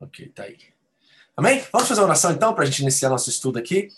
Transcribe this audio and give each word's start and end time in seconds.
Ok, 0.00 0.28
tá 0.28 0.44
aí. 0.44 0.58
Amém? 1.36 1.64
Vamos 1.72 1.88
fazer 1.88 2.00
uma 2.00 2.06
oração 2.06 2.30
então 2.30 2.54
para 2.54 2.62
a 2.62 2.66
gente 2.66 2.82
iniciar 2.82 3.08
nosso 3.08 3.28
estudo 3.30 3.58
aqui. 3.58 3.88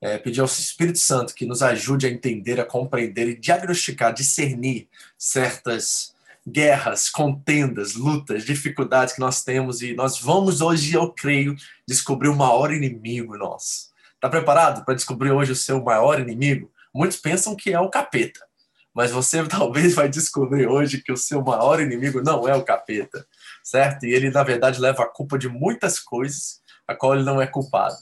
É, 0.00 0.18
pedir 0.18 0.40
ao 0.40 0.46
Espírito 0.46 0.98
Santo 0.98 1.34
que 1.34 1.46
nos 1.46 1.62
ajude 1.62 2.06
a 2.06 2.10
entender, 2.10 2.60
a 2.60 2.64
compreender 2.64 3.28
e 3.28 3.38
diagnosticar, 3.38 4.12
discernir 4.12 4.88
certas 5.16 6.14
guerras, 6.46 7.08
contendas, 7.08 7.94
lutas, 7.94 8.44
dificuldades 8.44 9.14
que 9.14 9.20
nós 9.20 9.44
temos 9.44 9.82
e 9.82 9.94
nós 9.94 10.20
vamos 10.20 10.60
hoje, 10.60 10.94
eu 10.94 11.12
creio, 11.12 11.54
descobrir 11.86 12.28
o 12.28 12.36
maior 12.36 12.72
inimigo 12.72 13.36
nosso. 13.36 13.90
Está 14.14 14.28
preparado 14.28 14.84
para 14.84 14.94
descobrir 14.94 15.30
hoje 15.30 15.52
o 15.52 15.56
seu 15.56 15.82
maior 15.82 16.20
inimigo? 16.20 16.70
Muitos 16.92 17.18
pensam 17.18 17.54
que 17.54 17.72
é 17.72 17.78
o 17.78 17.90
capeta, 17.90 18.40
mas 18.94 19.10
você 19.10 19.44
talvez 19.46 19.94
vai 19.94 20.08
descobrir 20.08 20.66
hoje 20.66 21.02
que 21.02 21.12
o 21.12 21.16
seu 21.16 21.42
maior 21.42 21.80
inimigo 21.80 22.22
não 22.22 22.48
é 22.48 22.54
o 22.54 22.64
capeta, 22.64 23.26
certo? 23.68 24.06
E 24.06 24.12
ele, 24.12 24.30
na 24.30 24.42
verdade, 24.42 24.80
leva 24.80 25.02
a 25.02 25.08
culpa 25.08 25.38
de 25.38 25.48
muitas 25.48 25.98
coisas 26.00 26.60
a 26.86 26.94
qual 26.94 27.14
ele 27.14 27.24
não 27.24 27.40
é 27.40 27.46
culpado. 27.46 27.96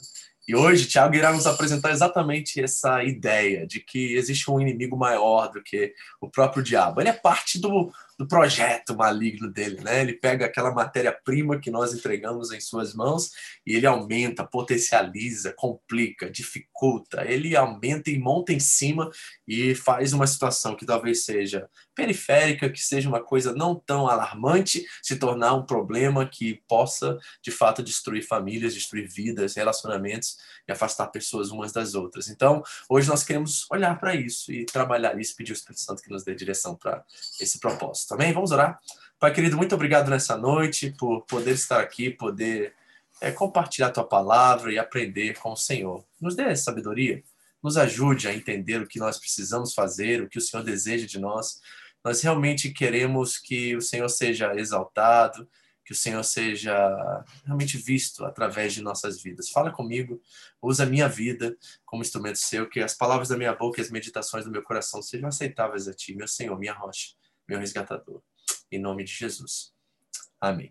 E 0.47 0.55
hoje, 0.55 0.87
Tiago 0.87 1.13
irá 1.13 1.33
nos 1.33 1.45
apresentar 1.45 1.91
exatamente 1.91 2.63
essa 2.63 3.03
ideia 3.03 3.67
de 3.67 3.81
que 3.81 4.15
existe 4.15 4.49
um 4.49 4.61
inimigo 4.61 4.95
maior 4.95 5.51
do 5.51 5.61
que 5.61 5.93
o 6.21 6.29
próprio 6.29 6.63
diabo. 6.63 7.01
Ele 7.01 7.09
é 7.09 7.13
parte 7.13 7.59
do, 7.59 7.91
do 8.17 8.25
projeto 8.25 8.95
maligno 8.95 9.51
dele, 9.51 9.81
né? 9.81 9.99
Ele 9.99 10.13
pega 10.13 10.45
aquela 10.45 10.71
matéria-prima 10.71 11.59
que 11.59 11.69
nós 11.69 11.93
entregamos 11.93 12.53
em 12.53 12.61
suas 12.61 12.93
mãos 12.93 13.31
e 13.65 13.75
ele 13.75 13.85
aumenta, 13.85 14.47
potencializa, 14.47 15.53
complica, 15.53 16.31
dificulta, 16.31 17.25
ele 17.29 17.53
aumenta 17.53 18.09
e 18.09 18.17
monta 18.17 18.53
em 18.53 18.59
cima 18.59 19.11
e 19.47 19.73
faz 19.73 20.11
uma 20.11 20.27
situação 20.27 20.75
que 20.75 20.85
talvez 20.85 21.23
seja 21.23 21.69
periférica, 21.95 22.69
que 22.69 22.81
seja 22.81 23.07
uma 23.07 23.23
coisa 23.23 23.53
não 23.53 23.75
tão 23.75 24.07
alarmante, 24.07 24.85
se 25.01 25.15
tornar 25.15 25.53
um 25.53 25.65
problema 25.65 26.27
que 26.27 26.61
possa, 26.67 27.17
de 27.41 27.49
fato, 27.49 27.81
destruir 27.81 28.27
famílias, 28.27 28.73
destruir 28.73 29.07
vidas, 29.07 29.55
relacionamentos 29.55 30.37
e 30.67 30.71
afastar 30.71 31.07
pessoas 31.07 31.49
umas 31.49 31.71
das 31.71 31.95
outras. 31.95 32.27
Então, 32.27 32.61
hoje 32.89 33.07
nós 33.07 33.23
queremos 33.23 33.65
olhar 33.71 33.97
para 33.99 34.13
isso 34.13 34.51
e 34.51 34.65
trabalhar 34.65 35.17
isso, 35.19 35.35
pedir 35.35 35.51
ao 35.51 35.57
Espírito 35.57 35.81
Santo 35.81 36.01
que 36.01 36.09
nos 36.09 36.23
dê 36.23 36.35
direção 36.35 36.75
para 36.75 37.03
esse 37.39 37.59
propósito. 37.59 38.13
Amém? 38.13 38.33
Vamos 38.33 38.51
orar? 38.51 38.79
Pai 39.19 39.33
querido, 39.33 39.57
muito 39.57 39.73
obrigado 39.73 40.09
nessa 40.09 40.37
noite 40.37 40.93
por 40.99 41.21
poder 41.25 41.53
estar 41.53 41.79
aqui, 41.79 42.09
poder 42.09 42.73
é, 43.21 43.31
compartilhar 43.31 43.89
tua 43.89 44.03
palavra 44.03 44.71
e 44.71 44.77
aprender 44.77 45.37
com 45.39 45.51
o 45.51 45.57
Senhor. 45.57 46.03
Nos 46.21 46.35
dê 46.35 46.55
sabedoria, 46.55 47.23
nos 47.67 47.77
ajude 47.77 48.27
a 48.27 48.33
entender 48.33 48.81
o 48.81 48.87
que 48.87 48.97
nós 48.97 49.19
precisamos 49.19 49.73
fazer, 49.73 50.21
o 50.21 50.29
que 50.29 50.37
o 50.37 50.41
Senhor 50.41 50.63
deseja 50.63 51.05
de 51.05 51.19
nós. 51.19 51.59
Nós 52.03 52.21
realmente 52.21 52.71
queremos 52.71 53.37
que 53.37 53.75
o 53.75 53.81
Senhor 53.81 54.07
seja 54.07 54.55
exaltado, 54.55 55.47
que 55.85 55.91
o 55.91 55.95
Senhor 55.95 56.23
seja 56.23 56.73
realmente 57.45 57.77
visto 57.77 58.23
através 58.23 58.73
de 58.73 58.81
nossas 58.81 59.21
vidas. 59.21 59.49
Fala 59.49 59.69
comigo, 59.71 60.21
usa 60.61 60.83
a 60.83 60.85
minha 60.85 61.09
vida 61.09 61.57
como 61.85 62.01
instrumento 62.01 62.37
seu, 62.37 62.69
que 62.69 62.79
as 62.79 62.93
palavras 62.93 63.27
da 63.27 63.37
minha 63.37 63.53
boca 63.53 63.81
e 63.81 63.83
as 63.83 63.91
meditações 63.91 64.45
do 64.45 64.51
meu 64.51 64.63
coração 64.63 65.01
sejam 65.01 65.27
aceitáveis 65.27 65.87
a 65.87 65.93
Ti, 65.93 66.15
meu 66.15 66.27
Senhor, 66.27 66.57
minha 66.57 66.73
rocha 66.73 67.17
meu 67.47 67.59
resgatador. 67.59 68.21
Em 68.71 68.79
nome 68.79 69.03
de 69.03 69.11
Jesus. 69.11 69.71
Amém. 70.39 70.69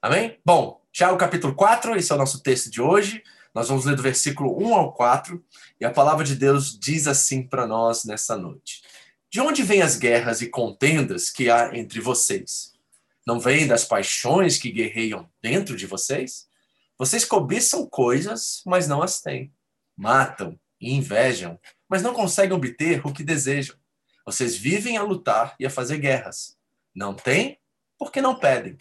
Amém? 0.00 0.38
Bom, 0.44 0.82
Tiago 0.92 1.16
capítulo 1.16 1.54
4, 1.54 1.96
esse 1.96 2.12
é 2.12 2.14
o 2.14 2.18
nosso 2.18 2.42
texto 2.42 2.70
de 2.70 2.80
hoje. 2.80 3.22
Nós 3.54 3.68
vamos 3.68 3.84
ler 3.84 3.94
do 3.94 4.02
versículo 4.02 4.56
1 4.62 4.74
ao 4.74 4.92
4, 4.92 5.44
e 5.80 5.84
a 5.84 5.90
palavra 5.90 6.24
de 6.24 6.34
Deus 6.34 6.78
diz 6.78 7.06
assim 7.06 7.42
para 7.46 7.66
nós 7.66 8.04
nessa 8.04 8.36
noite: 8.36 8.82
De 9.30 9.40
onde 9.40 9.62
vêm 9.62 9.82
as 9.82 9.96
guerras 9.96 10.40
e 10.40 10.48
contendas 10.48 11.30
que 11.30 11.50
há 11.50 11.76
entre 11.76 12.00
vocês? 12.00 12.72
Não 13.26 13.38
vêm 13.38 13.66
das 13.66 13.84
paixões 13.84 14.58
que 14.58 14.70
guerreiam 14.70 15.30
dentro 15.40 15.76
de 15.76 15.86
vocês? 15.86 16.48
Vocês 16.98 17.24
cobiçam 17.24 17.86
coisas, 17.86 18.62
mas 18.66 18.88
não 18.88 19.02
as 19.02 19.20
têm. 19.20 19.52
Matam 19.96 20.58
e 20.80 20.94
invejam, 20.94 21.58
mas 21.88 22.02
não 22.02 22.14
conseguem 22.14 22.56
obter 22.56 23.06
o 23.06 23.12
que 23.12 23.22
desejam. 23.22 23.76
Vocês 24.24 24.56
vivem 24.56 24.96
a 24.96 25.02
lutar 25.02 25.54
e 25.58 25.66
a 25.66 25.70
fazer 25.70 25.98
guerras. 25.98 26.56
Não 26.94 27.14
têm 27.14 27.58
porque 27.98 28.20
não 28.20 28.38
pedem. 28.38 28.76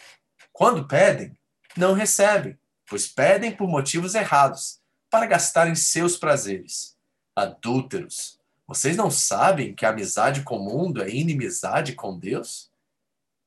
Quando 0.52 0.88
pedem, 0.88 1.38
não 1.78 1.94
recebem, 1.94 2.58
pois 2.92 3.08
pedem 3.08 3.56
por 3.56 3.70
motivos 3.70 4.16
errados, 4.16 4.82
para 5.10 5.26
gastarem 5.26 5.74
seus 5.76 6.18
prazeres. 6.18 6.98
Adúlteros, 7.34 8.38
vocês 8.68 8.98
não 8.98 9.10
sabem 9.10 9.74
que 9.74 9.86
a 9.86 9.92
amizade 9.92 10.44
com 10.44 10.58
o 10.58 10.64
mundo 10.66 11.02
é 11.02 11.10
inimizade 11.10 11.94
com 11.94 12.20
Deus? 12.20 12.70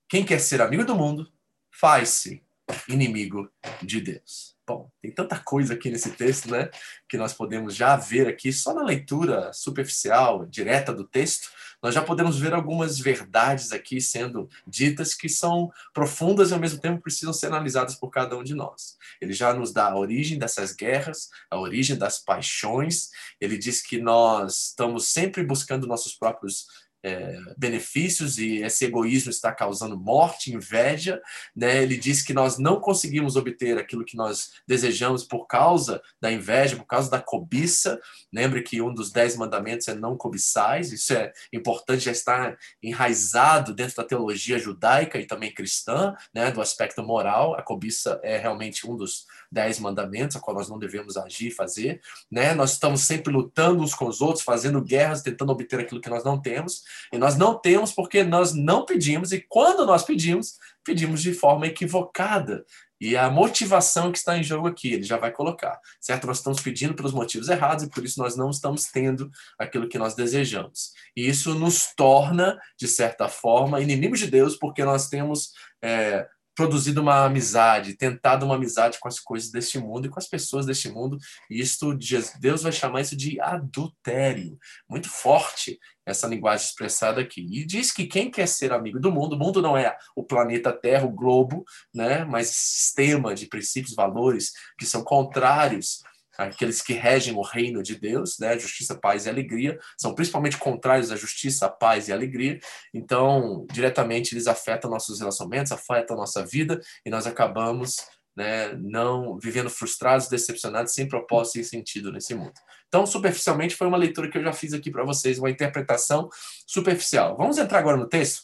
Quem 0.09 0.25
quer 0.25 0.41
ser 0.41 0.63
amigo 0.63 0.83
do 0.83 0.95
mundo, 0.95 1.31
faz-se 1.71 2.43
inimigo 2.89 3.53
de 3.83 4.01
Deus. 4.01 4.54
Bom, 4.67 4.91
tem 5.03 5.11
tanta 5.11 5.39
coisa 5.39 5.75
aqui 5.75 5.91
nesse 5.91 6.11
texto, 6.13 6.51
né, 6.51 6.71
que 7.07 7.19
nós 7.19 7.35
podemos 7.35 7.75
já 7.75 7.97
ver 7.97 8.27
aqui 8.27 8.51
só 8.51 8.73
na 8.73 8.83
leitura 8.83 9.53
superficial, 9.53 10.47
direta 10.47 10.91
do 10.91 11.05
texto, 11.05 11.51
nós 11.85 11.95
já 11.95 12.01
podemos 12.01 12.39
ver 12.39 12.55
algumas 12.55 12.99
verdades 12.99 13.71
aqui 13.71 14.01
sendo 14.01 14.49
ditas 14.67 15.13
que 15.13 15.29
são 15.29 15.71
profundas 15.93 16.51
e 16.51 16.55
ao 16.55 16.59
mesmo 16.59 16.81
tempo 16.81 17.03
precisam 17.03 17.31
ser 17.35 17.49
analisadas 17.49 17.95
por 17.95 18.09
cada 18.09 18.39
um 18.39 18.43
de 18.43 18.55
nós. 18.55 18.97
Ele 19.21 19.35
já 19.35 19.53
nos 19.53 19.71
dá 19.71 19.91
a 19.91 19.99
origem 19.99 20.39
dessas 20.39 20.73
guerras, 20.73 21.29
a 21.51 21.59
origem 21.59 21.95
das 21.95 22.19
paixões. 22.19 23.11
Ele 23.39 23.59
diz 23.59 23.83
que 23.83 24.01
nós 24.01 24.69
estamos 24.69 25.09
sempre 25.09 25.45
buscando 25.45 25.87
nossos 25.87 26.15
próprios 26.15 26.69
é, 27.05 27.39
benefícios 27.59 28.39
e 28.39 28.63
esse 28.63 28.87
egoísmo 28.87 29.31
está 29.31 29.53
causando 29.53 29.95
morte, 29.95 30.55
inveja. 30.55 31.21
Né? 31.55 31.83
Ele 31.83 31.99
diz 31.99 32.23
que 32.23 32.33
nós 32.33 32.59
não 32.59 32.81
conseguimos 32.81 33.37
obter 33.37 33.77
aquilo 33.77 34.07
que 34.07 34.17
nós 34.17 34.53
desejamos 34.67 35.23
por 35.23 35.47
causa 35.47 36.03
da 36.19 36.33
inveja, 36.33 36.77
por 36.77 36.87
causa 36.87 37.11
da 37.11 37.21
cobiça. 37.21 38.01
Lembre 38.33 38.63
que 38.63 38.81
um 38.81 38.93
dos 38.93 39.13
dez 39.13 39.37
mandamentos 39.37 39.87
é 39.87 39.95
não 39.95 40.17
cobiçais. 40.17 40.93
Isso 40.93 41.13
é 41.13 41.31
importante, 41.53 42.07
já 42.07 42.13
está 42.13 42.57
enraizado 42.83 43.75
dentro 43.75 43.97
da 43.97 44.05
teologia 44.05 44.59
judaica 44.59 45.19
e 45.21 45.27
também 45.27 45.53
cristã, 45.53 46.15
né? 46.35 46.51
do 46.51 46.63
aspecto 46.63 47.03
moral. 47.03 47.55
A 47.55 47.63
cobiça 47.63 48.19
é 48.23 48.39
realmente 48.39 48.89
um 48.89 48.97
dos 48.97 49.27
dez 49.51 49.79
mandamentos, 49.79 50.37
a 50.37 50.41
qual 50.41 50.57
nós 50.57 50.69
não 50.69 50.79
devemos 50.79 51.17
agir 51.17 51.49
e 51.49 51.51
fazer. 51.51 52.01
Né? 52.31 52.55
Nós 52.55 52.73
estamos 52.73 53.03
sempre 53.03 53.33
lutando 53.33 53.83
uns 53.83 53.95
com 53.95 54.07
os 54.07 54.21
outros, 54.21 54.45
fazendo 54.45 54.81
guerras, 54.83 55.23
tentando 55.23 55.53
obter 55.53 55.81
aquilo 55.81 56.01
que 56.01 56.11
nós 56.11 56.25
não 56.25 56.41
temos. 56.41 56.83
E 57.13 57.19
nós 57.19 57.37
não 57.37 57.59
temos 57.59 57.93
porque 57.93 58.23
nós 58.23 58.53
não 58.55 58.85
pedimos, 58.85 59.33
e 59.33 59.41
quando 59.41 59.87
nós 59.87 60.03
pedimos, 60.03 60.59
pedimos 60.85 61.23
de 61.23 61.33
forma 61.33 61.67
equivocada. 61.67 62.65
E 63.01 63.17
a 63.17 63.29
motivação 63.29 64.13
que 64.13 64.19
está 64.19 64.39
em 64.39 64.43
jogo 64.43 64.69
aqui, 64.69 64.93
ele 64.93 65.03
já 65.03 65.19
vai 65.19 65.31
colocar, 65.31 65.79
certo? 66.01 66.27
Nós 66.27 66.39
estamos 66.39 66.61
pedindo 66.61 66.95
pelos 66.95 67.13
motivos 67.13 67.49
errados 67.49 67.85
e 67.85 67.91
por 67.91 68.05
isso 68.05 68.19
nós 68.19 68.37
não 68.37 68.49
estamos 68.51 68.85
tendo 68.85 69.31
aquilo 69.59 69.89
que 69.89 69.99
nós 69.99 70.15
desejamos. 70.15 70.93
E 71.15 71.29
isso 71.29 71.55
nos 71.55 71.93
torna, 71.95 72.59
de 72.79 72.89
certa 72.89 73.29
forma, 73.29 73.81
inimigos 73.81 74.21
de 74.21 74.29
Deus, 74.29 74.57
porque 74.57 74.85
nós 74.85 75.09
temos 75.09 75.53
é, 75.83 76.27
produzido 76.55 77.01
uma 77.01 77.25
amizade, 77.25 77.97
tentado 77.97 78.47
uma 78.47 78.55
amizade 78.55 78.99
com 79.01 79.09
as 79.09 79.19
coisas 79.19 79.51
deste 79.51 79.79
mundo 79.79 80.07
e 80.07 80.11
com 80.11 80.19
as 80.19 80.29
pessoas 80.29 80.67
deste 80.67 80.89
mundo. 80.89 81.19
E 81.51 81.61
isto, 81.61 81.97
Deus 82.41 82.63
vai 82.63 82.73
chamar 82.73 83.01
isso 83.01 83.17
de 83.17 83.41
adultério. 83.41 84.59
Muito 84.89 85.09
forte 85.09 85.79
essa 86.07 86.27
linguagem 86.27 86.67
expressada 86.67 87.21
aqui. 87.21 87.47
E 87.51 87.65
diz 87.65 87.91
que 87.91 88.07
quem 88.07 88.31
quer 88.31 88.47
ser 88.47 88.73
amigo 88.73 89.01
do 89.01 89.11
mundo, 89.11 89.35
o 89.35 89.39
mundo 89.39 89.63
não 89.63 89.77
é 89.77 89.97
o 90.15 90.23
planeta 90.23 90.73
Terra, 90.73 91.07
o 91.07 91.11
globo, 91.11 91.65
né, 91.95 92.25
mas 92.25 92.49
sistema 92.49 93.35
de 93.35 93.47
princípios, 93.47 93.95
valores 93.95 94.53
que 94.79 94.87
são 94.87 95.03
contrários 95.03 96.03
aqueles 96.37 96.83
que 96.83 96.93
regem 96.93 97.35
o 97.35 97.43
reino 97.43 97.83
de 97.83 97.95
Deus, 97.95 98.39
né? 98.39 98.59
Justiça, 98.59 98.99
paz 98.99 99.27
e 99.27 99.29
alegria, 99.29 99.79
são 99.99 100.15
principalmente 100.15 100.59
contrários 100.59 101.11
à 101.11 101.17
justiça, 101.17 101.67
à 101.67 101.69
paz 101.69 102.09
e 102.09 102.13
alegria. 102.13 102.59
Então, 102.93 103.67
diretamente 103.71 104.35
eles 104.35 104.47
afetam 104.47 104.91
nossos 104.91 105.21
relacionamentos, 105.21 105.73
afetam 105.73 106.17
nossa 106.17 106.45
vida 106.45 106.81
e 107.05 107.11
nós 107.11 107.27
acabamos, 107.27 107.97
né, 108.37 108.73
não 108.75 109.39
vivendo 109.39 109.71
frustrados, 109.71 110.29
decepcionados, 110.29 110.93
sem 110.93 111.09
propósito 111.09 111.61
e 111.61 111.65
sentido 111.65 112.11
nesse 112.11 112.35
mundo. 112.35 112.55
Então, 112.89 113.07
superficialmente 113.07 113.77
foi 113.77 113.87
uma 113.87 113.97
leitura 113.97 114.31
que 114.31 114.39
eu 114.39 114.43
já 114.43 114.53
fiz 114.53 114.73
aqui 114.73 114.91
para 114.91 115.05
vocês, 115.05 115.39
uma 115.39 115.51
interpretação 115.51 116.29
superficial. 116.67 117.37
Vamos 117.37 117.59
entrar 117.59 117.79
agora 117.79 117.97
no 117.97 118.09
texto 118.09 118.43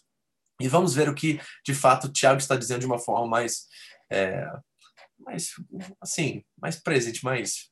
e 0.61 0.69
vamos 0.69 0.95
ver 0.95 1.09
o 1.09 1.15
que, 1.15 1.41
de 1.65 1.75
fato, 1.75 2.07
o 2.07 2.13
Tiago 2.13 2.39
está 2.39 2.57
dizendo 2.57 2.81
de 2.81 2.87
uma 2.87 2.99
forma 2.99 3.27
mais 3.27 3.67
é, 4.11 4.45
mais 5.25 5.53
assim, 6.01 6.43
mais 6.61 6.77
presente, 6.77 7.25
mais 7.25 7.70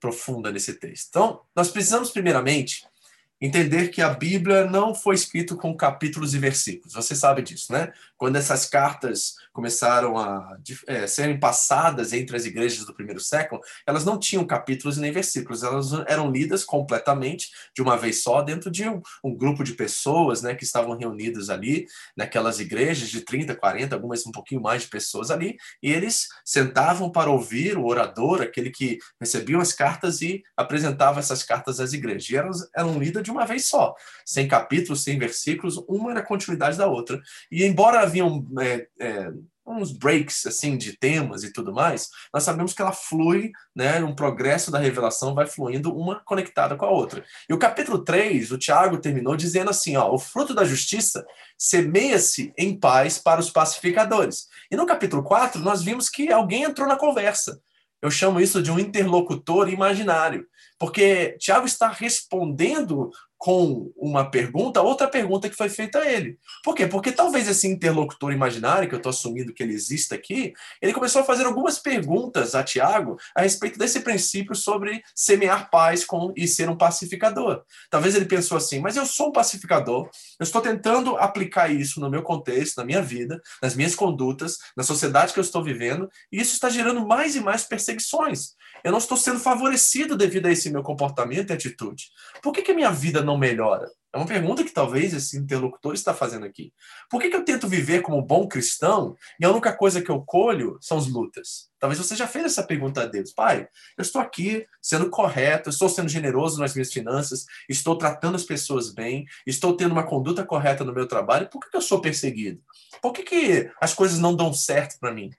profunda 0.00 0.50
nesse 0.50 0.74
texto. 0.74 1.08
Então, 1.08 1.40
nós 1.54 1.70
precisamos, 1.70 2.10
primeiramente, 2.10 2.84
entender 3.40 3.88
que 3.88 4.02
a 4.02 4.10
Bíblia 4.10 4.64
não 4.66 4.94
foi 4.94 5.14
escrita 5.14 5.54
com 5.54 5.76
capítulos 5.76 6.34
e 6.34 6.38
versículos. 6.38 6.94
Você 6.94 7.14
sabe 7.14 7.42
disso, 7.42 7.72
né? 7.72 7.92
Quando 8.16 8.36
essas 8.36 8.66
cartas 8.66 9.36
começaram 9.58 10.16
a 10.16 10.56
é, 10.86 11.04
serem 11.08 11.36
passadas 11.36 12.12
entre 12.12 12.36
as 12.36 12.44
igrejas 12.44 12.86
do 12.86 12.94
primeiro 12.94 13.18
século, 13.18 13.60
elas 13.84 14.04
não 14.04 14.16
tinham 14.16 14.46
capítulos 14.46 14.98
nem 14.98 15.10
versículos, 15.10 15.64
elas 15.64 15.92
eram 16.06 16.30
lidas 16.30 16.62
completamente 16.62 17.50
de 17.74 17.82
uma 17.82 17.96
vez 17.96 18.22
só 18.22 18.40
dentro 18.40 18.70
de 18.70 18.88
um, 18.88 19.02
um 19.24 19.34
grupo 19.34 19.64
de 19.64 19.74
pessoas 19.74 20.42
né, 20.42 20.54
que 20.54 20.62
estavam 20.62 20.96
reunidas 20.96 21.50
ali 21.50 21.88
naquelas 22.16 22.60
igrejas 22.60 23.08
de 23.08 23.22
30, 23.22 23.56
40, 23.56 23.96
algumas 23.96 24.24
um 24.24 24.30
pouquinho 24.30 24.62
mais 24.62 24.82
de 24.82 24.88
pessoas 24.90 25.28
ali, 25.28 25.56
e 25.82 25.90
eles 25.90 26.28
sentavam 26.44 27.10
para 27.10 27.28
ouvir 27.28 27.76
o 27.76 27.84
orador, 27.84 28.40
aquele 28.40 28.70
que 28.70 28.98
recebia 29.20 29.58
as 29.58 29.72
cartas 29.72 30.22
e 30.22 30.40
apresentava 30.56 31.18
essas 31.18 31.42
cartas 31.42 31.80
às 31.80 31.92
igrejas. 31.92 32.30
E 32.30 32.36
elas 32.36 32.70
eram 32.76 32.96
lidas 32.96 33.24
de 33.24 33.32
uma 33.32 33.44
vez 33.44 33.64
só, 33.64 33.92
sem 34.24 34.46
capítulos, 34.46 35.02
sem 35.02 35.18
versículos, 35.18 35.82
uma 35.88 36.12
era 36.12 36.22
continuidade 36.22 36.78
da 36.78 36.86
outra. 36.86 37.20
E 37.50 37.64
embora 37.64 38.02
haviam 38.02 38.46
é, 38.60 38.86
é, 39.00 39.32
uns 39.70 39.92
breaks 39.92 40.46
assim 40.46 40.76
de 40.76 40.96
temas 40.96 41.44
e 41.44 41.52
tudo 41.52 41.72
mais, 41.72 42.08
nós 42.32 42.42
sabemos 42.42 42.72
que 42.72 42.80
ela 42.80 42.92
flui, 42.92 43.52
né, 43.74 44.02
um 44.02 44.14
progresso 44.14 44.70
da 44.70 44.78
revelação 44.78 45.34
vai 45.34 45.46
fluindo 45.46 45.94
uma 45.94 46.20
conectada 46.24 46.76
com 46.76 46.84
a 46.84 46.90
outra. 46.90 47.24
E 47.48 47.54
o 47.54 47.58
capítulo 47.58 47.98
3, 47.98 48.52
o 48.52 48.58
Tiago 48.58 48.98
terminou 48.98 49.36
dizendo 49.36 49.70
assim, 49.70 49.96
ó, 49.96 50.12
o 50.12 50.18
fruto 50.18 50.54
da 50.54 50.64
justiça 50.64 51.26
semeia-se 51.56 52.52
em 52.56 52.78
paz 52.78 53.18
para 53.18 53.40
os 53.40 53.50
pacificadores. 53.50 54.46
E 54.70 54.76
no 54.76 54.86
capítulo 54.86 55.22
4, 55.22 55.60
nós 55.60 55.82
vimos 55.82 56.08
que 56.08 56.32
alguém 56.32 56.62
entrou 56.62 56.88
na 56.88 56.96
conversa. 56.96 57.60
Eu 58.00 58.10
chamo 58.10 58.40
isso 58.40 58.62
de 58.62 58.70
um 58.70 58.78
interlocutor 58.78 59.68
imaginário, 59.68 60.46
porque 60.78 61.36
Tiago 61.40 61.66
está 61.66 61.88
respondendo 61.88 63.10
com 63.38 63.92
uma 63.96 64.28
pergunta, 64.28 64.82
outra 64.82 65.06
pergunta 65.06 65.48
que 65.48 65.56
foi 65.56 65.68
feita 65.68 66.00
a 66.00 66.12
ele. 66.12 66.36
Por 66.64 66.74
quê? 66.74 66.88
Porque 66.88 67.12
talvez 67.12 67.46
esse 67.46 67.68
interlocutor 67.68 68.32
imaginário, 68.32 68.88
que 68.88 68.94
eu 68.94 68.98
estou 68.98 69.10
assumindo 69.10 69.54
que 69.54 69.62
ele 69.62 69.72
exista 69.72 70.16
aqui, 70.16 70.52
ele 70.82 70.92
começou 70.92 71.22
a 71.22 71.24
fazer 71.24 71.46
algumas 71.46 71.78
perguntas 71.78 72.56
a 72.56 72.64
Tiago 72.64 73.16
a 73.36 73.42
respeito 73.42 73.78
desse 73.78 74.00
princípio 74.00 74.56
sobre 74.56 75.02
semear 75.14 75.70
paz 75.70 76.04
com, 76.04 76.32
e 76.36 76.48
ser 76.48 76.68
um 76.68 76.76
pacificador. 76.76 77.62
Talvez 77.88 78.16
ele 78.16 78.24
pensou 78.24 78.58
assim, 78.58 78.80
mas 78.80 78.96
eu 78.96 79.06
sou 79.06 79.28
um 79.28 79.32
pacificador, 79.32 80.10
eu 80.38 80.44
estou 80.44 80.60
tentando 80.60 81.16
aplicar 81.16 81.70
isso 81.70 82.00
no 82.00 82.10
meu 82.10 82.24
contexto, 82.24 82.78
na 82.78 82.84
minha 82.84 83.00
vida, 83.00 83.40
nas 83.62 83.76
minhas 83.76 83.94
condutas, 83.94 84.58
na 84.76 84.82
sociedade 84.82 85.32
que 85.32 85.38
eu 85.38 85.44
estou 85.44 85.62
vivendo, 85.62 86.10
e 86.32 86.40
isso 86.40 86.54
está 86.54 86.68
gerando 86.68 87.06
mais 87.06 87.36
e 87.36 87.40
mais 87.40 87.62
perseguições. 87.62 88.58
Eu 88.82 88.92
não 88.92 88.98
estou 88.98 89.16
sendo 89.16 89.40
favorecido 89.40 90.16
devido 90.16 90.46
a 90.46 90.52
esse 90.52 90.70
meu 90.70 90.82
comportamento 90.82 91.50
e 91.50 91.52
atitude. 91.52 92.10
Por 92.42 92.52
que, 92.52 92.62
que 92.62 92.72
a 92.72 92.74
minha 92.74 92.90
vida 92.90 93.22
não 93.28 93.38
melhora? 93.38 93.86
É 94.10 94.16
uma 94.16 94.26
pergunta 94.26 94.64
que 94.64 94.72
talvez 94.72 95.12
esse 95.12 95.36
interlocutor 95.36 95.92
está 95.92 96.14
fazendo 96.14 96.46
aqui. 96.46 96.72
Por 97.10 97.20
que, 97.20 97.28
que 97.28 97.36
eu 97.36 97.44
tento 97.44 97.68
viver 97.68 98.00
como 98.00 98.22
bom 98.22 98.48
cristão 98.48 99.14
e 99.38 99.44
a 99.44 99.50
única 99.50 99.70
coisa 99.76 100.00
que 100.00 100.10
eu 100.10 100.22
colho 100.22 100.78
são 100.80 100.96
as 100.96 101.06
lutas? 101.06 101.68
Talvez 101.78 101.98
você 101.98 102.16
já 102.16 102.26
fez 102.26 102.46
essa 102.46 102.62
pergunta 102.62 103.02
a 103.02 103.06
Deus. 103.06 103.32
Pai, 103.32 103.68
eu 103.98 104.02
estou 104.02 104.20
aqui 104.20 104.66
sendo 104.80 105.10
correto, 105.10 105.68
estou 105.68 105.90
sendo 105.90 106.08
generoso 106.08 106.58
nas 106.58 106.74
minhas 106.74 106.90
finanças, 106.90 107.44
estou 107.68 107.98
tratando 107.98 108.36
as 108.36 108.44
pessoas 108.44 108.94
bem, 108.94 109.26
estou 109.46 109.76
tendo 109.76 109.92
uma 109.92 110.06
conduta 110.06 110.42
correta 110.42 110.84
no 110.84 110.94
meu 110.94 111.06
trabalho. 111.06 111.50
Por 111.50 111.60
que, 111.60 111.70
que 111.70 111.76
eu 111.76 111.82
sou 111.82 112.00
perseguido? 112.00 112.62
Por 113.02 113.12
que, 113.12 113.22
que 113.22 113.70
as 113.78 113.92
coisas 113.92 114.18
não 114.18 114.34
dão 114.34 114.54
certo 114.54 114.98
para 114.98 115.12
mim? 115.12 115.30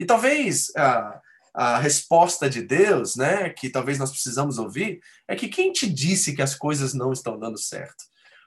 E 0.00 0.06
talvez 0.06 0.72
ah, 0.76 1.20
a 1.54 1.78
resposta 1.78 2.50
de 2.50 2.60
Deus, 2.62 3.14
né, 3.14 3.48
que 3.50 3.70
talvez 3.70 3.98
nós 3.98 4.10
precisamos 4.10 4.58
ouvir, 4.58 5.00
é 5.28 5.36
que 5.36 5.48
quem 5.48 5.72
te 5.72 5.88
disse 5.88 6.34
que 6.34 6.42
as 6.42 6.54
coisas 6.54 6.92
não 6.92 7.12
estão 7.12 7.38
dando 7.38 7.56
certo? 7.58 8.04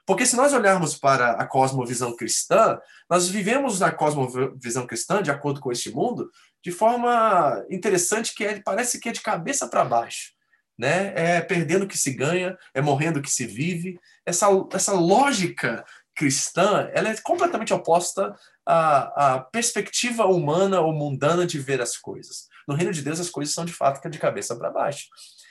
Porque 0.08 0.24
se 0.24 0.36
nós 0.36 0.54
olharmos 0.54 0.94
para 0.94 1.32
a 1.32 1.46
cosmovisão 1.46 2.16
cristã, 2.16 2.78
nós 3.10 3.28
vivemos 3.28 3.78
na 3.78 3.90
cosmovisão 3.90 4.86
cristã, 4.86 5.22
de 5.22 5.30
acordo 5.30 5.60
com 5.60 5.70
este 5.70 5.90
mundo, 5.90 6.30
de 6.64 6.72
forma 6.72 7.62
interessante 7.68 8.34
que 8.34 8.42
é, 8.42 8.60
parece 8.60 8.98
que 9.00 9.10
é 9.10 9.12
de 9.12 9.20
cabeça 9.20 9.68
para 9.68 9.84
baixo. 9.84 10.32
Né? 10.78 11.12
É 11.14 11.40
perdendo 11.42 11.86
que 11.86 11.98
se 11.98 12.12
ganha, 12.12 12.56
é 12.72 12.80
morrendo 12.80 13.20
que 13.20 13.30
se 13.30 13.46
vive. 13.46 13.98
Essa, 14.24 14.46
essa 14.72 14.92
lógica 14.92 15.84
cristã 16.14 16.90
ela 16.94 17.10
é 17.10 17.16
completamente 17.20 17.74
oposta 17.74 18.34
à, 18.64 19.34
à 19.34 19.40
perspectiva 19.40 20.24
humana 20.24 20.80
ou 20.80 20.94
mundana 20.94 21.46
de 21.46 21.58
ver 21.58 21.82
as 21.82 21.98
coisas. 21.98 22.47
No 22.68 22.74
reino 22.74 22.92
de 22.92 23.00
Deus, 23.00 23.18
as 23.18 23.30
coisas 23.30 23.54
são 23.54 23.64
de 23.64 23.72
fato 23.72 24.06
de 24.10 24.18
cabeça 24.18 24.54
para 24.54 24.70
baixo. 24.70 25.08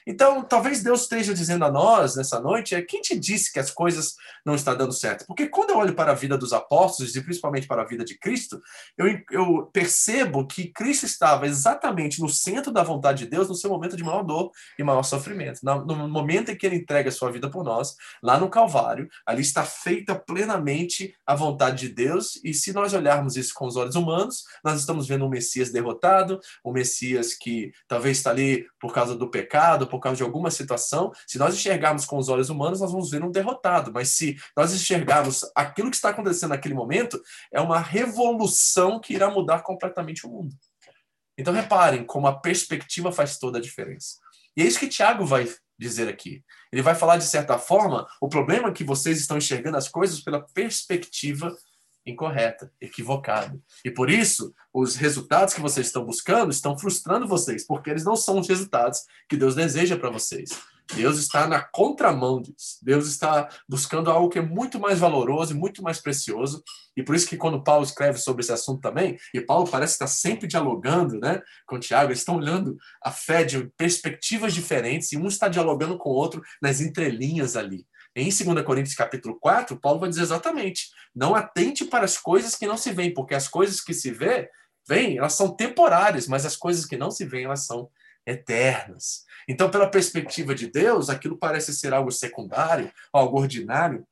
Então, 0.07 0.41
talvez 0.41 0.81
Deus 0.81 1.01
esteja 1.01 1.33
dizendo 1.33 1.65
a 1.65 1.71
nós 1.71 2.15
nessa 2.15 2.39
noite: 2.39 2.73
é 2.73 2.81
quem 2.81 3.01
te 3.01 3.19
disse 3.19 3.51
que 3.51 3.59
as 3.59 3.69
coisas 3.69 4.15
não 4.45 4.55
estão 4.55 4.75
dando 4.75 4.93
certo? 4.93 5.25
Porque 5.27 5.47
quando 5.47 5.71
eu 5.71 5.77
olho 5.77 5.93
para 5.93 6.11
a 6.11 6.15
vida 6.15 6.37
dos 6.37 6.53
apóstolos 6.53 7.13
e 7.13 7.21
principalmente 7.21 7.67
para 7.67 7.81
a 7.81 7.85
vida 7.85 8.05
de 8.05 8.17
Cristo, 8.17 8.61
eu, 8.97 9.19
eu 9.29 9.69
percebo 9.73 10.47
que 10.47 10.69
Cristo 10.69 11.05
estava 11.05 11.45
exatamente 11.45 12.21
no 12.21 12.29
centro 12.29 12.71
da 12.71 12.83
vontade 12.83 13.25
de 13.25 13.29
Deus 13.29 13.49
no 13.49 13.55
seu 13.55 13.69
momento 13.69 13.97
de 13.97 14.03
maior 14.03 14.23
dor 14.23 14.51
e 14.79 14.83
maior 14.83 15.03
sofrimento. 15.03 15.59
No 15.61 16.07
momento 16.07 16.51
em 16.51 16.55
que 16.55 16.65
ele 16.65 16.77
entrega 16.77 17.09
a 17.09 17.11
sua 17.11 17.29
vida 17.29 17.49
por 17.49 17.65
nós, 17.65 17.95
lá 18.23 18.39
no 18.39 18.49
Calvário, 18.49 19.09
ali 19.25 19.41
está 19.41 19.65
feita 19.65 20.15
plenamente 20.15 21.13
a 21.25 21.35
vontade 21.35 21.87
de 21.87 21.93
Deus. 21.93 22.39
E 22.45 22.53
se 22.53 22.71
nós 22.71 22.93
olharmos 22.93 23.35
isso 23.35 23.53
com 23.53 23.65
os 23.65 23.75
olhos 23.75 23.95
humanos, 23.95 24.45
nós 24.63 24.79
estamos 24.79 25.05
vendo 25.05 25.25
um 25.25 25.29
Messias 25.29 25.69
derrotado, 25.69 26.39
um 26.63 26.71
Messias 26.71 27.33
que 27.33 27.73
talvez 27.89 28.17
está 28.17 28.29
ali 28.29 28.65
por 28.79 28.93
causa 28.93 29.13
do 29.13 29.29
pecado, 29.29 29.85
por 29.87 29.96
causa 29.99 30.17
de 30.17 30.23
alguma 30.23 30.51
situação, 30.51 31.11
se 31.25 31.37
nós 31.37 31.55
enxergarmos 31.55 32.05
com 32.05 32.17
os 32.17 32.29
olhos 32.29 32.49
humanos, 32.49 32.81
nós 32.81 32.91
vamos 32.91 33.11
ver 33.11 33.23
um 33.23 33.31
derrotado. 33.31 33.91
Mas 33.91 34.09
se 34.09 34.37
nós 34.55 34.73
enxergarmos 34.73 35.41
aquilo 35.55 35.89
que 35.89 35.95
está 35.95 36.09
acontecendo 36.09 36.49
naquele 36.49 36.73
momento, 36.73 37.21
é 37.51 37.59
uma 37.61 37.79
revolução 37.79 38.99
que 38.99 39.13
irá 39.13 39.29
mudar 39.29 39.61
completamente 39.61 40.25
o 40.25 40.29
mundo. 40.29 40.55
Então 41.37 41.53
reparem 41.53 42.03
como 42.03 42.27
a 42.27 42.39
perspectiva 42.39 43.11
faz 43.11 43.37
toda 43.37 43.59
a 43.59 43.61
diferença. 43.61 44.17
E 44.55 44.61
é 44.61 44.65
isso 44.65 44.79
que 44.79 44.87
Tiago 44.87 45.25
vai 45.25 45.47
dizer 45.77 46.07
aqui. 46.07 46.43
Ele 46.71 46.81
vai 46.81 46.95
falar, 46.95 47.17
de 47.17 47.25
certa 47.25 47.59
forma, 47.59 48.07
o 48.19 48.27
problema 48.27 48.69
é 48.69 48.71
que 48.71 48.83
vocês 48.83 49.19
estão 49.19 49.37
enxergando 49.37 49.77
as 49.77 49.87
coisas 49.87 50.19
pela 50.19 50.41
perspectiva 50.41 51.55
incorreta, 52.07 52.71
equivocada. 52.79 53.59
E 53.83 53.91
por 53.91 54.09
isso, 54.09 54.53
os 54.73 54.95
resultados 54.95 55.53
que 55.53 55.61
vocês 55.61 55.87
estão 55.87 56.05
buscando 56.05 56.51
estão 56.51 56.77
frustrando 56.77 57.27
vocês, 57.27 57.67
porque 57.67 57.89
eles 57.89 58.05
não 58.05 58.15
são 58.15 58.39
os 58.39 58.47
resultados 58.47 59.01
que 59.29 59.35
Deus 59.35 59.53
deseja 59.53 59.97
para 59.97 60.09
vocês. 60.09 60.49
Deus 60.95 61.17
está 61.17 61.47
na 61.47 61.61
contramão 61.61 62.41
disso. 62.41 62.77
Deus 62.81 63.07
está 63.07 63.49
buscando 63.67 64.09
algo 64.09 64.29
que 64.29 64.39
é 64.39 64.41
muito 64.41 64.79
mais 64.79 64.99
valoroso 64.99 65.53
e 65.53 65.57
muito 65.57 65.83
mais 65.83 65.99
precioso. 65.99 66.63
E 66.95 67.03
por 67.03 67.13
isso 67.13 67.27
que 67.27 67.35
quando 67.35 67.61
Paulo 67.61 67.83
escreve 67.83 68.17
sobre 68.17 68.41
esse 68.41 68.53
assunto 68.53 68.81
também, 68.81 69.17
e 69.33 69.41
Paulo 69.41 69.69
parece 69.69 69.93
estar 69.93 70.07
sempre 70.07 70.47
dialogando 70.47 71.19
né, 71.19 71.41
com 71.65 71.79
Tiago, 71.79 72.09
eles 72.09 72.19
estão 72.19 72.37
olhando 72.37 72.77
a 73.03 73.11
fé 73.11 73.43
de 73.43 73.69
perspectivas 73.77 74.53
diferentes 74.53 75.11
e 75.11 75.17
um 75.17 75.27
está 75.27 75.47
dialogando 75.49 75.97
com 75.97 76.09
o 76.09 76.15
outro 76.15 76.41
nas 76.61 76.79
entrelinhas 76.79 77.57
ali. 77.57 77.85
Em 78.17 78.29
2 78.29 78.65
Coríntios 78.65 78.95
capítulo 78.95 79.37
4, 79.39 79.79
Paulo 79.79 79.99
vai 79.99 80.09
dizer 80.09 80.23
exatamente: 80.23 80.89
não 81.15 81.35
atente 81.35 81.85
para 81.85 82.03
as 82.03 82.17
coisas 82.17 82.55
que 82.55 82.65
não 82.65 82.75
se 82.75 82.91
veem, 82.91 83.13
porque 83.13 83.35
as 83.35 83.47
coisas 83.47 83.79
que 83.79 83.93
se 83.93 84.09
vê, 84.09 84.49
vêm, 84.89 85.19
elas 85.19 85.33
são 85.33 85.55
temporárias, 85.55 86.27
mas 86.27 86.43
as 86.43 86.55
coisas 86.55 86.83
que 86.83 86.97
não 86.97 87.11
se 87.11 87.23
veem, 87.25 87.45
elas 87.45 87.67
são 87.67 87.87
eternas. 88.25 89.23
Então, 89.47 89.69
pela 89.69 89.89
perspectiva 89.89 90.55
de 90.55 90.65
Deus, 90.65 91.11
aquilo 91.11 91.37
parece 91.37 91.71
ser 91.75 91.93
algo 91.93 92.11
secundário, 92.11 92.91
algo 93.13 93.39
ordinário, 93.39 94.03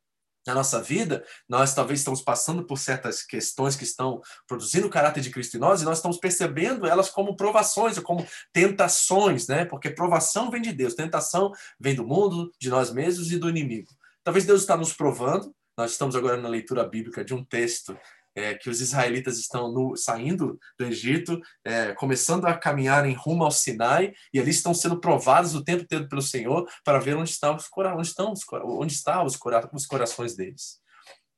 na 0.45 0.53
nossa 0.53 0.81
vida, 0.81 1.25
nós 1.49 1.73
talvez 1.73 1.99
estamos 1.99 2.21
passando 2.21 2.63
por 2.63 2.77
certas 2.77 3.23
questões 3.23 3.75
que 3.75 3.83
estão 3.83 4.21
produzindo 4.47 4.87
o 4.87 4.89
caráter 4.89 5.21
de 5.21 5.29
Cristo 5.29 5.57
em 5.57 5.59
nós 5.59 5.81
e 5.81 5.85
nós 5.85 5.97
estamos 5.97 6.17
percebendo 6.17 6.85
elas 6.85 7.09
como 7.09 7.35
provações, 7.35 7.97
ou 7.97 8.03
como 8.03 8.25
tentações, 8.53 9.47
né? 9.47 9.65
Porque 9.65 9.89
provação 9.89 10.51
vem 10.51 10.61
de 10.61 10.71
Deus, 10.71 10.93
tentação 10.93 11.51
vem 11.79 11.95
do 11.95 12.05
mundo, 12.05 12.51
de 12.59 12.69
nós 12.69 12.91
mesmos 12.91 13.31
e 13.31 13.37
do 13.37 13.49
inimigo. 13.49 13.89
Talvez 14.23 14.45
Deus 14.45 14.61
está 14.61 14.77
nos 14.77 14.93
provando. 14.93 15.53
Nós 15.77 15.91
estamos 15.91 16.15
agora 16.15 16.37
na 16.37 16.47
leitura 16.47 16.83
bíblica 16.83 17.23
de 17.23 17.33
um 17.33 17.43
texto 17.43 17.97
é, 18.35 18.53
que 18.53 18.69
os 18.69 18.81
israelitas 18.81 19.39
estão 19.39 19.71
no, 19.71 19.95
saindo 19.95 20.59
do 20.77 20.85
Egito, 20.85 21.39
é, 21.63 21.93
começando 21.93 22.45
a 22.45 22.53
caminhar 22.53 23.05
em 23.05 23.13
rumo 23.13 23.43
ao 23.43 23.51
Sinai, 23.51 24.13
e 24.33 24.39
ali 24.39 24.51
estão 24.51 24.73
sendo 24.73 24.99
provados 24.99 25.55
o 25.55 25.63
tempo 25.63 25.85
todo 25.87 26.09
pelo 26.09 26.21
Senhor 26.21 26.67
para 26.83 26.99
ver 26.99 27.15
onde 27.15 27.29
estão 27.29 27.55
os, 27.55 27.69
onde 27.75 28.07
estão 28.07 28.33
os, 28.33 28.41
onde 28.63 28.93
os, 28.93 29.39
os 29.73 29.85
corações 29.85 30.35
deles. 30.35 30.84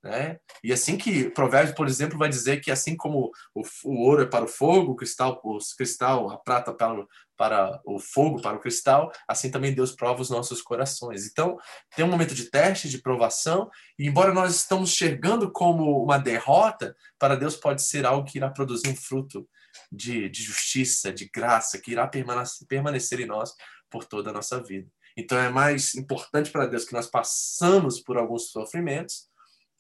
Né? 0.08 0.40
E 0.64 0.72
assim 0.72 0.98
que 0.98 1.30
Provérbios, 1.32 1.76
por 1.76 1.86
exemplo, 1.86 2.18
vai 2.18 2.30
dizer 2.30 2.62
que 2.62 2.72
assim 2.72 2.96
como 2.96 3.30
o, 3.54 3.62
o 3.84 4.08
ouro 4.08 4.22
é 4.22 4.26
para 4.26 4.46
o 4.46 4.48
fogo, 4.48 4.94
o 4.94 4.96
cristal, 4.96 5.42
o 5.44 5.58
cristal, 5.78 6.30
a 6.30 6.38
prata 6.38 6.74
para, 6.74 7.06
para 7.36 7.82
o 7.86 8.00
fogo, 8.00 8.42
para 8.42 8.56
o 8.56 8.60
cristal, 8.62 9.12
assim 9.28 9.52
também 9.52 9.76
Deus 9.76 9.92
prova 9.92 10.22
os 10.22 10.30
nossos 10.30 10.62
corações. 10.62 11.28
Então, 11.28 11.58
tem 11.94 12.06
um 12.06 12.08
momento 12.08 12.34
de 12.34 12.46
teste, 12.50 12.88
de 12.88 13.02
provação, 13.02 13.70
e 14.00 14.08
embora 14.08 14.34
nós 14.34 14.56
estamos 14.56 14.94
enxergando 14.94 15.52
como 15.52 16.02
uma 16.02 16.18
derrota, 16.18 16.96
para 17.20 17.36
Deus 17.36 17.58
pode 17.58 17.84
ser 17.84 18.06
algo 18.06 18.26
que 18.26 18.38
irá 18.38 18.50
produzir 18.50 18.88
um 18.88 18.96
fruto 18.96 19.46
de, 19.92 20.30
de 20.30 20.42
justiça, 20.42 21.12
de 21.12 21.30
graça, 21.30 21.82
que 21.82 21.92
irá 21.92 22.08
permanecer, 22.08 22.66
permanecer 22.66 23.20
em 23.20 23.26
nós 23.26 23.54
por 23.90 24.06
toda 24.06 24.30
a 24.30 24.34
nossa 24.34 24.64
vida. 24.64 24.90
Então, 25.18 25.38
é 25.38 25.50
mais 25.50 25.96
importante 25.96 26.50
para 26.50 26.66
Deus 26.66 26.86
que 26.86 26.94
nós 26.94 27.08
passamos 27.08 28.00
por 28.00 28.16
alguns 28.16 28.52
sofrimentos 28.52 29.28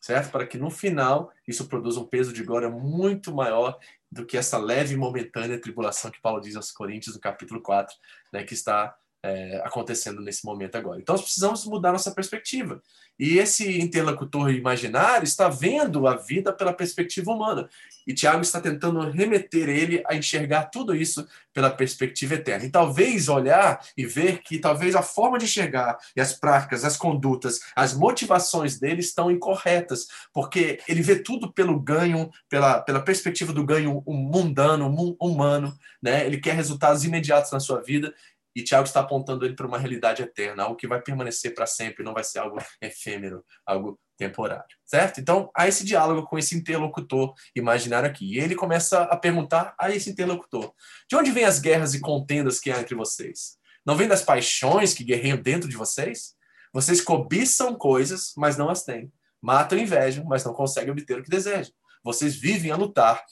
certo? 0.07 0.31
Para 0.31 0.47
que 0.47 0.57
no 0.57 0.69
final 0.69 1.33
isso 1.45 1.67
produza 1.67 1.99
um 1.99 2.05
peso 2.05 2.31
de 2.31 2.41
glória 2.41 2.69
muito 2.69 3.35
maior 3.35 3.77
do 4.09 4.25
que 4.25 4.37
essa 4.37 4.57
leve 4.57 4.93
e 4.93 4.97
momentânea 4.97 5.59
tribulação 5.59 6.09
que 6.09 6.21
Paulo 6.21 6.39
diz 6.39 6.55
aos 6.55 6.71
Coríntios 6.71 7.13
no 7.13 7.21
capítulo 7.21 7.61
4, 7.61 7.93
né, 8.31 8.45
que 8.45 8.53
está 8.53 8.95
é, 9.23 9.61
acontecendo 9.63 10.21
nesse 10.21 10.45
momento 10.45 10.75
agora. 10.75 10.99
Então, 10.99 11.13
nós 11.13 11.23
precisamos 11.23 11.65
mudar 11.65 11.91
nossa 11.91 12.11
perspectiva. 12.11 12.81
E 13.19 13.39
esse 13.39 13.79
interlocutor 13.81 14.51
imaginário 14.51 15.23
está 15.23 15.49
vendo 15.49 16.07
a 16.07 16.15
vida 16.15 16.53
pela 16.53 16.71
perspectiva 16.71 17.31
humana. 17.31 17.67
E 18.05 18.13
Tiago 18.13 18.41
está 18.41 18.61
tentando 18.61 18.99
remeter 19.09 19.67
ele 19.67 20.03
a 20.07 20.15
enxergar 20.15 20.65
tudo 20.65 20.95
isso 20.95 21.27
pela 21.51 21.71
perspectiva 21.71 22.35
eterna. 22.35 22.65
E 22.65 22.69
talvez 22.69 23.27
olhar 23.27 23.83
e 23.97 24.05
ver 24.05 24.43
que 24.43 24.59
talvez 24.59 24.95
a 24.95 25.01
forma 25.01 25.39
de 25.39 25.45
enxergar 25.45 25.97
e 26.15 26.21
as 26.21 26.33
práticas, 26.33 26.85
as 26.85 26.95
condutas, 26.95 27.59
as 27.75 27.95
motivações 27.95 28.79
dele 28.79 29.01
estão 29.01 29.31
incorretas, 29.31 30.07
porque 30.31 30.79
ele 30.87 31.01
vê 31.01 31.15
tudo 31.15 31.51
pelo 31.51 31.79
ganho, 31.79 32.29
pela, 32.47 32.81
pela 32.81 33.01
perspectiva 33.01 33.51
do 33.51 33.65
ganho 33.65 34.03
mundano, 34.05 34.87
humano, 35.19 35.75
né? 36.01 36.25
Ele 36.25 36.37
quer 36.37 36.53
resultados 36.53 37.03
imediatos 37.03 37.51
na 37.51 37.59
sua 37.59 37.81
vida 37.81 38.13
e 38.57 38.63
Tiago 38.63 38.87
está 38.87 39.01
apontando 39.01 39.45
ele 39.45 39.55
para 39.55 39.67
uma 39.67 39.77
realidade 39.77 40.23
eterna, 40.23 40.63
algo 40.63 40.75
que 40.75 40.87
vai 40.87 40.99
permanecer 40.99 41.53
para 41.53 41.67
sempre, 41.67 42.03
não 42.03 42.11
vai 42.11 42.23
ser 42.23 42.39
algo 42.39 42.57
efêmero, 42.81 43.45
algo 43.63 43.99
temporário, 44.17 44.75
certo? 44.83 45.21
Então, 45.21 45.51
há 45.55 45.67
esse 45.67 45.85
diálogo 45.85 46.27
com 46.27 46.39
esse 46.39 46.57
interlocutor 46.57 47.35
imaginário 47.55 48.09
aqui. 48.09 48.33
E 48.33 48.39
ele 48.39 48.55
começa 48.55 49.03
a 49.03 49.15
perguntar 49.15 49.75
a 49.79 49.91
esse 49.91 50.09
interlocutor: 50.09 50.73
de 51.07 51.15
onde 51.15 51.29
vêm 51.29 51.43
as 51.43 51.59
guerras 51.59 51.93
e 51.93 51.99
contendas 51.99 52.59
que 52.59 52.71
há 52.71 52.79
entre 52.79 52.95
vocês? 52.95 53.59
Não 53.85 53.95
vem 53.95 54.07
das 54.07 54.23
paixões 54.23 54.91
que 54.91 55.03
guerreiam 55.03 55.37
dentro 55.37 55.69
de 55.69 55.77
vocês? 55.77 56.33
Vocês 56.73 56.99
cobiçam 56.99 57.75
coisas, 57.75 58.33
mas 58.35 58.57
não 58.57 58.71
as 58.71 58.83
têm. 58.83 59.13
Matam 59.39 59.77
invejam, 59.77 60.25
mas 60.25 60.43
não 60.43 60.51
conseguem 60.51 60.89
obter 60.89 61.19
o 61.19 61.23
que 61.23 61.29
desejam. 61.29 61.71
Vocês 62.03 62.35
vivem 62.35 62.71
a 62.71 62.75
lutar 62.75 63.23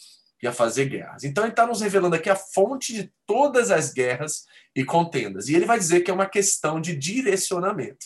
e 0.45 0.47
a 0.47 0.53
fazer 0.53 0.85
guerras. 0.85 1.23
Então 1.23 1.43
ele 1.43 1.51
está 1.51 1.65
nos 1.65 1.81
revelando 1.81 2.15
aqui 2.15 2.29
a 2.29 2.35
fonte 2.35 2.93
de 2.93 3.11
todas 3.25 3.71
as 3.71 3.91
guerras 3.91 4.45
e 4.75 4.85
contendas. 4.85 5.49
E 5.49 5.55
ele 5.55 5.65
vai 5.65 5.77
dizer 5.79 6.01
que 6.01 6.11
é 6.11 6.13
uma 6.13 6.27
questão 6.27 6.79
de 6.79 6.95
direcionamento. 6.95 8.05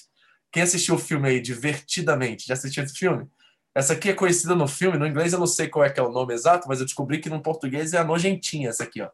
Quem 0.52 0.64
assistiu 0.64 0.96
o 0.96 1.00
filme 1.00 1.28
aí 1.28 1.42
divertidamente? 1.42 2.48
Já 2.48 2.54
assistiu 2.54 2.84
esse 2.84 2.98
filme? 2.98 3.28
Essa 3.76 3.94
aqui 3.94 4.10
é 4.10 4.14
conhecida 4.14 4.56
no 4.56 4.68
filme, 4.68 4.98
no 4.98 5.06
inglês 5.06 5.34
eu 5.34 5.40
não 5.40 5.46
sei 5.46 5.68
qual 5.68 5.86
é 5.86 5.90
que 5.90 6.00
é 6.00 6.04
o 6.04 6.12
nome 6.12 6.34
exato, 6.34 6.68
mas 6.68 6.80
eu 6.80 6.86
descobri 6.86 7.20
que 7.20 7.30
no 7.30 7.42
português 7.42 7.94
é 7.94 7.98
a 7.98 8.04
nojentinha 8.04 8.70
essa 8.70 8.84
aqui, 8.84 9.02
ó. 9.02 9.10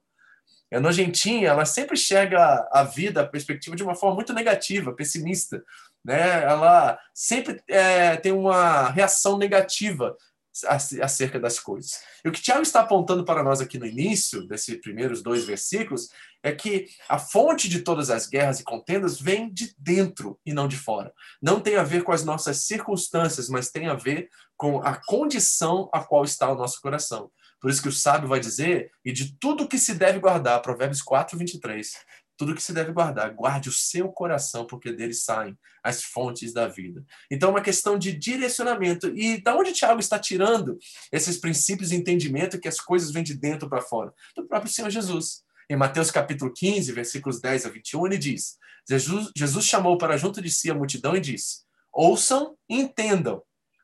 A 0.74 0.80
nojentinha, 0.80 1.50
ela 1.50 1.66
sempre 1.66 1.94
enxerga 1.94 2.68
a 2.72 2.84
vida, 2.84 3.22
a 3.22 3.28
perspectiva 3.28 3.76
de 3.76 3.84
uma 3.84 3.96
forma 3.96 4.16
muito 4.16 4.34
negativa, 4.34 4.94
pessimista, 4.94 5.64
né? 6.04 6.44
Ela 6.44 7.00
sempre 7.14 7.62
é, 7.68 8.16
tem 8.18 8.32
uma 8.32 8.90
reação 8.90 9.38
negativa 9.38 10.16
acerca 10.64 11.40
das 11.40 11.60
coisas. 11.60 12.00
E 12.24 12.30
o 12.30 12.32
que 12.32 12.42
Tiago 12.42 12.62
está 12.62 12.82
apontando 12.82 13.26
para 13.26 13.44
nós 13.44 13.60
aqui 13.60 13.78
no 13.78 13.86
início, 13.86 14.48
desses 14.48 14.80
primeiros 14.80 15.22
dois 15.22 15.44
versículos, 15.44 16.10
é 16.42 16.52
que 16.52 16.88
a 17.10 17.18
fonte 17.18 17.68
de 17.68 17.82
todas 17.82 18.10
as 18.10 18.28
guerras 18.28 18.60
e 18.60 18.64
contendas 18.64 19.20
vem 19.20 19.52
de 19.52 19.76
dentro 19.78 20.40
e 20.46 20.54
não 20.54 20.68
de 20.68 20.78
fora. 20.78 21.12
Não 21.42 21.60
tem 21.60 21.76
a 21.76 21.84
ver 21.84 22.04
com 22.04 22.12
as 22.12 22.24
nossas 22.24 22.66
circunstâncias, 22.66 23.50
mas 23.50 23.72
tem 23.72 23.88
a 23.88 23.96
ver 23.96 24.30
com 24.56 24.82
a 24.82 24.96
condição 24.96 25.90
a 25.92 26.04
qual 26.04 26.24
está 26.24 26.50
o 26.52 26.56
nosso 26.56 26.80
coração. 26.80 27.32
Por 27.60 27.72
isso 27.72 27.82
que 27.82 27.90
o 27.90 27.92
sábio 27.92 28.30
vai 28.30 28.40
dizer, 28.40 28.92
e 29.04 29.12
de 29.12 29.36
tudo 29.40 29.68
que 29.68 29.80
se 29.80 29.96
deve 29.96 30.20
guardar, 30.20 30.62
Provérbios 30.62 31.02
4, 31.02 31.38
23, 31.38 31.96
tudo 32.38 32.56
que 32.56 32.62
se 32.62 32.74
deve 32.74 32.92
guardar. 32.92 33.34
Guarde 33.34 33.70
o 33.70 33.72
seu 33.72 34.10
coração, 34.10 34.66
porque 34.66 34.92
dele 34.92 35.14
saem 35.14 35.58
as 35.84 36.04
fontes 36.04 36.54
da 36.54 36.68
vida. 36.68 37.04
Então, 37.30 37.50
é 37.50 37.52
uma 37.54 37.62
questão 37.62 37.98
de 37.98 38.12
direcionamento. 38.12 39.08
E 39.16 39.42
da 39.42 39.56
onde 39.56 39.74
Tiago 39.74 40.00
está 40.00 40.20
tirando 40.20 40.78
esses 41.12 41.38
princípios 41.38 41.90
de 41.90 41.96
entendimento 41.96 42.60
que 42.60 42.68
as 42.68 42.80
coisas 42.80 43.12
vêm 43.12 43.24
de 43.24 43.34
dentro 43.34 43.70
para 43.70 43.82
fora? 43.82 44.14
Do 44.36 44.46
próprio 44.46 44.72
Senhor 44.72 44.90
Jesus. 44.90 45.44
Em 45.70 45.76
Mateus 45.76 46.12
capítulo 46.12 46.54
15, 46.54 46.92
versículos 46.92 47.42
10 47.42 47.66
a 47.66 47.70
21, 47.70 48.06
ele 48.06 48.18
diz: 48.18 48.58
Jesus, 48.88 49.32
Jesus 49.36 49.66
chamou 49.66 49.98
para 49.98 50.16
junto 50.16 50.42
de 50.42 50.52
si 50.52 50.70
a 50.70 50.76
multidão 50.76 51.16
e 51.16 51.20
disse: 51.20 51.64
Ouçam 51.92 52.56
e 52.70 52.80
entendam. 52.80 53.42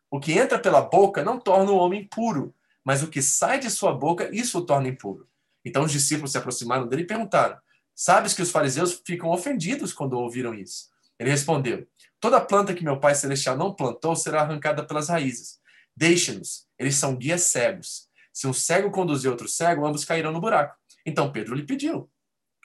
O 0.10 0.20
que 0.20 0.34
entra 0.34 0.60
pela 0.60 0.81
boca 0.81 1.24
não 1.24 1.39
torna 1.39 1.72
o 1.72 1.77
homem 1.77 2.08
puro, 2.08 2.53
mas 2.84 3.01
o 3.01 3.08
que 3.08 3.22
sai 3.22 3.60
de 3.60 3.70
sua 3.70 3.93
boca, 3.93 4.29
isso 4.36 4.60
o 4.60 4.65
torna 4.65 4.89
impuro. 4.89 5.27
Então 5.65 5.84
os 5.84 5.91
discípulos 5.91 6.31
se 6.31 6.38
aproximaram 6.38 6.88
dele 6.88 7.03
e 7.03 7.08
perguntaram: 7.08 7.58
Sabes 8.03 8.34
que 8.34 8.41
os 8.41 8.50
fariseus 8.50 9.00
ficam 9.05 9.29
ofendidos 9.29 9.93
quando 9.93 10.13
ouviram 10.13 10.55
isso? 10.55 10.89
Ele 11.20 11.29
respondeu: 11.29 11.88
Toda 12.20 12.41
planta 12.41 12.74
que 12.74 12.84
meu 12.84 13.00
Pai 13.00 13.13
Celestial 13.13 13.55
não 13.55 13.75
plantou 13.75 14.15
será 14.15 14.41
arrancada 14.41 14.84
pelas 14.84 15.08
raízes. 15.08 15.60
Deixe-nos, 15.96 16.65
eles 16.79 16.96
são 16.96 17.15
guias 17.15 17.43
cegos. 17.43 18.10
Se 18.34 18.48
um 18.48 18.53
cego 18.53 18.89
conduzir 18.89 19.29
outro 19.29 19.48
cego, 19.48 19.86
ambos 19.86 20.03
cairão 20.03 20.31
no 20.31 20.41
buraco. 20.41 20.75
Então 21.05 21.31
Pedro 21.31 21.53
lhe 21.53 21.62
pediu: 21.62 22.10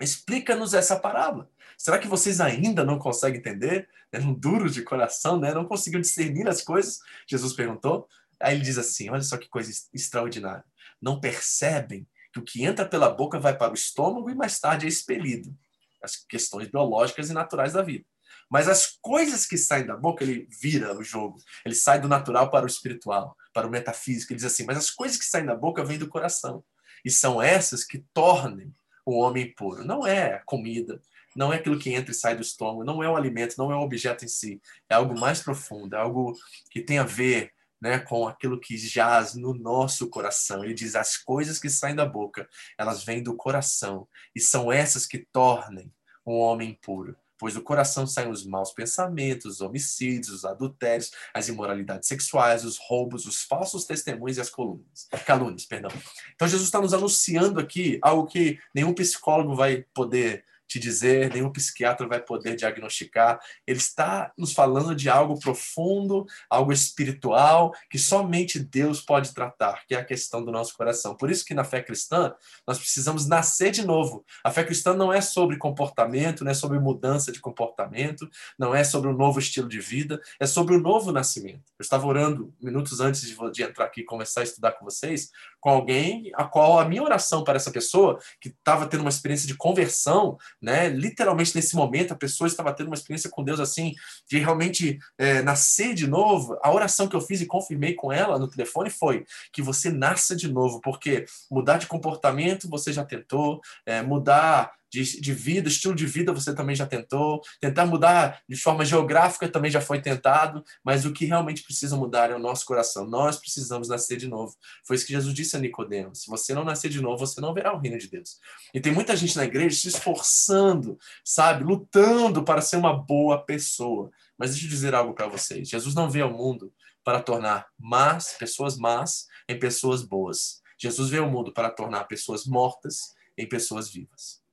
Explica-nos 0.00 0.72
essa 0.72 0.98
parábola. 0.98 1.50
Será 1.76 1.98
que 1.98 2.08
vocês 2.08 2.40
ainda 2.40 2.82
não 2.82 2.98
conseguem 2.98 3.38
entender? 3.38 3.90
Eram 4.10 4.32
duros 4.32 4.72
de 4.72 4.80
coração, 4.80 5.38
né? 5.38 5.52
não 5.52 5.66
conseguiam 5.66 6.00
discernir 6.00 6.48
as 6.48 6.62
coisas? 6.62 7.00
Jesus 7.28 7.52
perguntou. 7.52 8.08
Aí 8.40 8.54
ele 8.54 8.64
diz 8.64 8.78
assim: 8.78 9.10
Olha 9.10 9.20
só 9.20 9.36
que 9.36 9.50
coisa 9.50 9.70
extraordinária. 9.92 10.64
Não 10.98 11.20
percebem 11.20 12.08
que 12.36 12.40
o 12.40 12.44
que 12.44 12.64
entra 12.64 12.86
pela 12.86 13.08
boca 13.08 13.38
vai 13.38 13.56
para 13.56 13.72
o 13.72 13.74
estômago 13.74 14.28
e 14.30 14.34
mais 14.34 14.58
tarde 14.58 14.86
é 14.86 14.88
expelido. 14.88 15.56
As 16.02 16.16
questões 16.16 16.68
biológicas 16.68 17.30
e 17.30 17.32
naturais 17.32 17.72
da 17.72 17.82
vida. 17.82 18.04
Mas 18.48 18.68
as 18.68 18.86
coisas 19.00 19.46
que 19.46 19.56
saem 19.56 19.86
da 19.86 19.96
boca, 19.96 20.22
ele 20.22 20.46
vira 20.60 20.96
o 20.96 21.02
jogo. 21.02 21.38
Ele 21.64 21.74
sai 21.74 22.00
do 22.00 22.08
natural 22.08 22.50
para 22.50 22.64
o 22.64 22.68
espiritual, 22.68 23.36
para 23.52 23.66
o 23.66 23.70
metafísico. 23.70 24.32
Ele 24.32 24.38
diz 24.38 24.46
assim: 24.52 24.64
mas 24.64 24.76
as 24.76 24.90
coisas 24.90 25.16
que 25.16 25.24
saem 25.24 25.46
da 25.46 25.56
boca 25.56 25.84
vêm 25.84 25.98
do 25.98 26.08
coração. 26.08 26.62
E 27.04 27.10
são 27.10 27.40
essas 27.42 27.84
que 27.84 28.04
tornem 28.12 28.72
o 29.04 29.18
homem 29.18 29.52
puro. 29.54 29.84
Não 29.84 30.06
é 30.06 30.42
comida, 30.44 31.00
não 31.34 31.52
é 31.52 31.56
aquilo 31.56 31.78
que 31.78 31.92
entra 31.92 32.12
e 32.12 32.14
sai 32.14 32.36
do 32.36 32.42
estômago, 32.42 32.84
não 32.84 33.02
é 33.02 33.08
o 33.08 33.16
alimento, 33.16 33.56
não 33.58 33.72
é 33.72 33.76
o 33.76 33.80
objeto 33.80 34.24
em 34.24 34.28
si. 34.28 34.60
É 34.88 34.94
algo 34.94 35.18
mais 35.18 35.40
profundo, 35.42 35.96
é 35.96 35.98
algo 35.98 36.36
que 36.70 36.80
tem 36.80 36.98
a 36.98 37.04
ver 37.04 37.52
né, 37.80 37.98
com 37.98 38.26
aquilo 38.26 38.60
que 38.60 38.76
jaz 38.76 39.34
no 39.34 39.54
nosso 39.54 40.08
coração. 40.08 40.64
Ele 40.64 40.74
diz: 40.74 40.94
as 40.94 41.16
coisas 41.16 41.58
que 41.58 41.68
saem 41.68 41.94
da 41.94 42.06
boca, 42.06 42.48
elas 42.78 43.04
vêm 43.04 43.22
do 43.22 43.34
coração, 43.36 44.08
e 44.34 44.40
são 44.40 44.72
essas 44.72 45.06
que 45.06 45.18
tornem 45.18 45.92
um 46.26 46.34
homem 46.34 46.78
puro. 46.82 47.16
Pois 47.38 47.52
do 47.52 47.62
coração 47.62 48.06
saem 48.06 48.30
os 48.30 48.46
maus 48.46 48.72
pensamentos, 48.72 49.56
os 49.56 49.60
homicídios, 49.60 50.30
os 50.30 50.44
adultérios, 50.44 51.10
as 51.34 51.48
imoralidades 51.48 52.08
sexuais, 52.08 52.64
os 52.64 52.78
roubos, 52.78 53.26
os 53.26 53.42
falsos 53.42 53.84
testemunhos 53.84 54.38
e 54.38 54.40
as 54.40 54.48
calúnias. 54.48 55.06
calúnias 55.26 55.66
perdão. 55.66 55.90
Então 56.34 56.48
Jesus 56.48 56.66
está 56.66 56.80
nos 56.80 56.94
anunciando 56.94 57.60
aqui 57.60 57.98
algo 58.00 58.26
que 58.26 58.58
nenhum 58.74 58.94
psicólogo 58.94 59.54
vai 59.54 59.84
poder 59.92 60.44
te 60.66 60.78
dizer, 60.78 61.32
nenhum 61.32 61.50
psiquiatra 61.50 62.06
vai 62.06 62.20
poder 62.20 62.56
diagnosticar. 62.56 63.38
Ele 63.66 63.78
está 63.78 64.32
nos 64.36 64.52
falando 64.52 64.94
de 64.94 65.08
algo 65.08 65.38
profundo, 65.38 66.26
algo 66.50 66.72
espiritual, 66.72 67.72
que 67.90 67.98
somente 67.98 68.58
Deus 68.58 69.00
pode 69.00 69.32
tratar, 69.32 69.84
que 69.86 69.94
é 69.94 69.98
a 69.98 70.04
questão 70.04 70.44
do 70.44 70.50
nosso 70.50 70.76
coração. 70.76 71.16
Por 71.16 71.30
isso 71.30 71.44
que 71.44 71.54
na 71.54 71.64
fé 71.64 71.82
cristã, 71.82 72.34
nós 72.66 72.78
precisamos 72.78 73.26
nascer 73.26 73.70
de 73.70 73.84
novo. 73.84 74.24
A 74.42 74.50
fé 74.50 74.64
cristã 74.64 74.94
não 74.94 75.12
é 75.12 75.20
sobre 75.20 75.56
comportamento, 75.56 76.44
não 76.44 76.50
é 76.50 76.54
sobre 76.54 76.78
mudança 76.78 77.30
de 77.30 77.40
comportamento, 77.40 78.28
não 78.58 78.74
é 78.74 78.82
sobre 78.82 79.08
um 79.08 79.16
novo 79.16 79.38
estilo 79.38 79.68
de 79.68 79.80
vida, 79.80 80.20
é 80.40 80.46
sobre 80.46 80.74
o 80.74 80.78
um 80.78 80.82
novo 80.82 81.12
nascimento. 81.12 81.62
Eu 81.78 81.82
estava 81.82 82.06
orando 82.06 82.52
minutos 82.60 83.00
antes 83.00 83.22
de, 83.22 83.36
de 83.52 83.62
entrar 83.62 83.84
aqui 83.84 84.00
e 84.00 84.04
começar 84.04 84.40
a 84.40 84.44
estudar 84.44 84.72
com 84.72 84.84
vocês, 84.84 85.30
com 85.60 85.70
alguém 85.70 86.30
a 86.34 86.44
qual 86.44 86.78
a 86.78 86.84
minha 86.84 87.02
oração 87.02 87.44
para 87.44 87.56
essa 87.56 87.70
pessoa, 87.70 88.18
que 88.40 88.48
estava 88.48 88.86
tendo 88.86 89.00
uma 89.00 89.10
experiência 89.10 89.46
de 89.46 89.56
conversão, 89.56 90.36
né? 90.60 90.88
Literalmente 90.88 91.54
nesse 91.54 91.76
momento 91.76 92.12
a 92.12 92.16
pessoa 92.16 92.48
estava 92.48 92.72
tendo 92.72 92.88
uma 92.88 92.96
experiência 92.96 93.30
com 93.30 93.42
Deus 93.42 93.60
assim, 93.60 93.94
de 94.28 94.38
realmente 94.38 94.98
é, 95.18 95.42
nascer 95.42 95.94
de 95.94 96.06
novo. 96.06 96.58
A 96.62 96.72
oração 96.72 97.08
que 97.08 97.16
eu 97.16 97.20
fiz 97.20 97.40
e 97.40 97.46
confirmei 97.46 97.94
com 97.94 98.12
ela 98.12 98.38
no 98.38 98.48
telefone 98.48 98.90
foi 98.90 99.24
que 99.52 99.62
você 99.62 99.90
nasça 99.90 100.34
de 100.34 100.50
novo, 100.50 100.80
porque 100.80 101.24
mudar 101.50 101.78
de 101.78 101.86
comportamento 101.86 102.68
você 102.68 102.92
já 102.92 103.04
tentou, 103.04 103.60
é, 103.84 104.02
mudar 104.02 104.72
de, 104.90 105.20
de 105.20 105.32
vida, 105.32 105.68
estilo 105.68 105.94
de 105.94 106.06
vida 106.06 106.32
você 106.32 106.54
também 106.54 106.76
já 106.76 106.86
tentou, 106.86 107.40
tentar 107.60 107.86
mudar 107.86 108.40
de 108.48 108.56
forma 108.56 108.84
geográfica 108.84 109.48
também 109.48 109.70
já 109.70 109.80
foi 109.80 110.00
tentado, 110.00 110.64
mas 110.84 111.04
o 111.04 111.12
que 111.12 111.24
realmente 111.24 111.62
precisa 111.62 111.96
mudar 111.96 112.30
é 112.30 112.34
o 112.34 112.38
nosso 112.38 112.64
coração. 112.64 113.06
Nós 113.06 113.38
precisamos 113.38 113.88
nascer 113.88 114.16
de 114.16 114.28
novo. 114.28 114.54
Foi 114.84 114.96
isso 114.96 115.06
que 115.06 115.12
Jesus 115.12 115.34
disse 115.34 115.56
a 115.56 115.58
Nicodemos. 115.58 116.22
Se 116.22 116.30
você 116.30 116.54
não 116.54 116.64
nascer 116.64 116.88
de 116.88 117.00
novo, 117.00 117.26
você 117.26 117.40
não 117.40 117.54
verá 117.54 117.74
o 117.74 117.78
reino 117.78 117.98
de 117.98 118.08
Deus. 118.08 118.38
E 118.72 118.80
tem 118.80 118.92
muita 118.92 119.16
gente 119.16 119.36
na 119.36 119.44
igreja 119.44 119.76
se 119.76 119.88
esforçando, 119.88 120.98
sabe, 121.24 121.64
lutando 121.64 122.42
para 122.42 122.60
ser 122.60 122.76
uma 122.76 122.96
boa 122.96 123.44
pessoa. 123.44 124.10
Mas 124.38 124.50
deixa 124.50 124.66
eu 124.66 124.70
dizer 124.70 124.94
algo 124.94 125.14
para 125.14 125.26
vocês. 125.26 125.68
Jesus 125.68 125.94
não 125.94 126.10
veio 126.10 126.26
ao 126.26 126.32
mundo 126.32 126.72
para 127.02 127.20
tornar 127.20 127.66
más, 127.78 128.34
pessoas 128.38 128.76
más 128.76 129.26
em 129.48 129.58
pessoas 129.58 130.02
boas. 130.02 130.60
Jesus 130.78 131.08
veio 131.08 131.24
ao 131.24 131.30
mundo 131.30 131.52
para 131.52 131.70
tornar 131.70 132.04
pessoas 132.04 132.44
mortas 132.44 133.14
em 133.38 133.48
pessoas 133.48 133.88
vivas. 133.88 134.45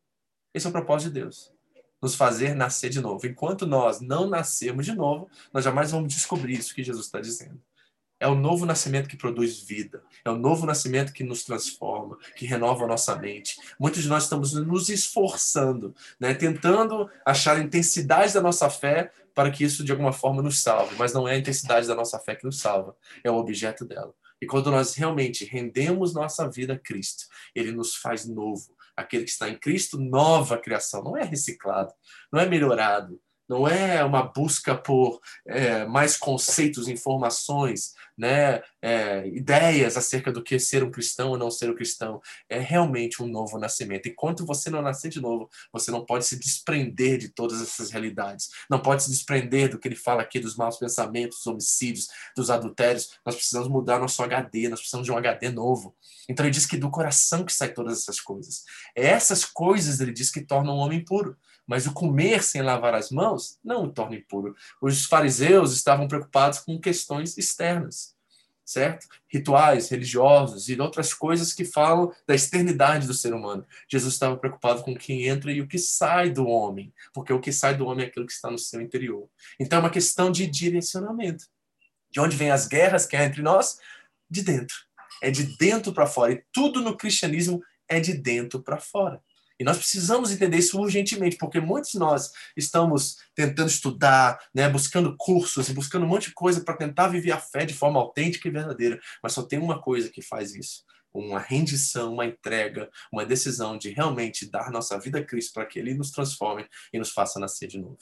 Esse 0.53 0.67
é 0.67 0.69
o 0.69 0.73
propósito 0.73 1.11
de 1.11 1.21
Deus. 1.21 1.51
Nos 2.01 2.15
fazer 2.15 2.53
nascer 2.53 2.89
de 2.89 2.99
novo. 2.99 3.25
Enquanto 3.25 3.65
nós 3.65 4.01
não 4.01 4.27
nascermos 4.27 4.85
de 4.85 4.93
novo, 4.93 5.29
nós 5.53 5.63
jamais 5.63 5.91
vamos 5.91 6.13
descobrir 6.13 6.53
isso 6.53 6.75
que 6.75 6.83
Jesus 6.83 7.05
está 7.05 7.19
dizendo. 7.19 7.59
É 8.19 8.27
o 8.27 8.35
novo 8.35 8.65
nascimento 8.65 9.09
que 9.09 9.17
produz 9.17 9.59
vida. 9.59 10.01
É 10.23 10.29
o 10.29 10.37
novo 10.37 10.65
nascimento 10.65 11.11
que 11.11 11.23
nos 11.23 11.43
transforma, 11.43 12.17
que 12.35 12.45
renova 12.45 12.85
a 12.85 12.87
nossa 12.87 13.15
mente. 13.17 13.57
Muitos 13.77 14.03
de 14.03 14.07
nós 14.07 14.23
estamos 14.23 14.53
nos 14.53 14.87
esforçando, 14.87 15.93
né? 16.19 16.33
tentando 16.33 17.09
achar 17.25 17.57
a 17.57 17.59
intensidade 17.59 18.33
da 18.33 18.41
nossa 18.41 18.69
fé 18.69 19.11
para 19.33 19.51
que 19.51 19.63
isso 19.63 19.83
de 19.83 19.91
alguma 19.91 20.13
forma 20.13 20.41
nos 20.41 20.61
salve. 20.61 20.95
Mas 20.97 21.11
não 21.11 21.27
é 21.27 21.33
a 21.33 21.37
intensidade 21.37 21.87
da 21.87 21.95
nossa 21.95 22.19
fé 22.19 22.35
que 22.35 22.45
nos 22.45 22.59
salva, 22.59 22.95
é 23.23 23.31
o 23.31 23.35
objeto 23.35 23.83
dela. 23.83 24.13
E 24.41 24.45
quando 24.45 24.71
nós 24.71 24.93
realmente 24.93 25.45
rendemos 25.45 26.13
nossa 26.13 26.49
vida 26.49 26.73
a 26.73 26.79
Cristo, 26.79 27.25
ele 27.55 27.71
nos 27.71 27.95
faz 27.95 28.25
novo. 28.25 28.73
Aquele 28.95 29.23
que 29.23 29.31
está 29.31 29.49
em 29.49 29.57
Cristo, 29.57 29.99
nova 29.99 30.57
criação. 30.57 31.03
Não 31.03 31.17
é 31.17 31.23
reciclado, 31.23 31.91
não 32.31 32.39
é 32.39 32.45
melhorado, 32.45 33.19
não 33.47 33.67
é 33.67 34.03
uma 34.03 34.23
busca 34.23 34.75
por 34.75 35.19
é, 35.45 35.85
mais 35.85 36.17
conceitos, 36.17 36.87
informações, 36.87 37.93
né, 38.17 38.61
é, 38.81 39.27
ideias 39.27 39.97
acerca 39.97 40.31
do 40.31 40.43
que 40.43 40.59
ser 40.59 40.83
um 40.83 40.91
cristão 40.91 41.31
ou 41.31 41.37
não 41.37 41.49
ser 41.49 41.69
um 41.69 41.75
cristão. 41.75 42.21
É 42.49 42.59
realmente 42.59 43.21
um 43.21 43.27
novo 43.27 43.57
nascimento. 43.57 44.07
Enquanto 44.07 44.45
você 44.45 44.69
não 44.69 44.81
nascer 44.81 45.09
de 45.09 45.19
novo, 45.19 45.49
você 45.71 45.91
não 45.91 46.05
pode 46.05 46.25
se 46.25 46.37
desprender 46.37 47.17
de 47.17 47.29
todas 47.29 47.61
essas 47.61 47.91
realidades. 47.91 48.49
Não 48.69 48.79
pode 48.79 49.03
se 49.03 49.09
desprender 49.09 49.69
do 49.69 49.79
que 49.79 49.87
ele 49.87 49.95
fala 49.95 50.21
aqui 50.21 50.39
dos 50.39 50.55
maus 50.55 50.77
pensamentos, 50.77 51.39
dos 51.39 51.47
homicídios, 51.47 52.07
dos 52.35 52.49
adultérios. 52.49 53.17
Nós 53.25 53.35
precisamos 53.35 53.67
mudar 53.67 53.99
nosso 53.99 54.21
HD, 54.21 54.69
nós 54.69 54.79
precisamos 54.79 55.05
de 55.05 55.11
um 55.11 55.17
HD 55.17 55.49
novo. 55.49 55.95
Então 56.29 56.45
ele 56.45 56.53
diz 56.53 56.65
que 56.65 56.77
do 56.77 56.89
coração 56.89 57.43
que 57.43 57.53
sai 57.53 57.69
todas 57.69 58.01
essas 58.01 58.19
coisas. 58.19 58.63
Essas 58.95 59.43
coisas, 59.43 59.99
ele 59.99 60.13
diz 60.13 60.29
que 60.29 60.41
tornam 60.41 60.75
o 60.75 60.79
homem 60.79 61.03
puro. 61.03 61.35
Mas 61.67 61.85
o 61.87 61.93
comer 61.93 62.43
sem 62.43 62.61
lavar 62.61 62.93
as 62.93 63.09
mãos 63.09 63.57
não 63.63 63.85
o 63.85 63.91
torna 63.91 64.15
impuro. 64.15 64.55
Os 64.81 65.05
fariseus 65.05 65.73
estavam 65.73 66.07
preocupados 66.07 66.59
com 66.59 66.79
questões 66.79 67.37
externas, 67.37 68.15
certo? 68.65 69.07
Rituais 69.31 69.89
religiosos 69.89 70.67
e 70.67 70.79
outras 70.79 71.13
coisas 71.13 71.53
que 71.53 71.63
falam 71.63 72.11
da 72.27 72.35
externidade 72.35 73.07
do 73.07 73.13
ser 73.13 73.33
humano. 73.33 73.65
Jesus 73.89 74.13
estava 74.13 74.37
preocupado 74.37 74.83
com 74.83 74.91
o 74.91 74.97
que 74.97 75.27
entra 75.27 75.51
e 75.51 75.61
o 75.61 75.67
que 75.67 75.79
sai 75.79 76.29
do 76.29 76.47
homem, 76.47 76.93
porque 77.13 77.31
o 77.31 77.39
que 77.39 77.51
sai 77.51 77.75
do 77.75 77.85
homem 77.85 78.05
é 78.05 78.07
aquilo 78.07 78.25
que 78.25 78.33
está 78.33 78.51
no 78.51 78.59
seu 78.59 78.81
interior. 78.81 79.29
Então 79.59 79.79
é 79.79 79.81
uma 79.81 79.89
questão 79.89 80.31
de 80.31 80.45
direcionamento. 80.47 81.45
De 82.11 82.19
onde 82.19 82.35
vêm 82.35 82.51
as 82.51 82.67
guerras 82.67 83.05
que 83.05 83.15
há 83.15 83.23
entre 83.23 83.41
nós? 83.41 83.79
De 84.29 84.43
dentro. 84.43 84.75
É 85.21 85.31
de 85.31 85.43
dentro 85.57 85.93
para 85.93 86.05
fora. 86.05 86.33
E 86.33 86.43
tudo 86.51 86.81
no 86.81 86.95
cristianismo 86.95 87.63
é 87.87 87.99
de 87.99 88.13
dentro 88.13 88.61
para 88.61 88.77
fora. 88.77 89.21
E 89.59 89.63
nós 89.63 89.77
precisamos 89.77 90.31
entender 90.31 90.57
isso 90.57 90.79
urgentemente, 90.79 91.37
porque 91.37 91.59
muitos 91.59 91.91
de 91.91 91.99
nós 91.99 92.31
estamos 92.55 93.17
tentando 93.35 93.69
estudar, 93.69 94.39
né, 94.53 94.69
buscando 94.69 95.15
cursos 95.17 95.69
buscando 95.69 96.05
um 96.05 96.09
monte 96.09 96.29
de 96.29 96.33
coisa 96.33 96.61
para 96.61 96.77
tentar 96.77 97.07
viver 97.07 97.31
a 97.31 97.39
fé 97.39 97.65
de 97.65 97.73
forma 97.73 97.99
autêntica 97.99 98.47
e 98.47 98.51
verdadeira. 98.51 98.99
Mas 99.21 99.33
só 99.33 99.43
tem 99.43 99.59
uma 99.59 99.81
coisa 99.81 100.09
que 100.09 100.21
faz 100.21 100.55
isso: 100.55 100.83
uma 101.13 101.39
rendição, 101.39 102.13
uma 102.13 102.25
entrega, 102.25 102.89
uma 103.11 103.25
decisão 103.25 103.77
de 103.77 103.89
realmente 103.89 104.49
dar 104.49 104.71
nossa 104.71 104.99
vida 104.99 105.19
a 105.19 105.25
Cristo 105.25 105.53
para 105.53 105.65
que 105.65 105.79
Ele 105.79 105.93
nos 105.93 106.11
transforme 106.11 106.65
e 106.91 106.99
nos 106.99 107.11
faça 107.11 107.39
nascer 107.39 107.67
de 107.67 107.79
novo. 107.79 107.97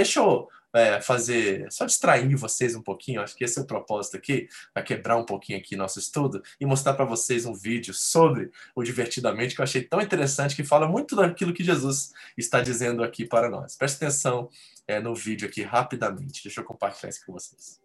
Deixa 0.00 0.18
eu 0.18 0.48
é, 0.72 0.98
fazer, 0.98 1.70
só 1.70 1.84
distrair 1.84 2.34
vocês 2.34 2.74
um 2.74 2.80
pouquinho, 2.80 3.20
acho 3.20 3.36
que 3.36 3.44
esse 3.44 3.58
é 3.58 3.62
o 3.62 3.66
propósito 3.66 4.16
aqui, 4.16 4.48
para 4.72 4.82
quebrar 4.82 5.18
um 5.18 5.26
pouquinho 5.26 5.58
aqui 5.58 5.76
nosso 5.76 5.98
estudo 5.98 6.42
e 6.58 6.64
mostrar 6.64 6.94
para 6.94 7.04
vocês 7.04 7.44
um 7.44 7.52
vídeo 7.52 7.92
sobre 7.92 8.50
o 8.74 8.82
Divertidamente 8.82 9.54
que 9.54 9.60
eu 9.60 9.62
achei 9.62 9.82
tão 9.82 10.00
interessante, 10.00 10.56
que 10.56 10.64
fala 10.64 10.88
muito 10.88 11.14
daquilo 11.14 11.52
que 11.52 11.62
Jesus 11.62 12.14
está 12.34 12.62
dizendo 12.62 13.04
aqui 13.04 13.26
para 13.26 13.50
nós. 13.50 13.76
Preste 13.76 13.96
atenção 13.96 14.48
é, 14.88 14.98
no 14.98 15.14
vídeo 15.14 15.46
aqui 15.46 15.62
rapidamente, 15.62 16.44
deixa 16.44 16.62
eu 16.62 16.64
compartilhar 16.64 17.10
isso 17.10 17.26
com 17.26 17.34
vocês. 17.34 17.78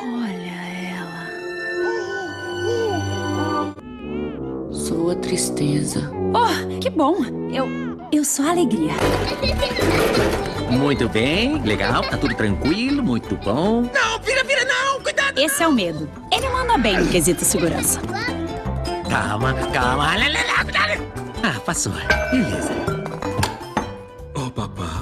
Olha 0.00 0.41
sua 4.92 5.16
tristeza. 5.16 6.10
Oh, 6.34 6.78
que 6.78 6.90
bom! 6.90 7.16
Eu. 7.50 7.66
Eu 8.12 8.24
sou 8.26 8.44
a 8.44 8.50
alegria. 8.50 8.92
Muito 10.70 11.08
bem, 11.08 11.62
legal, 11.62 12.02
tá 12.02 12.18
tudo 12.18 12.34
tranquilo, 12.34 13.02
muito 13.02 13.34
bom. 13.36 13.82
Não, 13.82 14.18
vira, 14.20 14.44
vira, 14.44 14.66
não! 14.66 15.00
Cuidado! 15.00 15.38
Esse 15.38 15.62
é 15.62 15.68
o 15.68 15.72
medo. 15.72 16.10
Ele 16.30 16.46
manda 16.50 16.76
bem 16.76 16.98
no 16.98 17.08
quesito 17.08 17.42
segurança. 17.42 18.02
Calma, 19.08 19.54
calma. 19.72 20.10
Ah, 21.42 21.58
passou. 21.64 21.92
Beleza. 22.30 22.91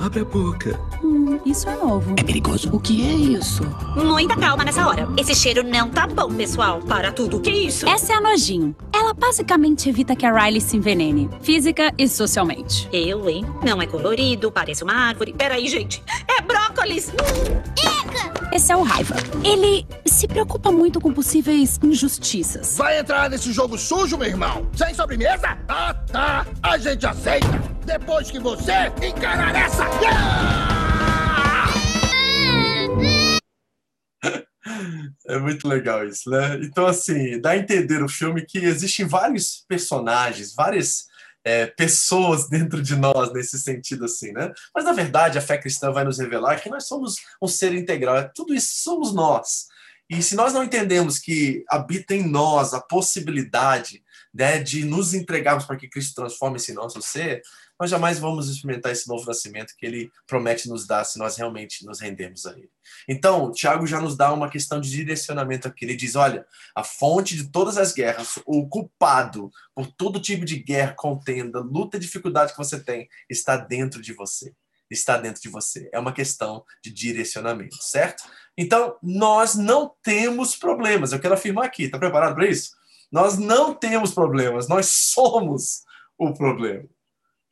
Abre 0.00 0.20
a 0.20 0.24
boca. 0.24 0.80
Hum, 1.04 1.38
isso 1.44 1.68
é 1.68 1.76
novo. 1.76 2.14
É 2.16 2.22
perigoso? 2.22 2.70
O 2.72 2.80
que 2.80 3.06
é 3.06 3.12
isso? 3.12 3.62
Muita 3.96 4.34
calma 4.34 4.64
nessa 4.64 4.86
hora. 4.86 5.06
Esse 5.18 5.34
cheiro 5.34 5.62
não 5.62 5.90
tá 5.90 6.06
bom, 6.06 6.32
pessoal. 6.32 6.80
Para 6.80 7.12
tudo. 7.12 7.36
O 7.36 7.40
que 7.40 7.50
é 7.50 7.54
isso? 7.54 7.86
Essa 7.86 8.14
é 8.14 8.16
a 8.16 8.20
nojinho. 8.20 8.74
Ela 8.94 9.12
basicamente 9.12 9.88
evita 9.90 10.16
que 10.16 10.24
a 10.24 10.32
Riley 10.32 10.60
se 10.60 10.76
envenene, 10.76 11.28
física 11.42 11.92
e 11.98 12.08
socialmente. 12.08 12.88
Eu, 12.90 13.28
hein? 13.28 13.44
Não 13.62 13.80
é 13.82 13.86
colorido, 13.86 14.50
parece 14.50 14.82
uma 14.82 14.94
árvore. 14.94 15.34
Peraí, 15.36 15.68
gente. 15.68 16.02
É 16.26 16.40
brócolis! 16.40 17.12
Esse 18.52 18.72
é 18.72 18.76
o 18.76 18.82
Raiva. 18.82 19.14
Ele 19.44 19.86
se 20.06 20.26
preocupa 20.26 20.70
muito 20.72 21.00
com 21.00 21.12
possíveis 21.12 21.78
injustiças. 21.82 22.76
Vai 22.76 22.98
entrar 22.98 23.30
nesse 23.30 23.52
jogo 23.52 23.78
sujo, 23.78 24.18
meu 24.18 24.28
irmão? 24.28 24.68
Sem 24.76 24.94
sobremesa? 24.94 25.58
Ah, 25.68 25.94
tá. 25.94 26.46
A 26.62 26.78
gente 26.78 27.06
aceita. 27.06 27.48
Depois 27.84 28.30
que 28.30 28.38
você 28.38 28.92
encarar 29.02 29.54
essa. 29.54 29.84
É 35.26 35.38
muito 35.38 35.68
legal 35.68 36.06
isso, 36.06 36.28
né? 36.28 36.58
Então, 36.62 36.86
assim, 36.86 37.40
dá 37.40 37.50
a 37.50 37.56
entender 37.56 38.02
o 38.02 38.08
filme 38.08 38.44
que 38.44 38.58
existem 38.58 39.06
vários 39.06 39.64
personagens, 39.68 40.54
várias 40.54 41.04
é, 41.44 41.66
pessoas 41.66 42.48
dentro 42.48 42.82
de 42.82 42.96
nós 42.96 43.32
nesse 43.32 43.58
sentido, 43.58 44.04
assim, 44.04 44.32
né? 44.32 44.52
Mas, 44.74 44.84
na 44.84 44.92
verdade, 44.92 45.38
a 45.38 45.42
fé 45.42 45.58
cristã 45.58 45.90
vai 45.90 46.04
nos 46.04 46.18
revelar 46.18 46.60
que 46.60 46.68
nós 46.68 46.86
somos 46.86 47.16
um 47.40 47.48
ser 47.48 47.74
integral. 47.74 48.16
É 48.16 48.30
tudo 48.34 48.54
isso 48.54 48.82
somos 48.82 49.14
nós. 49.14 49.68
E 50.08 50.22
se 50.22 50.34
nós 50.34 50.52
não 50.52 50.64
entendemos 50.64 51.18
que 51.18 51.64
habita 51.68 52.14
em 52.14 52.28
nós 52.28 52.74
a 52.74 52.80
possibilidade 52.80 54.02
né, 54.34 54.58
de 54.58 54.84
nos 54.84 55.14
entregarmos 55.14 55.64
para 55.64 55.76
que 55.76 55.88
Cristo 55.88 56.14
transforme 56.14 56.56
esse 56.56 56.72
nosso 56.72 57.00
ser, 57.00 57.42
nós 57.80 57.88
jamais 57.88 58.18
vamos 58.18 58.50
experimentar 58.50 58.92
esse 58.92 59.08
novo 59.08 59.24
nascimento 59.24 59.74
que 59.74 59.86
ele 59.86 60.12
promete 60.26 60.68
nos 60.68 60.86
dar 60.86 61.02
se 61.04 61.18
nós 61.18 61.36
realmente 61.36 61.86
nos 61.86 61.98
rendemos 61.98 62.44
a 62.44 62.52
ele. 62.52 62.70
Então, 63.08 63.50
Tiago 63.50 63.86
já 63.86 63.98
nos 63.98 64.14
dá 64.14 64.30
uma 64.34 64.50
questão 64.50 64.78
de 64.78 64.90
direcionamento 64.90 65.66
aqui. 65.66 65.86
Ele 65.86 65.96
diz: 65.96 66.14
olha, 66.14 66.46
a 66.74 66.84
fonte 66.84 67.34
de 67.34 67.50
todas 67.50 67.78
as 67.78 67.94
guerras, 67.94 68.38
o 68.44 68.68
culpado 68.68 69.50
por 69.74 69.86
todo 69.86 70.20
tipo 70.20 70.44
de 70.44 70.58
guerra, 70.58 70.92
contenda, 70.92 71.60
luta 71.60 71.96
e 71.96 72.00
dificuldade 72.00 72.52
que 72.52 72.58
você 72.58 72.78
tem, 72.78 73.08
está 73.30 73.56
dentro 73.56 74.02
de 74.02 74.12
você. 74.12 74.52
Está 74.90 75.16
dentro 75.16 75.40
de 75.40 75.48
você. 75.48 75.88
É 75.90 75.98
uma 75.98 76.12
questão 76.12 76.64
de 76.84 76.92
direcionamento, 76.92 77.76
certo? 77.80 78.24
Então, 78.58 78.98
nós 79.02 79.54
não 79.54 79.94
temos 80.02 80.54
problemas. 80.54 81.12
Eu 81.12 81.20
quero 81.20 81.32
afirmar 81.32 81.64
aqui. 81.64 81.84
Está 81.84 81.98
preparado 81.98 82.34
para 82.34 82.46
isso? 82.46 82.72
Nós 83.10 83.38
não 83.38 83.72
temos 83.72 84.12
problemas. 84.12 84.68
Nós 84.68 84.86
somos 84.86 85.84
o 86.18 86.34
problema 86.34 86.86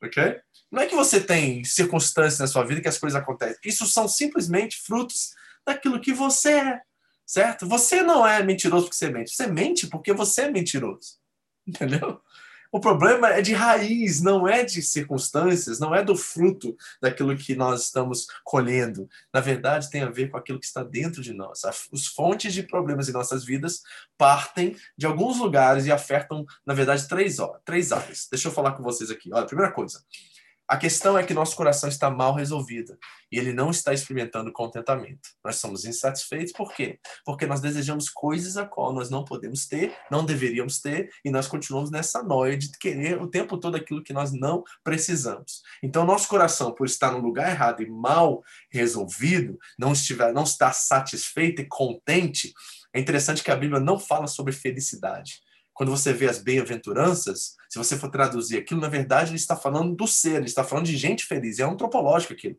ok? 0.01 0.39
Não 0.71 0.81
é 0.81 0.85
que 0.87 0.95
você 0.95 1.19
tem 1.19 1.63
circunstâncias 1.63 2.39
na 2.39 2.47
sua 2.47 2.63
vida 2.63 2.81
que 2.81 2.87
as 2.87 2.97
coisas 2.97 3.19
acontecem. 3.19 3.57
Isso 3.65 3.85
são 3.85 4.07
simplesmente 4.07 4.77
frutos 4.81 5.31
daquilo 5.65 5.99
que 5.99 6.13
você 6.13 6.51
é, 6.51 6.81
certo? 7.25 7.67
Você 7.67 8.01
não 8.01 8.25
é 8.25 8.43
mentiroso 8.43 8.85
porque 8.85 8.97
você 8.97 9.09
mente. 9.09 9.31
Você 9.31 9.47
mente 9.47 9.87
porque 9.87 10.13
você 10.13 10.43
é 10.43 10.51
mentiroso, 10.51 11.17
entendeu? 11.67 12.21
O 12.71 12.79
problema 12.79 13.29
é 13.29 13.41
de 13.41 13.53
raiz, 13.53 14.21
não 14.21 14.47
é 14.47 14.63
de 14.63 14.81
circunstâncias, 14.81 15.79
não 15.79 15.93
é 15.95 16.03
do 16.03 16.15
fruto 16.15 16.77
daquilo 17.01 17.35
que 17.35 17.55
nós 17.55 17.85
estamos 17.85 18.27
colhendo. 18.43 19.09
Na 19.33 19.39
verdade, 19.39 19.89
tem 19.89 20.03
a 20.03 20.09
ver 20.09 20.29
com 20.29 20.37
aquilo 20.37 20.59
que 20.59 20.67
está 20.67 20.83
dentro 20.83 21.21
de 21.21 21.33
nós. 21.33 21.65
As 21.65 21.89
fontes 22.15 22.53
de 22.53 22.61
problemas 22.61 23.09
em 23.09 23.11
nossas 23.11 23.43
vidas 23.43 23.81
partem 24.17 24.75
de 24.95 25.07
alguns 25.07 25.39
lugares 25.39 25.87
e 25.87 25.91
afetam, 25.91 26.45
na 26.63 26.75
verdade, 26.75 27.07
três, 27.07 27.37
três 27.65 27.91
áreas. 27.91 28.27
Deixa 28.29 28.47
eu 28.47 28.51
falar 28.51 28.73
com 28.73 28.83
vocês 28.83 29.09
aqui. 29.09 29.33
Olha, 29.33 29.47
primeira 29.47 29.71
coisa, 29.71 30.03
a 30.69 30.77
questão 30.77 31.17
é 31.17 31.23
que 31.23 31.33
nosso 31.33 31.55
coração 31.55 31.89
está 31.89 32.11
mal 32.11 32.35
resolvido 32.35 32.95
e 33.31 33.39
ele 33.39 33.51
não 33.51 33.71
está 33.71 33.91
experimentando 33.91 34.53
contentamento. 34.53 35.29
Nós 35.43 35.55
somos 35.55 35.83
insatisfeitos 35.83 36.53
por 36.53 36.71
quê? 36.75 36.99
Porque 37.25 37.47
nós 37.47 37.59
desejamos 37.59 38.07
coisas 38.07 38.55
a 38.55 38.67
qual 38.67 38.93
nós 38.93 39.09
não 39.09 39.25
podemos 39.25 39.65
ter, 39.65 39.97
não 40.11 40.23
deveríamos 40.23 40.79
ter, 40.79 41.09
e 41.25 41.31
nós 41.31 41.47
continuamos 41.47 41.89
nessa 41.89 42.21
noia 42.21 42.55
de 42.55 42.69
querer 42.77 43.19
o 43.19 43.27
tempo 43.27 43.57
todo 43.57 43.75
aquilo 43.75 44.03
que 44.03 44.13
nós 44.13 44.31
não 44.31 44.63
precisamos. 44.83 45.63
Então, 45.81 46.05
nosso 46.05 46.27
coração, 46.27 46.71
por 46.71 46.85
estar 46.85 47.11
no 47.11 47.19
lugar 47.19 47.49
errado 47.49 47.81
e 47.81 47.89
mal 47.89 48.43
resolvido, 48.71 49.57
não 49.77 49.93
estiver, 49.93 50.31
não 50.31 50.43
está 50.43 50.71
satisfeito 50.71 51.63
e 51.63 51.67
contente, 51.67 52.53
é 52.93 52.99
interessante 52.99 53.43
que 53.43 53.49
a 53.49 53.55
Bíblia 53.55 53.79
não 53.79 53.97
fala 53.97 54.27
sobre 54.27 54.53
felicidade 54.53 55.41
quando 55.79 55.91
você 55.91 56.11
vê 56.11 56.27
as 56.27 56.39
bem-aventuranças, 56.39 57.55
se 57.69 57.77
você 57.77 57.97
for 57.97 58.11
traduzir 58.11 58.57
aquilo, 58.57 58.81
na 58.81 58.89
verdade 58.89 59.29
ele 59.29 59.37
está 59.37 59.55
falando 59.55 59.95
do 59.95 60.05
ser, 60.05 60.35
ele 60.35 60.45
está 60.45 60.61
falando 60.61 60.87
de 60.87 60.97
gente 60.97 61.23
feliz, 61.23 61.57
é 61.57 61.63
antropológico 61.63 62.33
aquilo. 62.33 62.57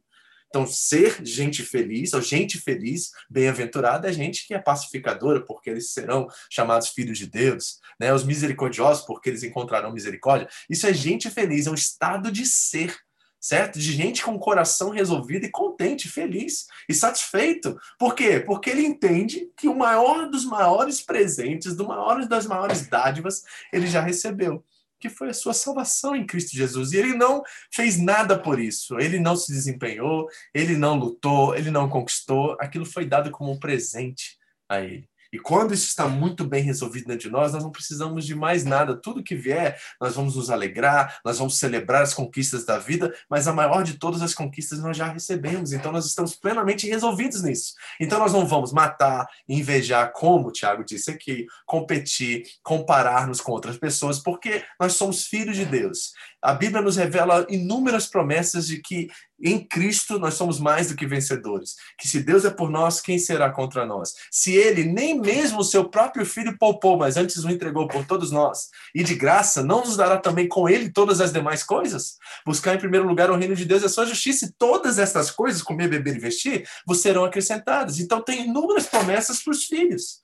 Então, 0.48 0.66
ser 0.66 1.22
gente 1.22 1.62
feliz, 1.62 2.14
ou 2.14 2.22
gente 2.22 2.56
feliz, 2.59 3.11
bem-aventurada, 3.28 4.09
é 4.09 4.12
gente 4.14 4.46
que 4.46 4.54
é 4.54 4.59
pacificadora, 4.59 5.44
porque 5.44 5.68
eles 5.68 5.92
serão 5.92 6.28
chamados 6.50 6.88
filhos 6.88 7.18
de 7.18 7.26
Deus, 7.26 7.78
né? 8.00 8.11
Os 8.11 8.24
misericordiosos, 8.24 9.04
porque 9.04 9.28
eles 9.28 9.42
encontrarão 9.42 9.92
misericórdia. 9.92 10.48
Isso 10.70 10.87
é 10.87 10.94
gente 10.94 11.28
feliz, 11.28 11.66
é 11.66 11.70
um 11.70 11.74
estado 11.74 12.33
de 12.33 12.46
ser 12.46 12.96
certo? 13.40 13.79
De 13.79 13.92
gente 13.92 14.22
com 14.22 14.35
o 14.35 14.38
coração 14.38 14.90
resolvido 14.90 15.46
e 15.46 15.50
contente, 15.50 16.09
feliz 16.09 16.66
e 16.88 16.92
satisfeito. 16.92 17.81
Por 17.98 18.14
quê? 18.14 18.38
Porque 18.38 18.68
ele 18.68 18.85
entende 18.85 19.50
que 19.57 19.66
o 19.68 19.76
maior 19.76 20.29
dos 20.29 20.44
maiores 20.44 21.00
presentes, 21.00 21.74
do 21.74 21.88
maior 21.88 22.26
das 22.26 22.46
maiores 22.46 22.87
dádivas, 22.87 23.42
ele 23.72 23.87
já 23.87 24.03
recebeu, 24.03 24.62
que 24.98 25.09
foi 25.09 25.31
a 25.31 25.35
sua 25.35 25.55
salvação 25.55 26.14
em 26.14 26.26
Cristo 26.26 26.55
Jesus. 26.55 26.92
E 26.92 26.98
ele 26.98 27.14
não 27.14 27.42
fez 27.72 27.96
nada 27.96 28.38
por 28.38 28.61
isso. 28.61 28.98
Ele 28.98 29.18
não 29.18 29.35
se 29.35 29.50
desempenhou, 29.50 30.29
ele 30.53 30.76
não 30.76 30.96
lutou, 30.96 31.55
ele 31.55 31.70
não 31.70 31.88
conquistou. 31.88 32.57
Aquilo 32.61 32.85
foi 32.85 33.07
dado 33.07 33.31
como 33.31 33.50
um 33.50 33.59
presente 33.59 34.38
a 34.68 34.81
ele. 34.81 35.09
E 35.32 35.38
quando 35.38 35.72
isso 35.72 35.86
está 35.86 36.08
muito 36.08 36.44
bem 36.44 36.62
resolvido 36.62 37.06
dentro 37.06 37.28
de 37.28 37.30
nós, 37.30 37.52
nós 37.52 37.62
não 37.62 37.70
precisamos 37.70 38.26
de 38.26 38.34
mais 38.34 38.64
nada. 38.64 38.96
Tudo 38.96 39.22
que 39.22 39.34
vier, 39.34 39.80
nós 40.00 40.14
vamos 40.14 40.36
nos 40.36 40.50
alegrar, 40.50 41.20
nós 41.24 41.38
vamos 41.38 41.58
celebrar 41.58 42.02
as 42.02 42.12
conquistas 42.12 42.64
da 42.64 42.78
vida, 42.78 43.14
mas 43.28 43.46
a 43.46 43.52
maior 43.52 43.82
de 43.82 43.94
todas 43.98 44.22
as 44.22 44.34
conquistas 44.34 44.80
nós 44.80 44.96
já 44.96 45.06
recebemos. 45.12 45.72
Então 45.72 45.92
nós 45.92 46.06
estamos 46.06 46.34
plenamente 46.34 46.88
resolvidos 46.88 47.42
nisso. 47.42 47.74
Então 48.00 48.18
nós 48.18 48.32
não 48.32 48.46
vamos 48.46 48.72
matar, 48.72 49.26
invejar, 49.48 50.12
como 50.12 50.48
o 50.48 50.52
Tiago 50.52 50.84
disse 50.84 51.10
aqui, 51.10 51.46
competir, 51.64 52.44
comparar-nos 52.62 53.40
com 53.40 53.52
outras 53.52 53.78
pessoas, 53.78 54.18
porque 54.18 54.64
nós 54.78 54.94
somos 54.94 55.26
filhos 55.26 55.56
de 55.56 55.64
Deus. 55.64 56.12
A 56.42 56.55
Bíblia 56.55 56.81
nos 56.81 56.96
revela 56.96 57.46
inúmeras 57.50 58.07
promessas 58.07 58.66
de 58.66 58.81
que 58.81 59.09
em 59.42 59.59
Cristo 59.66 60.18
nós 60.18 60.35
somos 60.35 60.59
mais 60.59 60.88
do 60.88 60.96
que 60.96 61.07
vencedores. 61.07 61.74
Que 61.98 62.09
se 62.09 62.22
Deus 62.22 62.44
é 62.44 62.50
por 62.50 62.70
nós, 62.70 63.00
quem 63.00 63.18
será 63.18 63.50
contra 63.50 63.87
nós? 63.87 64.14
Se 64.31 64.55
ele 64.55 64.85
nem 64.85 65.18
mesmo 65.20 65.61
o 65.61 65.64
seu 65.64 65.88
próprio 65.88 66.24
filho 66.24 66.57
poupou, 66.59 66.96
mas 66.96 67.16
antes 67.16 67.44
o 67.44 67.50
entregou 67.50 67.88
por 67.88 68.07
todos 68.07 68.31
nós, 68.31 68.68
e 68.94 69.03
de 69.03 69.14
graça 69.14 69.62
não 69.62 69.81
nos 69.81 69.96
dará 69.96 70.18
também 70.18 70.48
com 70.48 70.68
ele 70.68 70.90
todas 70.90 71.20
as 71.20 71.33
demais 71.33 71.62
coisas? 71.62 72.16
Buscar 72.44 72.74
em 72.74 72.79
primeiro 72.79 73.07
lugar 73.07 73.31
o 73.31 73.37
reino 73.37 73.55
de 73.55 73.64
Deus 73.64 73.83
e 73.83 73.87
a 73.87 73.90
sua 73.90 74.07
justiça, 74.07 74.46
e 74.46 74.53
todas 74.53 74.98
estas 74.98 75.31
coisas, 75.31 75.62
comer, 75.62 75.88
beber 75.88 76.16
e 76.16 76.20
vestir, 76.20 76.68
vos 76.87 77.00
serão 77.00 77.24
acrescentadas. 77.24 77.98
Então 77.98 78.22
tem 78.22 78.46
inúmeras 78.46 78.87
promessas 78.87 79.42
para 79.42 79.53
os 79.53 79.64
filhos. 79.64 80.20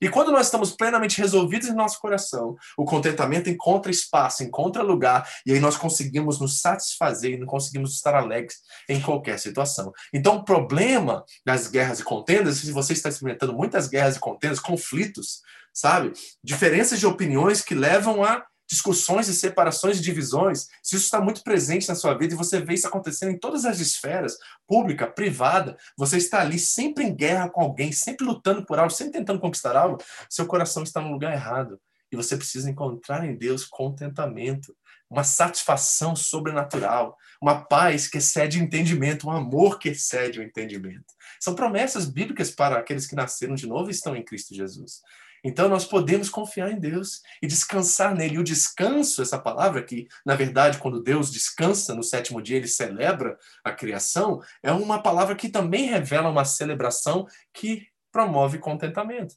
E 0.00 0.08
quando 0.08 0.32
nós 0.32 0.46
estamos 0.46 0.72
plenamente 0.72 1.18
resolvidos 1.18 1.68
em 1.68 1.74
nosso 1.74 2.00
coração, 2.00 2.56
o 2.76 2.84
contentamento 2.84 3.50
encontra 3.50 3.90
espaço, 3.90 4.42
encontra 4.42 4.82
lugar, 4.82 5.28
e 5.44 5.52
aí 5.52 5.60
nós 5.60 5.76
conseguimos 5.76 6.40
nos 6.40 6.60
satisfazer 6.60 7.32
e 7.32 7.38
não 7.38 7.46
conseguimos 7.46 7.94
estar 7.94 8.14
alegres 8.14 8.56
em 8.88 9.00
qualquer 9.00 9.38
situação. 9.38 9.92
Então, 10.12 10.36
o 10.36 10.44
problema 10.44 11.24
das 11.44 11.68
guerras 11.68 12.00
e 12.00 12.04
contendas, 12.04 12.58
se 12.58 12.72
você 12.72 12.92
está 12.92 13.08
experimentando 13.08 13.52
muitas 13.52 13.88
guerras 13.88 14.16
e 14.16 14.20
contendas, 14.20 14.58
conflitos, 14.58 15.40
sabe? 15.72 16.12
Diferenças 16.42 16.98
de 16.98 17.06
opiniões 17.06 17.62
que 17.62 17.74
levam 17.74 18.24
a 18.24 18.44
discussões 18.70 19.26
e 19.26 19.34
separações 19.34 19.98
e 19.98 20.00
divisões, 20.00 20.68
se 20.80 20.94
isso 20.94 21.06
está 21.06 21.20
muito 21.20 21.42
presente 21.42 21.88
na 21.88 21.96
sua 21.96 22.14
vida 22.14 22.34
e 22.34 22.36
você 22.36 22.60
vê 22.60 22.74
isso 22.74 22.86
acontecendo 22.86 23.32
em 23.32 23.38
todas 23.38 23.64
as 23.64 23.80
esferas, 23.80 24.38
pública, 24.64 25.08
privada, 25.08 25.76
você 25.96 26.18
está 26.18 26.40
ali 26.40 26.56
sempre 26.56 27.04
em 27.04 27.12
guerra 27.12 27.50
com 27.50 27.60
alguém, 27.60 27.90
sempre 27.90 28.24
lutando 28.24 28.64
por 28.64 28.78
algo, 28.78 28.92
sempre 28.92 29.14
tentando 29.14 29.40
conquistar 29.40 29.76
algo, 29.76 29.98
seu 30.28 30.46
coração 30.46 30.84
está 30.84 31.00
no 31.00 31.10
lugar 31.10 31.32
errado. 31.32 31.80
E 32.12 32.16
você 32.16 32.36
precisa 32.36 32.70
encontrar 32.70 33.24
em 33.24 33.36
Deus 33.36 33.64
contentamento, 33.64 34.74
uma 35.08 35.24
satisfação 35.24 36.14
sobrenatural, 36.14 37.16
uma 37.42 37.64
paz 37.64 38.06
que 38.06 38.18
excede 38.18 38.58
o 38.58 38.62
entendimento, 38.62 39.26
um 39.26 39.32
amor 39.32 39.78
que 39.78 39.88
excede 39.88 40.38
o 40.38 40.42
entendimento. 40.42 41.06
São 41.40 41.54
promessas 41.54 42.06
bíblicas 42.06 42.50
para 42.50 42.78
aqueles 42.78 43.06
que 43.06 43.16
nasceram 43.16 43.54
de 43.54 43.66
novo 43.66 43.90
e 43.90 43.92
estão 43.92 44.14
em 44.14 44.24
Cristo 44.24 44.54
Jesus. 44.54 45.02
Então 45.44 45.68
nós 45.68 45.84
podemos 45.84 46.28
confiar 46.28 46.70
em 46.70 46.78
Deus 46.78 47.22
e 47.42 47.46
descansar 47.46 48.14
nele. 48.14 48.36
E 48.36 48.38
o 48.38 48.44
descanso, 48.44 49.22
essa 49.22 49.38
palavra 49.38 49.82
que, 49.82 50.06
na 50.24 50.34
verdade, 50.34 50.78
quando 50.78 51.02
Deus 51.02 51.30
descansa 51.30 51.94
no 51.94 52.02
sétimo 52.02 52.42
dia, 52.42 52.56
ele 52.56 52.68
celebra 52.68 53.38
a 53.64 53.72
criação, 53.72 54.40
é 54.62 54.72
uma 54.72 55.02
palavra 55.02 55.34
que 55.34 55.48
também 55.48 55.86
revela 55.86 56.28
uma 56.28 56.44
celebração 56.44 57.26
que 57.52 57.86
promove 58.12 58.58
contentamento. 58.58 59.34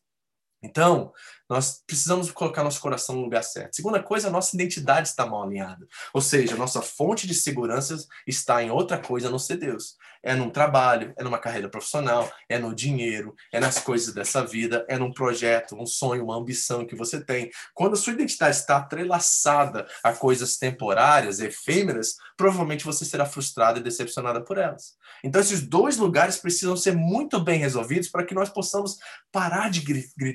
Então, 0.63 1.11
nós 1.53 1.83
precisamos 1.85 2.31
colocar 2.31 2.63
nosso 2.63 2.81
coração 2.81 3.15
no 3.15 3.21
lugar 3.21 3.43
certo. 3.43 3.75
Segunda 3.75 4.01
coisa, 4.01 4.29
nossa 4.29 4.55
identidade 4.55 5.07
está 5.07 5.25
mal 5.25 5.43
alinhada. 5.43 5.87
Ou 6.13 6.19
seja, 6.19 6.55
a 6.55 6.57
nossa 6.57 6.81
fonte 6.81 7.27
de 7.27 7.33
segurança 7.35 7.95
está 8.25 8.63
em 8.63 8.71
outra 8.71 8.97
coisa, 8.97 9.27
a 9.27 9.31
não 9.31 9.37
ser 9.37 9.57
Deus. 9.57 9.95
É 10.23 10.33
num 10.33 10.49
trabalho, 10.49 11.13
é 11.17 11.23
numa 11.23 11.37
carreira 11.37 11.69
profissional, 11.69 12.31
é 12.49 12.57
no 12.57 12.73
dinheiro, 12.73 13.35
é 13.51 13.59
nas 13.59 13.77
coisas 13.77 14.13
dessa 14.13 14.43
vida, 14.43 14.85
é 14.89 14.97
num 14.97 15.11
projeto, 15.11 15.75
um 15.75 15.85
sonho, 15.85 16.23
uma 16.23 16.37
ambição 16.37 16.85
que 16.87 16.95
você 16.95 17.23
tem. 17.23 17.51
Quando 17.73 17.93
a 17.93 17.97
sua 17.97 18.13
identidade 18.13 18.55
está 18.55 18.77
atrelaçada 18.77 19.85
a 20.01 20.13
coisas 20.13 20.57
temporárias, 20.57 21.39
efêmeras, 21.39 22.15
provavelmente 22.37 22.85
você 22.85 23.05
será 23.05 23.25
frustrada 23.25 23.79
e 23.79 23.83
decepcionada 23.83 24.41
por 24.41 24.57
elas. 24.57 24.95
Então, 25.23 25.39
esses 25.39 25.61
dois 25.61 25.97
lugares 25.97 26.37
precisam 26.37 26.75
ser 26.75 26.95
muito 26.95 27.39
bem 27.39 27.59
resolvidos 27.59 28.09
para 28.09 28.25
que 28.25 28.33
nós 28.33 28.49
possamos 28.49 28.97
parar 29.31 29.69
de, 29.69 29.81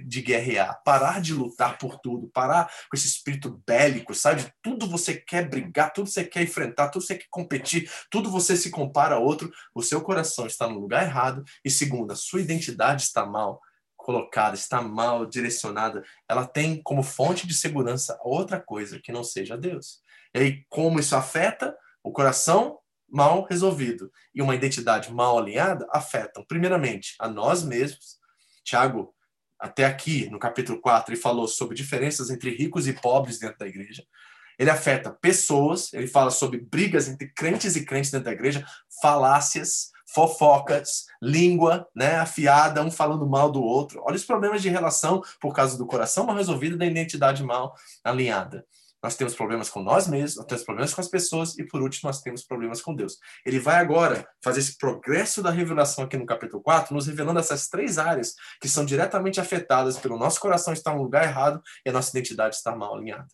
de 0.06 0.22
guerrear, 0.22 0.80
parar 0.84 1.07
de 1.20 1.32
lutar 1.32 1.78
por 1.78 1.98
tudo, 1.98 2.28
parar 2.28 2.66
com 2.90 2.96
esse 2.96 3.06
espírito 3.06 3.62
bélico, 3.66 4.14
sabe? 4.14 4.52
Tudo 4.62 4.88
você 4.88 5.14
quer 5.14 5.48
brigar, 5.48 5.92
tudo 5.92 6.10
você 6.10 6.24
quer 6.24 6.42
enfrentar, 6.42 6.88
tudo 6.88 7.04
você 7.04 7.16
quer 7.16 7.26
competir, 7.30 7.90
tudo 8.10 8.30
você 8.30 8.56
se 8.56 8.70
compara 8.70 9.16
a 9.16 9.18
outro. 9.18 9.50
O 9.74 9.82
seu 9.82 10.00
coração 10.00 10.46
está 10.46 10.68
no 10.68 10.78
lugar 10.78 11.04
errado. 11.04 11.42
E 11.64 11.70
segundo, 11.70 12.12
a 12.12 12.16
sua 12.16 12.40
identidade 12.40 13.02
está 13.02 13.24
mal 13.24 13.60
colocada, 13.96 14.54
está 14.54 14.82
mal 14.82 15.26
direcionada. 15.26 16.04
Ela 16.28 16.46
tem 16.46 16.82
como 16.82 17.02
fonte 17.02 17.46
de 17.46 17.54
segurança 17.54 18.18
outra 18.22 18.60
coisa 18.60 19.00
que 19.02 19.12
não 19.12 19.24
seja 19.24 19.56
Deus. 19.56 20.00
E 20.34 20.38
aí, 20.38 20.64
como 20.68 21.00
isso 21.00 21.16
afeta 21.16 21.76
o 22.02 22.12
coração? 22.12 22.78
mal 23.10 23.46
resolvido 23.48 24.12
e 24.34 24.42
uma 24.42 24.54
identidade 24.54 25.12
mal 25.12 25.38
alinhada 25.38 25.86
afetam, 25.90 26.44
primeiramente, 26.46 27.14
a 27.18 27.28
nós 27.28 27.62
mesmos. 27.62 28.18
Tiago, 28.62 29.14
até 29.58 29.84
aqui, 29.84 30.28
no 30.30 30.38
capítulo 30.38 30.80
4, 30.80 31.12
ele 31.12 31.20
falou 31.20 31.48
sobre 31.48 31.74
diferenças 31.74 32.30
entre 32.30 32.50
ricos 32.50 32.86
e 32.86 32.92
pobres 32.92 33.38
dentro 33.38 33.58
da 33.58 33.66
igreja. 33.66 34.04
Ele 34.58 34.70
afeta 34.70 35.10
pessoas, 35.10 35.92
ele 35.92 36.06
fala 36.06 36.30
sobre 36.30 36.58
brigas 36.58 37.08
entre 37.08 37.28
crentes 37.28 37.76
e 37.76 37.84
crentes 37.84 38.10
dentro 38.10 38.26
da 38.26 38.32
igreja, 38.32 38.66
falácias, 39.00 39.90
fofocas, 40.06 41.06
língua, 41.22 41.86
né, 41.94 42.16
afiada, 42.16 42.82
um 42.82 42.90
falando 42.90 43.26
mal 43.26 43.50
do 43.50 43.62
outro. 43.62 44.02
Olha 44.04 44.16
os 44.16 44.24
problemas 44.24 44.62
de 44.62 44.68
relação 44.68 45.22
por 45.40 45.54
causa 45.54 45.76
do 45.76 45.86
coração 45.86 46.26
mal 46.26 46.36
resolvido 46.36 46.74
e 46.74 46.78
da 46.78 46.86
identidade 46.86 47.42
mal 47.44 47.74
alinhada 48.02 48.64
nós 49.02 49.16
temos 49.16 49.34
problemas 49.34 49.70
com 49.70 49.82
nós 49.82 50.08
mesmos, 50.08 50.36
nós 50.36 50.46
temos 50.46 50.64
problemas 50.64 50.94
com 50.94 51.00
as 51.00 51.08
pessoas 51.08 51.56
e, 51.56 51.64
por 51.64 51.80
último, 51.80 52.08
nós 52.08 52.20
temos 52.20 52.44
problemas 52.44 52.82
com 52.82 52.94
Deus. 52.94 53.16
Ele 53.46 53.60
vai 53.60 53.76
agora 53.76 54.28
fazer 54.42 54.60
esse 54.60 54.76
progresso 54.76 55.42
da 55.42 55.50
revelação 55.50 56.04
aqui 56.04 56.16
no 56.16 56.26
capítulo 56.26 56.62
4, 56.62 56.94
nos 56.94 57.06
revelando 57.06 57.38
essas 57.38 57.68
três 57.68 57.96
áreas 57.96 58.34
que 58.60 58.68
são 58.68 58.84
diretamente 58.84 59.40
afetadas 59.40 59.98
pelo 59.98 60.18
nosso 60.18 60.40
coração 60.40 60.72
estar 60.72 60.94
no 60.94 61.02
lugar 61.02 61.24
errado 61.24 61.62
e 61.86 61.90
a 61.90 61.92
nossa 61.92 62.10
identidade 62.10 62.56
estar 62.56 62.76
mal 62.76 62.96
alinhada. 62.96 63.28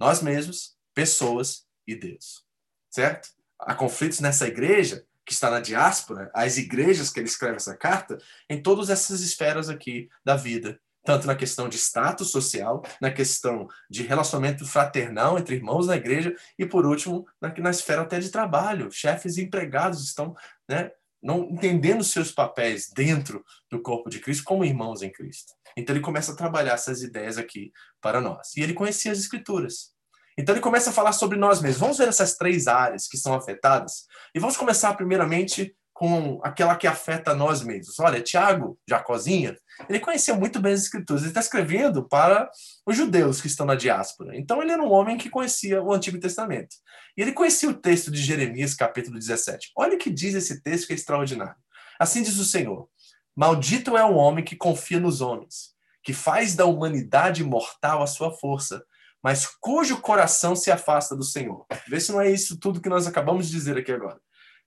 Nós 0.00 0.20
mesmos, 0.20 0.76
pessoas 0.94 1.64
e 1.86 1.94
Deus. 1.94 2.44
Certo? 2.90 3.28
Há 3.60 3.74
conflitos 3.74 4.20
nessa 4.20 4.46
igreja 4.46 5.04
que 5.24 5.32
está 5.32 5.50
na 5.50 5.60
diáspora, 5.60 6.30
as 6.34 6.56
igrejas 6.56 7.10
que 7.10 7.20
ele 7.20 7.28
escreve 7.28 7.56
essa 7.56 7.76
carta, 7.76 8.16
em 8.48 8.62
todas 8.62 8.88
essas 8.88 9.20
esferas 9.20 9.68
aqui 9.68 10.08
da 10.24 10.34
vida 10.34 10.80
tanto 11.08 11.26
na 11.26 11.34
questão 11.34 11.70
de 11.70 11.78
status 11.78 12.30
social, 12.30 12.82
na 13.00 13.10
questão 13.10 13.66
de 13.88 14.02
relacionamento 14.02 14.66
fraternal 14.66 15.38
entre 15.38 15.56
irmãos 15.56 15.86
na 15.86 15.96
igreja 15.96 16.36
e, 16.58 16.66
por 16.66 16.84
último, 16.84 17.26
na, 17.40 17.50
na 17.56 17.70
esfera 17.70 18.02
até 18.02 18.20
de 18.20 18.28
trabalho. 18.28 18.92
Chefes 18.92 19.38
e 19.38 19.42
empregados 19.44 20.04
estão 20.04 20.36
né, 20.68 20.90
não 21.22 21.44
entendendo 21.44 22.04
seus 22.04 22.30
papéis 22.30 22.90
dentro 22.94 23.42
do 23.70 23.80
corpo 23.80 24.10
de 24.10 24.18
Cristo 24.18 24.44
como 24.44 24.66
irmãos 24.66 25.00
em 25.00 25.10
Cristo. 25.10 25.54
Então 25.74 25.96
ele 25.96 26.04
começa 26.04 26.32
a 26.32 26.36
trabalhar 26.36 26.74
essas 26.74 27.00
ideias 27.00 27.38
aqui 27.38 27.72
para 28.02 28.20
nós. 28.20 28.54
E 28.54 28.60
ele 28.60 28.74
conhecia 28.74 29.10
as 29.10 29.18
escrituras. 29.18 29.94
Então 30.36 30.54
ele 30.54 30.60
começa 30.60 30.90
a 30.90 30.92
falar 30.92 31.12
sobre 31.12 31.38
nós 31.38 31.62
mesmos. 31.62 31.80
Vamos 31.80 31.96
ver 31.96 32.08
essas 32.08 32.36
três 32.36 32.66
áreas 32.66 33.08
que 33.08 33.16
são 33.16 33.32
afetadas. 33.32 34.04
E 34.34 34.38
vamos 34.38 34.58
começar 34.58 34.92
primeiramente 34.92 35.74
com 35.98 36.38
aquela 36.44 36.76
que 36.76 36.86
afeta 36.86 37.34
nós 37.34 37.60
mesmos. 37.60 37.98
Olha, 37.98 38.22
Tiago, 38.22 38.78
Jacozinha, 38.88 39.58
ele 39.88 39.98
conhecia 39.98 40.32
muito 40.32 40.60
bem 40.60 40.72
as 40.72 40.82
escrituras. 40.82 41.22
Ele 41.22 41.32
está 41.32 41.40
escrevendo 41.40 42.08
para 42.08 42.48
os 42.86 42.96
judeus 42.96 43.40
que 43.40 43.48
estão 43.48 43.66
na 43.66 43.74
diáspora. 43.74 44.38
Então, 44.38 44.62
ele 44.62 44.70
era 44.70 44.80
um 44.80 44.92
homem 44.92 45.18
que 45.18 45.28
conhecia 45.28 45.82
o 45.82 45.92
Antigo 45.92 46.20
Testamento. 46.20 46.76
E 47.16 47.22
ele 47.22 47.32
conhecia 47.32 47.68
o 47.68 47.74
texto 47.74 48.12
de 48.12 48.22
Jeremias, 48.22 48.76
capítulo 48.76 49.18
17. 49.18 49.72
Olha 49.76 49.96
o 49.96 49.98
que 49.98 50.08
diz 50.08 50.36
esse 50.36 50.62
texto 50.62 50.86
que 50.86 50.92
é 50.92 50.96
extraordinário. 50.96 51.56
Assim 51.98 52.22
diz 52.22 52.38
o 52.38 52.44
Senhor: 52.44 52.88
Maldito 53.34 53.96
é 53.96 54.04
o 54.04 54.14
homem 54.14 54.44
que 54.44 54.54
confia 54.54 55.00
nos 55.00 55.20
homens, 55.20 55.74
que 56.04 56.12
faz 56.12 56.54
da 56.54 56.64
humanidade 56.64 57.42
mortal 57.42 58.04
a 58.04 58.06
sua 58.06 58.30
força, 58.30 58.84
mas 59.20 59.46
cujo 59.58 60.00
coração 60.00 60.54
se 60.54 60.70
afasta 60.70 61.16
do 61.16 61.24
Senhor. 61.24 61.66
Vê 61.88 61.98
se 61.98 62.12
não 62.12 62.20
é 62.20 62.30
isso 62.30 62.56
tudo 62.56 62.80
que 62.80 62.88
nós 62.88 63.08
acabamos 63.08 63.48
de 63.48 63.52
dizer 63.52 63.76
aqui 63.76 63.90
agora 63.90 64.20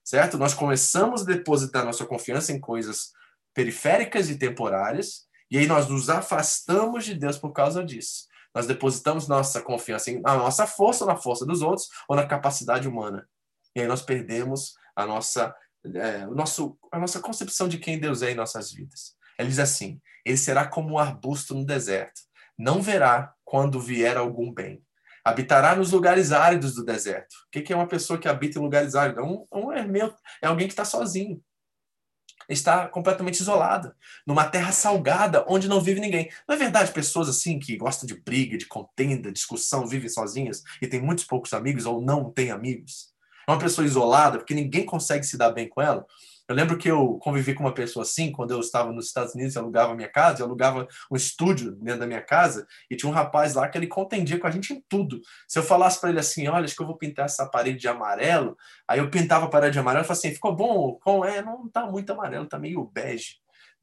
certo? 0.04 0.38
Nós 0.38 0.54
começamos 0.54 1.22
a 1.22 1.24
depositar 1.24 1.84
nossa 1.84 2.04
confiança 2.04 2.52
em 2.52 2.60
coisas 2.60 3.12
periféricas 3.54 4.30
e 4.30 4.38
temporárias, 4.38 5.26
e 5.50 5.58
aí 5.58 5.66
nós 5.66 5.88
nos 5.88 6.08
afastamos 6.08 7.04
de 7.04 7.14
Deus 7.14 7.38
por 7.38 7.52
causa 7.52 7.84
disso. 7.84 8.26
Nós 8.54 8.66
depositamos 8.66 9.28
nossa 9.28 9.60
confiança 9.60 10.10
na 10.20 10.36
nossa 10.36 10.66
força, 10.66 11.06
na 11.06 11.16
força 11.16 11.46
dos 11.46 11.62
outros, 11.62 11.88
ou 12.08 12.16
na 12.16 12.26
capacidade 12.26 12.86
humana. 12.86 13.26
E 13.74 13.80
aí 13.80 13.86
nós 13.86 14.02
perdemos 14.02 14.74
a 14.94 15.06
nossa, 15.06 15.54
é, 15.84 16.26
o 16.26 16.34
nosso, 16.34 16.78
a 16.90 16.98
nossa 16.98 17.20
concepção 17.20 17.68
de 17.68 17.78
quem 17.78 17.98
Deus 17.98 18.22
é 18.22 18.30
em 18.30 18.34
nossas 18.34 18.72
vidas. 18.72 19.14
Ele 19.38 19.48
diz 19.48 19.58
assim: 19.58 20.00
Ele 20.24 20.36
será 20.36 20.66
como 20.66 20.94
um 20.94 20.98
arbusto 20.98 21.54
no 21.54 21.64
deserto, 21.64 22.20
não 22.58 22.82
verá 22.82 23.34
quando 23.44 23.80
vier 23.80 24.16
algum 24.16 24.52
bem. 24.52 24.82
Habitará 25.24 25.76
nos 25.76 25.92
lugares 25.92 26.32
áridos 26.32 26.74
do 26.74 26.84
deserto. 26.84 27.34
O 27.46 27.50
que 27.50 27.72
é 27.72 27.76
uma 27.76 27.86
pessoa 27.86 28.18
que 28.18 28.28
habita 28.28 28.58
em 28.58 28.62
lugares 28.62 28.94
áridos? 28.94 29.22
É 29.22 29.26
um, 29.26 29.46
um 29.52 29.72
hermeu, 29.72 30.12
é 30.40 30.46
alguém 30.46 30.66
que 30.66 30.72
está 30.72 30.84
sozinho. 30.84 31.40
Está 32.48 32.88
completamente 32.88 33.40
isolada, 33.40 33.96
numa 34.26 34.44
terra 34.44 34.72
salgada, 34.72 35.44
onde 35.48 35.68
não 35.68 35.80
vive 35.80 36.00
ninguém. 36.00 36.28
Não 36.46 36.56
é 36.56 36.58
verdade 36.58 36.90
pessoas 36.90 37.28
assim 37.28 37.58
que 37.58 37.76
gostam 37.76 38.06
de 38.06 38.20
briga, 38.20 38.58
de 38.58 38.66
contenda, 38.66 39.30
discussão, 39.30 39.86
vivem 39.86 40.08
sozinhas 40.08 40.62
e 40.80 40.88
têm 40.88 41.00
muitos 41.00 41.24
poucos 41.24 41.52
amigos 41.52 41.86
ou 41.86 42.02
não 42.02 42.30
têm 42.30 42.50
amigos? 42.50 43.12
É 43.46 43.52
uma 43.52 43.58
pessoa 43.58 43.86
isolada 43.86 44.38
porque 44.38 44.54
ninguém 44.54 44.84
consegue 44.84 45.24
se 45.24 45.36
dar 45.36 45.52
bem 45.52 45.68
com 45.68 45.80
ela. 45.80 46.04
Eu 46.52 46.56
lembro 46.56 46.76
que 46.76 46.90
eu 46.90 47.18
convivi 47.18 47.54
com 47.54 47.64
uma 47.64 47.72
pessoa 47.72 48.02
assim, 48.02 48.30
quando 48.30 48.50
eu 48.50 48.60
estava 48.60 48.92
nos 48.92 49.06
Estados 49.06 49.34
Unidos 49.34 49.54
e 49.54 49.58
alugava 49.58 49.94
minha 49.94 50.10
casa, 50.10 50.42
eu 50.42 50.46
alugava 50.46 50.86
um 51.10 51.16
estúdio 51.16 51.72
dentro 51.76 52.00
da 52.00 52.06
minha 52.06 52.20
casa, 52.20 52.66
e 52.90 52.94
tinha 52.94 53.08
um 53.08 53.14
rapaz 53.14 53.54
lá 53.54 53.66
que 53.66 53.78
ele 53.78 53.86
contendia 53.86 54.38
com 54.38 54.46
a 54.46 54.50
gente 54.50 54.74
em 54.74 54.84
tudo. 54.86 55.18
Se 55.48 55.58
eu 55.58 55.62
falasse 55.62 55.98
para 55.98 56.10
ele 56.10 56.18
assim, 56.18 56.46
olha, 56.48 56.66
acho 56.66 56.76
que 56.76 56.82
eu 56.82 56.86
vou 56.86 56.98
pintar 56.98 57.24
essa 57.24 57.46
parede 57.46 57.78
de 57.78 57.88
amarelo, 57.88 58.54
aí 58.86 58.98
eu 58.98 59.10
pintava 59.10 59.46
a 59.46 59.48
parede 59.48 59.72
de 59.72 59.78
amarelo 59.78 60.04
e 60.04 60.06
falava 60.06 60.18
assim, 60.18 60.34
ficou 60.34 60.54
bom? 60.54 60.98
Com 61.02 61.24
é, 61.24 61.40
não 61.40 61.66
tá 61.70 61.86
muito 61.86 62.12
amarelo, 62.12 62.46
tá 62.46 62.58
meio 62.58 62.84
bege 62.84 63.41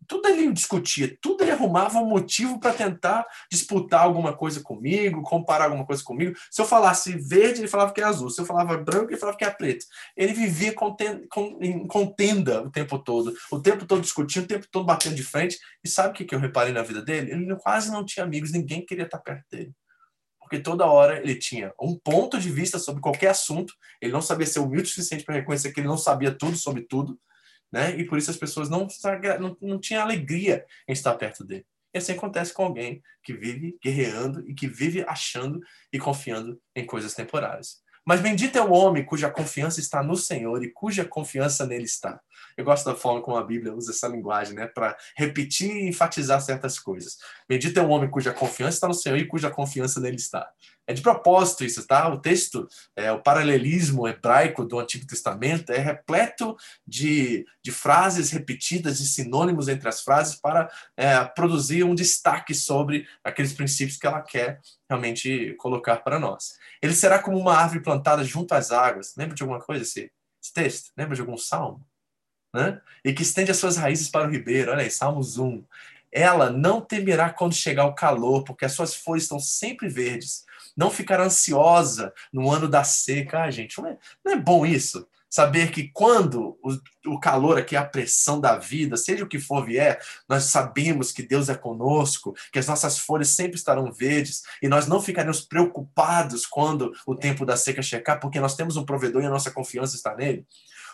tudo 0.09 0.27
ele 0.27 0.51
discutia, 0.51 1.15
tudo 1.21 1.43
ele 1.43 1.51
arrumava 1.51 1.99
um 1.99 2.07
motivo 2.07 2.59
para 2.59 2.73
tentar 2.73 3.27
disputar 3.49 4.01
alguma 4.01 4.35
coisa 4.35 4.59
comigo, 4.59 5.21
comparar 5.21 5.65
alguma 5.65 5.85
coisa 5.85 6.03
comigo. 6.03 6.35
Se 6.49 6.59
eu 6.59 6.65
falasse 6.65 7.15
verde, 7.15 7.61
ele 7.61 7.67
falava 7.67 7.93
que 7.93 8.01
é 8.01 8.03
azul. 8.03 8.31
Se 8.31 8.41
eu 8.41 8.45
falava 8.45 8.75
branco, 8.75 9.11
ele 9.11 9.19
falava 9.19 9.37
que 9.37 9.45
é 9.45 9.51
preto. 9.51 9.85
Ele 10.17 10.33
vivia 10.33 10.73
em 11.61 11.85
contenda 11.87 12.63
o 12.63 12.71
tempo 12.71 12.97
todo, 12.97 13.35
o 13.51 13.61
tempo 13.61 13.85
todo 13.85 14.01
discutindo, 14.01 14.45
o 14.45 14.47
tempo 14.47 14.65
todo 14.71 14.83
batendo 14.83 15.13
de 15.15 15.23
frente. 15.23 15.59
E 15.83 15.87
sabe 15.87 16.09
o 16.09 16.25
que 16.25 16.33
eu 16.33 16.39
reparei 16.39 16.73
na 16.73 16.81
vida 16.81 17.03
dele? 17.03 17.31
Ele 17.31 17.55
quase 17.57 17.91
não 17.91 18.03
tinha 18.03 18.25
amigos, 18.25 18.51
ninguém 18.51 18.83
queria 18.83 19.05
estar 19.05 19.19
perto 19.19 19.45
dele. 19.51 19.71
Porque 20.39 20.57
toda 20.57 20.87
hora 20.87 21.19
ele 21.19 21.35
tinha 21.35 21.71
um 21.79 21.95
ponto 21.95 22.39
de 22.39 22.49
vista 22.49 22.79
sobre 22.79 22.99
qualquer 22.99 23.27
assunto, 23.27 23.75
ele 24.01 24.11
não 24.11 24.23
sabia 24.23 24.47
ser 24.47 24.57
humilde 24.57 24.89
o 24.89 24.91
suficiente 24.91 25.23
para 25.23 25.35
reconhecer 25.35 25.71
que 25.71 25.79
ele 25.79 25.87
não 25.87 25.99
sabia 25.99 26.35
tudo 26.35 26.57
sobre 26.57 26.81
tudo 26.81 27.15
né? 27.71 27.97
E 27.97 28.05
por 28.05 28.17
isso 28.17 28.31
as 28.31 28.37
pessoas 28.37 28.69
não, 28.69 28.87
não, 29.39 29.57
não 29.61 29.79
tinham 29.79 30.01
alegria 30.01 30.65
em 30.87 30.93
estar 30.93 31.13
perto 31.15 31.43
dele. 31.43 31.65
E 31.93 31.97
assim 31.97 32.13
acontece 32.13 32.53
com 32.53 32.63
alguém 32.63 33.01
que 33.23 33.33
vive 33.33 33.77
guerreando 33.83 34.47
e 34.47 34.53
que 34.53 34.67
vive 34.67 35.03
achando 35.07 35.59
e 35.91 35.97
confiando 35.97 36.61
em 36.75 36.85
coisas 36.85 37.13
temporárias. 37.13 37.81
Mas 38.05 38.21
bendito 38.21 38.57
é 38.57 38.61
o 38.61 38.71
homem 38.71 39.05
cuja 39.05 39.29
confiança 39.29 39.79
está 39.79 40.01
no 40.01 40.15
Senhor 40.15 40.63
e 40.63 40.71
cuja 40.71 41.05
confiança 41.05 41.65
nele 41.65 41.83
está. 41.83 42.19
Eu 42.57 42.65
gosto 42.65 42.85
da 42.85 42.95
forma 42.95 43.21
como 43.21 43.37
a 43.37 43.43
Bíblia 43.43 43.73
usa 43.73 43.91
essa 43.91 44.07
linguagem, 44.07 44.55
né, 44.55 44.67
para 44.67 44.97
repetir 45.15 45.69
e 45.69 45.87
enfatizar 45.87 46.41
certas 46.41 46.79
coisas. 46.79 47.17
Bendito 47.47 47.77
é 47.77 47.83
o 47.83 47.89
homem 47.89 48.09
cuja 48.09 48.33
confiança 48.33 48.77
está 48.77 48.87
no 48.87 48.93
Senhor 48.93 49.17
e 49.17 49.27
cuja 49.27 49.51
confiança 49.51 49.99
nele 49.99 50.15
está. 50.15 50.49
É 50.89 50.93
de 50.93 51.03
propósito 51.03 51.63
isso, 51.63 51.85
tá? 51.85 52.09
O 52.09 52.17
texto, 52.17 52.67
é, 52.95 53.11
o 53.11 53.21
paralelismo 53.21 54.07
hebraico 54.07 54.65
do 54.65 54.79
Antigo 54.79 55.05
Testamento 55.05 55.71
é 55.71 55.77
repleto 55.77 56.57
de, 56.85 57.45
de 57.61 57.71
frases 57.71 58.31
repetidas, 58.31 58.97
de 58.97 59.07
sinônimos 59.07 59.67
entre 59.67 59.87
as 59.87 60.01
frases 60.01 60.33
para 60.33 60.67
é, 60.97 61.23
produzir 61.23 61.83
um 61.83 61.93
destaque 61.93 62.55
sobre 62.55 63.07
aqueles 63.23 63.53
princípios 63.53 63.99
que 63.99 64.07
ela 64.07 64.19
quer 64.19 64.61
realmente 64.89 65.53
colocar 65.59 65.97
para 65.97 66.17
nós. 66.17 66.57
Ele 66.81 66.95
será 66.95 67.19
como 67.19 67.37
uma 67.37 67.55
árvore 67.55 67.83
plantada 67.83 68.23
junto 68.23 68.55
às 68.55 68.71
águas. 68.71 69.13
Lembra 69.15 69.35
de 69.35 69.43
alguma 69.43 69.61
coisa 69.61 69.83
esse, 69.83 70.11
esse 70.41 70.51
texto? 70.51 70.91
Lembra 70.97 71.13
de 71.13 71.21
algum 71.21 71.37
salmo? 71.37 71.85
Né? 72.51 72.81
E 73.05 73.13
que 73.13 73.21
estende 73.21 73.51
as 73.51 73.57
suas 73.57 73.77
raízes 73.77 74.09
para 74.09 74.27
o 74.27 74.31
ribeiro. 74.31 74.71
Olha 74.71 74.81
aí, 74.81 74.89
Salmos 74.89 75.37
1. 75.37 75.63
Ela 76.11 76.49
não 76.49 76.81
temerá 76.81 77.29
quando 77.29 77.53
chegar 77.53 77.85
o 77.85 77.93
calor, 77.93 78.43
porque 78.43 78.65
as 78.65 78.71
suas 78.71 78.95
folhas 78.95 79.25
estão 79.25 79.39
sempre 79.39 79.87
verdes. 79.87 80.48
Não 80.79 80.89
ficará 80.89 81.25
ansiosa 81.25 82.13
no 82.31 82.49
ano 82.49 82.65
da 82.65 82.85
seca. 82.85 83.43
Ah, 83.43 83.51
gente, 83.51 83.77
não 83.81 83.89
é, 83.89 83.97
não 84.23 84.31
é 84.31 84.35
bom 84.37 84.65
isso? 84.65 85.05
Saber 85.29 85.71
que 85.71 85.89
quando 85.89 86.57
o, 86.63 87.13
o 87.15 87.19
calor 87.19 87.57
aqui, 87.57 87.75
a 87.75 87.83
pressão 87.83 88.39
da 88.39 88.57
vida, 88.57 88.95
seja 88.95 89.25
o 89.25 89.27
que 89.27 89.39
for 89.39 89.65
vier, 89.65 90.01
nós 90.27 90.45
sabemos 90.45 91.11
que 91.11 91.21
Deus 91.21 91.49
é 91.49 91.53
conosco, 91.53 92.33
que 92.49 92.57
as 92.57 92.65
nossas 92.65 92.97
folhas 92.97 93.27
sempre 93.27 93.57
estarão 93.57 93.91
verdes 93.91 94.43
e 94.61 94.69
nós 94.69 94.87
não 94.87 95.01
ficaremos 95.01 95.41
preocupados 95.41 96.45
quando 96.45 96.93
o 97.05 97.13
tempo 97.13 97.45
da 97.45 97.57
seca 97.57 97.81
chegar, 97.81 98.15
porque 98.15 98.39
nós 98.39 98.55
temos 98.55 98.77
um 98.77 98.85
provedor 98.85 99.21
e 99.21 99.25
a 99.25 99.29
nossa 99.29 99.51
confiança 99.51 99.97
está 99.97 100.15
nele. 100.15 100.47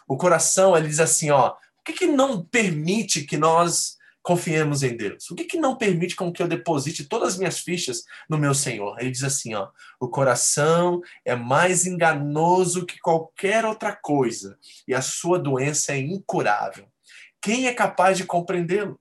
O 0.07 0.17
coração, 0.17 0.75
ele 0.75 0.87
diz 0.87 0.99
assim, 0.99 1.29
ó, 1.29 1.51
o 1.51 1.83
que, 1.85 1.93
que 1.93 2.07
não 2.07 2.43
permite 2.43 3.21
que 3.21 3.37
nós 3.37 3.97
confiemos 4.25 4.81
em 4.81 4.97
Deus? 4.97 5.29
O 5.29 5.35
que, 5.35 5.43
que 5.43 5.59
não 5.59 5.77
permite 5.77 6.15
com 6.15 6.33
que 6.33 6.41
eu 6.41 6.47
deposite 6.47 7.05
todas 7.05 7.33
as 7.33 7.37
minhas 7.37 7.59
fichas 7.59 8.03
no 8.27 8.39
meu 8.39 8.55
Senhor? 8.55 8.99
Ele 8.99 9.11
diz 9.11 9.23
assim, 9.23 9.53
ó, 9.53 9.69
o 9.99 10.09
coração 10.09 10.99
é 11.23 11.35
mais 11.35 11.85
enganoso 11.85 12.87
que 12.87 12.99
qualquer 12.99 13.63
outra 13.65 13.95
coisa 13.95 14.57
e 14.87 14.95
a 14.95 15.01
sua 15.01 15.37
doença 15.37 15.93
é 15.93 15.99
incurável. 15.99 16.87
Quem 17.39 17.67
é 17.67 17.73
capaz 17.73 18.17
de 18.17 18.25
compreendê-lo? 18.25 18.99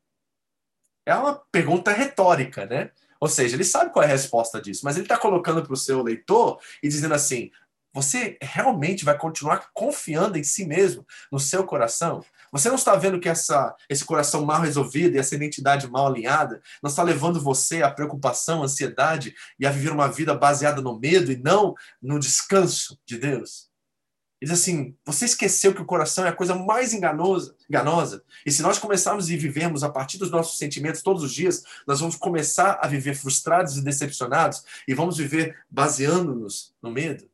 É 1.07 1.15
uma 1.15 1.43
pergunta 1.51 1.91
retórica, 1.91 2.67
né? 2.67 2.91
Ou 3.19 3.29
seja, 3.29 3.57
ele 3.57 3.65
sabe 3.65 3.91
qual 3.91 4.03
é 4.03 4.07
a 4.07 4.11
resposta 4.11 4.61
disso, 4.61 4.83
mas 4.85 4.97
ele 4.97 5.07
está 5.07 5.17
colocando 5.17 5.63
para 5.63 5.73
o 5.73 5.77
seu 5.77 6.03
leitor 6.03 6.61
e 6.83 6.89
dizendo 6.89 7.15
assim: 7.15 7.51
você 7.95 8.37
realmente 8.43 9.05
vai 9.05 9.17
continuar 9.17 9.71
confiando 9.73 10.37
em 10.37 10.45
si 10.45 10.67
mesmo, 10.67 11.07
no 11.33 11.39
seu 11.39 11.65
coração? 11.65 12.23
Você 12.55 12.69
não 12.69 12.77
está 12.77 12.95
vendo 12.95 13.19
que 13.19 13.29
essa, 13.29 13.75
esse 13.89 14.05
coração 14.05 14.45
mal 14.45 14.61
resolvido 14.61 15.17
e 15.17 15.19
essa 15.19 15.35
identidade 15.35 15.91
mal 15.91 16.07
alinhada 16.07 16.63
não 16.81 16.89
está 16.89 17.03
levando 17.03 17.41
você 17.41 17.83
à 17.83 17.91
preocupação, 17.91 18.63
à 18.63 18.67
ansiedade 18.67 19.35
e 19.59 19.67
a 19.67 19.73
viver 19.73 19.91
uma 19.91 20.07
vida 20.07 20.33
baseada 20.37 20.81
no 20.81 20.97
medo 20.97 21.33
e 21.33 21.37
não 21.37 21.75
no 22.01 22.17
descanso 22.17 22.97
de 23.05 23.19
Deus? 23.19 23.69
Ele 24.41 24.53
diz 24.53 24.61
assim: 24.61 24.97
você 25.05 25.25
esqueceu 25.25 25.75
que 25.75 25.83
o 25.83 25.85
coração 25.85 26.27
é 26.27 26.29
a 26.29 26.33
coisa 26.33 26.55
mais 26.55 26.93
enganosa, 26.93 27.57
enganosa. 27.69 28.23
E 28.47 28.53
se 28.53 28.63
nós 28.63 28.79
começarmos 28.79 29.25
a 29.25 29.29
vivermos 29.31 29.83
a 29.83 29.91
partir 29.91 30.17
dos 30.19 30.31
nossos 30.31 30.57
sentimentos 30.57 31.03
todos 31.03 31.25
os 31.25 31.35
dias, 31.35 31.65
nós 31.89 31.99
vamos 31.99 32.15
começar 32.15 32.79
a 32.81 32.87
viver 32.87 33.17
frustrados 33.17 33.77
e 33.77 33.83
decepcionados 33.83 34.63
e 34.87 34.95
vamos 34.95 35.17
viver 35.17 35.59
baseando-nos 35.69 36.73
no 36.81 36.93
medo. 36.93 37.29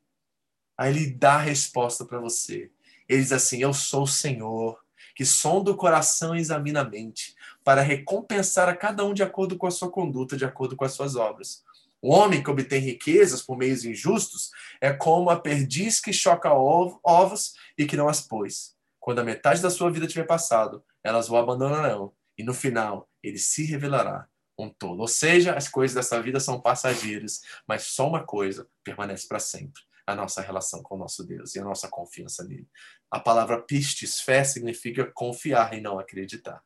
Aí 0.78 0.96
ele 0.96 1.11
dá 1.11 1.35
a 1.35 1.42
resposta 1.42 2.06
para 2.06 2.18
você. 2.18 2.70
Ele 3.06 3.20
diz 3.20 3.33
assim: 3.33 3.62
Eu 3.62 3.74
sou 3.74 4.04
o 4.04 4.09
Senhor, 4.09 4.78
que 5.20 5.26
sonda 5.26 5.70
o 5.70 5.76
coração 5.76 6.35
e 6.35 6.40
examina 6.40 6.80
a 6.80 6.85
mente, 6.85 7.35
para 7.62 7.83
recompensar 7.83 8.70
a 8.70 8.74
cada 8.74 9.04
um 9.04 9.12
de 9.12 9.22
acordo 9.22 9.54
com 9.59 9.66
a 9.66 9.70
sua 9.70 9.90
conduta, 9.90 10.35
de 10.35 10.46
acordo 10.46 10.74
com 10.74 10.83
as 10.83 10.92
suas 10.92 11.14
obras. 11.14 11.62
O 12.00 12.11
homem 12.11 12.42
que 12.42 12.48
obtém 12.48 12.80
riquezas 12.80 13.42
por 13.42 13.59
meios 13.59 13.85
injustos 13.85 14.50
é 14.80 14.94
como 14.94 15.28
a 15.28 15.38
perdiz 15.38 16.00
que 16.00 16.11
choca 16.11 16.54
ovos 16.54 17.52
e 17.76 17.85
que 17.85 17.98
não 17.98 18.09
as 18.09 18.22
pôs. 18.22 18.74
Quando 18.98 19.18
a 19.18 19.22
metade 19.22 19.61
da 19.61 19.68
sua 19.68 19.90
vida 19.90 20.06
tiver 20.06 20.24
passado, 20.24 20.83
elas 21.04 21.28
o 21.28 21.37
abandonarão, 21.37 22.14
e 22.38 22.42
no 22.42 22.54
final 22.54 23.06
ele 23.22 23.37
se 23.37 23.66
revelará 23.66 24.26
um 24.59 24.70
tolo. 24.70 25.02
Ou 25.02 25.09
seja, 25.09 25.52
as 25.52 25.68
coisas 25.68 25.94
dessa 25.94 26.18
vida 26.22 26.40
são 26.40 26.59
passageiras, 26.59 27.42
mas 27.68 27.83
só 27.83 28.09
uma 28.09 28.24
coisa 28.24 28.66
permanece 28.83 29.28
para 29.28 29.38
sempre: 29.38 29.83
a 30.10 30.14
nossa 30.14 30.40
relação 30.40 30.82
com 30.82 30.94
o 30.94 30.98
nosso 30.98 31.24
Deus 31.24 31.54
e 31.54 31.60
a 31.60 31.64
nossa 31.64 31.88
confiança 31.88 32.44
nele. 32.44 32.68
A 33.10 33.18
palavra 33.18 33.60
pistes, 33.60 34.20
fé, 34.20 34.44
significa 34.44 35.10
confiar 35.12 35.76
e 35.76 35.80
não 35.80 35.98
acreditar. 35.98 36.62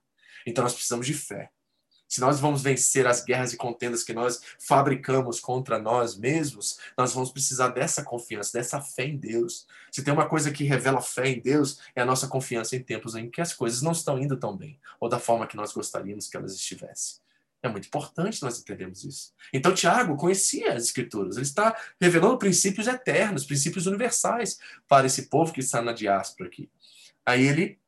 Então 0.46 0.64
nós 0.64 0.74
precisamos 0.74 1.06
de 1.06 1.14
fé. 1.14 1.50
Se 2.06 2.20
nós 2.20 2.38
vamos 2.38 2.62
vencer 2.62 3.06
as 3.06 3.24
guerras 3.24 3.52
e 3.52 3.56
contendas 3.56 4.04
que 4.04 4.12
nós 4.12 4.40
fabricamos 4.60 5.40
contra 5.40 5.78
nós 5.78 6.16
mesmos, 6.16 6.78
nós 6.96 7.12
vamos 7.12 7.32
precisar 7.32 7.68
dessa 7.68 8.04
confiança, 8.04 8.52
dessa 8.56 8.80
fé 8.80 9.06
em 9.06 9.16
Deus. 9.16 9.66
Se 9.90 10.04
tem 10.04 10.12
uma 10.12 10.28
coisa 10.28 10.52
que 10.52 10.64
revela 10.64 11.00
fé 11.00 11.28
em 11.28 11.40
Deus, 11.40 11.80
é 11.96 12.02
a 12.02 12.06
nossa 12.06 12.28
confiança 12.28 12.76
em 12.76 12.82
tempos 12.82 13.16
em 13.16 13.30
que 13.30 13.40
as 13.40 13.52
coisas 13.52 13.82
não 13.82 13.92
estão 13.92 14.18
indo 14.18 14.36
tão 14.36 14.56
bem, 14.56 14.78
ou 15.00 15.08
da 15.08 15.18
forma 15.18 15.46
que 15.46 15.56
nós 15.56 15.72
gostaríamos 15.72 16.28
que 16.28 16.36
elas 16.36 16.54
estivessem. 16.54 17.23
É 17.64 17.68
muito 17.70 17.86
importante 17.86 18.42
nós 18.42 18.60
entendermos 18.60 19.04
isso. 19.04 19.32
Então, 19.50 19.72
Tiago 19.72 20.18
conhecia 20.18 20.74
as 20.74 20.84
Escrituras. 20.84 21.36
Ele 21.36 21.46
está 21.46 21.74
revelando 21.98 22.36
princípios 22.36 22.86
eternos, 22.86 23.46
princípios 23.46 23.86
universais 23.86 24.58
para 24.86 25.06
esse 25.06 25.30
povo 25.30 25.50
que 25.50 25.60
está 25.60 25.80
na 25.80 25.94
diáspora 25.94 26.46
aqui. 26.46 26.68
Aí 27.24 27.42
ele 27.42 27.78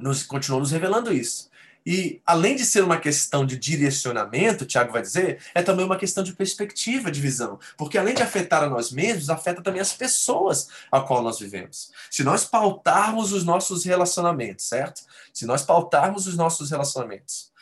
nos, 0.00 0.24
continuou 0.24 0.60
nos 0.60 0.72
revelando 0.72 1.12
isso. 1.12 1.48
E 1.86 2.20
além 2.26 2.56
de 2.56 2.64
ser 2.64 2.82
uma 2.82 2.98
questão 2.98 3.46
de 3.46 3.56
direcionamento, 3.56 4.66
Tiago 4.66 4.90
vai 4.90 5.02
dizer, 5.02 5.38
é 5.54 5.62
também 5.62 5.86
uma 5.86 5.98
questão 5.98 6.24
de 6.24 6.32
perspectiva, 6.32 7.08
de 7.08 7.20
visão. 7.20 7.60
Porque 7.76 7.96
além 7.96 8.16
de 8.16 8.22
afetar 8.22 8.64
a 8.64 8.68
nós 8.68 8.90
mesmos, 8.90 9.30
afeta 9.30 9.62
também 9.62 9.80
as 9.80 9.92
pessoas 9.92 10.70
a 10.90 11.00
qual 11.00 11.22
nós 11.22 11.38
vivemos. 11.38 11.92
Se 12.10 12.24
nós 12.24 12.44
pautarmos 12.44 13.32
os 13.32 13.44
nossos 13.44 13.84
relacionamentos, 13.84 14.64
certo? 14.64 15.02
Se 15.32 15.46
nós 15.46 15.62
pautarmos 15.62 16.26
os 16.26 16.36
nossos 16.36 16.72
relacionamentos, 16.72 17.53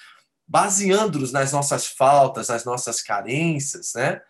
baseando-nos 0.47 1.33
nas 1.33 1.53
nossas 1.53 1.87
faltas, 1.87 2.49
nas 2.49 2.65
nossas 2.65 3.01
carências, 3.01 3.93
né? 3.95 4.21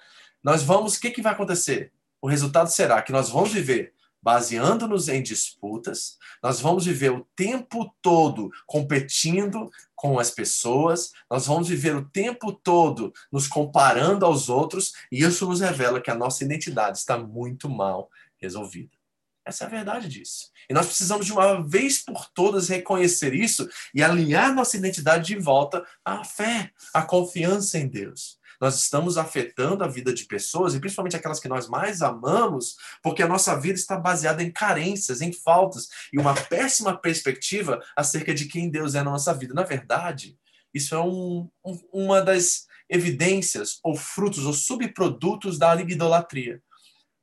Nós 0.42 0.62
vamos, 0.62 0.96
o 0.96 1.01
que, 1.01 1.11
que 1.11 1.22
vai 1.22 1.33
acontecer? 1.33 1.92
O 2.20 2.29
resultado 2.29 2.68
será 2.68 3.01
que 3.03 3.12
nós 3.12 3.29
vamos 3.29 3.53
viver 3.53 3.94
baseando-nos 4.22 5.09
em 5.09 5.20
disputas, 5.20 6.16
nós 6.40 6.61
vamos 6.61 6.85
viver 6.85 7.11
o 7.11 7.27
tempo 7.35 7.92
todo 8.01 8.51
competindo 8.66 9.68
com 9.96 10.18
as 10.18 10.31
pessoas, 10.31 11.11
nós 11.29 11.46
vamos 11.46 11.68
viver 11.68 11.96
o 11.96 12.05
tempo 12.05 12.53
todo 12.53 13.12
nos 13.33 13.48
comparando 13.48 14.25
aos 14.25 14.48
outros, 14.48 14.92
e 15.11 15.25
isso 15.25 15.46
nos 15.46 15.61
revela 15.61 16.01
que 16.01 16.11
a 16.11 16.14
nossa 16.14 16.44
identidade 16.44 16.98
está 16.98 17.18
muito 17.18 17.68
mal 17.68 18.09
resolvida. 18.37 19.01
Essa 19.44 19.64
é 19.64 19.66
a 19.66 19.70
verdade 19.70 20.09
disso. 20.09 20.50
E 20.70 20.74
nós 20.74 20.87
precisamos, 20.87 21.26
de 21.26 21.33
uma 21.33 21.66
vez 21.66 21.98
por 21.98 22.28
todas, 22.33 22.68
reconhecer 22.68 23.35
isso 23.35 23.68
e 23.94 24.02
alinhar 24.02 24.55
nossa 24.55 24.76
identidade 24.76 25.26
de 25.26 25.38
volta 25.38 25.85
à 26.05 26.24
fé, 26.24 26.70
à 26.94 27.02
confiança 27.02 27.78
em 27.78 27.88
Deus 27.88 28.40
nós 28.62 28.76
estamos 28.76 29.18
afetando 29.18 29.83
a 29.83 29.88
vida 29.88 30.14
de 30.14 30.24
pessoas, 30.24 30.72
e 30.72 30.78
principalmente 30.78 31.16
aquelas 31.16 31.40
que 31.40 31.48
nós 31.48 31.68
mais 31.68 32.00
amamos, 32.00 32.76
porque 33.02 33.20
a 33.20 33.26
nossa 33.26 33.59
vida 33.59 33.76
está 33.76 33.98
baseada 33.98 34.40
em 34.40 34.52
carências, 34.52 35.20
em 35.20 35.33
faltas, 35.33 35.88
e 36.12 36.18
uma 36.20 36.33
péssima 36.33 36.96
perspectiva 36.96 37.83
acerca 37.96 38.33
de 38.33 38.44
quem 38.46 38.70
Deus 38.70 38.94
é 38.94 38.98
na 38.98 39.11
nossa 39.11 39.35
vida. 39.35 39.52
Na 39.52 39.64
verdade, 39.64 40.38
isso 40.72 40.94
é 40.94 41.00
um, 41.00 41.50
um, 41.64 41.81
uma 41.92 42.22
das 42.22 42.68
evidências, 42.88 43.81
ou 43.83 43.96
frutos, 43.96 44.46
ou 44.46 44.52
subprodutos 44.52 45.59
da 45.59 45.74
idolatria. 45.74 46.62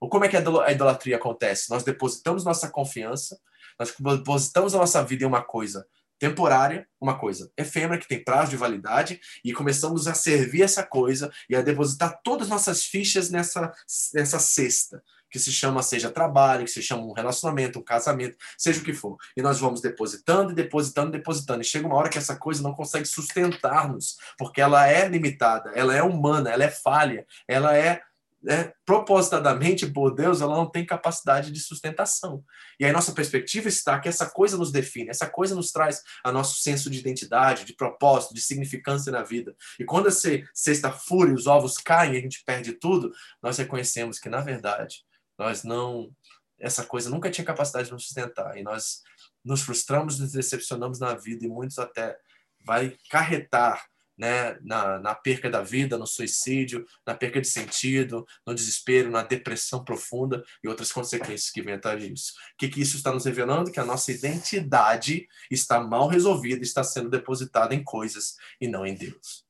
Como 0.07 0.23
é 0.23 0.29
que 0.29 0.37
a 0.37 0.71
idolatria 0.71 1.17
acontece? 1.17 1.69
Nós 1.69 1.83
depositamos 1.83 2.45
nossa 2.45 2.69
confiança, 2.69 3.39
nós 3.77 3.93
depositamos 4.17 4.73
a 4.73 4.77
nossa 4.77 5.03
vida 5.03 5.23
em 5.23 5.27
uma 5.27 5.41
coisa 5.41 5.85
temporária, 6.19 6.85
uma 6.99 7.17
coisa 7.17 7.49
efêmera, 7.57 7.97
que 7.99 8.07
tem 8.07 8.21
prazo 8.21 8.51
de 8.51 8.57
validade, 8.57 9.21
e 9.43 9.53
começamos 9.53 10.05
a 10.05 10.13
servir 10.13 10.63
essa 10.63 10.83
coisa 10.83 11.31
e 11.49 11.55
a 11.55 11.61
depositar 11.61 12.19
todas 12.23 12.47
as 12.47 12.49
nossas 12.49 12.83
fichas 12.83 13.29
nessa, 13.29 13.71
nessa 14.13 14.37
cesta, 14.37 15.01
que 15.31 15.39
se 15.39 15.51
chama, 15.51 15.81
seja 15.81 16.09
trabalho, 16.09 16.65
que 16.65 16.71
se 16.71 16.81
chama 16.81 17.03
um 17.03 17.13
relacionamento, 17.13 17.79
um 17.79 17.83
casamento, 17.83 18.35
seja 18.57 18.81
o 18.81 18.83
que 18.83 18.93
for. 18.93 19.15
E 19.37 19.41
nós 19.41 19.59
vamos 19.59 19.79
depositando, 19.79 20.53
depositando, 20.53 21.11
depositando. 21.11 21.61
E 21.61 21.65
chega 21.65 21.87
uma 21.87 21.95
hora 21.95 22.09
que 22.09 22.17
essa 22.17 22.35
coisa 22.35 22.63
não 22.63 22.73
consegue 22.73 23.05
sustentar-nos, 23.05 24.17
porque 24.37 24.59
ela 24.59 24.87
é 24.87 25.07
limitada, 25.07 25.71
ela 25.75 25.95
é 25.95 26.01
humana, 26.01 26.49
ela 26.49 26.63
é 26.63 26.69
falha, 26.69 27.25
ela 27.47 27.77
é 27.77 28.01
né, 28.41 28.71
propositadamente 28.85 29.85
por 29.85 30.15
Deus, 30.15 30.41
ela 30.41 30.55
não 30.55 30.69
tem 30.69 30.85
capacidade 30.85 31.51
de 31.51 31.59
sustentação. 31.59 32.43
E 32.79 32.85
aí 32.85 32.91
nossa 32.91 33.11
perspectiva 33.11 33.67
está 33.67 33.99
que 33.99 34.07
essa 34.07 34.29
coisa 34.29 34.57
nos 34.57 34.71
define, 34.71 35.09
essa 35.09 35.29
coisa 35.29 35.53
nos 35.53 35.71
traz 35.71 36.01
a 36.23 36.31
nosso 36.31 36.61
senso 36.61 36.89
de 36.89 36.99
identidade, 36.99 37.65
de 37.65 37.73
propósito, 37.73 38.33
de 38.33 38.41
significância 38.41 39.11
na 39.11 39.23
vida. 39.23 39.55
E 39.79 39.83
quando 39.83 40.07
essa 40.07 40.29
sexta 40.53 40.91
fúria, 40.91 41.33
os 41.33 41.47
ovos 41.47 41.77
caem 41.77 42.13
e 42.13 42.17
a 42.17 42.21
gente 42.21 42.43
perde 42.45 42.73
tudo, 42.73 43.11
nós 43.41 43.57
reconhecemos 43.57 44.19
que, 44.19 44.29
na 44.29 44.41
verdade, 44.41 45.03
nós 45.37 45.63
não. 45.63 46.11
Essa 46.57 46.85
coisa 46.85 47.09
nunca 47.09 47.31
tinha 47.31 47.45
capacidade 47.45 47.87
de 47.87 47.93
nos 47.93 48.03
sustentar. 48.03 48.57
E 48.57 48.63
nós 48.63 49.01
nos 49.43 49.61
frustramos, 49.61 50.19
nos 50.19 50.33
decepcionamos 50.33 50.99
na 50.99 51.13
vida, 51.15 51.45
e 51.45 51.47
muitos 51.47 51.79
até 51.79 52.17
vai 52.65 52.97
carretar 53.09 53.85
né, 54.19 54.59
na, 54.61 54.99
na 54.99 55.15
perca 55.15 55.49
da 55.49 55.61
vida, 55.61 55.97
no 55.97 56.05
suicídio, 56.05 56.85
na 57.07 57.15
perca 57.15 57.39
de 57.39 57.47
sentido, 57.47 58.27
no 58.45 58.53
desespero, 58.53 59.09
na 59.09 59.23
depressão 59.23 59.81
profunda 59.81 60.43
e 60.61 60.67
outras 60.67 60.91
consequências 60.91 61.49
que 61.49 61.61
vêm 61.61 61.75
atrás 61.75 62.03
disso. 62.03 62.33
O 62.53 62.57
que, 62.57 62.67
que 62.67 62.81
isso 62.81 62.97
está 62.97 63.13
nos 63.13 63.23
revelando? 63.23 63.71
Que 63.71 63.79
a 63.79 63.85
nossa 63.85 64.11
identidade 64.11 65.25
está 65.49 65.79
mal 65.79 66.09
resolvida, 66.09 66.61
está 66.61 66.83
sendo 66.83 67.09
depositada 67.09 67.73
em 67.73 67.81
coisas 67.81 68.35
e 68.59 68.67
não 68.67 68.85
em 68.85 68.93
Deus. 68.93 69.45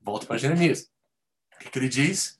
Volto 0.00 0.24
para 0.24 0.38
Jeremias. 0.38 0.88
O 1.56 1.58
que, 1.58 1.70
que 1.70 1.78
ele 1.80 1.88
diz? 1.88 2.38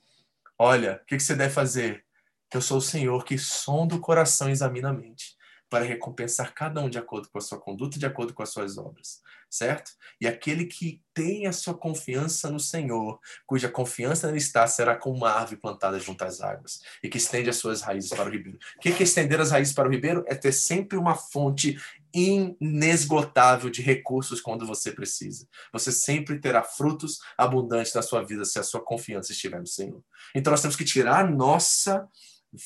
Olha, 0.57 1.01
o 1.03 1.05
que, 1.05 1.17
que 1.17 1.23
você 1.23 1.35
deve 1.35 1.53
fazer? 1.53 2.05
Eu 2.53 2.61
sou 2.61 2.77
o 2.77 2.81
Senhor 2.81 3.25
que 3.25 3.37
sonda 3.37 3.95
o 3.95 3.99
coração 3.99 4.47
e 4.47 4.53
examina 4.53 4.89
a 4.89 4.93
mente 4.93 5.35
para 5.73 5.85
recompensar 5.85 6.53
cada 6.53 6.79
um 6.81 6.87
de 6.87 6.99
acordo 6.99 7.27
com 7.29 7.39
a 7.39 7.41
sua 7.41 7.59
conduta, 7.59 7.97
de 7.97 8.05
acordo 8.05 8.31
com 8.31 8.43
as 8.43 8.49
suas 8.49 8.77
obras, 8.77 9.23
certo? 9.49 9.93
E 10.21 10.27
aquele 10.27 10.65
que 10.65 11.01
tem 11.15 11.47
a 11.47 11.51
sua 11.51 11.73
confiança 11.73 12.47
no 12.51 12.59
Senhor, 12.59 13.19
cuja 13.43 13.67
confiança 13.67 14.27
nele 14.27 14.37
está, 14.37 14.67
será 14.67 14.95
como 14.95 15.17
uma 15.17 15.31
árvore 15.31 15.57
plantada 15.59 15.99
junto 15.99 16.23
às 16.23 16.41
águas 16.41 16.79
e 17.01 17.09
que 17.09 17.17
estende 17.17 17.49
as 17.49 17.55
suas 17.55 17.81
raízes 17.81 18.11
para 18.11 18.29
o 18.29 18.31
ribeiro. 18.31 18.59
O 18.77 18.81
que 18.81 18.89
é 18.89 19.01
estender 19.01 19.41
as 19.41 19.49
raízes 19.49 19.73
para 19.73 19.89
o 19.89 19.91
ribeiro? 19.91 20.23
É 20.27 20.35
ter 20.35 20.51
sempre 20.51 20.95
uma 20.95 21.15
fonte 21.15 21.75
inesgotável 22.13 23.71
de 23.71 23.81
recursos 23.81 24.39
quando 24.39 24.67
você 24.67 24.91
precisa. 24.91 25.47
Você 25.71 25.91
sempre 25.91 26.39
terá 26.39 26.61
frutos 26.61 27.17
abundantes 27.35 27.95
na 27.95 28.03
sua 28.03 28.23
vida 28.23 28.45
se 28.45 28.59
a 28.59 28.63
sua 28.63 28.79
confiança 28.79 29.31
estiver 29.31 29.59
no 29.59 29.65
Senhor. 29.65 30.03
Então 30.35 30.51
nós 30.51 30.61
temos 30.61 30.75
que 30.75 30.85
tirar 30.85 31.27
nossa 31.27 32.07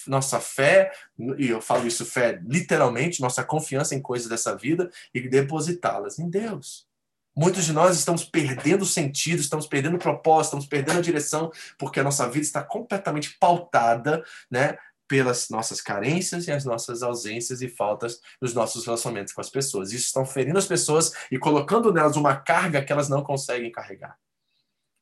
nossa 0.07 0.39
fé, 0.39 0.91
e 1.37 1.49
eu 1.49 1.61
falo 1.61 1.87
isso 1.87 2.05
fé 2.05 2.41
literalmente, 2.45 3.21
nossa 3.21 3.43
confiança 3.43 3.95
em 3.95 4.01
coisas 4.01 4.27
dessa 4.27 4.55
vida 4.55 4.89
e 5.13 5.27
depositá-las 5.27 6.19
em 6.19 6.29
Deus. 6.29 6.87
Muitos 7.35 7.65
de 7.65 7.73
nós 7.73 7.95
estamos 7.95 8.23
perdendo 8.23 8.85
sentido, 8.85 9.39
estamos 9.39 9.67
perdendo 9.67 9.99
propósito, 9.99 10.57
estamos 10.57 10.65
perdendo 10.65 10.97
a 10.97 11.01
direção, 11.01 11.51
porque 11.77 11.99
a 11.99 12.03
nossa 12.03 12.27
vida 12.27 12.43
está 12.43 12.63
completamente 12.63 13.37
pautada, 13.39 14.23
né, 14.49 14.75
pelas 15.07 15.49
nossas 15.49 15.79
carências 15.79 16.47
e 16.47 16.51
as 16.51 16.65
nossas 16.65 17.01
ausências 17.01 17.61
e 17.61 17.69
faltas 17.69 18.19
nos 18.41 18.53
nossos 18.53 18.85
relacionamentos 18.85 19.33
com 19.33 19.41
as 19.41 19.49
pessoas. 19.49 19.91
Isso 19.91 20.07
estão 20.07 20.25
ferindo 20.25 20.57
as 20.57 20.65
pessoas 20.65 21.13
e 21.31 21.39
colocando 21.39 21.93
nelas 21.93 22.17
uma 22.17 22.35
carga 22.35 22.83
que 22.83 22.91
elas 22.91 23.07
não 23.07 23.23
conseguem 23.23 23.71
carregar. 23.71 24.17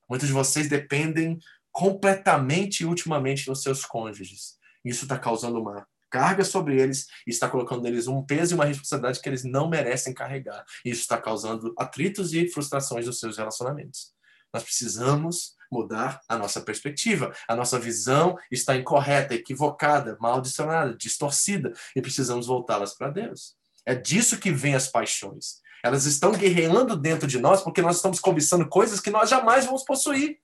Muitos 0.08 0.28
de 0.28 0.34
vocês 0.34 0.70
dependem 0.70 1.40
completamente 1.72 2.82
e 2.82 2.86
ultimamente 2.86 3.46
dos 3.46 3.64
seus 3.64 3.84
cônjuges. 3.84 4.58
Isso 4.86 5.04
está 5.04 5.20
causando 5.20 5.60
uma 5.60 5.86
carga 6.16 6.46
sobre 6.46 6.80
eles 6.80 7.08
está 7.28 7.50
colocando 7.50 7.82
neles 7.82 8.08
um 8.08 8.24
peso 8.24 8.54
e 8.54 8.56
uma 8.56 8.64
responsabilidade 8.64 9.20
que 9.20 9.28
eles 9.28 9.44
não 9.44 9.68
merecem 9.68 10.14
carregar. 10.14 10.64
Isso 10.86 11.02
está 11.02 11.18
causando 11.18 11.74
atritos 11.78 12.34
e 12.34 12.48
frustrações 12.48 13.06
nos 13.06 13.20
seus 13.20 13.38
relacionamentos. 13.38 14.14
Nós 14.54 14.64
precisamos 14.64 15.56
mudar 15.70 16.22
a 16.30 16.38
nossa 16.38 16.62
perspectiva. 16.62 17.34
A 17.50 17.54
nossa 17.54 17.78
visão 17.78 18.38
está 18.50 18.78
incorreta, 18.78 19.36
equivocada, 19.36 20.16
maldicionada, 20.22 20.96
distorcida 20.96 21.74
e 21.94 22.02
precisamos 22.02 22.48
voltá-las 22.48 22.94
para 22.94 23.10
Deus. 23.10 23.56
É 23.86 23.94
disso 23.94 24.40
que 24.40 24.52
vem 24.52 24.74
as 24.74 24.88
paixões. 24.88 25.62
Elas 25.84 26.06
estão 26.06 26.32
guerreando 26.32 26.96
dentro 26.96 27.28
de 27.28 27.40
nós 27.40 27.62
porque 27.62 27.82
nós 27.82 27.98
estamos 27.98 28.22
cobiçando 28.22 28.68
coisas 28.70 29.02
que 29.02 29.12
nós 29.12 29.30
jamais 29.30 29.66
vamos 29.66 29.84
possuir 29.84 30.40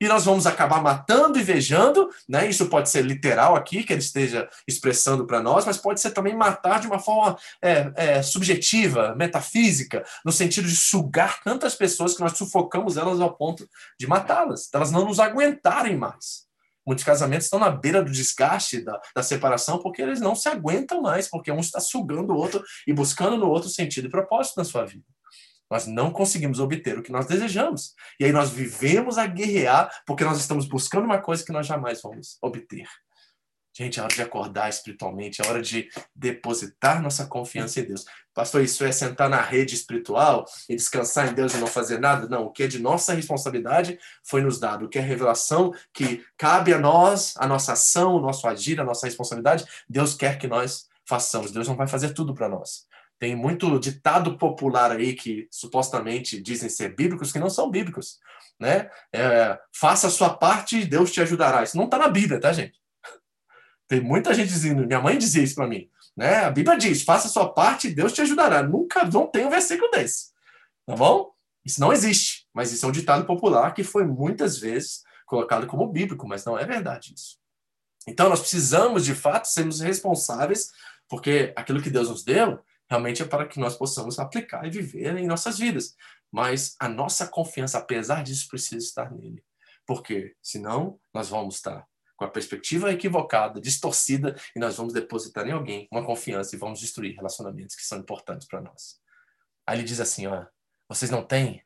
e 0.00 0.06
nós 0.06 0.24
vamos 0.24 0.46
acabar 0.46 0.82
matando 0.82 1.38
e 1.38 1.42
vejando, 1.42 2.08
né? 2.28 2.48
Isso 2.48 2.66
pode 2.66 2.88
ser 2.88 3.04
literal 3.04 3.56
aqui, 3.56 3.82
que 3.82 3.92
ele 3.92 4.00
esteja 4.00 4.48
expressando 4.66 5.26
para 5.26 5.42
nós, 5.42 5.64
mas 5.64 5.76
pode 5.76 6.00
ser 6.00 6.10
também 6.10 6.36
matar 6.36 6.80
de 6.80 6.86
uma 6.86 6.98
forma 6.98 7.36
é, 7.60 7.92
é, 7.96 8.22
subjetiva, 8.22 9.14
metafísica, 9.14 10.04
no 10.24 10.32
sentido 10.32 10.68
de 10.68 10.76
sugar 10.76 11.42
tantas 11.42 11.74
pessoas 11.74 12.14
que 12.14 12.20
nós 12.20 12.36
sufocamos 12.36 12.96
elas 12.96 13.20
ao 13.20 13.34
ponto 13.34 13.68
de 13.98 14.06
matá-las, 14.06 14.68
elas 14.72 14.90
não 14.90 15.04
nos 15.04 15.18
aguentarem 15.18 15.96
mais. 15.96 16.48
Muitos 16.86 17.04
casamentos 17.04 17.44
estão 17.44 17.58
na 17.58 17.68
beira 17.68 18.02
do 18.02 18.10
desgaste, 18.10 18.80
da, 18.80 18.98
da 19.14 19.22
separação, 19.22 19.78
porque 19.78 20.00
eles 20.00 20.20
não 20.20 20.34
se 20.34 20.48
aguentam 20.48 21.02
mais, 21.02 21.28
porque 21.28 21.52
um 21.52 21.60
está 21.60 21.80
sugando 21.80 22.32
o 22.32 22.36
outro 22.36 22.64
e 22.86 22.94
buscando 22.94 23.36
no 23.36 23.46
outro 23.46 23.68
sentido 23.68 24.06
e 24.06 24.10
propósito 24.10 24.56
na 24.56 24.64
sua 24.64 24.86
vida. 24.86 25.04
Nós 25.70 25.86
não 25.86 26.10
conseguimos 26.10 26.60
obter 26.60 26.98
o 26.98 27.02
que 27.02 27.12
nós 27.12 27.26
desejamos. 27.26 27.94
E 28.18 28.24
aí 28.24 28.32
nós 28.32 28.50
vivemos 28.50 29.18
a 29.18 29.26
guerrear 29.26 29.90
porque 30.06 30.24
nós 30.24 30.38
estamos 30.38 30.66
buscando 30.66 31.04
uma 31.04 31.18
coisa 31.18 31.44
que 31.44 31.52
nós 31.52 31.66
jamais 31.66 32.00
vamos 32.02 32.38
obter. 32.42 32.86
Gente, 33.78 34.00
é 34.00 34.02
hora 34.02 34.12
de 34.12 34.22
acordar 34.22 34.68
espiritualmente, 34.68 35.40
é 35.40 35.46
hora 35.46 35.62
de 35.62 35.88
depositar 36.12 37.00
nossa 37.00 37.26
confiança 37.26 37.78
em 37.78 37.84
Deus. 37.84 38.04
Pastor, 38.34 38.60
isso 38.60 38.84
é 38.84 38.90
sentar 38.90 39.30
na 39.30 39.40
rede 39.40 39.72
espiritual 39.76 40.44
e 40.68 40.74
descansar 40.74 41.28
em 41.28 41.32
Deus 41.32 41.54
e 41.54 41.58
não 41.58 41.68
fazer 41.68 42.00
nada? 42.00 42.28
Não, 42.28 42.46
o 42.46 42.50
que 42.50 42.64
é 42.64 42.66
de 42.66 42.80
nossa 42.80 43.14
responsabilidade 43.14 43.96
foi 44.24 44.40
nos 44.40 44.58
dado. 44.58 44.86
O 44.86 44.88
que 44.88 44.98
é 44.98 45.00
revelação 45.00 45.72
que 45.94 46.24
cabe 46.36 46.74
a 46.74 46.78
nós, 46.78 47.34
a 47.36 47.46
nossa 47.46 47.74
ação, 47.74 48.16
o 48.16 48.20
nosso 48.20 48.48
agir, 48.48 48.80
a 48.80 48.84
nossa 48.84 49.06
responsabilidade, 49.06 49.64
Deus 49.88 50.12
quer 50.12 50.38
que 50.38 50.48
nós 50.48 50.88
façamos. 51.06 51.52
Deus 51.52 51.68
não 51.68 51.76
vai 51.76 51.86
fazer 51.86 52.12
tudo 52.12 52.34
para 52.34 52.48
nós. 52.48 52.87
Tem 53.18 53.34
muito 53.34 53.78
ditado 53.80 54.38
popular 54.38 54.92
aí 54.92 55.12
que 55.12 55.48
supostamente 55.50 56.40
dizem 56.40 56.68
ser 56.68 56.94
bíblicos 56.94 57.32
que 57.32 57.38
não 57.38 57.50
são 57.50 57.68
bíblicos, 57.70 58.18
né? 58.60 58.88
É, 59.12 59.58
faça 59.74 60.06
a 60.06 60.10
sua 60.10 60.30
parte 60.36 60.78
e 60.78 60.86
Deus 60.86 61.10
te 61.10 61.20
ajudará. 61.20 61.64
Isso 61.64 61.76
não 61.76 61.86
está 61.86 61.98
na 61.98 62.08
Bíblia, 62.08 62.40
tá, 62.40 62.52
gente? 62.52 62.78
Tem 63.88 64.00
muita 64.00 64.32
gente 64.32 64.48
dizendo, 64.48 64.86
minha 64.86 65.00
mãe 65.00 65.18
dizia 65.18 65.42
isso 65.42 65.56
para 65.56 65.66
mim, 65.66 65.90
né? 66.16 66.44
A 66.44 66.50
Bíblia 66.50 66.78
diz, 66.78 67.02
faça 67.02 67.26
a 67.26 67.30
sua 67.30 67.52
parte 67.52 67.88
e 67.88 67.94
Deus 67.94 68.12
te 68.12 68.22
ajudará. 68.22 68.62
Nunca 68.62 69.04
não 69.04 69.26
tem 69.26 69.44
um 69.44 69.50
versículo 69.50 69.90
desse, 69.90 70.28
tá 70.86 70.94
bom? 70.94 71.32
Isso 71.64 71.80
não 71.80 71.92
existe, 71.92 72.46
mas 72.54 72.72
isso 72.72 72.86
é 72.86 72.88
um 72.88 72.92
ditado 72.92 73.26
popular 73.26 73.74
que 73.74 73.82
foi 73.82 74.04
muitas 74.04 74.58
vezes 74.58 75.02
colocado 75.26 75.66
como 75.66 75.88
bíblico, 75.88 76.26
mas 76.26 76.44
não 76.44 76.56
é 76.56 76.64
verdade 76.64 77.12
isso. 77.14 77.36
Então 78.06 78.28
nós 78.28 78.40
precisamos, 78.40 79.04
de 79.04 79.14
fato, 79.14 79.46
sermos 79.48 79.80
responsáveis, 79.80 80.70
porque 81.08 81.52
aquilo 81.56 81.82
que 81.82 81.90
Deus 81.90 82.08
nos 82.08 82.24
deu 82.24 82.60
realmente 82.88 83.22
é 83.22 83.26
para 83.26 83.46
que 83.46 83.60
nós 83.60 83.76
possamos 83.76 84.18
aplicar 84.18 84.66
e 84.66 84.70
viver 84.70 85.16
em 85.16 85.26
nossas 85.26 85.58
vidas. 85.58 85.94
Mas 86.30 86.76
a 86.78 86.88
nossa 86.88 87.26
confiança, 87.26 87.78
apesar 87.78 88.22
disso, 88.22 88.48
precisa 88.48 88.84
estar 88.84 89.10
nele. 89.12 89.42
Porque 89.86 90.34
senão 90.42 90.98
nós 91.12 91.28
vamos 91.28 91.56
estar 91.56 91.86
com 92.16 92.24
a 92.24 92.28
perspectiva 92.28 92.92
equivocada, 92.92 93.60
distorcida, 93.60 94.36
e 94.54 94.58
nós 94.58 94.76
vamos 94.76 94.92
depositar 94.92 95.46
em 95.46 95.52
alguém 95.52 95.88
uma 95.90 96.04
confiança 96.04 96.54
e 96.54 96.58
vamos 96.58 96.80
destruir 96.80 97.14
relacionamentos 97.14 97.76
que 97.76 97.82
são 97.82 97.98
importantes 97.98 98.46
para 98.48 98.60
nós. 98.60 99.00
Aí 99.64 99.78
ele 99.78 99.84
diz 99.84 100.00
assim, 100.00 100.26
ó, 100.26 100.44
vocês 100.88 101.10
não 101.10 101.22
têm 101.22 101.62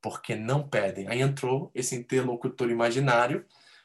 porque 0.00 0.34
não 0.34 0.66
pedem. 0.66 1.06
Aí 1.08 1.20
entrou 1.20 1.70
esse 1.74 1.94
interlocutor 1.94 2.70
imaginário, 2.70 3.44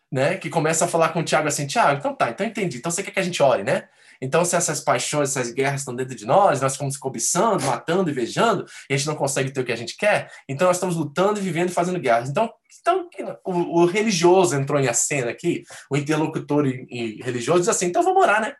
né, 0.09 0.38
que 0.38 0.49
começa 0.49 0.86
a 0.86 0.88
falar 0.88 1.09
com 1.09 1.19
o 1.19 1.23
Tiago 1.23 1.49
assim, 1.49 1.67
Tiago, 1.67 1.99
então 1.99 2.15
tá, 2.15 2.29
então 2.29 2.45
entendi. 2.45 2.77
Então 2.77 2.91
você 2.91 3.03
quer 3.03 3.11
que 3.11 3.19
a 3.19 3.23
gente 3.23 3.43
ore, 3.43 3.63
né? 3.63 3.89
Então, 4.22 4.45
se 4.45 4.55
essas 4.55 4.80
paixões, 4.80 5.30
essas 5.30 5.51
guerras 5.51 5.82
estão 5.82 5.95
dentro 5.95 6.16
de 6.16 6.26
nós, 6.26 6.61
nós 6.61 6.74
ficamos 6.74 6.97
cobiçando, 6.97 7.63
matando, 7.66 8.09
invejando, 8.09 8.66
e 8.89 8.93
a 8.93 8.97
gente 8.97 9.07
não 9.07 9.16
consegue 9.16 9.51
ter 9.51 9.61
o 9.61 9.66
que 9.66 9.72
a 9.72 9.76
gente 9.76 9.97
quer, 9.97 10.32
então 10.47 10.68
nós 10.68 10.78
estamos 10.78 10.95
lutando, 10.95 11.41
vivendo 11.41 11.70
e 11.70 11.74
fazendo 11.74 11.99
guerras. 11.99 12.30
Então, 12.30 12.51
então 12.80 13.09
o, 13.43 13.82
o 13.82 13.86
religioso 13.86 14.55
entrou 14.55 14.80
em 14.80 14.93
cena 14.93 15.32
aqui, 15.32 15.63
o 15.89 15.97
interlocutor 15.97 16.66
e, 16.66 16.86
e 16.89 17.22
religioso 17.22 17.59
diz 17.59 17.70
assim, 17.70 17.88
então 17.88 18.03
vamos 18.03 18.22
orar, 18.22 18.41
né? 18.41 18.55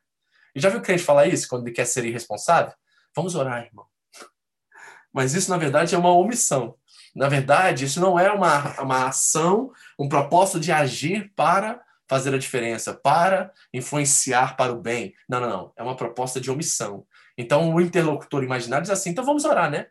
E 0.56 0.60
já 0.60 0.70
viu 0.70 0.80
o 0.80 0.82
crente 0.82 1.04
falar 1.04 1.28
isso 1.28 1.48
quando 1.48 1.68
ele 1.68 1.76
quer 1.76 1.86
ser 1.86 2.06
irresponsável? 2.06 2.74
Vamos 3.16 3.36
orar, 3.36 3.66
irmão. 3.66 3.86
Mas 5.14 5.34
isso, 5.34 5.50
na 5.50 5.58
verdade, 5.58 5.96
é 5.96 5.98
uma 5.98 6.12
omissão. 6.12 6.76
Na 7.16 7.30
verdade, 7.30 7.86
isso 7.86 8.02
não 8.02 8.20
é 8.20 8.32
uma, 8.32 8.82
uma 8.82 9.08
ação, 9.08 9.72
um 9.98 10.10
propósito 10.10 10.60
de 10.60 10.72
agir 10.72 11.32
para 11.34 11.82
fazer 12.08 12.34
a 12.34 12.38
diferença, 12.38 12.94
para 12.94 13.52
influenciar 13.74 14.56
para 14.56 14.72
o 14.72 14.82
bem. 14.82 15.14
Não, 15.28 15.40
não, 15.40 15.50
não. 15.50 15.74
É 15.76 15.84
uma 15.84 15.96
proposta 15.96 16.40
de 16.40 16.52
omissão. 16.52 17.06
Então, 17.38 17.74
o 17.74 17.82
interlocutor 17.82 18.44
imaginário 18.44 18.84
diz 18.84 18.92
assim: 18.92 19.10
então 19.10 19.26
vamos 19.26 19.46
orar, 19.46 19.70
né? 19.70 19.88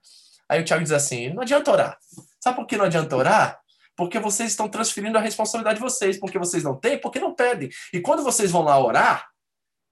Aí 0.48 0.60
o 0.60 0.64
Tiago 0.64 0.82
diz 0.82 0.92
assim: 0.92 1.32
não 1.32 1.42
adianta 1.42 1.70
orar. 1.70 1.98
Sabe 2.40 2.56
por 2.56 2.66
que 2.66 2.76
não 2.76 2.84
adianta 2.84 3.16
orar? 3.16 3.60
Porque 3.96 4.18
vocês 4.18 4.50
estão 4.50 4.68
transferindo 4.68 5.16
a 5.16 5.20
responsabilidade 5.20 5.78
de 5.78 5.84
vocês, 5.84 6.18
porque 6.18 6.38
vocês 6.38 6.62
não 6.62 6.76
têm, 6.78 7.00
porque 7.00 7.20
não 7.20 7.34
pedem. 7.34 7.70
E 7.92 8.00
quando 8.00 8.22
vocês 8.22 8.50
vão 8.50 8.62
lá 8.62 8.78
orar 8.78 9.28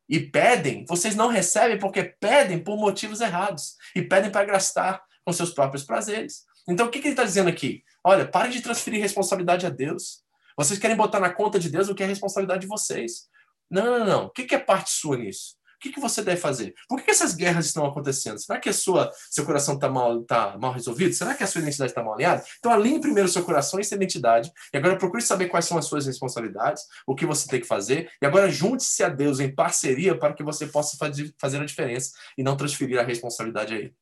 e 0.09 0.19
pedem, 0.19 0.85
vocês 0.87 1.15
não 1.15 1.29
recebem 1.29 1.79
porque 1.79 2.03
pedem 2.03 2.59
por 2.59 2.77
motivos 2.77 3.21
errados 3.21 3.77
e 3.95 4.03
pedem 4.03 4.31
para 4.31 4.45
gastar 4.45 5.03
com 5.25 5.33
seus 5.33 5.51
próprios 5.51 5.85
prazeres. 5.85 6.45
Então, 6.69 6.87
o 6.87 6.91
que, 6.91 7.01
que 7.01 7.07
ele 7.09 7.13
está 7.13 7.25
dizendo 7.25 7.49
aqui? 7.49 7.83
Olha, 8.05 8.27
pare 8.27 8.51
de 8.51 8.61
transferir 8.61 9.01
responsabilidade 9.01 9.67
a 9.67 9.71
Deus. 9.71 10.22
Vocês 10.57 10.79
querem 10.79 10.97
botar 10.97 11.21
na 11.21 11.31
conta 11.31 11.59
de 11.59 11.71
Deus 11.71 11.89
o 11.89 11.95
que 11.95 12.03
é 12.03 12.07
responsabilidade 12.07 12.63
de 12.63 12.67
vocês. 12.67 13.29
Não, 13.71 13.99
não, 13.99 14.07
não. 14.07 14.27
O 14.27 14.31
que, 14.31 14.55
é 14.55 14.59
parte 14.59 14.91
sua 14.91 15.17
nisso? 15.17 15.57
O 15.85 15.91
que, 15.91 15.99
você 15.99 16.23
deve 16.23 16.41
fazer? 16.41 16.75
Por 16.89 17.03
que, 17.03 17.11
essas 17.11 17.35
guerras 17.35 17.67
estão 17.67 17.85
acontecendo? 17.85 18.39
Será 18.39 18.61
que 18.61 18.69
a 18.69 18.73
sua, 18.73 19.11
seu 19.31 19.45
coração 19.45 19.75
está 19.75 19.89
mal, 19.89 20.23
tá 20.23 20.57
mal 20.59 20.73
resolvido? 20.73 21.13
Será 21.13 21.35
que 21.35 21.43
a 21.43 21.47
sua 21.47 21.61
identidade 21.61 21.91
está 21.91 22.05
mal 22.05 22.15
alinhada? 22.15 22.45
Então, 22.59 22.71
alinhe 22.71 23.01
primeiro 23.01 23.29
seu 23.29 23.43
coração 23.43 23.81
e 23.81 23.85
sua 23.85 23.97
identidade. 23.97 24.53
E 24.73 24.77
agora 24.77 24.97
procure 24.97 25.23
saber 25.23 25.49
quais 25.49 25.65
são 25.65 25.77
as 25.77 25.87
suas 25.87 26.07
responsabilidades, 26.07 26.85
o 27.07 27.15
que 27.17 27.27
você 27.27 27.49
tem 27.49 27.61
que 27.61 27.67
fazer. 27.67 28.13
E 28.23 28.27
agora 28.27 28.49
junte-se 28.49 29.03
a 29.03 29.09
Deus 29.09 29.41
em 29.41 29.53
parceria 29.53 30.17
para 30.17 30.35
que 30.35 30.45
você 30.45 30.67
possa 30.67 30.97
fazer 31.41 31.61
a 31.61 31.65
diferença 31.65 32.13
e 32.39 32.45
não 32.45 32.57
transferir 32.57 33.01
a 33.01 33.03
responsabilidade 33.03 33.75
a 33.75 33.79
Ele. 33.79 33.97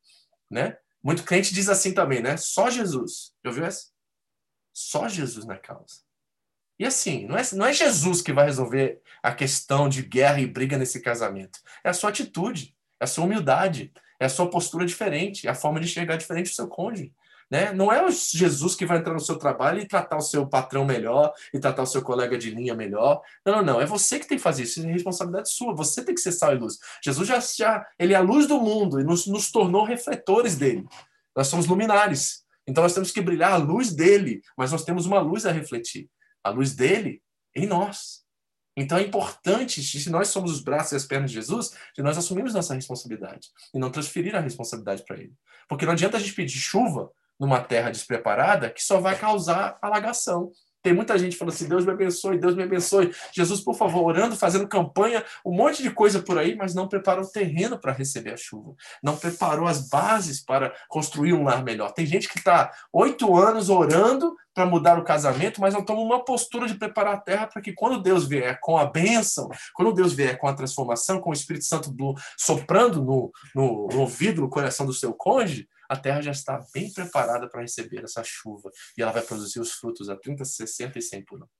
Né? 0.50 0.76
Muito 1.02 1.24
crente 1.24 1.54
diz 1.54 1.68
assim 1.68 1.94
também, 1.94 2.20
né? 2.20 2.36
Só 2.36 2.68
Jesus. 2.68 3.32
Já 3.42 3.50
ouviu 3.50 3.64
essa? 3.64 3.86
Só 4.72 5.08
Jesus 5.08 5.46
na 5.46 5.56
causa. 5.56 6.09
E 6.80 6.86
assim, 6.86 7.26
não 7.26 7.36
é, 7.36 7.42
não 7.52 7.66
é 7.66 7.74
Jesus 7.74 8.22
que 8.22 8.32
vai 8.32 8.46
resolver 8.46 9.02
a 9.22 9.34
questão 9.34 9.86
de 9.86 10.00
guerra 10.00 10.40
e 10.40 10.46
briga 10.46 10.78
nesse 10.78 11.02
casamento. 11.02 11.60
É 11.84 11.90
a 11.90 11.92
sua 11.92 12.08
atitude, 12.08 12.74
é 12.98 13.04
a 13.04 13.06
sua 13.06 13.26
humildade, 13.26 13.92
é 14.18 14.24
a 14.24 14.30
sua 14.30 14.48
postura 14.48 14.86
diferente, 14.86 15.46
é 15.46 15.50
a 15.50 15.54
forma 15.54 15.78
de 15.78 15.84
enxergar 15.84 16.16
diferente 16.16 16.50
o 16.50 16.54
seu 16.54 16.66
cônjuge. 16.66 17.12
Né? 17.50 17.70
Não 17.74 17.92
é 17.92 18.02
o 18.02 18.10
Jesus 18.10 18.74
que 18.74 18.86
vai 18.86 18.96
entrar 18.96 19.12
no 19.12 19.20
seu 19.20 19.36
trabalho 19.36 19.82
e 19.82 19.86
tratar 19.86 20.16
o 20.16 20.22
seu 20.22 20.46
patrão 20.46 20.86
melhor 20.86 21.34
e 21.52 21.58
tratar 21.58 21.82
o 21.82 21.86
seu 21.86 22.00
colega 22.00 22.38
de 22.38 22.50
linha 22.50 22.74
melhor. 22.74 23.20
Não, 23.44 23.56
não, 23.56 23.62
não. 23.62 23.80
É 23.82 23.84
você 23.84 24.18
que 24.18 24.26
tem 24.26 24.38
que 24.38 24.42
fazer 24.42 24.62
isso. 24.62 24.80
É 24.80 24.90
responsabilidade 24.90 25.50
sua. 25.50 25.74
Você 25.74 26.02
tem 26.02 26.14
que 26.14 26.20
ser 26.22 26.32
sal 26.32 26.54
e 26.54 26.58
luz. 26.58 26.78
Jesus 27.04 27.28
já, 27.28 27.40
já 27.40 27.86
ele 27.98 28.14
é 28.14 28.16
a 28.16 28.22
luz 28.22 28.46
do 28.46 28.58
mundo 28.58 28.98
e 28.98 29.04
nos, 29.04 29.26
nos 29.26 29.50
tornou 29.50 29.84
refletores 29.84 30.56
dele. 30.56 30.86
Nós 31.36 31.48
somos 31.48 31.66
luminares. 31.66 32.42
Então 32.66 32.82
nós 32.82 32.94
temos 32.94 33.10
que 33.10 33.20
brilhar 33.20 33.52
a 33.52 33.56
luz 33.56 33.92
dele, 33.92 34.40
mas 34.56 34.72
nós 34.72 34.82
temos 34.82 35.04
uma 35.04 35.20
luz 35.20 35.44
a 35.44 35.52
refletir. 35.52 36.08
A 36.42 36.50
luz 36.50 36.74
dele 36.74 37.22
em 37.54 37.66
nós. 37.66 38.24
Então 38.76 38.96
é 38.96 39.02
importante, 39.02 39.82
se 39.82 40.10
nós 40.10 40.28
somos 40.28 40.52
os 40.52 40.62
braços 40.62 40.92
e 40.92 40.96
as 40.96 41.04
pernas 41.04 41.30
de 41.30 41.36
Jesus, 41.36 41.74
de 41.94 42.02
nós 42.02 42.16
assumirmos 42.16 42.54
nossa 42.54 42.74
responsabilidade 42.74 43.48
e 43.74 43.78
não 43.78 43.90
transferir 43.90 44.34
a 44.34 44.40
responsabilidade 44.40 45.04
para 45.04 45.18
ele. 45.18 45.34
Porque 45.68 45.84
não 45.84 45.92
adianta 45.92 46.16
a 46.16 46.20
gente 46.20 46.34
pedir 46.34 46.58
chuva 46.58 47.10
numa 47.38 47.60
terra 47.62 47.90
despreparada 47.90 48.70
que 48.70 48.82
só 48.82 49.00
vai 49.00 49.18
causar 49.18 49.78
alagação. 49.82 50.52
Tem 50.82 50.94
muita 50.94 51.18
gente 51.18 51.36
falando 51.36 51.54
assim: 51.54 51.68
Deus 51.68 51.84
me 51.84 51.92
abençoe, 51.92 52.38
Deus 52.38 52.54
me 52.54 52.62
abençoe. 52.62 53.12
Jesus, 53.32 53.60
por 53.60 53.74
favor, 53.74 54.04
orando, 54.04 54.36
fazendo 54.36 54.66
campanha, 54.66 55.24
um 55.44 55.54
monte 55.54 55.82
de 55.82 55.90
coisa 55.90 56.22
por 56.22 56.38
aí, 56.38 56.56
mas 56.56 56.74
não 56.74 56.88
preparou 56.88 57.24
o 57.24 57.30
terreno 57.30 57.78
para 57.78 57.92
receber 57.92 58.32
a 58.32 58.36
chuva. 58.36 58.74
Não 59.02 59.16
preparou 59.16 59.66
as 59.66 59.88
bases 59.88 60.42
para 60.42 60.74
construir 60.88 61.34
um 61.34 61.44
lar 61.44 61.62
melhor. 61.62 61.92
Tem 61.92 62.06
gente 62.06 62.28
que 62.28 62.38
está 62.38 62.72
oito 62.92 63.36
anos 63.36 63.68
orando 63.68 64.34
para 64.54 64.66
mudar 64.66 64.98
o 64.98 65.04
casamento, 65.04 65.60
mas 65.60 65.74
não 65.74 65.84
toma 65.84 66.00
uma 66.00 66.24
postura 66.24 66.66
de 66.66 66.74
preparar 66.74 67.14
a 67.14 67.20
terra 67.20 67.46
para 67.46 67.62
que 67.62 67.72
quando 67.72 68.02
Deus 68.02 68.26
vier 68.26 68.58
com 68.60 68.76
a 68.76 68.84
bênção, 68.84 69.48
quando 69.74 69.92
Deus 69.92 70.12
vier 70.12 70.38
com 70.38 70.48
a 70.48 70.54
transformação, 70.54 71.20
com 71.20 71.30
o 71.30 71.34
Espírito 71.34 71.64
Santo 71.64 71.94
soprando 72.36 73.02
no, 73.02 73.30
no, 73.54 73.88
no 73.92 74.00
ouvido, 74.00 74.40
no 74.40 74.50
coração 74.50 74.84
do 74.86 74.92
seu 74.92 75.12
cônjuge, 75.12 75.68
a 75.90 75.96
terra 75.96 76.22
já 76.22 76.30
está 76.30 76.64
bem 76.72 76.92
preparada 76.92 77.48
para 77.50 77.62
receber 77.62 78.04
essa 78.04 78.22
chuva 78.22 78.70
e 78.96 79.02
ela 79.02 79.10
vai 79.10 79.22
produzir 79.22 79.58
os 79.58 79.72
frutos 79.72 80.08
a 80.08 80.16
30, 80.16 80.44
60 80.44 80.96
e 80.96 81.02
100 81.02 81.24
por 81.24 81.38
ano. 81.38 81.50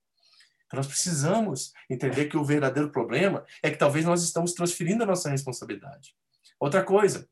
Então 0.66 0.78
nós 0.78 0.86
precisamos 0.86 1.72
entender 1.90 2.26
que 2.26 2.36
o 2.36 2.44
verdadeiro 2.44 2.92
problema 2.92 3.44
é 3.60 3.72
que 3.72 3.76
talvez 3.76 4.04
nós 4.04 4.22
estamos 4.22 4.52
transferindo 4.52 5.02
a 5.02 5.06
nossa 5.06 5.28
responsabilidade. 5.28 6.14
Outra 6.60 6.84
coisa, 6.84 7.28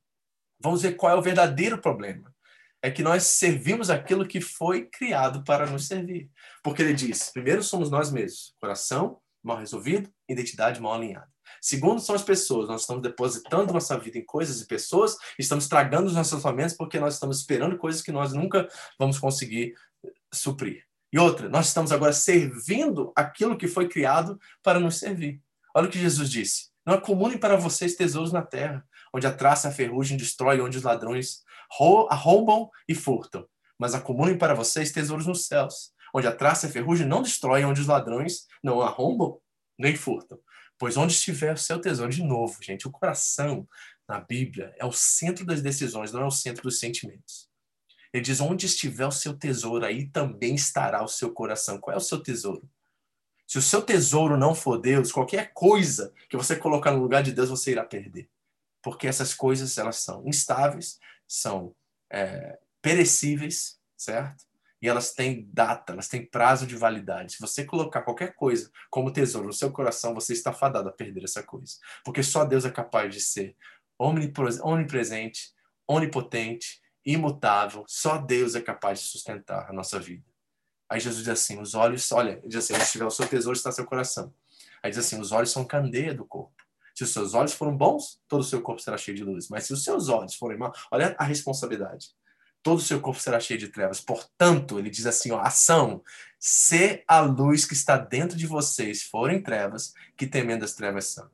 vamos 0.61 0.83
ver 0.83 0.97
qual 0.97 1.13
é 1.13 1.17
o 1.17 1.23
verdadeiro 1.23 1.81
problema. 1.81 2.35
É 2.83 2.91
que 2.91 3.03
nós 3.03 3.23
servimos 3.23 3.91
aquilo 3.91 4.27
que 4.27 4.41
foi 4.41 4.87
criado 4.87 5.45
para 5.45 5.67
nos 5.67 5.87
servir. 5.87 6.29
Porque 6.65 6.83
ele 6.83 6.95
diz: 6.95 7.31
primeiro 7.31 7.63
somos 7.63 7.91
nós 7.91 8.11
mesmos, 8.11 8.57
coração 8.61 9.21
mal 9.41 9.59
resolvido, 9.59 10.13
identidade 10.29 10.81
mal 10.81 10.95
alinhada. 10.95 11.31
Segundo, 11.61 12.01
são 12.01 12.15
as 12.15 12.23
pessoas. 12.23 12.69
Nós 12.69 12.83
estamos 12.83 13.03
depositando 13.03 13.73
nossa 13.73 13.99
vida 13.99 14.19
em 14.19 14.25
coisas 14.25 14.61
e 14.61 14.67
pessoas, 14.67 15.17
estamos 15.39 15.65
estragando 15.65 16.07
os 16.07 16.15
nossos 16.15 16.33
relacionamentos 16.33 16.77
porque 16.77 16.99
nós 16.99 17.15
estamos 17.15 17.39
esperando 17.39 17.77
coisas 17.79 18.03
que 18.03 18.13
nós 18.13 18.33
nunca 18.33 18.69
vamos 18.99 19.19
conseguir 19.19 19.75
eh, 20.05 20.11
suprir. 20.33 20.85
E 21.13 21.19
outra, 21.19 21.49
nós 21.49 21.69
estamos 21.69 21.91
agora 21.91 22.13
servindo 22.13 23.13
aquilo 23.17 23.57
que 23.57 23.67
foi 23.67 23.89
criado 23.89 24.39
para 24.63 24.79
nos 24.79 24.99
servir. 24.99 25.41
Olha 25.75 25.89
o 25.89 25.91
que 25.91 25.99
Jesus 25.99 26.31
disse: 26.31 26.69
Não 26.87 26.95
acumulem 26.95 27.39
para 27.39 27.57
vocês 27.57 27.95
tesouros 27.95 28.33
na 28.33 28.43
terra, 28.43 28.85
onde 29.15 29.27
a 29.27 29.33
traça 29.33 29.69
e 29.69 29.71
a 29.71 29.75
ferrugem 29.75 30.17
destrói, 30.17 30.61
onde 30.61 30.77
os 30.77 30.85
ladrões 30.85 31.43
arrombam 32.11 32.71
e 32.89 32.95
furtam. 32.95 33.47
Mas 33.79 33.95
acumulem 33.95 34.37
para 34.37 34.55
vocês 34.55 34.93
tesouros 34.93 35.27
nos 35.27 35.47
céus, 35.47 35.93
onde 36.15 36.27
a 36.27 36.35
traça 36.35 36.67
e 36.67 36.69
a 36.69 36.73
ferrugem 36.73 37.07
não 37.07 37.23
destroem, 37.23 37.65
onde 37.65 37.81
os 37.81 37.87
ladrões 37.87 38.47
não 38.63 38.83
arrombam 38.83 39.39
nem 39.79 39.95
furtam. 39.95 40.39
Pois 40.79 40.97
onde 40.97 41.13
estiver 41.13 41.55
o 41.55 41.59
seu 41.59 41.81
tesouro, 41.81 42.13
de 42.13 42.23
novo, 42.23 42.63
gente, 42.63 42.87
o 42.87 42.91
coração 42.91 43.69
na 44.09 44.21
Bíblia 44.21 44.73
é 44.79 44.87
o 44.87 44.93
centro 44.93 45.45
das 45.45 45.61
decisões, 45.61 46.13
não 46.13 46.23
é 46.23 46.27
o 46.27 46.31
centro 46.31 46.63
dos 46.63 46.79
sentimentos. 46.79 47.49
Ele 48.13 48.23
diz: 48.23 48.41
onde 48.41 48.67
estiver 48.67 49.07
o 49.07 49.13
seu 49.13 49.37
tesouro, 49.37 49.85
aí 49.85 50.09
também 50.09 50.55
estará 50.55 51.03
o 51.03 51.09
seu 51.09 51.33
coração. 51.33 51.79
Qual 51.79 51.93
é 51.93 51.97
o 51.97 52.01
seu 52.01 52.23
tesouro? 52.23 52.69
Se 53.47 53.59
o 53.59 53.63
seu 53.63 53.83
tesouro 53.83 54.37
não 54.37 54.55
for 54.55 54.79
Deus, 54.79 55.11
qualquer 55.11 55.53
coisa 55.53 56.13
que 56.29 56.37
você 56.37 56.55
colocar 56.55 56.93
no 56.93 57.01
lugar 57.03 57.23
de 57.23 57.33
Deus, 57.33 57.49
você 57.49 57.73
irá 57.73 57.85
perder. 57.85 58.29
Porque 58.83 59.07
essas 59.07 59.35
coisas, 59.35 59.77
elas 59.79 59.97
são 59.97 60.27
instáveis, 60.27 60.99
são 61.27 61.75
é, 62.11 62.59
perecíveis, 62.81 63.79
certo? 63.97 64.45
E 64.81 64.89
elas 64.89 65.13
têm 65.13 65.49
data, 65.53 65.93
elas 65.93 66.09
têm 66.09 66.25
prazo 66.25 66.67
de 66.67 66.77
validade. 66.77 67.33
Se 67.33 67.41
você 67.41 67.65
colocar 67.65 68.03
qualquer 68.03 68.35
coisa 68.35 68.71
como 68.91 69.13
tesouro 69.13 69.49
no 69.49 69.53
seu 69.53 69.73
coração, 69.73 70.15
você 70.15 70.33
está 70.33 70.53
fadado 70.53 70.89
a 70.89 70.93
perder 70.93 71.25
essa 71.25 71.43
coisa. 71.43 71.75
Porque 72.05 72.23
só 72.23 72.45
Deus 72.45 72.65
é 72.65 72.71
capaz 72.71 73.13
de 73.13 73.21
ser 73.21 73.57
onipresente, 73.99 75.53
onipotente, 75.87 76.81
imutável. 77.05 77.85
Só 77.89 78.19
Deus 78.19 78.55
é 78.55 78.61
capaz 78.61 79.01
de 79.01 79.07
sustentar 79.07 79.69
a 79.69 79.73
nossa 79.73 79.99
vida. 79.99 80.25
Aí 80.89 81.01
Jesus 81.01 81.25
diz 81.25 81.33
assim: 81.33 81.61
os 81.61 81.75
olhos, 81.75 82.11
olha, 82.13 82.41
diz 82.47 82.65
assim: 82.65 82.75
onde 82.75 82.91
tiver 82.91 83.07
o 83.07 83.11
seu 83.11 83.27
tesouro 83.27 83.57
está 83.57 83.73
seu 83.73 83.85
coração. 83.85 84.33
Aí 84.83 84.91
diz 84.91 85.01
assim: 85.01 85.21
os 85.21 85.33
olhos 85.33 85.51
são 85.51 85.65
candeia 85.65 86.15
do 86.15 86.25
corpo. 86.25 86.55
Se 86.95 87.05
os 87.05 87.13
seus 87.13 87.35
olhos 87.35 87.53
foram 87.53 87.77
bons, 87.77 88.21
todo 88.27 88.41
o 88.41 88.45
seu 88.45 88.61
corpo 88.61 88.81
será 88.81 88.97
cheio 88.97 89.17
de 89.17 89.25
luz. 89.25 89.49
Mas 89.49 89.65
se 89.65 89.73
os 89.73 89.85
seus 89.85 90.09
olhos 90.09 90.35
forem 90.35 90.59
maus, 90.59 90.77
olha 90.91 91.15
a 91.19 91.25
responsabilidade 91.25 92.09
todo 92.69 92.81
o 92.81 92.83
seu 92.83 93.01
corpo 93.01 93.19
será 93.19 93.41
cheio 93.41 93.59
de 93.59 93.69
trevas. 93.69 93.99
Portanto, 93.99 94.79
ele 94.79 94.91
diz 94.91 95.07
assim, 95.07 95.31
ó, 95.31 95.41
ação, 95.41 96.05
se 96.39 97.03
a 97.09 97.21
luz 97.21 97.65
que 97.65 97.73
está 97.73 97.97
dentro 97.97 98.37
de 98.37 98.47
vocês 98.47 99.05
forem 99.05 99.43
trevas, 99.43 99.95
que 100.19 100.27
tremendas 100.27 100.75
trevas 100.75 101.07
são. 101.07 101.31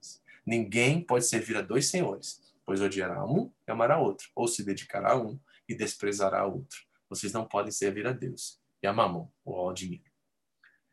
Ninguém 0.47 1.01
pode 1.01 1.27
servir 1.27 1.57
a 1.57 1.61
dois 1.61 1.89
senhores, 1.89 2.41
pois 2.65 2.81
odiará 2.81 3.27
um 3.27 3.51
e 3.67 3.73
amará 3.73 3.99
outro, 3.99 4.29
ou 4.33 4.47
se 4.47 4.63
dedicará 4.63 5.15
a 5.15 5.21
um 5.21 5.37
e 5.69 5.75
desprezará 5.75 6.47
outro. 6.47 6.79
Vocês 7.11 7.33
não 7.33 7.45
podem 7.45 7.73
servir 7.73 8.07
a 8.07 8.13
Deus 8.13 8.61
e 8.81 8.87
a 8.87 8.93
mamon, 8.93 9.27
ou 9.45 9.59
ao 9.59 9.75
dinheiro. 9.75 10.05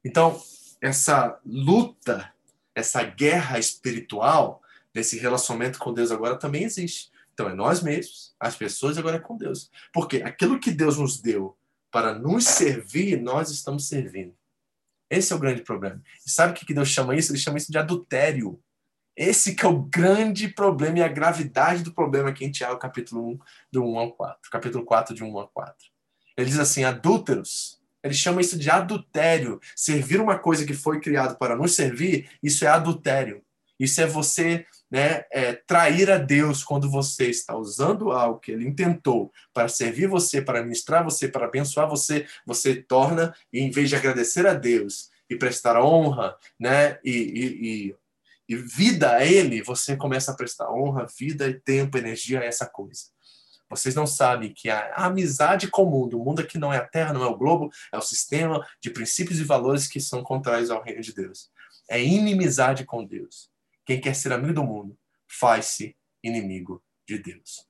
Então, 0.04 0.42
essa 0.82 1.40
luta, 1.46 2.34
essa 2.74 3.04
guerra 3.04 3.60
espiritual, 3.60 4.60
desse 4.92 5.20
relacionamento 5.20 5.78
com 5.78 5.94
Deus 5.94 6.12
agora 6.12 6.36
também 6.36 6.64
existe. 6.64 7.11
Então, 7.42 7.52
é 7.52 7.56
nós 7.56 7.82
mesmos, 7.82 8.36
as 8.40 8.56
pessoas 8.56 9.00
agora 9.00 9.18
é 9.18 9.20
com 9.20 9.36
Deus. 9.36 9.72
Porque 9.92 10.18
aquilo 10.18 10.60
que 10.60 10.70
Deus 10.70 10.98
nos 10.98 11.20
deu 11.20 11.58
para 11.90 12.14
nos 12.14 12.46
servir, 12.46 13.20
nós 13.20 13.50
estamos 13.50 13.88
servindo. 13.88 14.36
Esse 15.10 15.34
é 15.34 15.36
o 15.36 15.40
grande 15.40 15.64
problema. 15.64 16.02
E 16.26 16.30
sabe 16.30 16.54
o 16.54 16.56
que 16.56 16.74
Deus 16.74 16.90
chama 16.90 17.16
isso? 17.16 17.32
Ele 17.32 17.40
chama 17.40 17.58
isso 17.58 17.72
de 17.72 17.80
adultério. 17.80 18.62
Esse 19.18 19.56
que 19.56 19.66
é 19.66 19.68
o 19.68 19.82
grande 19.82 20.48
problema 20.48 21.00
e 21.00 21.02
a 21.02 21.08
gravidade 21.08 21.84
do 21.84 21.92
problema 21.92 22.30
aqui 22.30 22.46
em 22.46 22.52
Tiago, 22.52 22.80
capítulo 22.80 23.32
1, 23.32 23.40
do 23.72 23.84
1 23.84 23.98
ao 23.98 24.12
4. 24.14 24.52
Capítulo 24.52 24.86
4, 24.86 25.16
de 25.16 25.24
1 25.24 25.38
ao 25.38 25.48
4. 25.50 25.76
Ele 26.38 26.48
diz 26.48 26.60
assim, 26.60 26.84
adúlteros. 26.84 27.82
Ele 28.04 28.14
chama 28.14 28.40
isso 28.40 28.58
de 28.58 28.70
adultério. 28.70 29.60
Servir 29.76 30.22
uma 30.22 30.38
coisa 30.38 30.64
que 30.64 30.74
foi 30.74 31.00
criado 31.02 31.38
para 31.38 31.56
nos 31.56 31.74
servir, 31.74 32.30
isso 32.42 32.64
é 32.64 32.68
adultério. 32.68 33.44
Isso 33.80 34.00
é 34.00 34.06
você 34.06 34.66
né, 34.92 35.24
é, 35.32 35.54
trair 35.54 36.12
a 36.12 36.18
Deus 36.18 36.64
quando 36.64 36.92
você 36.92 37.30
está 37.30 37.56
usando 37.56 38.12
algo 38.12 38.40
que 38.40 38.52
ele 38.52 38.68
intentou 38.68 39.32
para 39.54 39.70
servir 39.70 40.08
você, 40.08 40.42
para 40.42 40.62
ministrar 40.62 41.04
você, 41.04 41.30
para 41.30 41.46
abençoar 41.46 41.88
você, 41.88 42.28
você 42.46 42.76
torna, 42.76 43.34
e 43.54 43.62
em 43.62 43.72
vez 43.72 43.90
de 43.90 43.96
agradecer 43.96 44.46
a 44.46 44.54
Deus 44.54 45.10
e 45.30 45.36
prestar 45.38 45.82
honra 45.82 46.36
né, 46.60 47.00
e, 47.06 47.12
e, 47.12 47.46
e, 47.90 47.96
e 48.50 48.56
vida 48.58 49.16
a 49.16 49.26
Ele, 49.26 49.64
você 49.64 49.96
começa 49.96 50.32
a 50.32 50.36
prestar 50.36 50.70
honra, 50.70 51.08
vida 51.18 51.48
e 51.48 51.54
tempo, 51.54 51.98
energia 51.98 52.42
a 52.42 52.46
essa 52.46 52.66
coisa. 52.66 53.06
Vocês 53.70 53.96
não 53.96 54.06
sabem 54.06 54.54
que 54.54 54.70
a 54.70 54.94
amizade 54.96 55.70
comum 55.70 56.06
do 56.06 56.20
mundo 56.20 56.42
aqui 56.42 56.58
não 56.58 56.74
é 56.74 56.78
a 56.78 56.86
Terra, 56.86 57.14
não 57.14 57.24
é 57.24 57.28
o 57.28 57.38
globo, 57.38 57.72
é 57.94 57.98
o 57.98 58.02
sistema 58.02 58.68
de 58.82 58.90
princípios 58.90 59.40
e 59.40 59.46
valores 59.46 59.88
que 59.88 60.02
são 60.02 60.22
contrários 60.22 60.70
ao 60.70 60.84
reino 60.84 61.02
de 61.02 61.14
Deus. 61.14 61.50
É 61.90 62.04
inimizade 62.04 62.84
com 62.84 63.06
Deus. 63.06 63.50
Quem 63.86 64.00
quer 64.00 64.16
ser 64.16 64.32
amigo 64.32 64.54
do 64.54 64.64
mundo 64.64 64.98
faz-se 65.28 65.96
inimigo 66.24 66.84
de 67.08 67.18
Deus. 67.18 67.68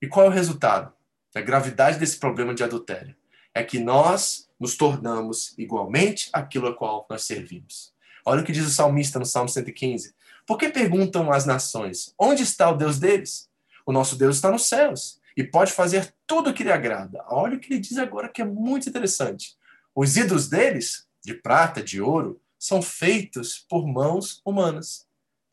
E 0.00 0.06
qual 0.06 0.26
é 0.26 0.28
o 0.28 0.32
resultado? 0.32 0.92
A 1.34 1.40
gravidade 1.40 1.98
desse 1.98 2.18
problema 2.18 2.54
de 2.54 2.62
adultério 2.62 3.16
é 3.52 3.62
que 3.62 3.78
nós 3.78 4.48
nos 4.58 4.76
tornamos 4.76 5.54
igualmente 5.58 6.28
aquilo 6.32 6.68
a 6.68 6.74
qual 6.74 7.06
nós 7.08 7.24
servimos. 7.24 7.92
Olha 8.24 8.40
o 8.40 8.44
que 8.44 8.52
diz 8.52 8.66
o 8.66 8.70
salmista 8.70 9.18
no 9.18 9.26
Salmo 9.26 9.48
115. 9.48 10.14
Por 10.46 10.58
que 10.58 10.68
perguntam 10.68 11.32
as 11.32 11.44
nações: 11.44 12.14
onde 12.18 12.42
está 12.42 12.70
o 12.70 12.76
Deus 12.76 12.98
deles? 12.98 13.48
O 13.86 13.92
nosso 13.92 14.16
Deus 14.16 14.36
está 14.36 14.50
nos 14.50 14.66
céus 14.66 15.20
e 15.36 15.44
pode 15.44 15.72
fazer 15.72 16.14
tudo 16.26 16.50
o 16.50 16.54
que 16.54 16.64
lhe 16.64 16.72
agrada. 16.72 17.24
Olha 17.28 17.56
o 17.56 17.60
que 17.60 17.72
ele 17.72 17.80
diz 17.80 17.98
agora 17.98 18.28
que 18.28 18.40
é 18.40 18.44
muito 18.44 18.88
interessante. 18.88 19.56
Os 19.94 20.16
ídolos 20.16 20.48
deles, 20.48 21.06
de 21.24 21.34
prata, 21.34 21.82
de 21.82 22.00
ouro, 22.00 22.40
são 22.58 22.80
feitos 22.80 23.58
por 23.68 23.86
mãos 23.86 24.40
humanas. 24.44 25.03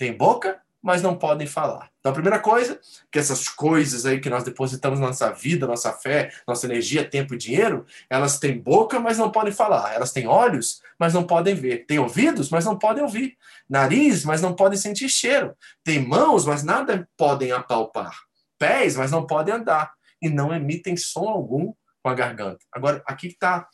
Tem 0.02 0.18
boca, 0.18 0.60
mas 0.82 1.04
não 1.04 1.16
podem 1.16 1.46
falar. 1.46 1.92
Então, 2.00 2.12
a 2.12 2.16
primeira 2.16 2.40
coisa, 2.40 2.80
que 3.12 3.20
essas 3.20 3.48
coisas 3.48 4.04
aí 4.04 4.20
que 4.20 4.32
nós 4.32 4.44
depositamos 4.44 5.00
na 5.00 5.06
nossa 5.06 5.30
vida, 5.32 5.68
nossa 5.68 5.94
fé, 5.94 6.32
nossa 6.48 6.66
energia, 6.66 7.08
tempo 7.08 7.36
e 7.36 7.38
dinheiro, 7.38 7.86
elas 8.10 8.40
têm 8.40 8.60
boca, 8.60 9.00
mas 9.00 9.20
não 9.20 9.30
podem 9.30 9.54
falar. 9.54 9.94
Elas 9.94 10.12
têm 10.12 10.26
olhos, 10.26 10.82
mas 10.98 11.14
não 11.14 11.24
podem 11.24 11.54
ver. 11.54 11.86
Têm 11.86 12.00
ouvidos, 12.00 12.50
mas 12.50 12.66
não 12.66 12.80
podem 12.80 13.04
ouvir. 13.04 13.38
Nariz, 13.70 14.26
mas 14.26 14.42
não 14.42 14.56
podem 14.56 14.76
sentir 14.76 15.08
cheiro. 15.08 15.56
Têm 15.84 16.00
mãos, 16.00 16.48
mas 16.48 16.64
nada 16.64 17.08
podem 17.16 17.52
apalpar. 17.52 18.18
Pés, 18.58 18.96
mas 18.96 19.12
não 19.12 19.28
podem 19.28 19.54
andar. 19.54 19.94
E 20.20 20.30
não 20.30 20.52
emitem 20.52 20.98
som 20.98 21.30
algum 21.30 21.76
com 22.02 22.10
a 22.10 22.16
garganta. 22.16 22.66
Agora, 22.74 23.04
aqui 23.06 23.28
está 23.28 23.68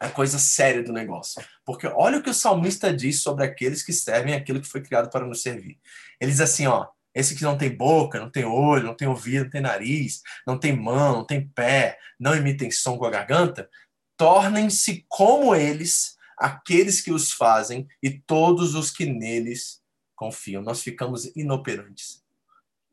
a 0.00 0.08
coisa 0.08 0.38
séria 0.38 0.82
do 0.82 0.92
negócio. 0.92 1.44
Porque 1.64 1.86
olha 1.86 2.18
o 2.18 2.22
que 2.22 2.30
o 2.30 2.34
salmista 2.34 2.92
diz 2.92 3.20
sobre 3.20 3.44
aqueles 3.44 3.82
que 3.82 3.92
servem 3.92 4.34
aquilo 4.34 4.60
que 4.60 4.68
foi 4.68 4.80
criado 4.80 5.10
para 5.10 5.26
nos 5.26 5.42
servir. 5.42 5.78
Ele 6.18 6.30
diz 6.30 6.40
assim, 6.40 6.66
ó, 6.66 6.88
esse 7.14 7.36
que 7.36 7.42
não 7.42 7.58
tem 7.58 7.76
boca, 7.76 8.18
não 8.18 8.30
tem 8.30 8.44
olho, 8.44 8.86
não 8.86 8.94
tem 8.94 9.06
ouvido, 9.06 9.44
não 9.44 9.50
tem 9.50 9.60
nariz, 9.60 10.22
não 10.46 10.58
tem 10.58 10.74
mão, 10.74 11.18
não 11.18 11.24
tem 11.26 11.46
pé, 11.46 11.98
não 12.18 12.34
emitem 12.34 12.70
som 12.70 12.96
com 12.96 13.04
a 13.04 13.10
garganta, 13.10 13.68
tornem-se 14.16 15.04
como 15.06 15.54
eles, 15.54 16.16
aqueles 16.38 17.00
que 17.02 17.12
os 17.12 17.32
fazem 17.32 17.86
e 18.02 18.10
todos 18.10 18.74
os 18.74 18.90
que 18.90 19.04
neles 19.04 19.82
confiam. 20.16 20.62
Nós 20.62 20.82
ficamos 20.82 21.26
inoperantes. 21.36 22.24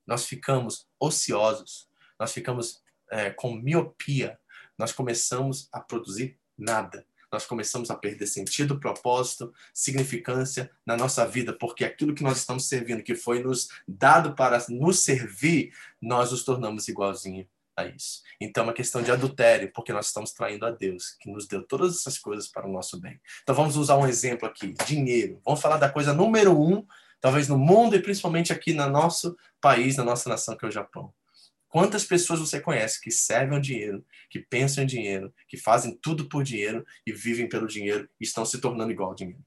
Nós 0.05 0.25
ficamos 0.25 0.87
ociosos. 0.99 1.87
Nós 2.19 2.33
ficamos 2.33 2.81
é, 3.11 3.29
com 3.29 3.53
miopia. 3.53 4.37
Nós 4.77 4.91
começamos 4.91 5.69
a 5.71 5.79
produzir 5.79 6.37
nada. 6.57 7.05
Nós 7.31 7.45
começamos 7.45 7.91
a 7.91 7.95
perder 7.95 8.25
sentido, 8.25 8.79
propósito, 8.79 9.53
significância 9.73 10.71
na 10.85 10.95
nossa 10.95 11.27
vida, 11.27 11.51
porque 11.51 11.83
aquilo 11.83 12.15
que 12.15 12.23
nós 12.23 12.37
estamos 12.37 12.67
servindo, 12.67 13.03
que 13.03 13.15
foi 13.15 13.43
nos 13.43 13.67
dado 13.87 14.33
para 14.33 14.65
nos 14.69 14.99
servir, 14.99 15.73
nós 16.01 16.31
nos 16.31 16.45
tornamos 16.45 16.87
igualzinho 16.87 17.45
a 17.75 17.85
isso. 17.85 18.21
Então, 18.39 18.63
é 18.63 18.67
uma 18.67 18.73
questão 18.73 19.01
de 19.01 19.11
adultério, 19.11 19.71
porque 19.73 19.91
nós 19.91 20.07
estamos 20.07 20.31
traindo 20.31 20.65
a 20.65 20.71
Deus, 20.71 21.11
que 21.19 21.29
nos 21.29 21.47
deu 21.47 21.63
todas 21.63 21.97
essas 21.97 22.17
coisas 22.17 22.47
para 22.47 22.67
o 22.67 22.71
nosso 22.71 22.99
bem. 22.99 23.19
Então, 23.43 23.53
vamos 23.53 23.75
usar 23.75 23.97
um 23.97 24.07
exemplo 24.07 24.47
aqui: 24.47 24.73
dinheiro. 24.85 25.41
Vamos 25.45 25.61
falar 25.61 25.77
da 25.77 25.89
coisa 25.89 26.13
número 26.13 26.59
um, 26.59 26.85
talvez 27.19 27.47
no 27.47 27.57
mundo 27.57 27.95
e 27.95 28.01
principalmente 28.01 28.53
aqui 28.53 28.73
no 28.73 28.89
nosso 28.89 29.37
país, 29.61 29.97
na 29.97 30.03
nossa 30.03 30.29
nação, 30.29 30.57
que 30.57 30.65
é 30.65 30.69
o 30.69 30.71
Japão. 30.71 31.13
Quantas 31.69 32.05
pessoas 32.05 32.39
você 32.39 32.59
conhece 32.59 33.01
que 33.01 33.11
servem 33.11 33.57
o 33.57 33.61
dinheiro, 33.61 34.05
que 34.29 34.39
pensam 34.39 34.83
em 34.83 34.87
dinheiro, 34.87 35.33
que 35.47 35.57
fazem 35.57 35.95
tudo 35.95 36.29
por 36.29 36.43
dinheiro 36.43 36.85
e 37.05 37.11
vivem 37.11 37.49
pelo 37.49 37.67
dinheiro 37.67 38.09
e 38.19 38.23
estão 38.23 38.45
se 38.45 38.59
tornando 38.59 38.91
igual 38.91 39.09
ao 39.09 39.15
dinheiro? 39.15 39.43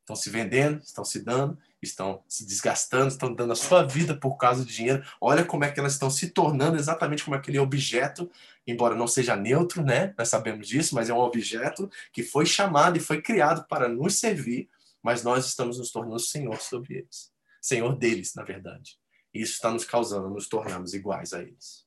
Estão 0.00 0.16
se 0.16 0.30
vendendo, 0.30 0.82
estão 0.82 1.04
se 1.04 1.22
dando, 1.22 1.58
estão 1.82 2.22
se 2.26 2.46
desgastando, 2.46 3.08
estão 3.08 3.32
dando 3.32 3.52
a 3.52 3.56
sua 3.56 3.84
vida 3.84 4.16
por 4.16 4.36
causa 4.36 4.64
do 4.64 4.70
dinheiro. 4.70 5.02
Olha 5.20 5.44
como 5.44 5.64
é 5.64 5.70
que 5.70 5.78
elas 5.78 5.92
estão 5.92 6.10
se 6.10 6.30
tornando 6.30 6.78
exatamente 6.78 7.24
como 7.24 7.36
aquele 7.36 7.58
objeto, 7.58 8.30
embora 8.66 8.94
não 8.94 9.06
seja 9.06 9.36
neutro, 9.36 9.82
né? 9.82 10.14
Nós 10.16 10.28
sabemos 10.28 10.66
disso, 10.66 10.94
mas 10.94 11.10
é 11.10 11.14
um 11.14 11.18
objeto 11.18 11.90
que 12.12 12.22
foi 12.22 12.46
chamado 12.46 12.96
e 12.96 13.00
foi 13.00 13.20
criado 13.20 13.66
para 13.68 13.88
nos 13.88 14.18
servir, 14.18 14.68
mas 15.02 15.22
nós 15.22 15.46
estamos 15.46 15.78
nos 15.78 15.90
tornando 15.90 16.20
senhor 16.20 16.58
sobre 16.60 16.98
eles. 16.98 17.30
Senhor 17.60 17.94
deles, 17.94 18.34
na 18.34 18.44
verdade. 18.44 18.98
Isso 19.40 19.54
está 19.54 19.70
nos 19.70 19.84
causando 19.84 20.28
nos 20.28 20.48
tornarmos 20.48 20.94
iguais 20.94 21.32
a 21.32 21.42
eles. 21.42 21.86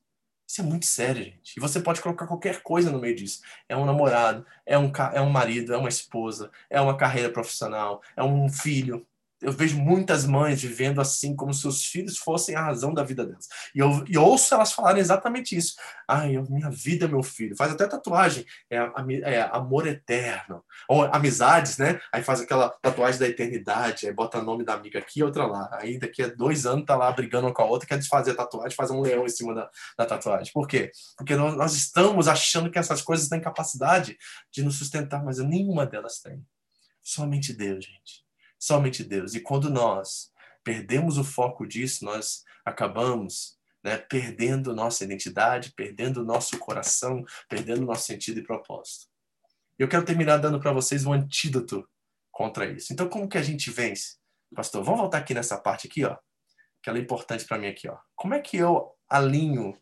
Isso 0.52 0.60
é 0.60 0.64
muito 0.64 0.84
sério, 0.84 1.24
gente. 1.24 1.56
E 1.56 1.60
você 1.60 1.80
pode 1.80 2.02
colocar 2.02 2.26
qualquer 2.26 2.62
coisa 2.62 2.90
no 2.90 2.98
meio 2.98 3.16
disso. 3.16 3.40
É 3.68 3.74
um 3.74 3.86
namorado, 3.86 4.44
é 4.66 4.78
um, 4.78 4.92
é 5.14 5.20
um 5.20 5.30
marido, 5.30 5.72
é 5.72 5.78
uma 5.78 5.88
esposa, 5.88 6.50
é 6.68 6.78
uma 6.80 6.96
carreira 6.96 7.30
profissional, 7.30 8.02
é 8.14 8.22
um 8.22 8.50
filho, 8.50 9.06
eu 9.42 9.52
vejo 9.52 9.76
muitas 9.76 10.24
mães 10.24 10.62
vivendo 10.62 11.00
assim, 11.00 11.34
como 11.34 11.52
se 11.52 11.66
os 11.66 11.84
filhos 11.84 12.16
fossem 12.16 12.54
a 12.54 12.62
razão 12.62 12.94
da 12.94 13.02
vida 13.02 13.26
delas. 13.26 13.48
E 13.74 13.80
eu 13.80 14.04
e 14.08 14.16
ouço 14.16 14.54
elas 14.54 14.72
falarem 14.72 15.00
exatamente 15.00 15.56
isso. 15.56 15.74
Ai, 16.06 16.38
minha 16.48 16.70
vida 16.70 17.06
é 17.06 17.08
meu 17.08 17.22
filho. 17.22 17.56
Faz 17.56 17.72
até 17.72 17.86
tatuagem, 17.86 18.46
é, 18.70 18.76
é, 19.24 19.42
amor 19.52 19.86
eterno. 19.86 20.64
Ou 20.88 21.02
amizades, 21.04 21.76
né? 21.76 22.00
Aí 22.12 22.22
faz 22.22 22.40
aquela 22.40 22.70
tatuagem 22.70 23.18
da 23.18 23.28
eternidade, 23.28 24.06
aí 24.06 24.12
bota 24.12 24.38
o 24.38 24.42
nome 24.42 24.64
da 24.64 24.74
amiga 24.74 25.00
aqui 25.00 25.20
e 25.20 25.24
outra 25.24 25.44
lá. 25.44 25.68
Aí 25.72 25.98
daqui 25.98 26.22
a 26.22 26.28
dois 26.28 26.64
anos 26.64 26.86
tá 26.86 26.96
lá 26.96 27.10
brigando 27.10 27.52
com 27.52 27.62
a 27.62 27.66
outra, 27.66 27.88
quer 27.88 27.98
desfazer 27.98 28.32
a 28.32 28.36
tatuagem, 28.36 28.76
faz 28.76 28.90
um 28.90 29.00
leão 29.00 29.26
em 29.26 29.28
cima 29.28 29.54
da, 29.54 29.68
da 29.98 30.06
tatuagem. 30.06 30.52
Por 30.52 30.68
quê? 30.68 30.92
Porque 31.16 31.34
nós, 31.34 31.56
nós 31.56 31.74
estamos 31.74 32.28
achando 32.28 32.70
que 32.70 32.78
essas 32.78 33.02
coisas 33.02 33.28
têm 33.28 33.40
capacidade 33.40 34.16
de 34.52 34.62
nos 34.62 34.76
sustentar, 34.76 35.24
mas 35.24 35.38
nenhuma 35.38 35.84
delas 35.84 36.20
tem. 36.20 36.44
Somente 37.02 37.52
Deus, 37.52 37.84
gente 37.84 38.21
somente 38.62 39.02
Deus. 39.02 39.34
E 39.34 39.40
quando 39.40 39.68
nós 39.68 40.30
perdemos 40.62 41.18
o 41.18 41.24
foco 41.24 41.66
disso, 41.66 42.04
nós 42.04 42.44
acabamos 42.64 43.58
né, 43.82 43.96
perdendo 43.96 44.72
nossa 44.72 45.02
identidade, 45.02 45.72
perdendo 45.72 46.24
nosso 46.24 46.56
coração, 46.58 47.24
perdendo 47.48 47.84
nosso 47.84 48.06
sentido 48.06 48.38
e 48.38 48.44
propósito. 48.44 49.08
Eu 49.76 49.88
quero 49.88 50.04
terminar 50.04 50.36
dando 50.36 50.60
para 50.60 50.70
vocês 50.70 51.04
um 51.04 51.12
antídoto 51.12 51.88
contra 52.30 52.64
isso. 52.66 52.92
Então, 52.92 53.08
como 53.08 53.28
que 53.28 53.36
a 53.36 53.42
gente 53.42 53.68
vence? 53.68 54.16
Pastor, 54.54 54.84
vamos 54.84 55.00
voltar 55.00 55.18
aqui 55.18 55.34
nessa 55.34 55.58
parte 55.58 55.88
aqui, 55.88 56.04
ó, 56.04 56.16
que 56.80 56.88
ela 56.88 56.98
é 56.98 57.02
importante 57.02 57.44
para 57.44 57.58
mim 57.58 57.66
aqui, 57.66 57.88
ó. 57.88 57.98
Como 58.14 58.32
é 58.32 58.40
que 58.40 58.58
eu 58.58 58.94
alinho 59.08 59.76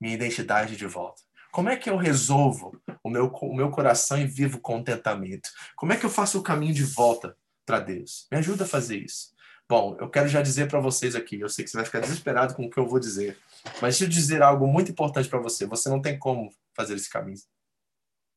minha 0.00 0.14
identidade 0.14 0.76
de 0.76 0.86
volta? 0.86 1.20
Como 1.50 1.68
é 1.68 1.76
que 1.76 1.90
eu 1.90 1.96
resolvo 1.96 2.80
o 3.02 3.10
meu, 3.10 3.26
o 3.26 3.56
meu 3.56 3.70
coração 3.72 4.20
e 4.20 4.24
vivo 4.24 4.60
contentamento? 4.60 5.50
Como 5.74 5.92
é 5.92 5.96
que 5.96 6.06
eu 6.06 6.10
faço 6.10 6.38
o 6.38 6.44
caminho 6.44 6.72
de 6.72 6.84
volta 6.84 7.36
para 7.70 7.78
Deus. 7.78 8.26
Me 8.32 8.38
ajuda 8.38 8.64
a 8.64 8.66
fazer 8.66 8.98
isso. 8.98 9.28
Bom, 9.68 9.96
eu 10.00 10.10
quero 10.10 10.26
já 10.26 10.42
dizer 10.42 10.66
para 10.66 10.80
vocês 10.80 11.14
aqui, 11.14 11.38
eu 11.38 11.48
sei 11.48 11.64
que 11.64 11.70
você 11.70 11.76
vai 11.76 11.86
ficar 11.86 12.00
desesperado 12.00 12.54
com 12.54 12.64
o 12.64 12.70
que 12.70 12.76
eu 12.76 12.88
vou 12.88 12.98
dizer, 12.98 13.38
Mas 13.80 13.96
deixa 13.96 14.04
eu 14.04 14.08
dizer 14.08 14.42
algo 14.42 14.66
muito 14.66 14.90
importante 14.90 15.28
para 15.28 15.38
você. 15.38 15.64
Você 15.66 15.88
não 15.88 16.02
tem 16.02 16.18
como 16.18 16.52
fazer 16.74 16.96
esse 16.96 17.08
caminho. 17.08 17.38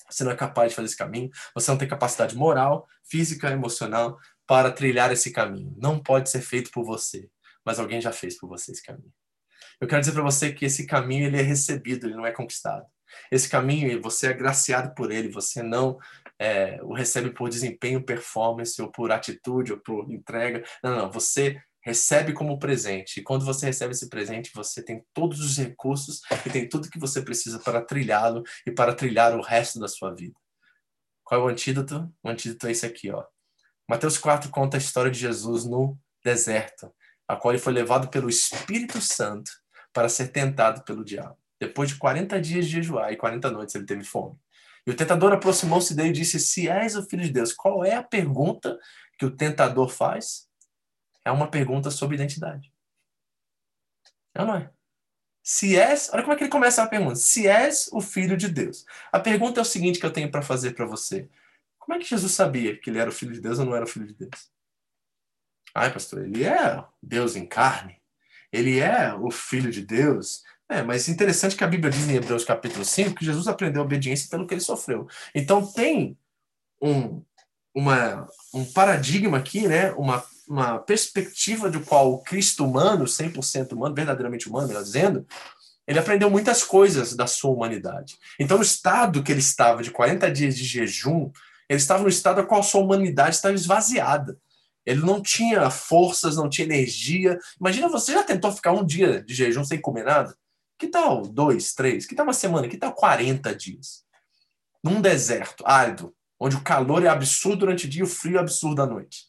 Você 0.08 0.24
não 0.24 0.32
é 0.32 0.36
capaz 0.36 0.70
de 0.70 0.76
fazer 0.76 0.86
esse 0.86 0.98
caminho. 0.98 1.32
Você 1.56 1.72
não 1.72 1.78
tem 1.80 1.88
capacidade 1.88 2.36
moral, 2.36 2.88
física, 3.04 3.50
emocional 3.50 4.20
para 4.46 4.72
trilhar 4.72 5.12
esse 5.12 5.32
caminho. 5.32 5.74
Não 5.78 5.98
pode 5.98 6.30
ser 6.30 6.42
feito 6.42 6.70
por 6.70 6.86
você, 6.86 7.28
mas 7.66 7.80
alguém 7.80 8.00
já 8.00 8.12
fez 8.12 8.38
por 8.38 8.48
você 8.48 8.72
esse 8.72 8.84
caminho. 8.84 9.12
Eu 9.82 9.88
quero 9.88 10.02
dizer 10.02 10.14
para 10.14 10.22
você 10.22 10.54
que 10.54 10.66
esse 10.66 10.86
caminho 10.86 11.26
ele 11.26 11.40
é 11.40 11.42
recebido, 11.42 12.06
ele 12.06 12.16
não 12.16 12.28
é 12.28 12.32
conquistado. 12.32 12.86
Esse 13.32 13.50
caminho 13.50 14.00
você 14.02 14.28
é 14.28 14.34
graciado 14.34 14.94
por 14.94 15.12
ele. 15.12 15.30
Você 15.30 15.64
não 15.64 15.98
é, 16.44 16.78
o 16.84 16.94
recebe 16.94 17.32
por 17.32 17.48
desempenho, 17.48 18.04
performance, 18.04 18.82
ou 18.82 18.92
por 18.92 19.14
atitude, 19.14 19.72
ou 19.72 19.80
por 19.80 20.12
entrega. 20.12 20.62
Não, 20.84 20.94
não. 20.94 21.12
Você 21.12 21.58
recebe 21.82 22.34
como 22.34 22.60
presente. 22.60 23.22
E 23.22 23.24
quando 23.24 23.46
você 23.46 23.68
recebe 23.68 23.94
esse 23.94 24.10
presente, 24.10 24.52
você 24.54 24.84
tem 24.84 25.06
todos 25.14 25.40
os 25.40 25.58
recursos 25.58 26.20
e 26.46 26.50
tem 26.50 26.68
tudo 26.68 26.90
que 26.90 27.00
você 27.00 27.22
precisa 27.22 27.60
para 27.60 27.82
trilhá-lo 27.82 28.44
e 28.68 28.72
para 28.72 28.94
trilhar 28.94 29.34
o 29.38 29.42
resto 29.42 29.80
da 29.80 29.88
sua 29.88 30.14
vida. 30.14 30.38
Qual 31.24 31.40
é 31.40 31.44
o 31.46 31.48
antídoto? 31.48 32.14
O 32.22 32.28
antídoto 32.30 32.68
é 32.68 32.72
esse 32.72 32.86
aqui, 32.86 33.10
ó. 33.10 33.24
Mateus 33.90 34.18
4 34.18 34.50
conta 34.50 34.76
a 34.76 34.80
história 34.80 35.12
de 35.12 35.20
Jesus 35.20 35.64
no 35.64 35.98
deserto, 36.26 36.94
a 37.26 37.38
qual 37.38 37.54
ele 37.54 37.62
foi 37.62 37.72
levado 37.72 38.10
pelo 38.10 38.30
Espírito 38.30 39.00
Santo 39.00 39.50
para 39.94 40.10
ser 40.10 40.28
tentado 40.28 40.84
pelo 40.84 41.06
diabo. 41.06 41.38
Depois 41.58 41.88
de 41.88 41.96
40 41.96 42.42
dias 42.42 42.66
de 42.66 42.72
jejuar 42.72 43.14
e 43.14 43.18
40 43.18 43.50
noites 43.50 43.76
ele 43.76 43.86
teve 43.86 44.04
fome. 44.04 44.38
E 44.86 44.92
o 44.92 44.96
tentador 44.96 45.32
aproximou-se 45.32 45.96
dele 45.96 46.10
e 46.10 46.14
disse: 46.14 46.40
Se 46.40 46.70
és 46.70 46.96
o 46.96 47.04
filho 47.04 47.24
de 47.24 47.32
Deus, 47.32 47.54
qual 47.54 47.86
é 47.86 47.96
a 47.96 48.04
pergunta 48.04 48.78
que 49.18 49.26
o 49.26 49.32
tentador 49.32 49.90
faz? 49.90 50.48
É 51.24 51.32
uma 51.32 51.50
pergunta 51.50 51.90
sobre 51.90 52.16
identidade. 52.16 52.72
É 54.36 54.42
ou 54.42 54.48
não 54.48 54.56
é? 54.56 54.70
Se 55.42 55.78
és, 55.78 56.10
olha 56.14 56.24
como 56.24 56.34
é 56.34 56.38
que 56.38 56.44
ele 56.44 56.52
começa 56.52 56.82
a 56.82 56.88
pergunta. 56.88 57.16
Se 57.16 57.48
és 57.48 57.90
o 57.92 58.02
filho 58.02 58.38
de 58.38 58.48
Deus. 58.48 58.86
A 59.12 59.20
pergunta 59.20 59.60
é 59.60 59.62
o 59.62 59.66
seguinte 59.66 60.00
que 60.00 60.06
eu 60.06 60.14
tenho 60.14 60.32
para 60.32 60.42
fazer 60.42 60.72
para 60.72 60.86
você. 60.86 61.30
Como 61.78 61.96
é 61.96 62.00
que 62.00 62.10
Jesus 62.10 62.32
sabia 62.32 62.78
que 62.78 62.90
ele 62.90 63.00
era 63.00 63.10
o 63.10 63.14
filho 63.14 63.34
de 63.34 63.42
Deus 63.42 63.60
ou 63.60 63.66
não 63.66 63.76
era 63.76 63.84
o 63.84 63.88
filho 63.88 64.08
de 64.08 64.14
Deus? 64.14 64.50
Ai, 65.76 65.92
pastor, 65.92 66.24
ele 66.24 66.46
é 66.46 66.84
Deus 67.02 67.36
em 67.36 67.46
carne. 67.46 68.02
Ele 68.54 68.80
é 68.80 69.14
o 69.14 69.30
filho 69.32 69.70
de 69.70 69.82
Deus. 69.82 70.44
É, 70.74 70.82
mas 70.82 71.08
interessante 71.08 71.56
que 71.56 71.64
a 71.64 71.68
Bíblia 71.68 71.92
diz 71.92 72.10
em 72.10 72.16
Hebreus 72.16 72.44
capítulo 72.44 72.84
5 72.84 73.14
que 73.14 73.26
Jesus 73.26 73.48
aprendeu 73.48 73.84
obediência 73.84 74.28
pelo 74.28 74.48
que 74.48 74.56
ele 74.56 74.62
sofreu. 74.62 75.08
Então 75.36 75.64
tem 75.64 76.18
um, 76.82 77.22
uma, 77.76 78.28
um 78.52 78.66
paradigma 78.66 79.38
aqui, 79.38 79.68
né? 79.68 79.92
uma, 79.92 80.24
uma 80.48 80.80
perspectiva 80.80 81.70
do 81.70 81.80
qual 81.82 82.12
o 82.12 82.24
Cristo 82.24 82.66
humano, 82.66 83.06
100% 83.06 83.74
humano, 83.74 83.94
verdadeiramente 83.94 84.50
humano, 84.50 84.68
melhor 84.68 84.82
dizendo, 84.82 85.28
ele 85.86 86.00
aprendeu 86.00 86.28
muitas 86.28 86.64
coisas 86.64 87.14
da 87.16 87.28
sua 87.28 87.52
humanidade. 87.52 88.18
Então, 88.40 88.58
no 88.58 88.64
estado 88.64 89.22
que 89.22 89.32
ele 89.32 89.42
estava 89.42 89.84
de 89.84 89.92
40 89.92 90.32
dias 90.32 90.58
de 90.58 90.64
jejum, 90.64 91.30
ele 91.70 91.78
estava 91.78 92.02
no 92.02 92.10
estado 92.10 92.42
a 92.42 92.44
qual 92.44 92.62
a 92.62 92.64
sua 92.64 92.82
humanidade 92.82 93.36
estava 93.36 93.54
esvaziada. 93.54 94.40
Ele 94.84 95.02
não 95.02 95.22
tinha 95.22 95.70
forças, 95.70 96.36
não 96.36 96.50
tinha 96.50 96.66
energia. 96.66 97.38
Imagina 97.60 97.88
você 97.90 98.12
já 98.12 98.24
tentou 98.24 98.52
ficar 98.52 98.72
um 98.72 98.84
dia 98.84 99.24
de 99.24 99.36
jejum 99.36 99.64
sem 99.64 99.80
comer 99.80 100.04
nada? 100.04 100.36
Que 100.84 100.90
tal 100.90 101.22
dois, 101.22 101.74
três? 101.74 102.06
Que 102.06 102.14
tal 102.14 102.26
uma 102.26 102.34
semana? 102.34 102.68
Que 102.68 102.76
tal 102.76 102.94
40 102.94 103.56
dias? 103.56 104.04
Num 104.84 105.00
deserto 105.00 105.64
árido, 105.66 106.14
onde 106.38 106.58
o 106.58 106.62
calor 106.62 107.06
é 107.06 107.08
absurdo 107.08 107.60
durante 107.60 107.86
o 107.86 107.90
dia 107.90 108.02
e 108.02 108.04
o 108.04 108.08
frio 108.08 108.36
é 108.36 108.42
absurdo 108.42 108.82
à 108.82 108.86
noite. 108.86 109.24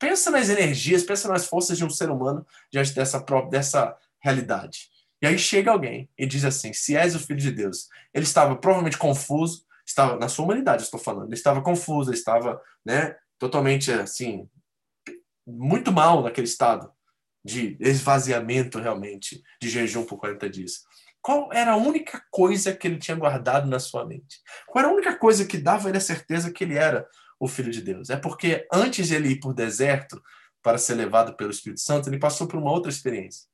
Pensa 0.00 0.32
nas 0.32 0.48
energias, 0.48 1.04
pensa 1.04 1.28
nas 1.28 1.46
forças 1.46 1.78
de 1.78 1.84
um 1.84 1.90
ser 1.90 2.10
humano 2.10 2.44
diante 2.72 2.92
dessa, 2.92 3.24
dessa 3.48 3.96
realidade. 4.18 4.90
E 5.22 5.28
aí 5.28 5.38
chega 5.38 5.70
alguém 5.70 6.10
e 6.18 6.26
diz 6.26 6.44
assim: 6.44 6.72
se 6.72 6.96
és 6.96 7.14
o 7.14 7.20
filho 7.20 7.38
de 7.38 7.52
Deus. 7.52 7.86
Ele 8.12 8.24
estava 8.24 8.56
provavelmente 8.56 8.98
confuso, 8.98 9.64
estava 9.86 10.16
na 10.16 10.28
sua 10.28 10.44
humanidade, 10.44 10.82
estou 10.82 10.98
falando. 10.98 11.28
Ele 11.28 11.34
estava 11.34 11.62
confuso, 11.62 12.10
ele 12.10 12.18
estava, 12.18 12.60
né, 12.84 13.14
totalmente 13.38 13.92
assim, 13.92 14.48
muito 15.46 15.92
mal 15.92 16.24
naquele 16.24 16.48
estado 16.48 16.90
de 17.44 17.76
esvaziamento 17.78 18.80
realmente, 18.80 19.40
de 19.62 19.68
jejum 19.70 20.04
por 20.04 20.18
40 20.18 20.50
dias. 20.50 20.84
Qual 21.26 21.52
era 21.52 21.72
a 21.72 21.76
única 21.76 22.24
coisa 22.30 22.72
que 22.72 22.86
ele 22.86 22.98
tinha 22.98 23.16
guardado 23.16 23.68
na 23.68 23.80
sua 23.80 24.06
mente? 24.06 24.40
Qual 24.64 24.80
era 24.80 24.92
a 24.92 24.94
única 24.94 25.18
coisa 25.18 25.44
que 25.44 25.58
dava 25.58 25.88
ele 25.88 25.98
a 25.98 26.00
certeza 26.00 26.52
que 26.52 26.62
ele 26.62 26.78
era 26.78 27.04
o 27.40 27.48
Filho 27.48 27.72
de 27.72 27.82
Deus? 27.82 28.10
É 28.10 28.16
porque 28.16 28.64
antes 28.72 29.08
de 29.08 29.16
ele 29.16 29.30
ir 29.30 29.40
por 29.40 29.52
deserto 29.52 30.22
para 30.62 30.78
ser 30.78 30.94
levado 30.94 31.36
pelo 31.36 31.50
Espírito 31.50 31.80
Santo, 31.80 32.08
ele 32.08 32.20
passou 32.20 32.46
por 32.46 32.60
uma 32.60 32.70
outra 32.70 32.92
experiência. 32.92 33.48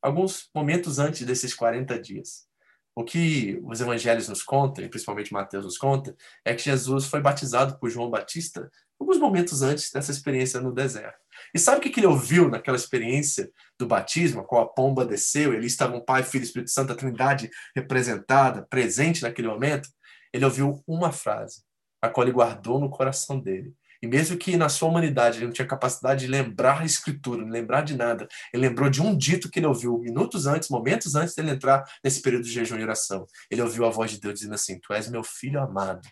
Alguns 0.00 0.48
momentos 0.54 1.00
antes 1.00 1.26
desses 1.26 1.52
40 1.52 1.98
dias. 2.00 2.46
O 2.94 3.02
que 3.02 3.60
os 3.64 3.80
evangelhos 3.80 4.28
nos 4.28 4.44
contam, 4.44 4.84
e 4.84 4.88
principalmente 4.88 5.32
Mateus 5.32 5.64
nos 5.64 5.78
conta, 5.78 6.14
é 6.44 6.54
que 6.54 6.62
Jesus 6.62 7.06
foi 7.06 7.20
batizado 7.20 7.76
por 7.80 7.90
João 7.90 8.08
Batista 8.08 8.70
alguns 9.00 9.18
momentos 9.18 9.62
antes 9.62 9.90
dessa 9.90 10.12
experiência 10.12 10.60
no 10.60 10.72
deserto. 10.72 11.18
E 11.54 11.58
sabe 11.58 11.78
o 11.78 11.80
que 11.80 12.00
ele 12.00 12.06
ouviu 12.06 12.48
naquela 12.48 12.76
experiência 12.76 13.50
do 13.78 13.86
batismo, 13.86 14.44
qual 14.44 14.62
a 14.62 14.68
pomba 14.68 15.04
desceu, 15.04 15.52
e 15.52 15.56
ali 15.56 15.66
estavam 15.66 16.04
Pai, 16.04 16.22
Filho 16.22 16.42
e 16.42 16.46
Espírito 16.46 16.70
Santo, 16.70 16.92
a 16.92 16.96
Trindade 16.96 17.50
representada, 17.74 18.66
presente 18.68 19.22
naquele 19.22 19.48
momento? 19.48 19.88
Ele 20.32 20.44
ouviu 20.44 20.82
uma 20.86 21.12
frase, 21.12 21.62
a 22.00 22.08
qual 22.08 22.26
ele 22.26 22.34
guardou 22.34 22.78
no 22.78 22.90
coração 22.90 23.40
dele. 23.40 23.74
E 24.02 24.06
mesmo 24.06 24.36
que 24.38 24.56
na 24.56 24.68
sua 24.68 24.88
humanidade 24.88 25.38
ele 25.38 25.46
não 25.46 25.52
tinha 25.52 25.66
capacidade 25.66 26.20
de 26.20 26.26
lembrar 26.26 26.80
a 26.80 26.84
escritura, 26.86 27.42
não 27.42 27.50
lembrar 27.50 27.82
de 27.82 27.94
nada, 27.94 28.26
ele 28.52 28.66
lembrou 28.66 28.88
de 28.88 29.02
um 29.02 29.16
dito 29.16 29.50
que 29.50 29.58
ele 29.58 29.66
ouviu 29.66 29.98
minutos 29.98 30.46
antes, 30.46 30.70
momentos 30.70 31.14
antes 31.14 31.34
dele 31.34 31.50
entrar 31.50 31.84
nesse 32.02 32.22
período 32.22 32.44
de 32.44 32.50
jejum 32.50 32.78
e 32.78 32.82
oração. 32.82 33.26
Ele 33.50 33.60
ouviu 33.60 33.84
a 33.84 33.90
voz 33.90 34.10
de 34.10 34.20
Deus 34.20 34.34
dizendo 34.34 34.54
assim: 34.54 34.78
Tu 34.80 34.92
és 34.94 35.10
meu 35.10 35.22
filho 35.22 35.60
amado. 35.60 36.08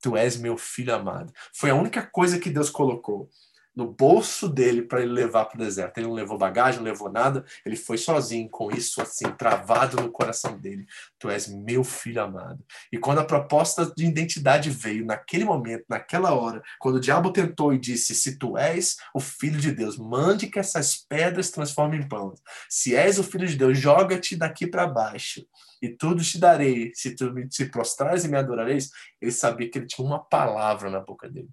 Tu 0.00 0.16
és 0.16 0.36
meu 0.36 0.56
filho 0.56 0.94
amado. 0.94 1.32
Foi 1.54 1.70
a 1.70 1.74
única 1.74 2.06
coisa 2.06 2.38
que 2.38 2.50
Deus 2.50 2.70
colocou 2.70 3.28
no 3.74 3.86
bolso 3.90 4.48
dele 4.48 4.82
para 4.82 5.02
ele 5.02 5.12
levar 5.12 5.46
para 5.46 5.56
o 5.56 5.64
deserto. 5.64 5.98
Ele 5.98 6.06
não 6.06 6.14
levou 6.14 6.38
bagagem, 6.38 6.80
não 6.80 6.86
levou 6.86 7.10
nada, 7.10 7.44
ele 7.64 7.76
foi 7.76 7.98
sozinho 7.98 8.48
com 8.48 8.70
isso 8.70 9.00
assim 9.00 9.24
travado 9.32 10.00
no 10.00 10.10
coração 10.10 10.58
dele. 10.58 10.86
Tu 11.18 11.28
és 11.28 11.48
meu 11.48 11.82
filho 11.82 12.22
amado. 12.22 12.64
E 12.92 12.98
quando 12.98 13.18
a 13.18 13.24
proposta 13.24 13.92
de 13.96 14.04
identidade 14.04 14.70
veio 14.70 15.04
naquele 15.04 15.44
momento, 15.44 15.84
naquela 15.88 16.34
hora, 16.34 16.62
quando 16.78 16.96
o 16.96 17.00
diabo 17.00 17.32
tentou 17.32 17.72
e 17.72 17.78
disse: 17.78 18.14
"Se 18.14 18.38
tu 18.38 18.56
és 18.56 18.96
o 19.14 19.20
filho 19.20 19.58
de 19.58 19.72
Deus, 19.72 19.96
mande 19.98 20.46
que 20.46 20.58
essas 20.58 20.96
pedras 20.96 21.50
transformem 21.50 22.00
em 22.00 22.08
pão. 22.08 22.34
Se 22.68 22.94
és 22.94 23.18
o 23.18 23.24
filho 23.24 23.46
de 23.46 23.56
Deus, 23.56 23.78
joga-te 23.78 24.36
daqui 24.36 24.66
para 24.66 24.86
baixo." 24.86 25.44
e 25.82 25.88
tudo 25.90 26.22
te 26.22 26.38
darei, 26.38 26.92
se 26.94 27.14
tu 27.14 27.30
me 27.30 27.46
prostrares 27.70 28.24
e 28.24 28.28
me 28.28 28.38
adorareis, 28.38 28.88
ele 29.20 29.30
sabia 29.30 29.70
que 29.70 29.78
ele 29.78 29.86
tinha 29.86 30.06
uma 30.06 30.18
palavra 30.18 30.88
na 30.88 30.98
boca 30.98 31.28
dele. 31.28 31.50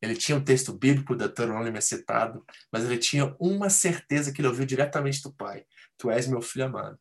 Ele 0.00 0.16
tinha 0.16 0.36
um 0.36 0.44
texto 0.44 0.72
bíblico 0.72 1.14
da 1.14 1.26
Deuteronômio 1.26 1.80
citado, 1.82 2.44
mas 2.72 2.84
ele 2.84 2.96
tinha 2.96 3.36
uma 3.38 3.68
certeza 3.68 4.32
que 4.32 4.40
ele 4.40 4.48
ouviu 4.48 4.64
diretamente 4.64 5.22
do 5.22 5.32
Pai. 5.32 5.66
Tu 5.98 6.10
és 6.10 6.26
meu 6.26 6.40
filho 6.40 6.64
amado, 6.64 6.98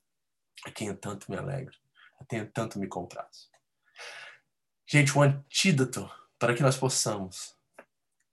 a 0.66 0.72
quem 0.72 0.90
eu 0.90 0.98
tanto 0.98 1.32
me 1.32 1.38
alegro, 1.38 1.76
a 2.20 2.26
quem 2.26 2.40
eu 2.40 2.52
tanto 2.52 2.78
me 2.78 2.88
comprazo. 2.88 3.50
Gente, 4.86 5.18
um 5.18 5.22
antídoto 5.22 6.10
para 6.38 6.54
que 6.54 6.64
nós 6.64 6.76
possamos 6.76 7.56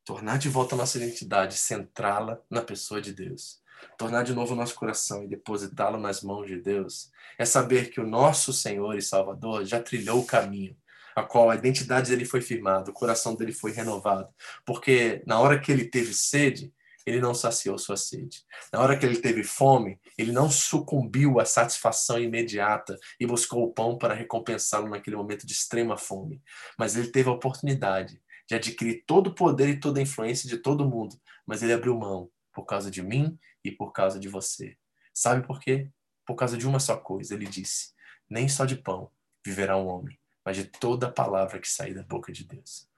tornar 0.04 0.38
de 0.38 0.48
volta 0.48 0.74
a 0.74 0.78
nossa 0.78 0.96
identidade, 0.96 1.54
centrá-la 1.54 2.40
na 2.48 2.62
pessoa 2.62 3.00
de 3.00 3.12
Deus, 3.12 3.60
tornar 3.98 4.22
de 4.22 4.32
novo 4.32 4.54
o 4.54 4.56
nosso 4.56 4.74
coração 4.74 5.22
e 5.22 5.28
depositá-lo 5.28 5.98
nas 5.98 6.22
mãos 6.22 6.46
de 6.46 6.60
Deus, 6.60 7.10
é 7.38 7.44
saber 7.44 7.90
que 7.90 8.00
o 8.00 8.06
nosso 8.06 8.52
Senhor 8.52 8.96
e 8.96 9.02
Salvador 9.02 9.64
já 9.64 9.80
trilhou 9.82 10.20
o 10.20 10.26
caminho 10.26 10.76
a 11.16 11.22
qual 11.22 11.50
a 11.50 11.56
identidade 11.56 12.10
dele 12.10 12.26
foi 12.26 12.42
firmada, 12.42 12.90
o 12.90 12.94
coração 12.94 13.34
dele 13.34 13.52
foi 13.52 13.72
renovado. 13.72 14.28
Porque 14.66 15.22
na 15.26 15.40
hora 15.40 15.58
que 15.58 15.72
ele 15.72 15.86
teve 15.86 16.12
sede, 16.12 16.70
ele 17.06 17.20
não 17.20 17.32
saciou 17.32 17.78
sua 17.78 17.96
sede. 17.96 18.44
Na 18.70 18.80
hora 18.80 18.98
que 18.98 19.06
ele 19.06 19.16
teve 19.16 19.42
fome, 19.42 19.98
ele 20.18 20.30
não 20.30 20.50
sucumbiu 20.50 21.40
à 21.40 21.46
satisfação 21.46 22.20
imediata 22.20 22.98
e 23.18 23.26
buscou 23.26 23.64
o 23.64 23.72
pão 23.72 23.96
para 23.96 24.12
recompensá-lo 24.12 24.90
naquele 24.90 25.16
momento 25.16 25.46
de 25.46 25.54
extrema 25.54 25.96
fome. 25.96 26.42
Mas 26.78 26.96
ele 26.96 27.08
teve 27.08 27.30
a 27.30 27.32
oportunidade 27.32 28.20
de 28.46 28.54
adquirir 28.54 29.04
todo 29.06 29.28
o 29.28 29.34
poder 29.34 29.68
e 29.70 29.80
toda 29.80 30.00
a 30.00 30.02
influência 30.02 30.48
de 30.48 30.58
todo 30.58 30.88
mundo. 30.88 31.16
Mas 31.46 31.62
ele 31.62 31.72
abriu 31.72 31.96
mão 31.96 32.28
por 32.52 32.66
causa 32.66 32.90
de 32.90 33.02
mim 33.02 33.38
e 33.64 33.70
por 33.70 33.92
causa 33.92 34.20
de 34.20 34.28
você. 34.28 34.76
Sabe 35.14 35.46
por 35.46 35.60
quê? 35.60 35.88
Por 36.26 36.34
causa 36.34 36.58
de 36.58 36.66
uma 36.66 36.80
só 36.80 36.96
coisa. 36.96 37.34
Ele 37.34 37.46
disse: 37.46 37.94
Nem 38.28 38.48
só 38.48 38.66
de 38.66 38.76
pão 38.76 39.10
viverá 39.44 39.76
um 39.76 39.86
homem, 39.86 40.18
mas 40.46 40.56
de 40.56 40.64
toda 40.64 41.10
palavra 41.10 41.58
que 41.58 41.68
sair 41.68 41.92
da 41.92 42.04
boca 42.04 42.32
de 42.32 42.44
Deus. 42.44 42.88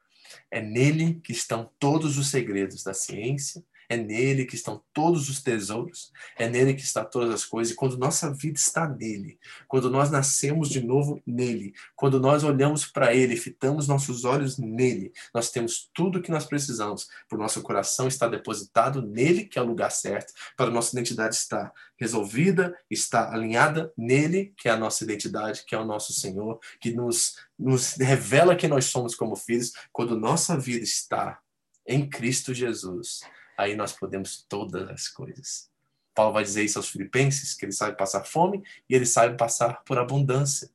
É 0.50 0.60
nele 0.60 1.18
que 1.24 1.32
estão 1.32 1.72
todos 1.78 2.18
os 2.18 2.28
segredos 2.28 2.84
da 2.84 2.92
ciência, 2.92 3.64
É 3.88 3.96
nele 3.96 4.44
que 4.44 4.54
estão 4.54 4.82
todos 4.92 5.28
os 5.30 5.42
tesouros, 5.42 6.12
é 6.36 6.48
nele 6.48 6.74
que 6.74 6.82
está 6.82 7.04
todas 7.04 7.30
as 7.30 7.44
coisas. 7.44 7.72
E 7.72 7.76
quando 7.76 7.96
nossa 7.96 8.32
vida 8.32 8.58
está 8.58 8.86
nele, 8.86 9.38
quando 9.66 9.90
nós 9.90 10.10
nascemos 10.10 10.68
de 10.68 10.82
novo 10.84 11.22
nele, 11.26 11.72
quando 11.96 12.20
nós 12.20 12.44
olhamos 12.44 12.84
para 12.84 13.14
ele, 13.14 13.36
fitamos 13.36 13.88
nossos 13.88 14.24
olhos 14.24 14.58
nele, 14.58 15.12
nós 15.32 15.50
temos 15.50 15.90
tudo 15.94 16.18
o 16.18 16.22
que 16.22 16.30
nós 16.30 16.44
precisamos, 16.44 17.08
o 17.32 17.36
nosso 17.36 17.62
coração 17.62 18.06
estar 18.06 18.28
depositado 18.28 19.00
nele, 19.00 19.44
que 19.44 19.58
é 19.58 19.62
o 19.62 19.66
lugar 19.66 19.90
certo, 19.90 20.32
para 20.56 20.70
nossa 20.70 20.94
identidade 20.94 21.34
estar 21.34 21.72
resolvida, 21.96 22.76
estar 22.90 23.32
alinhada 23.32 23.92
nele, 23.96 24.52
que 24.56 24.68
é 24.68 24.72
a 24.72 24.76
nossa 24.76 25.02
identidade, 25.04 25.64
que 25.66 25.74
é 25.74 25.78
o 25.78 25.84
nosso 25.84 26.12
Senhor, 26.12 26.58
que 26.80 26.92
nos, 26.92 27.36
nos 27.58 27.94
revela 27.94 28.54
que 28.54 28.68
nós 28.68 28.86
somos 28.86 29.14
como 29.14 29.34
filhos, 29.34 29.72
quando 29.92 30.18
nossa 30.18 30.56
vida 30.58 30.84
está 30.84 31.38
em 31.86 32.08
Cristo 32.08 32.52
Jesus, 32.52 33.20
aí 33.58 33.74
nós 33.74 33.92
podemos 33.92 34.46
todas 34.48 34.88
as 34.88 35.08
coisas. 35.08 35.68
Paulo 36.14 36.32
vai 36.32 36.44
dizer 36.44 36.64
isso 36.64 36.78
aos 36.78 36.88
filipenses, 36.88 37.54
que 37.54 37.64
ele 37.64 37.72
sabe 37.72 37.96
passar 37.96 38.24
fome 38.24 38.62
e 38.88 38.94
ele 38.94 39.04
sabe 39.04 39.36
passar 39.36 39.82
por 39.84 39.98
abundância, 39.98 40.70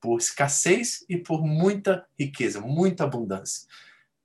por 0.00 0.18
escassez 0.18 1.04
e 1.08 1.16
por 1.18 1.44
muita 1.44 2.06
riqueza, 2.18 2.60
muita 2.60 3.04
abundância. 3.04 3.68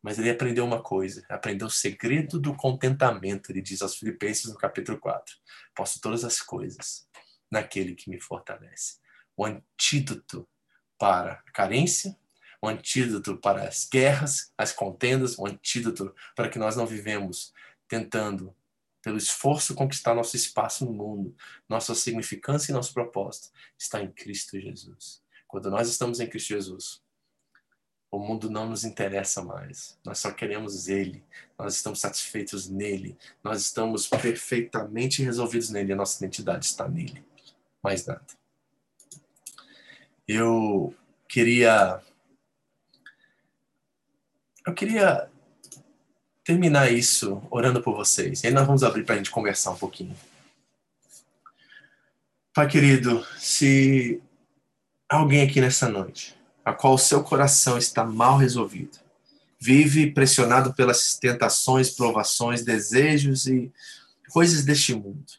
Mas 0.02 0.20
ele 0.20 0.30
aprendeu 0.30 0.64
uma 0.64 0.82
coisa, 0.82 1.26
aprendeu 1.28 1.68
o 1.68 1.72
segredo 1.72 2.40
do 2.40 2.56
contentamento, 2.56 3.52
ele 3.52 3.62
diz 3.62 3.82
aos 3.82 3.96
filipenses 3.96 4.46
no 4.46 4.58
capítulo 4.58 5.00
4. 5.00 5.36
Posso 5.76 6.00
todas 6.00 6.24
as 6.24 6.40
coisas 6.40 7.08
naquele 7.50 7.96
que 7.96 8.10
me 8.10 8.20
fortalece. 8.20 8.98
O 9.36 9.46
antídoto 9.46 10.48
para 11.00 11.34
a 11.34 11.52
carência, 11.52 12.16
o 12.62 12.68
antídoto 12.68 13.38
para 13.38 13.68
as 13.68 13.88
guerras, 13.92 14.52
as 14.58 14.72
contendas, 14.72 15.38
o 15.38 15.48
antídoto 15.48 16.14
para 16.36 16.50
que 16.50 16.60
nós 16.60 16.76
não 16.76 16.86
vivemos 16.86 17.54
tentando, 17.94 18.56
pelo 19.04 19.18
esforço, 19.18 19.76
conquistar 19.76 20.16
nosso 20.16 20.36
espaço 20.36 20.84
no 20.84 20.92
mundo, 20.92 21.36
nossa 21.70 21.94
significância 21.94 22.72
e 22.72 22.74
nosso 22.74 22.92
propósito, 22.92 23.52
está 23.78 24.02
em 24.02 24.10
Cristo 24.10 24.60
Jesus. 24.60 25.22
Quando 25.48 25.70
nós 25.70 25.88
estamos 25.88 26.20
em 26.20 26.28
Cristo 26.28 26.48
Jesus, 26.48 27.04
o 28.10 28.18
mundo 28.18 28.50
não 28.50 28.68
nos 28.68 28.84
interessa 28.84 29.44
mais. 29.44 30.00
Nós 30.04 30.18
só 30.18 30.32
queremos 30.32 30.88
Ele. 30.88 31.24
Nós 31.58 31.76
estamos 31.76 32.00
satisfeitos 32.00 32.68
nele. 32.68 33.16
Nós 33.44 33.62
estamos 33.62 34.08
perfeitamente 34.08 35.22
resolvidos 35.22 35.70
nele. 35.70 35.94
A 35.94 35.96
nossa 35.96 36.24
identidade 36.24 36.66
está 36.66 36.88
nele. 36.88 37.24
Mais 37.84 38.06
nada. 38.08 38.26
Eu 40.28 40.96
queria 41.28 42.02
eu 44.66 44.74
queria 44.74 45.30
terminar 46.44 46.92
isso 46.92 47.42
orando 47.50 47.82
por 47.82 47.96
vocês. 47.96 48.44
E 48.44 48.48
aí 48.48 48.54
nós 48.54 48.66
vamos 48.66 48.84
abrir 48.84 49.04
para 49.04 49.16
a 49.16 49.18
gente 49.18 49.32
conversar 49.32 49.72
um 49.72 49.78
pouquinho. 49.78 50.16
Pai 52.54 52.68
querido, 52.68 53.26
se 53.38 54.22
alguém 55.10 55.42
aqui 55.42 55.60
nessa 55.60 55.90
noite, 55.90 56.36
a 56.64 56.74
qual 56.74 56.94
o 56.94 57.00
seu 57.00 57.24
coração 57.24 57.78
está 57.78 58.04
mal 58.04 58.38
resolvido, 58.38 59.00
vive 59.60 60.12
pressionado 60.12 60.74
pelas 60.74 61.18
tentações, 61.18 61.90
provações, 61.90 62.64
desejos 62.64 63.48
e 63.48 63.72
coisas 64.30 64.66
deste 64.66 64.94
mundo. 64.94 65.32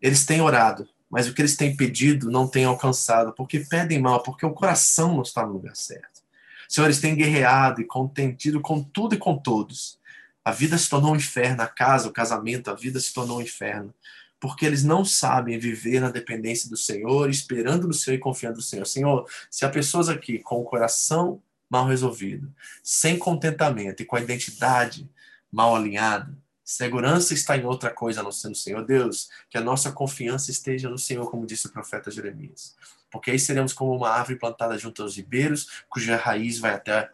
Eles 0.00 0.26
têm 0.26 0.40
orado, 0.40 0.88
mas 1.08 1.28
o 1.28 1.34
que 1.34 1.40
eles 1.40 1.56
têm 1.56 1.76
pedido 1.76 2.30
não 2.30 2.48
têm 2.48 2.64
alcançado, 2.64 3.32
porque 3.32 3.60
pedem 3.60 4.00
mal, 4.00 4.22
porque 4.22 4.44
o 4.44 4.52
coração 4.52 5.14
não 5.14 5.22
está 5.22 5.46
no 5.46 5.52
lugar 5.52 5.76
certo. 5.76 6.20
Senhores, 6.68 7.00
têm 7.00 7.16
guerreado 7.16 7.80
e 7.80 7.84
contentido 7.84 8.60
com 8.60 8.82
tudo 8.82 9.14
e 9.14 9.18
com 9.18 9.36
todos. 9.36 9.99
A 10.44 10.52
vida 10.52 10.76
se 10.78 10.88
tornou 10.88 11.12
um 11.12 11.16
inferno, 11.16 11.62
a 11.62 11.66
casa, 11.66 12.08
o 12.08 12.12
casamento, 12.12 12.70
a 12.70 12.74
vida 12.74 12.98
se 12.98 13.12
tornou 13.12 13.38
um 13.38 13.42
inferno. 13.42 13.94
Porque 14.38 14.64
eles 14.64 14.82
não 14.82 15.04
sabem 15.04 15.58
viver 15.58 16.00
na 16.00 16.10
dependência 16.10 16.68
do 16.68 16.76
Senhor, 16.76 17.28
esperando 17.28 17.86
no 17.86 17.92
Senhor 17.92 18.16
e 18.16 18.20
confiando 18.20 18.56
no 18.56 18.62
Senhor. 18.62 18.86
Senhor, 18.86 19.28
se 19.50 19.64
há 19.64 19.68
pessoas 19.68 20.08
aqui 20.08 20.38
com 20.38 20.60
o 20.60 20.64
coração 20.64 21.42
mal 21.68 21.86
resolvido, 21.86 22.52
sem 22.82 23.18
contentamento 23.18 24.02
e 24.02 24.06
com 24.06 24.16
a 24.16 24.20
identidade 24.20 25.08
mal 25.52 25.76
alinhada, 25.76 26.36
segurança 26.64 27.34
está 27.34 27.56
em 27.56 27.64
outra 27.64 27.90
coisa 27.90 28.20
a 28.20 28.22
não 28.22 28.32
ser 28.32 28.48
no 28.48 28.54
Senhor. 28.54 28.84
Deus, 28.84 29.28
que 29.50 29.58
a 29.58 29.60
nossa 29.60 29.92
confiança 29.92 30.50
esteja 30.50 30.88
no 30.88 30.98
Senhor, 30.98 31.30
como 31.30 31.46
disse 31.46 31.66
o 31.66 31.72
profeta 31.72 32.10
Jeremias 32.10 32.74
porque 33.10 33.30
aí 33.30 33.38
seremos 33.38 33.72
como 33.72 33.94
uma 33.94 34.08
árvore 34.08 34.38
plantada 34.38 34.78
junto 34.78 35.02
aos 35.02 35.16
ribeiros, 35.16 35.84
cuja 35.88 36.16
raiz 36.16 36.58
vai 36.58 36.74
até 36.74 37.10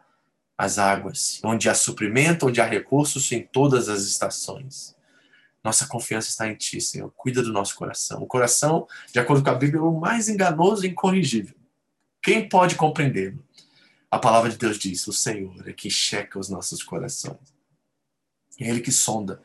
as 0.57 0.78
águas, 0.78 1.40
onde 1.44 1.68
há 1.68 1.74
suprimento, 1.74 2.46
onde 2.46 2.61
há 2.61 2.66
recursos 2.66 3.30
em 3.32 3.42
todas 3.42 3.88
as 3.88 4.04
estações. 4.04 4.96
Nossa 5.62 5.86
confiança 5.86 6.28
está 6.28 6.48
em 6.48 6.54
Ti, 6.54 6.80
Senhor. 6.80 7.12
Cuida 7.16 7.42
do 7.42 7.52
nosso 7.52 7.74
coração. 7.74 8.22
O 8.22 8.26
coração, 8.26 8.86
de 9.12 9.18
acordo 9.18 9.42
com 9.42 9.50
a 9.50 9.54
Bíblia, 9.54 9.80
é 9.80 9.82
o 9.82 9.98
mais 9.98 10.28
enganoso 10.28 10.86
e 10.86 10.88
incorrigível. 10.88 11.57
Quem 12.22 12.48
pode 12.48 12.76
compreendê-lo? 12.76 13.44
A 14.11 14.18
palavra 14.18 14.48
de 14.48 14.57
Deus 14.57 14.78
diz: 14.78 15.07
o 15.07 15.12
Senhor 15.12 15.68
é 15.68 15.72
que 15.72 15.90
checa 15.90 16.38
os 16.38 16.48
nossos 16.48 16.82
corações. 16.82 17.54
É 18.61 18.70
Ele 18.70 18.80
que 18.80 18.92
sonda 18.92 19.42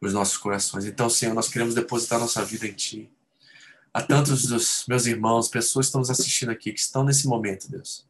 os 0.00 0.12
nossos 0.12 0.36
corações. 0.36 0.84
Então, 0.86 1.08
Senhor, 1.08 1.34
nós 1.34 1.48
queremos 1.48 1.74
depositar 1.74 2.18
nossa 2.18 2.44
vida 2.44 2.66
em 2.66 2.72
Ti 2.72 3.10
a 3.92 4.00
tantos 4.00 4.46
dos 4.46 4.84
meus 4.88 5.06
irmãos, 5.06 5.48
pessoas 5.48 5.86
que 5.86 5.88
estão 5.88 6.00
nos 6.00 6.10
assistindo 6.10 6.50
aqui, 6.50 6.72
que 6.72 6.80
estão 6.80 7.04
nesse 7.04 7.26
momento, 7.26 7.70
Deus, 7.70 8.06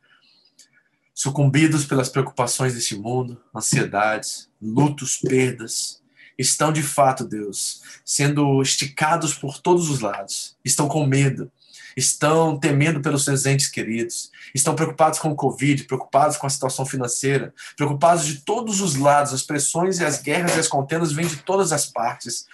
sucumbidos 1.15 1.85
pelas 1.85 2.09
preocupações 2.09 2.75
deste 2.75 2.97
mundo, 2.97 3.41
ansiedades, 3.55 4.49
lutos, 4.61 5.17
perdas, 5.17 6.03
estão 6.39 6.73
de 6.73 6.83
fato, 6.83 7.25
Deus, 7.25 7.83
sendo 8.05 8.63
esticados 8.63 9.35
por 9.35 9.59
todos 9.59 9.91
os 9.91 10.01
lados, 10.01 10.57
estão 10.65 10.89
com 10.89 11.07
medo, 11.07 11.51
estão 11.97 12.59
temendo 12.59 13.01
pelos 13.01 13.25
seus 13.25 13.45
entes 13.45 13.69
queridos, 13.69 14.31
estão 14.55 14.75
preocupados 14.75 15.19
com 15.19 15.31
o 15.31 15.37
Covid, 15.37 15.85
preocupados 15.85 16.37
com 16.37 16.47
a 16.47 16.51
situação 16.51 16.87
financeira, 16.87 17.53
preocupados 17.77 18.27
de 18.27 18.41
todos 18.41 18.81
os 18.81 18.97
lados, 18.97 19.33
as 19.33 19.43
pressões 19.43 19.99
e 19.99 20.05
as 20.05 20.21
guerras 20.21 20.57
e 20.57 20.61
as 20.61 20.69
contendas 20.69 21.13
vêm 21.13 21.27
de 21.27 21.37
todas 21.37 21.73
as 21.73 21.87
partes. 21.87 22.47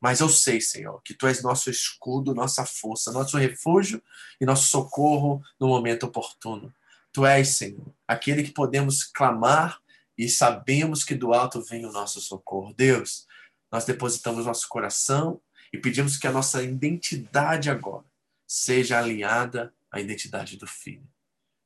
Mas 0.00 0.20
eu 0.20 0.30
sei, 0.30 0.62
Senhor, 0.62 1.00
que 1.04 1.12
Tu 1.12 1.26
és 1.26 1.42
nosso 1.42 1.68
escudo, 1.68 2.34
nossa 2.34 2.64
força, 2.64 3.12
nosso 3.12 3.36
refúgio 3.36 4.02
e 4.40 4.46
nosso 4.46 4.68
socorro 4.68 5.42
no 5.60 5.68
momento 5.68 6.04
oportuno. 6.04 6.72
Tu 7.12 7.26
és, 7.26 7.48
Senhor, 7.48 7.92
aquele 8.06 8.42
que 8.42 8.52
podemos 8.52 9.04
clamar 9.04 9.80
e 10.16 10.28
sabemos 10.28 11.02
que 11.02 11.14
do 11.14 11.32
alto 11.32 11.62
vem 11.62 11.84
o 11.84 11.92
nosso 11.92 12.20
socorro. 12.20 12.74
Deus, 12.74 13.26
nós 13.70 13.84
depositamos 13.84 14.46
nosso 14.46 14.68
coração 14.68 15.40
e 15.72 15.78
pedimos 15.78 16.16
que 16.16 16.26
a 16.26 16.32
nossa 16.32 16.62
identidade 16.62 17.70
agora 17.70 18.04
seja 18.46 18.98
alinhada 18.98 19.72
à 19.90 20.00
identidade 20.00 20.56
do 20.56 20.66
Filho. 20.66 21.06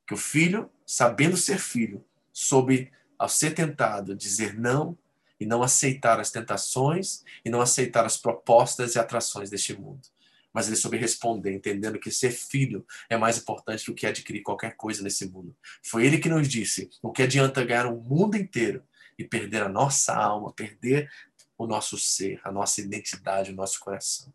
Que 0.07 0.13
o 0.13 0.17
Filho, 0.17 0.69
sabendo 0.85 1.35
ser 1.35 1.57
filho, 1.57 2.05
soube, 2.31 2.91
ao 3.17 3.27
ser 3.27 3.51
tentado, 3.51 4.15
dizer 4.15 4.53
não 4.57 4.97
e 5.39 5.45
não 5.45 5.63
aceitar 5.63 6.19
as 6.19 6.31
tentações 6.31 7.23
e 7.43 7.49
não 7.49 7.59
aceitar 7.59 8.05
as 8.05 8.17
propostas 8.17 8.95
e 8.95 8.99
atrações 8.99 9.49
deste 9.49 9.73
mundo. 9.73 10.07
Mas 10.55 10.67
ele 10.67 10.77
soube 10.77 10.95
responder, 10.95 11.53
entendendo 11.53 11.99
que 11.99 12.09
ser 12.09 12.31
filho 12.31 12.85
é 13.09 13.17
mais 13.17 13.37
importante 13.37 13.85
do 13.85 13.93
que 13.93 14.07
adquirir 14.07 14.41
qualquer 14.41 14.77
coisa 14.77 15.03
nesse 15.03 15.25
mundo. 15.29 15.53
Foi 15.83 16.05
ele 16.05 16.17
que 16.17 16.29
nos 16.29 16.47
disse: 16.47 16.89
o 17.01 17.11
que 17.11 17.23
adianta 17.23 17.65
ganhar 17.65 17.87
o 17.87 17.99
mundo 17.99 18.37
inteiro 18.37 18.81
e 19.19 19.25
perder 19.25 19.63
a 19.63 19.67
nossa 19.67 20.15
alma, 20.15 20.53
perder 20.53 21.11
o 21.57 21.67
nosso 21.67 21.97
ser, 21.97 22.39
a 22.41 22.53
nossa 22.53 22.79
identidade, 22.79 23.51
o 23.51 23.55
nosso 23.55 23.81
coração. 23.81 24.33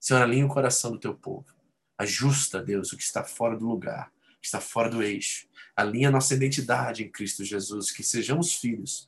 Senhor, 0.00 0.22
alinha 0.22 0.46
o 0.46 0.48
coração 0.48 0.90
do 0.90 0.98
teu 0.98 1.14
povo. 1.14 1.44
Ajusta, 1.98 2.62
Deus, 2.62 2.90
o 2.90 2.96
que 2.96 3.02
está 3.02 3.22
fora 3.22 3.54
do 3.54 3.68
lugar, 3.68 4.10
que 4.40 4.46
está 4.46 4.58
fora 4.58 4.88
do 4.88 5.02
eixo. 5.02 5.46
Alinha 5.76 6.10
nossa 6.10 6.34
identidade 6.34 7.04
em 7.04 7.12
Cristo 7.12 7.44
Jesus, 7.44 7.90
que 7.90 8.02
sejamos 8.02 8.54
filhos, 8.54 9.06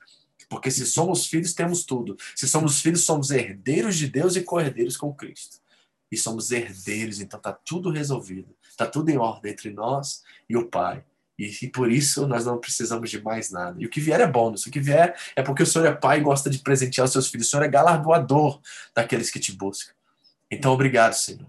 porque 0.50 0.70
se 0.70 0.84
somos 0.84 1.26
filhos, 1.26 1.54
temos 1.54 1.84
tudo. 1.84 2.18
Se 2.36 2.46
somos 2.46 2.82
filhos, 2.82 3.00
somos 3.00 3.30
herdeiros 3.30 3.96
de 3.96 4.08
Deus 4.08 4.36
e 4.36 4.42
co-herdeiros 4.42 4.94
com 4.94 5.10
Cristo. 5.14 5.63
E 6.14 6.16
somos 6.16 6.52
herdeiros, 6.52 7.20
então 7.20 7.38
está 7.38 7.52
tudo 7.52 7.90
resolvido. 7.90 8.54
Está 8.70 8.86
tudo 8.86 9.10
em 9.10 9.18
ordem 9.18 9.50
entre 9.50 9.70
nós 9.70 10.22
e 10.48 10.56
o 10.56 10.66
Pai. 10.68 11.04
E, 11.36 11.50
e, 11.62 11.68
por 11.68 11.90
isso 11.90 12.28
nós 12.28 12.46
não 12.46 12.58
precisamos 12.58 13.10
de 13.10 13.20
mais 13.20 13.50
nada. 13.50 13.76
E 13.80 13.84
o 13.84 13.90
que 13.90 14.00
vier 14.00 14.20
é 14.20 14.26
bônus. 14.26 14.64
O 14.64 14.70
que 14.70 14.78
vier 14.78 15.18
é 15.34 15.42
porque 15.42 15.64
o 15.64 15.66
Senhor 15.66 15.86
é 15.86 15.92
Pai 15.92 16.18
e 16.18 16.22
gosta 16.22 16.48
de 16.48 16.58
presentear 16.58 17.04
os 17.04 17.10
seus 17.10 17.28
filhos. 17.28 17.48
O 17.48 17.50
Senhor 17.50 17.64
é 17.64 17.68
galardoador 17.68 18.60
daqueles 18.94 19.28
que 19.28 19.40
te 19.40 19.50
buscam. 19.50 19.92
Então, 20.48 20.72
obrigado, 20.72 21.14
Senhor, 21.14 21.48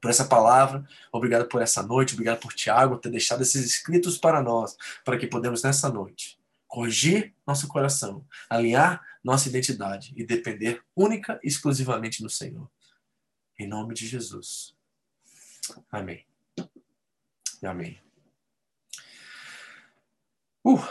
por 0.00 0.10
essa 0.10 0.24
palavra. 0.24 0.84
Obrigado 1.12 1.46
por 1.46 1.62
essa 1.62 1.80
noite. 1.80 2.14
Obrigado 2.14 2.40
por 2.40 2.52
Tiago 2.52 2.98
ter 2.98 3.10
deixado 3.10 3.42
esses 3.42 3.64
escritos 3.64 4.18
para 4.18 4.42
nós, 4.42 4.76
para 5.04 5.16
que 5.16 5.28
podemos 5.28 5.62
nessa 5.62 5.88
noite 5.88 6.40
corrigir 6.70 7.34
nosso 7.44 7.66
coração, 7.66 8.24
alinhar 8.48 9.02
nossa 9.24 9.48
identidade 9.48 10.14
e 10.16 10.24
depender 10.24 10.80
única 10.94 11.38
e 11.42 11.48
exclusivamente 11.48 12.22
no 12.22 12.30
Senhor. 12.30 12.70
Em 13.60 13.66
nome 13.66 13.92
de 13.92 14.06
Jesus. 14.06 14.74
Amém. 15.92 16.24
Amém. 17.62 18.00
Uh, 20.64 20.82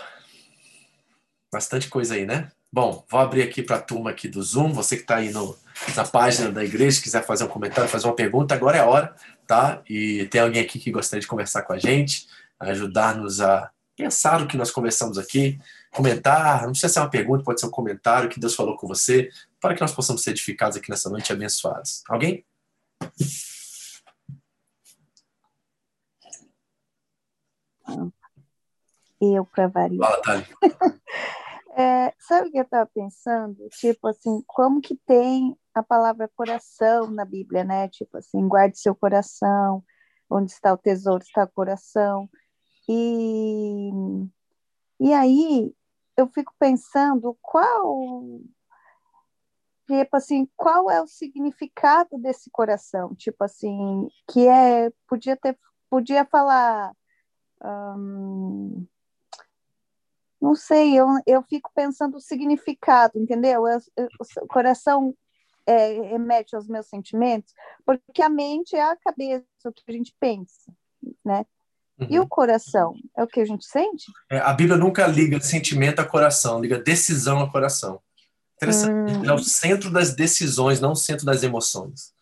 bastante 1.51 1.89
coisa 1.89 2.13
aí, 2.13 2.27
né? 2.27 2.51
Bom, 2.71 3.03
vou 3.09 3.19
abrir 3.19 3.41
aqui 3.41 3.63
para 3.63 3.77
a 3.77 3.81
turma 3.81 4.11
aqui 4.11 4.27
do 4.27 4.43
Zoom. 4.43 4.71
Você 4.73 4.97
que 4.97 5.01
está 5.01 5.15
aí 5.15 5.31
no, 5.31 5.57
na 5.95 6.05
página 6.05 6.51
da 6.51 6.63
igreja, 6.63 7.01
quiser 7.01 7.25
fazer 7.25 7.43
um 7.45 7.47
comentário, 7.47 7.89
fazer 7.89 8.05
uma 8.05 8.15
pergunta, 8.15 8.53
agora 8.53 8.77
é 8.77 8.81
a 8.81 8.85
hora, 8.85 9.15
tá? 9.47 9.81
E 9.89 10.27
tem 10.27 10.39
alguém 10.39 10.61
aqui 10.61 10.77
que 10.77 10.91
gostaria 10.91 11.21
de 11.21 11.27
conversar 11.27 11.63
com 11.63 11.73
a 11.73 11.79
gente, 11.79 12.27
ajudar-nos 12.59 13.41
a 13.41 13.71
pensar 13.97 14.43
o 14.43 14.47
que 14.47 14.55
nós 14.55 14.69
conversamos 14.69 15.17
aqui, 15.17 15.59
comentar, 15.89 16.61
não 16.61 16.69
precisa 16.69 16.93
ser 16.93 16.99
uma 16.99 17.09
pergunta, 17.09 17.43
pode 17.43 17.59
ser 17.59 17.65
um 17.65 17.71
comentário 17.71 18.29
que 18.29 18.39
Deus 18.39 18.53
falou 18.53 18.77
com 18.77 18.87
você, 18.87 19.31
para 19.59 19.73
que 19.73 19.81
nós 19.81 19.91
possamos 19.91 20.21
ser 20.21 20.29
edificados 20.29 20.77
aqui 20.77 20.91
nessa 20.91 21.09
noite 21.09 21.31
e 21.31 21.33
abençoados. 21.33 22.03
Alguém? 22.07 22.45
Eu 29.21 29.45
para 29.45 29.67
variar. 29.67 30.09
Fala, 30.09 30.21
Thali. 30.21 30.45
É, 31.79 32.13
sabe 32.19 32.49
o 32.49 32.51
que 32.51 32.57
eu 32.57 32.63
estava 32.63 32.89
pensando? 32.93 33.69
Tipo 33.79 34.09
assim, 34.09 34.43
como 34.45 34.81
que 34.81 34.97
tem 35.05 35.57
a 35.73 35.81
palavra 35.81 36.29
coração 36.35 37.09
na 37.09 37.23
Bíblia, 37.23 37.63
né? 37.63 37.87
Tipo 37.87 38.17
assim, 38.17 38.45
guarde 38.49 38.77
seu 38.77 38.93
coração, 38.93 39.81
onde 40.29 40.51
está 40.51 40.73
o 40.73 40.77
tesouro 40.77 41.23
está 41.23 41.45
o 41.45 41.47
coração. 41.47 42.29
E, 42.89 43.91
e 44.99 45.13
aí 45.13 45.73
eu 46.17 46.27
fico 46.27 46.53
pensando 46.59 47.37
qual 47.41 48.41
tipo 49.97 50.15
assim, 50.15 50.47
qual 50.55 50.89
é 50.89 51.01
o 51.01 51.07
significado 51.07 52.17
desse 52.17 52.49
coração? 52.49 53.15
Tipo 53.15 53.43
assim, 53.43 54.07
que 54.29 54.47
é 54.47 54.91
podia 55.07 55.35
ter 55.35 55.57
podia 55.89 56.23
falar 56.25 56.93
hum, 57.63 58.85
não 60.41 60.55
sei, 60.55 60.97
eu, 60.97 61.07
eu 61.27 61.43
fico 61.43 61.69
pensando 61.75 62.15
o 62.15 62.21
significado, 62.21 63.19
entendeu? 63.19 63.67
Eu, 63.67 63.79
eu, 63.97 64.07
o 64.41 64.47
coração 64.47 65.13
é, 65.65 66.01
remete 66.01 66.55
aos 66.55 66.67
meus 66.67 66.87
sentimentos, 66.87 67.53
porque 67.85 68.21
a 68.21 68.29
mente 68.29 68.75
é 68.75 68.81
a 68.81 68.95
cabeça, 68.95 69.45
o 69.65 69.73
que 69.73 69.83
a 69.87 69.91
gente 69.91 70.15
pensa, 70.19 70.71
né? 71.25 71.45
Uhum. 71.99 72.07
E 72.09 72.19
o 72.19 72.27
coração 72.27 72.95
é 73.17 73.23
o 73.23 73.27
que 73.27 73.41
a 73.41 73.45
gente 73.45 73.65
sente? 73.65 74.05
É, 74.31 74.39
a 74.39 74.53
Bíblia 74.53 74.77
nunca 74.77 75.05
liga 75.05 75.39
sentimento 75.41 75.99
a 75.99 76.05
coração, 76.05 76.61
liga 76.61 76.79
decisão 76.79 77.41
a 77.41 77.51
coração. 77.51 78.01
Interessante. 78.61 79.13
Hum. 79.13 79.25
É 79.25 79.33
o 79.33 79.39
centro 79.39 79.89
das 79.89 80.13
decisões, 80.13 80.81
não 80.81 80.91
o 80.91 80.95
centro 80.95 81.25
das 81.25 81.43
emoções. 81.43 82.13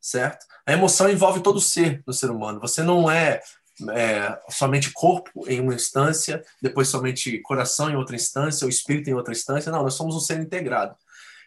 Certo? 0.00 0.46
A 0.66 0.72
emoção 0.72 1.10
envolve 1.10 1.40
todo 1.40 1.56
o 1.56 1.60
ser 1.60 2.02
do 2.06 2.12
ser 2.12 2.30
humano. 2.30 2.60
Você 2.60 2.82
não 2.82 3.10
é 3.10 3.40
é, 3.90 4.38
somente 4.50 4.92
corpo 4.92 5.48
em 5.48 5.60
uma 5.60 5.74
instância, 5.74 6.44
depois 6.62 6.88
somente 6.88 7.38
coração 7.40 7.90
em 7.90 7.96
outra 7.96 8.14
instância, 8.14 8.66
o 8.66 8.70
espírito 8.70 9.10
em 9.10 9.14
outra 9.14 9.32
instância. 9.32 9.72
Não, 9.72 9.82
nós 9.82 9.94
somos 9.94 10.14
um 10.14 10.20
ser 10.20 10.40
integrado. 10.40 10.94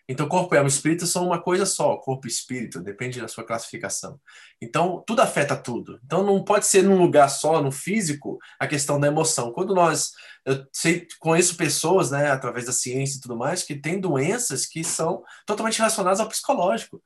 Então, 0.10 0.28
corpo 0.28 0.56
e 0.56 0.58
alma 0.58 0.70
e 0.70 0.72
espírito 0.72 1.06
são 1.06 1.28
uma 1.28 1.42
coisa 1.42 1.66
só, 1.66 1.98
corpo 1.98 2.28
e 2.28 2.30
espírito, 2.30 2.82
depende 2.82 3.20
da 3.20 3.28
sua 3.28 3.44
classificação. 3.44 4.20
Então, 4.62 5.04
tudo 5.06 5.22
afeta 5.22 5.56
tudo. 5.56 6.00
Então, 6.06 6.24
não 6.24 6.44
pode 6.44 6.66
ser 6.66 6.84
num 6.84 6.98
lugar 6.98 7.28
só, 7.30 7.62
no 7.62 7.72
físico, 7.74 8.40
a 8.58 8.66
questão 8.68 9.00
da 9.00 9.08
emoção. 9.08 9.52
Quando 9.52 9.76
nós, 9.76 10.14
eu 10.46 10.66
sei, 10.72 11.06
conheço 11.20 11.58
pessoas, 11.58 12.12
né, 12.12 12.32
através 12.32 12.66
da 12.66 12.72
ciência 12.72 13.18
e 13.18 13.22
tudo 13.22 13.36
mais, 13.36 13.64
que 13.64 13.76
têm 13.76 14.00
doenças 14.00 14.66
que 14.66 14.82
são 14.82 15.24
totalmente 15.46 15.78
relacionadas 15.78 16.22
ao 16.22 16.30
psicológico. 16.30 17.04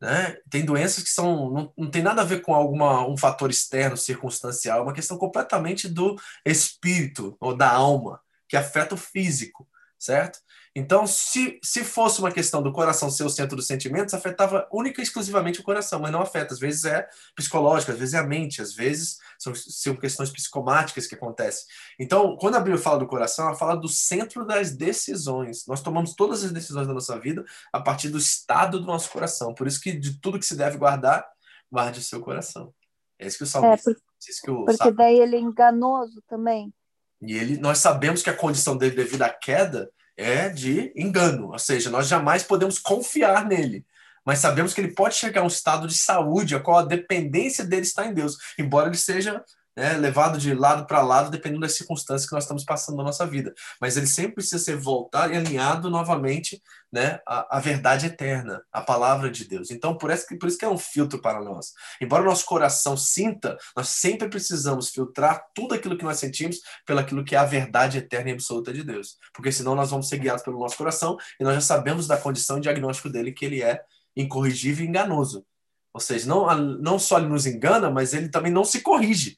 Né? 0.00 0.36
Tem 0.50 0.64
doenças 0.64 1.04
que 1.04 1.10
são 1.10 1.50
não, 1.50 1.72
não 1.78 1.90
tem 1.90 2.02
nada 2.02 2.20
a 2.22 2.24
ver 2.24 2.42
com 2.42 2.54
alguma 2.54 3.06
um 3.08 3.16
fator 3.16 3.48
externo, 3.48 3.96
circunstancial, 3.96 4.80
é 4.80 4.82
uma 4.82 4.92
questão 4.92 5.16
completamente 5.16 5.88
do 5.88 6.16
espírito 6.44 7.36
ou 7.40 7.56
da 7.56 7.70
alma, 7.70 8.20
que 8.48 8.56
afeta 8.56 8.94
o 8.94 8.98
físico, 8.98 9.66
certo? 9.98 10.40
Então, 10.76 11.06
se, 11.06 11.60
se 11.62 11.84
fosse 11.84 12.18
uma 12.18 12.32
questão 12.32 12.60
do 12.60 12.72
coração 12.72 13.08
ser 13.08 13.22
o 13.22 13.30
centro 13.30 13.54
dos 13.54 13.66
sentimentos, 13.66 14.12
afetava 14.12 14.66
única 14.72 15.00
e 15.00 15.04
exclusivamente 15.04 15.60
o 15.60 15.62
coração, 15.62 16.00
mas 16.00 16.10
não 16.10 16.20
afeta. 16.20 16.52
Às 16.52 16.58
vezes 16.58 16.84
é 16.84 17.08
psicológico, 17.36 17.92
às 17.92 17.98
vezes 17.98 18.14
é 18.14 18.18
a 18.18 18.24
mente, 18.24 18.60
às 18.60 18.74
vezes 18.74 19.18
são, 19.38 19.54
são 19.54 19.94
questões 19.94 20.30
psicomáticas 20.30 21.06
que 21.06 21.14
acontecem. 21.14 21.64
Então, 21.96 22.36
quando 22.36 22.56
a 22.56 22.60
Bíblia 22.60 22.82
fala 22.82 22.98
do 22.98 23.06
coração, 23.06 23.46
ela 23.46 23.56
fala 23.56 23.76
do 23.76 23.86
centro 23.86 24.44
das 24.44 24.74
decisões. 24.74 25.64
Nós 25.68 25.80
tomamos 25.80 26.12
todas 26.14 26.42
as 26.42 26.50
decisões 26.50 26.88
da 26.88 26.94
nossa 26.94 27.20
vida 27.20 27.44
a 27.72 27.80
partir 27.80 28.08
do 28.08 28.18
estado 28.18 28.80
do 28.80 28.86
nosso 28.86 29.10
coração. 29.10 29.54
Por 29.54 29.68
isso 29.68 29.80
que 29.80 29.92
de 29.92 30.18
tudo 30.20 30.40
que 30.40 30.46
se 30.46 30.56
deve 30.56 30.76
guardar, 30.76 31.24
guarde 31.70 32.00
o 32.00 32.02
seu 32.02 32.20
coração. 32.20 32.74
É 33.16 33.28
isso 33.28 33.38
que 33.38 33.44
o 33.44 33.46
salmista... 33.46 33.92
É, 33.92 33.94
porque, 33.94 34.76
porque 34.76 34.90
daí 34.90 35.20
ele 35.20 35.36
é 35.36 35.40
enganoso 35.40 36.20
também. 36.28 36.74
E 37.22 37.32
ele, 37.32 37.58
nós 37.58 37.78
sabemos 37.78 38.22
que 38.22 38.30
a 38.30 38.36
condição 38.36 38.76
dele 38.76 38.96
devido 38.96 39.22
à 39.22 39.30
queda 39.30 39.88
é 40.16 40.48
de 40.48 40.92
engano, 40.96 41.50
ou 41.52 41.58
seja, 41.58 41.90
nós 41.90 42.06
jamais 42.08 42.42
podemos 42.42 42.78
confiar 42.78 43.46
nele, 43.46 43.84
mas 44.24 44.38
sabemos 44.38 44.72
que 44.72 44.80
ele 44.80 44.94
pode 44.94 45.14
chegar 45.14 45.42
a 45.42 45.44
um 45.44 45.48
estado 45.48 45.86
de 45.86 45.94
saúde 45.94 46.54
a 46.54 46.60
qual 46.60 46.78
a 46.78 46.84
dependência 46.84 47.64
dele 47.64 47.82
está 47.82 48.06
em 48.06 48.14
Deus, 48.14 48.38
embora 48.58 48.88
ele 48.88 48.96
seja 48.96 49.44
né, 49.76 49.94
levado 49.94 50.38
de 50.38 50.54
lado 50.54 50.86
para 50.86 51.02
lado, 51.02 51.30
dependendo 51.30 51.62
das 51.62 51.76
circunstâncias 51.76 52.28
que 52.28 52.34
nós 52.34 52.44
estamos 52.44 52.64
passando 52.64 52.96
na 52.96 53.04
nossa 53.04 53.26
vida. 53.26 53.52
Mas 53.80 53.96
ele 53.96 54.06
sempre 54.06 54.34
precisa 54.36 54.58
ser 54.58 54.76
voltado 54.76 55.32
e 55.32 55.36
alinhado 55.36 55.90
novamente 55.90 56.62
né, 56.94 57.18
à, 57.26 57.56
à 57.56 57.60
verdade 57.60 58.06
eterna, 58.06 58.62
à 58.72 58.80
palavra 58.80 59.28
de 59.28 59.44
Deus. 59.48 59.72
Então, 59.72 59.98
por 59.98 60.12
isso, 60.12 60.28
que, 60.28 60.36
por 60.36 60.48
isso 60.48 60.56
que 60.56 60.64
é 60.64 60.68
um 60.68 60.78
filtro 60.78 61.20
para 61.20 61.42
nós. 61.42 61.72
Embora 62.00 62.22
o 62.22 62.26
nosso 62.26 62.46
coração 62.46 62.96
sinta, 62.96 63.58
nós 63.76 63.88
sempre 63.88 64.28
precisamos 64.28 64.90
filtrar 64.90 65.44
tudo 65.52 65.74
aquilo 65.74 65.98
que 65.98 66.04
nós 66.04 66.20
sentimos 66.20 66.58
pelo 66.86 67.00
aquilo 67.00 67.24
que 67.24 67.34
é 67.34 67.38
a 67.38 67.44
verdade 67.44 67.98
eterna 67.98 68.30
e 68.30 68.34
absoluta 68.34 68.72
de 68.72 68.84
Deus. 68.84 69.16
Porque 69.34 69.50
senão 69.50 69.74
nós 69.74 69.90
vamos 69.90 70.08
ser 70.08 70.18
guiados 70.18 70.44
pelo 70.44 70.60
nosso 70.60 70.76
coração 70.76 71.16
e 71.40 71.42
nós 71.42 71.56
já 71.56 71.60
sabemos 71.60 72.06
da 72.06 72.16
condição 72.16 72.60
diagnóstico 72.60 73.10
dele 73.10 73.32
que 73.32 73.44
ele 73.44 73.60
é 73.60 73.82
incorrigível 74.16 74.84
e 74.84 74.88
enganoso. 74.88 75.44
Ou 75.92 76.00
seja, 76.00 76.28
não, 76.28 76.46
não 76.56 76.96
só 76.96 77.18
ele 77.18 77.26
nos 77.26 77.44
engana, 77.44 77.90
mas 77.90 78.14
ele 78.14 78.28
também 78.28 78.52
não 78.52 78.64
se 78.64 78.82
corrige 78.82 79.36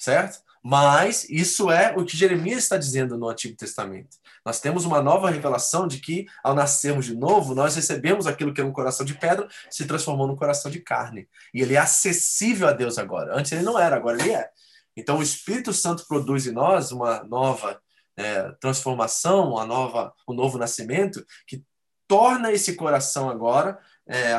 certo? 0.00 0.40
Mas 0.62 1.28
isso 1.28 1.70
é 1.70 1.94
o 1.96 2.04
que 2.04 2.16
Jeremias 2.16 2.64
está 2.64 2.76
dizendo 2.76 3.16
no 3.16 3.28
Antigo 3.28 3.56
Testamento. 3.56 4.16
Nós 4.44 4.60
temos 4.60 4.84
uma 4.84 5.02
nova 5.02 5.30
revelação 5.30 5.86
de 5.86 5.98
que, 5.98 6.26
ao 6.42 6.54
nascermos 6.54 7.06
de 7.06 7.14
novo, 7.14 7.54
nós 7.54 7.76
recebemos 7.76 8.26
aquilo 8.26 8.52
que 8.52 8.60
era 8.60 8.68
um 8.68 8.72
coração 8.72 9.04
de 9.04 9.14
pedra, 9.14 9.48
se 9.70 9.86
transformou 9.86 10.26
num 10.26 10.36
coração 10.36 10.70
de 10.70 10.80
carne. 10.80 11.28
E 11.54 11.60
ele 11.60 11.74
é 11.74 11.78
acessível 11.78 12.68
a 12.68 12.72
Deus 12.72 12.98
agora. 12.98 13.38
Antes 13.38 13.52
ele 13.52 13.62
não 13.62 13.78
era, 13.78 13.96
agora 13.96 14.20
ele 14.20 14.32
é. 14.32 14.50
Então 14.96 15.18
o 15.18 15.22
Espírito 15.22 15.72
Santo 15.72 16.06
produz 16.06 16.46
em 16.46 16.52
nós 16.52 16.92
uma 16.92 17.22
nova 17.24 17.80
é, 18.16 18.50
transformação, 18.60 19.52
uma 19.52 19.64
nova, 19.64 20.12
um 20.28 20.34
novo 20.34 20.58
nascimento, 20.58 21.24
que 21.46 21.62
torna 22.06 22.52
esse 22.52 22.74
coração 22.74 23.30
agora 23.30 23.78
é, 24.10 24.34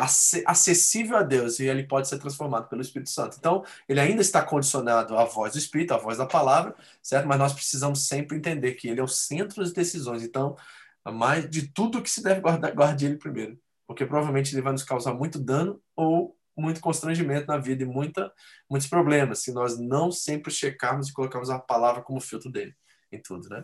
acessível 0.45 1.15
a 1.15 1.23
Deus 1.23 1.57
e 1.57 1.65
ele 1.65 1.83
pode 1.83 2.09
ser 2.09 2.19
transformado 2.19 2.67
pelo 2.67 2.81
Espírito 2.81 3.09
Santo. 3.09 3.37
Então, 3.39 3.63
ele 3.87 4.01
ainda 4.01 4.21
está 4.21 4.43
condicionado 4.43 5.17
à 5.17 5.23
voz 5.23 5.53
do 5.53 5.57
Espírito, 5.57 5.93
à 5.93 5.97
voz 5.97 6.17
da 6.17 6.25
palavra, 6.25 6.75
certo? 7.01 7.25
Mas 7.25 7.39
nós 7.39 7.53
precisamos 7.53 8.05
sempre 8.05 8.35
entender 8.35 8.73
que 8.73 8.89
ele 8.89 8.99
é 8.99 9.03
o 9.03 9.07
centro 9.07 9.63
das 9.63 9.71
decisões. 9.71 10.23
Então, 10.23 10.57
mais 11.05 11.49
de 11.49 11.69
tudo 11.69 12.01
que 12.01 12.09
se 12.09 12.21
deve 12.21 12.41
guardar, 12.41 12.75
guarde 12.75 13.05
ele 13.05 13.15
primeiro, 13.15 13.57
porque 13.87 14.05
provavelmente 14.05 14.53
ele 14.53 14.61
vai 14.61 14.73
nos 14.73 14.83
causar 14.83 15.13
muito 15.13 15.39
dano 15.39 15.81
ou 15.95 16.37
muito 16.55 16.81
constrangimento 16.81 17.47
na 17.47 17.57
vida 17.57 17.83
e 17.83 17.85
muita, 17.85 18.29
muitos 18.69 18.89
problemas 18.89 19.39
se 19.39 19.53
nós 19.53 19.79
não 19.79 20.11
sempre 20.11 20.51
checarmos 20.51 21.07
e 21.07 21.13
colocarmos 21.13 21.49
a 21.49 21.57
palavra 21.57 22.01
como 22.01 22.19
filtro 22.19 22.51
dele 22.51 22.75
em 23.09 23.21
tudo, 23.21 23.47
né? 23.47 23.63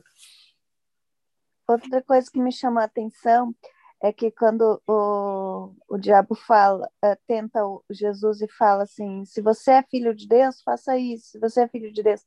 Outra 1.68 2.02
coisa 2.02 2.32
que 2.32 2.40
me 2.40 2.52
chamou 2.52 2.80
a 2.80 2.86
atenção 2.86 3.54
é 4.02 4.14
que 4.14 4.30
quando 4.30 4.82
o, 4.88 5.74
o 5.90 5.98
diabo 5.98 6.36
fala, 6.36 6.88
uh, 7.04 7.18
tenta 7.28 7.66
o 7.66 7.84
Jesus 7.90 8.42
e 8.42 8.48
fala 8.48 8.84
assim: 8.84 9.26
se 9.26 9.42
você 9.42 9.72
é 9.72 9.84
filho 9.84 10.16
de 10.16 10.28
Deus, 10.28 10.62
faça 10.62 10.98
isso, 10.98 11.32
se 11.32 11.40
você 11.40 11.62
é 11.62 11.68
filho 11.68 11.92
de 11.92 12.04
Deus. 12.04 12.22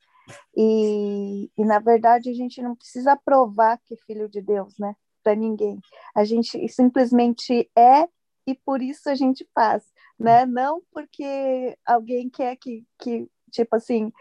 E, 0.57 1.51
e 1.57 1.65
na 1.65 1.79
verdade 1.79 2.31
a 2.31 2.35
gente 2.35 2.63
não 2.63 2.77
precisa 2.77 3.17
provar 3.17 3.79
que 3.85 3.95
é 3.95 3.97
filho 4.07 4.29
de 4.29 4.41
Deus, 4.41 4.79
né? 4.79 4.95
Para 5.23 5.35
ninguém. 5.35 5.79
A 6.15 6.25
gente 6.25 6.69
simplesmente 6.69 7.71
é 7.77 8.09
e 8.47 8.55
por 8.55 8.83
isso 8.83 9.09
a 9.09 9.15
gente 9.15 9.49
faz, 9.55 9.85
né? 10.19 10.47
Não 10.47 10.83
porque 10.93 11.77
alguém 11.87 12.29
quer 12.29 12.57
que, 12.57 12.85
que 12.99 13.29
tipo 13.51 13.77
assim, 13.77 14.13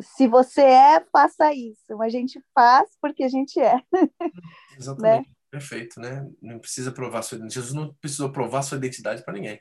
se 0.00 0.26
você 0.26 0.62
é, 0.62 1.00
faça 1.12 1.52
isso. 1.52 2.00
A 2.02 2.08
gente 2.08 2.42
faz 2.54 2.90
porque 3.00 3.22
a 3.24 3.28
gente 3.28 3.60
é. 3.60 3.80
Exatamente. 4.78 5.28
Né? 5.28 5.34
Perfeito, 5.54 6.00
né? 6.00 6.28
Não 6.42 6.58
precisa 6.58 6.90
provar 6.90 7.22
sua. 7.22 7.38
Jesus 7.48 7.72
não 7.72 7.94
precisou 7.94 8.32
provar 8.32 8.62
sua 8.62 8.76
identidade 8.76 9.22
para 9.22 9.34
ninguém. 9.34 9.60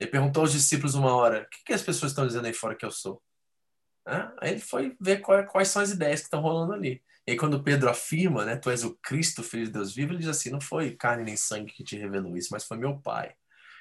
Ele 0.00 0.10
perguntou 0.10 0.40
aos 0.40 0.50
discípulos 0.50 0.96
uma 0.96 1.14
hora: 1.14 1.42
o 1.42 1.48
que, 1.48 1.62
que 1.66 1.72
as 1.72 1.82
pessoas 1.82 2.10
estão 2.10 2.26
dizendo 2.26 2.46
aí 2.46 2.52
fora 2.52 2.74
que 2.74 2.84
eu 2.84 2.90
sou? 2.90 3.22
Aí 4.40 4.50
ele 4.50 4.60
foi 4.60 4.96
ver 5.00 5.18
qual, 5.20 5.46
quais 5.46 5.68
são 5.68 5.80
as 5.80 5.92
ideias 5.92 6.20
que 6.20 6.26
estão 6.26 6.40
rolando 6.40 6.72
ali. 6.72 7.00
E 7.24 7.30
aí, 7.30 7.36
quando 7.36 7.62
Pedro 7.62 7.88
afirma, 7.88 8.44
né, 8.44 8.56
tu 8.56 8.68
és 8.68 8.82
o 8.82 8.98
Cristo, 9.00 9.44
filho 9.44 9.66
de 9.66 9.70
Deus 9.70 9.94
vivo, 9.94 10.10
ele 10.10 10.18
diz 10.18 10.28
assim: 10.28 10.50
não 10.50 10.60
foi 10.60 10.96
carne 10.96 11.22
nem 11.22 11.36
sangue 11.36 11.72
que 11.72 11.84
te 11.84 11.96
revelou 11.96 12.36
isso, 12.36 12.48
mas 12.50 12.64
foi 12.64 12.76
meu 12.76 12.98
Pai 12.98 13.32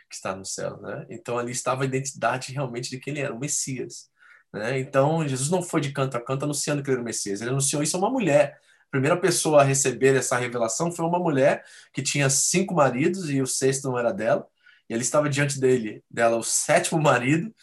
que 0.08 0.16
está 0.16 0.36
no 0.36 0.45
céu. 0.45 0.78
Né? 0.78 1.08
Então 1.10 1.39
ali 1.39 1.51
estava 1.51 1.82
a 1.82 1.86
identidade 1.88 2.51
realmente 2.51 2.91
de 2.91 2.99
que 2.99 3.10
ele 3.10 3.20
era 3.20 3.34
o 3.34 3.39
Messias. 3.39 4.12
Né? 4.53 4.80
Então 4.80 5.28
Jesus 5.28 5.49
não 5.49 5.64
foi 5.64 5.82
de 5.82 5.91
canto 5.91 6.16
a 6.16 6.22
canto 6.22 6.43
anunciando 6.43 6.84
que 6.84 6.89
ele 6.91 6.97
era 6.97 7.01
o 7.01 7.05
Messias, 7.05 7.41
ele 7.41 7.49
anunciou 7.49 7.82
isso 7.82 7.97
a 7.97 7.99
uma 7.99 8.12
mulher 8.12 8.60
A 8.88 8.91
primeira 8.91 9.17
pessoa 9.17 9.61
a 9.61 9.63
receber 9.63 10.15
essa 10.15 10.38
revelação 10.38 10.91
foi 10.91 11.05
uma 11.05 11.19
mulher 11.19 11.63
que 11.93 12.01
tinha 12.01 12.29
cinco 12.29 12.73
maridos 12.73 13.29
e 13.29 13.41
o 13.41 13.47
sexto 13.47 13.89
não 13.89 13.99
era 13.99 14.13
dela. 14.13 14.47
E 14.89 14.93
ele 14.93 15.01
estava 15.01 15.29
diante 15.29 15.59
dele, 15.59 16.03
dela 16.09 16.38
o 16.38 16.43
sétimo 16.43 17.01
marido 17.01 17.53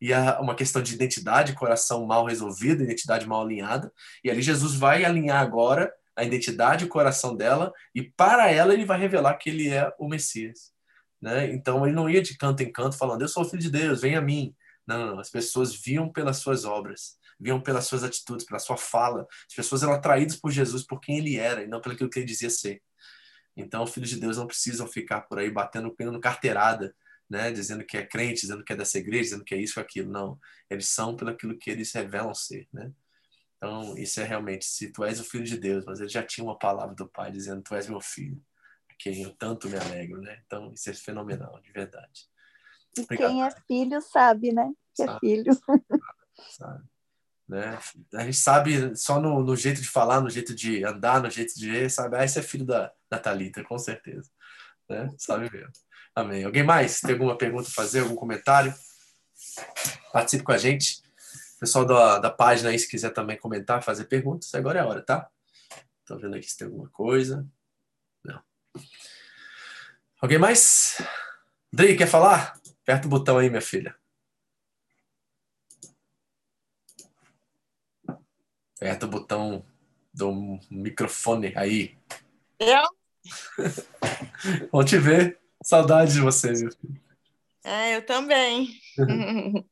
e 0.00 0.12
a, 0.12 0.38
uma 0.40 0.54
questão 0.54 0.82
de 0.82 0.94
identidade, 0.94 1.54
coração 1.54 2.04
mal 2.06 2.26
resolvido, 2.26 2.82
identidade 2.82 3.26
mal 3.26 3.42
alinhada. 3.42 3.90
E 4.22 4.30
ali 4.30 4.42
Jesus 4.42 4.74
vai 4.74 5.04
alinhar 5.04 5.40
agora 5.40 5.92
a 6.14 6.22
identidade 6.22 6.84
e 6.84 6.86
o 6.86 6.90
coração 6.90 7.34
dela 7.34 7.72
e 7.94 8.02
para 8.02 8.50
ela 8.50 8.74
ele 8.74 8.84
vai 8.84 8.98
revelar 8.98 9.34
que 9.34 9.48
ele 9.48 9.68
é 9.68 9.92
o 9.98 10.06
Messias. 10.06 10.72
Né? 11.20 11.50
Então 11.52 11.86
ele 11.86 11.94
não 11.94 12.08
ia 12.10 12.20
de 12.20 12.36
canto 12.36 12.62
em 12.62 12.70
canto 12.70 12.98
falando, 12.98 13.22
eu 13.22 13.28
sou 13.28 13.42
o 13.42 13.48
filho 13.48 13.62
de 13.62 13.70
Deus, 13.70 14.02
vem 14.02 14.14
a 14.14 14.20
mim. 14.20 14.54
Não, 14.86 14.98
não, 14.98 15.06
não. 15.14 15.18
as 15.18 15.30
pessoas 15.30 15.74
viam 15.74 16.12
pelas 16.12 16.36
suas 16.36 16.66
obras, 16.66 17.16
viam 17.38 17.60
pelas 17.60 17.86
suas 17.86 18.02
atitudes, 18.02 18.46
pela 18.46 18.58
sua 18.58 18.76
fala. 18.76 19.26
As 19.48 19.54
pessoas 19.54 19.82
eram 19.82 19.92
atraídas 19.92 20.36
por 20.36 20.50
Jesus 20.50 20.84
por 20.84 21.00
quem 21.00 21.18
ele 21.18 21.36
era 21.36 21.62
e 21.62 21.66
não 21.66 21.80
pelo 21.80 21.96
que 21.96 22.18
ele 22.18 22.26
dizia 22.26 22.50
ser. 22.50 22.82
Então, 23.56 23.86
filhos 23.86 24.10
de 24.10 24.18
Deus 24.18 24.36
não 24.36 24.46
precisam 24.46 24.86
ficar 24.86 25.22
por 25.22 25.38
aí 25.38 25.50
batendo 25.50 25.94
pino 25.94 26.20
carteirada, 26.20 26.94
né, 27.28 27.50
dizendo 27.52 27.84
que 27.84 27.96
é 27.96 28.06
crente, 28.06 28.42
dizendo 28.42 28.64
que 28.64 28.72
é 28.72 28.76
dessa 28.76 28.98
igreja, 28.98 29.22
dizendo 29.24 29.44
que 29.44 29.54
é 29.54 29.58
isso 29.58 29.78
ou 29.78 29.84
aquilo. 29.84 30.10
Não, 30.10 30.38
eles 30.68 30.88
são 30.88 31.16
pelo 31.16 31.30
aquilo 31.30 31.56
que 31.56 31.70
eles 31.70 31.92
revelam 31.92 32.34
ser, 32.34 32.68
né? 32.72 32.92
Então, 33.56 33.96
isso 33.96 34.20
é 34.20 34.24
realmente, 34.24 34.66
se 34.66 34.92
tu 34.92 35.04
és 35.04 35.18
o 35.20 35.24
filho 35.24 35.44
de 35.44 35.56
Deus, 35.56 35.84
mas 35.86 36.00
ele 36.00 36.08
já 36.08 36.22
tinha 36.22 36.44
uma 36.44 36.58
palavra 36.58 36.94
do 36.94 37.08
Pai 37.08 37.32
dizendo, 37.32 37.62
tu 37.62 37.74
és 37.74 37.88
meu 37.88 38.00
filho, 38.00 38.42
a 38.90 38.94
quem 38.98 39.22
eu 39.22 39.34
tanto 39.34 39.70
me 39.70 39.78
alegro, 39.78 40.20
né? 40.20 40.42
Então, 40.44 40.72
isso 40.74 40.90
é 40.90 40.92
fenomenal, 40.92 41.58
de 41.62 41.72
verdade. 41.72 42.28
E 42.96 43.00
Obrigado. 43.00 43.30
quem 43.30 43.42
é 43.42 43.50
filho 43.66 44.00
sabe, 44.02 44.52
né? 44.52 44.70
Que 44.94 45.02
é 45.02 45.06
sabe, 45.06 45.16
é 45.16 45.20
filho. 45.20 45.54
Sabe, 45.54 45.84
sabe. 46.50 46.84
Né? 47.48 47.78
A 48.14 48.24
gente 48.24 48.38
sabe 48.38 48.96
só 48.96 49.20
no, 49.20 49.42
no, 49.42 49.54
jeito 49.54 49.80
de 49.80 49.88
falar, 49.88 50.20
no 50.20 50.30
jeito 50.30 50.54
de 50.54 50.84
andar, 50.84 51.22
no 51.22 51.30
jeito 51.30 51.54
de 51.54 51.88
sabe? 51.90 52.16
Ah, 52.16 52.24
esse 52.24 52.38
é 52.38 52.42
filho 52.42 52.64
da, 52.64 52.90
da 53.10 53.18
Thalita, 53.18 53.62
com 53.62 53.78
certeza. 53.78 54.30
Né? 54.88 55.10
Sabe 55.18 55.50
mesmo. 55.52 55.72
Amém. 56.14 56.44
Alguém 56.44 56.62
mais? 56.62 57.00
Tem 57.00 57.12
alguma 57.12 57.36
pergunta 57.36 57.68
a 57.68 57.72
fazer, 57.72 58.00
algum 58.00 58.14
comentário? 58.14 58.74
Participe 60.12 60.44
com 60.44 60.52
a 60.52 60.58
gente. 60.58 61.02
Pessoal 61.60 61.84
da, 61.84 62.18
da 62.18 62.30
página 62.30 62.70
aí, 62.70 62.78
se 62.78 62.88
quiser 62.88 63.10
também 63.10 63.36
comentar, 63.36 63.82
fazer 63.82 64.04
perguntas, 64.04 64.54
agora 64.54 64.78
é 64.78 64.82
a 64.82 64.86
hora, 64.86 65.02
tá? 65.02 65.28
Estou 66.00 66.18
vendo 66.18 66.36
aqui 66.36 66.48
se 66.48 66.58
tem 66.58 66.66
alguma 66.66 66.88
coisa. 66.90 67.46
Não. 68.22 68.40
Alguém 70.20 70.38
mais? 70.38 71.00
Dri, 71.72 71.96
quer 71.96 72.06
falar? 72.06 72.54
Aperta 72.82 73.06
o 73.06 73.10
botão 73.10 73.38
aí, 73.38 73.48
minha 73.48 73.62
filha. 73.62 73.96
Aperta 78.76 79.06
o 79.06 79.08
botão 79.08 79.64
do 80.12 80.58
microfone 80.70 81.52
aí. 81.56 81.96
Eu? 82.58 82.82
Vamos 84.70 84.90
te 84.90 84.98
ver. 84.98 85.38
Saudade 85.62 86.12
de 86.12 86.20
você, 86.20 86.52
meu 86.52 86.70
filho. 86.70 87.00
É, 87.64 87.96
eu 87.96 88.04
também. 88.04 88.68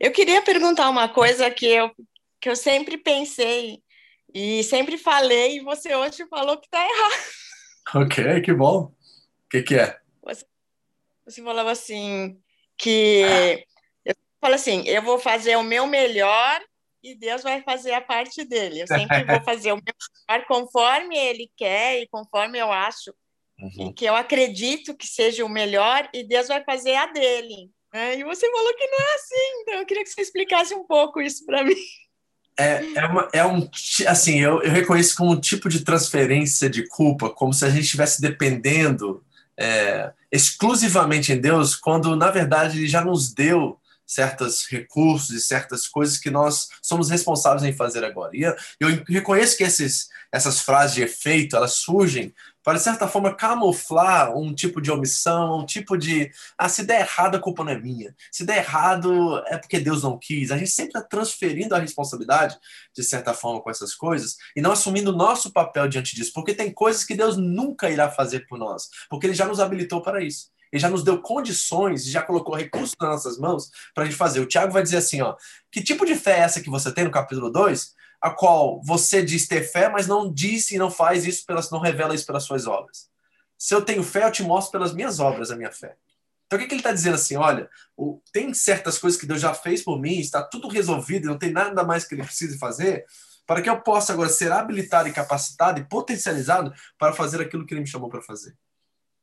eu 0.00 0.12
queria 0.12 0.40
perguntar 0.42 0.88
uma 0.88 1.08
coisa 1.08 1.50
que 1.50 1.66
eu, 1.66 1.90
que 2.40 2.48
eu 2.48 2.54
sempre 2.54 2.96
pensei 2.96 3.82
e 4.32 4.62
sempre 4.64 4.96
falei, 4.96 5.56
e 5.56 5.60
você 5.60 5.94
hoje 5.94 6.26
falou 6.28 6.56
que 6.56 6.66
está 6.66 6.78
errado. 6.78 7.24
Ok, 7.94 8.40
que 8.42 8.52
bom. 8.52 8.84
O 8.84 8.94
que, 9.50 9.62
que 9.62 9.74
é? 9.76 10.00
Você, 10.22 10.46
você 11.24 11.42
falava 11.42 11.70
assim, 11.70 12.40
que... 12.76 13.64
Eu 14.04 14.14
falo 14.40 14.54
assim, 14.54 14.82
eu 14.88 15.02
vou 15.02 15.18
fazer 15.18 15.56
o 15.56 15.62
meu 15.62 15.86
melhor 15.86 16.60
e 17.04 17.14
Deus 17.14 17.42
vai 17.42 17.62
fazer 17.62 17.92
a 17.92 18.00
parte 18.00 18.44
dele. 18.44 18.80
Eu 18.80 18.86
sempre 18.86 19.24
vou 19.24 19.42
fazer 19.44 19.72
o 19.72 19.76
meu 19.76 19.94
melhor 20.26 20.46
conforme 20.46 21.16
ele 21.16 21.50
quer 21.54 22.00
e 22.00 22.08
conforme 22.08 22.58
eu 22.58 22.72
acho 22.72 23.14
uhum. 23.58 23.92
que 23.92 24.06
eu 24.06 24.16
acredito 24.16 24.96
que 24.96 25.06
seja 25.06 25.44
o 25.44 25.48
melhor 25.48 26.08
e 26.14 26.24
Deus 26.24 26.48
vai 26.48 26.64
fazer 26.64 26.94
a 26.94 27.06
dele. 27.06 27.70
Né? 27.92 28.18
E 28.18 28.24
você 28.24 28.50
falou 28.50 28.74
que 28.74 28.86
não 28.86 28.98
é 28.98 29.14
assim, 29.14 29.60
então 29.60 29.74
eu 29.74 29.86
queria 29.86 30.02
que 30.02 30.08
você 30.08 30.22
explicasse 30.22 30.74
um 30.74 30.84
pouco 30.86 31.20
isso 31.20 31.44
para 31.44 31.62
mim. 31.62 31.76
É, 32.58 32.84
é, 32.94 33.06
uma, 33.06 33.28
é 33.32 33.44
um 33.44 33.68
assim 34.06 34.38
eu, 34.38 34.62
eu 34.62 34.70
reconheço 34.70 35.16
como 35.16 35.32
um 35.32 35.40
tipo 35.40 35.68
de 35.68 35.84
transferência 35.84 36.70
de 36.70 36.86
culpa, 36.86 37.28
como 37.28 37.52
se 37.52 37.64
a 37.64 37.68
gente 37.68 37.82
estivesse 37.82 38.22
dependendo 38.22 39.24
é, 39.58 40.12
exclusivamente 40.30 41.32
em 41.32 41.40
Deus, 41.40 41.74
quando 41.74 42.14
na 42.14 42.30
verdade 42.30 42.78
Ele 42.78 42.86
já 42.86 43.04
nos 43.04 43.34
deu 43.34 43.78
certos 44.06 44.66
recursos 44.66 45.30
e 45.30 45.40
certas 45.40 45.88
coisas 45.88 46.18
que 46.18 46.30
nós 46.30 46.68
somos 46.82 47.10
responsáveis 47.10 47.64
em 47.64 47.72
fazer 47.72 48.04
agora. 48.04 48.30
E 48.34 48.42
eu, 48.42 48.54
reconheço 49.08 49.56
que 49.56 49.64
esses, 49.64 50.08
essas 50.30 50.60
frases 50.60 50.94
de 50.94 51.02
efeito, 51.02 51.56
elas 51.56 51.72
surgem 51.72 52.34
para, 52.64 52.78
de 52.78 52.84
certa 52.84 53.06
forma, 53.06 53.34
camuflar 53.34 54.34
um 54.34 54.54
tipo 54.54 54.80
de 54.80 54.90
omissão, 54.90 55.60
um 55.60 55.66
tipo 55.66 55.98
de, 55.98 56.32
ah, 56.56 56.68
se 56.68 56.82
der 56.82 57.00
errado, 57.02 57.36
a 57.36 57.38
culpa 57.38 57.62
não 57.62 57.72
é 57.72 57.78
minha. 57.78 58.16
Se 58.32 58.42
der 58.42 58.56
errado, 58.56 59.36
é 59.46 59.58
porque 59.58 59.78
Deus 59.78 60.02
não 60.02 60.18
quis. 60.18 60.50
A 60.50 60.56
gente 60.56 60.70
sempre 60.70 60.98
está 60.98 61.02
transferindo 61.02 61.74
a 61.74 61.78
responsabilidade, 61.78 62.58
de 62.96 63.04
certa 63.04 63.34
forma, 63.34 63.60
com 63.60 63.68
essas 63.68 63.94
coisas, 63.94 64.36
e 64.56 64.62
não 64.62 64.72
assumindo 64.72 65.12
o 65.12 65.16
nosso 65.16 65.52
papel 65.52 65.86
diante 65.88 66.16
disso, 66.16 66.32
porque 66.32 66.54
tem 66.54 66.72
coisas 66.72 67.04
que 67.04 67.14
Deus 67.14 67.36
nunca 67.36 67.90
irá 67.90 68.10
fazer 68.10 68.46
por 68.46 68.58
nós, 68.58 68.88
porque 69.10 69.26
Ele 69.26 69.34
já 69.34 69.44
nos 69.44 69.60
habilitou 69.60 70.00
para 70.00 70.24
isso. 70.24 70.53
Ele 70.74 70.80
já 70.80 70.90
nos 70.90 71.04
deu 71.04 71.22
condições, 71.22 72.04
já 72.04 72.20
colocou 72.20 72.56
recursos 72.56 72.96
nas 73.00 73.10
nossas 73.10 73.38
mãos 73.38 73.70
para 73.94 74.02
a 74.02 74.06
gente 74.06 74.16
fazer. 74.16 74.40
O 74.40 74.46
Tiago 74.46 74.72
vai 74.72 74.82
dizer 74.82 74.96
assim, 74.96 75.22
ó, 75.22 75.36
que 75.70 75.80
tipo 75.80 76.04
de 76.04 76.16
fé 76.16 76.32
é 76.32 76.40
essa 76.40 76.60
que 76.60 76.68
você 76.68 76.90
tem 76.90 77.04
no 77.04 77.12
capítulo 77.12 77.48
2, 77.48 77.94
a 78.20 78.30
qual 78.30 78.82
você 78.82 79.22
diz 79.22 79.46
ter 79.46 79.62
fé, 79.62 79.88
mas 79.88 80.08
não 80.08 80.32
disse 80.32 80.74
e 80.74 80.78
não 80.78 80.90
faz 80.90 81.24
isso, 81.24 81.46
pelas, 81.46 81.70
não 81.70 81.78
revela 81.78 82.12
isso 82.12 82.26
pelas 82.26 82.42
suas 82.42 82.66
obras. 82.66 83.08
Se 83.56 83.72
eu 83.72 83.82
tenho 83.82 84.02
fé, 84.02 84.24
eu 84.24 84.32
te 84.32 84.42
mostro 84.42 84.72
pelas 84.72 84.92
minhas 84.92 85.20
obras 85.20 85.52
a 85.52 85.56
minha 85.56 85.70
fé. 85.70 85.94
Então 86.48 86.58
o 86.58 86.60
que, 86.60 86.66
que 86.66 86.74
ele 86.74 86.80
está 86.80 86.90
dizendo 86.90 87.14
assim? 87.14 87.36
Olha, 87.36 87.70
o, 87.96 88.20
tem 88.32 88.52
certas 88.52 88.98
coisas 88.98 89.18
que 89.18 89.26
Deus 89.26 89.40
já 89.40 89.54
fez 89.54 89.80
por 89.80 90.00
mim, 90.00 90.18
está 90.18 90.42
tudo 90.42 90.66
resolvido, 90.66 91.28
não 91.28 91.38
tem 91.38 91.52
nada 91.52 91.84
mais 91.84 92.04
que 92.04 92.16
ele 92.16 92.24
precise 92.24 92.58
fazer, 92.58 93.04
para 93.46 93.62
que 93.62 93.70
eu 93.70 93.80
possa 93.80 94.12
agora 94.12 94.28
ser 94.28 94.50
habilitado 94.50 95.08
e 95.08 95.12
capacitado 95.12 95.78
e 95.78 95.84
potencializado 95.84 96.74
para 96.98 97.12
fazer 97.12 97.40
aquilo 97.40 97.64
que 97.64 97.74
ele 97.74 97.82
me 97.82 97.86
chamou 97.86 98.08
para 98.08 98.22
fazer. 98.22 98.56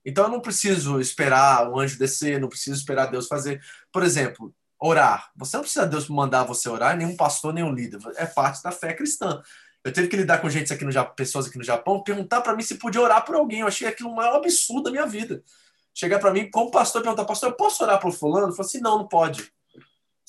Então 0.05 0.25
eu 0.25 0.29
não 0.29 0.39
preciso 0.39 0.99
esperar 0.99 1.69
o 1.69 1.79
anjo 1.79 1.97
descer, 1.97 2.39
não 2.39 2.49
preciso 2.49 2.77
esperar 2.77 3.07
Deus 3.07 3.27
fazer. 3.27 3.61
Por 3.91 4.03
exemplo, 4.03 4.53
orar. 4.79 5.29
Você 5.35 5.55
não 5.57 5.61
precisa 5.61 5.85
Deus 5.85 6.09
mandar 6.09 6.43
você 6.43 6.67
orar, 6.67 6.97
nenhum 6.97 7.15
pastor, 7.15 7.53
nenhum 7.53 7.71
líder. 7.71 7.99
É 8.15 8.25
parte 8.25 8.63
da 8.63 8.71
fé 8.71 8.93
cristã. 8.93 9.41
Eu 9.83 9.91
tive 9.91 10.07
que 10.07 10.17
lidar 10.17 10.39
com 10.39 10.49
gente 10.49 10.71
aqui 10.71 10.83
no 10.83 10.91
Japão, 10.91 11.15
pessoas 11.15 11.47
aqui 11.47 11.57
no 11.57 11.63
Japão, 11.63 12.03
perguntar 12.03 12.41
para 12.41 12.55
mim 12.55 12.61
se 12.63 12.75
podia 12.75 13.01
orar 13.01 13.23
por 13.25 13.35
alguém. 13.35 13.61
Eu 13.61 13.67
achei 13.67 13.87
aquilo 13.87 14.09
o 14.09 14.15
maior 14.15 14.35
absurdo 14.35 14.83
da 14.83 14.91
minha 14.91 15.05
vida. 15.05 15.43
Chegar 15.93 16.19
para 16.19 16.31
mim 16.31 16.49
como 16.49 16.71
pastor 16.71 17.01
e 17.01 17.03
perguntar, 17.03 17.25
pastor, 17.25 17.49
eu 17.49 17.55
posso 17.55 17.83
orar 17.83 17.99
por 17.99 18.11
fulano? 18.11 18.47
Eu 18.47 18.51
falei 18.53 18.69
assim, 18.69 18.79
não, 18.79 18.99
não 18.99 19.07
pode. 19.07 19.51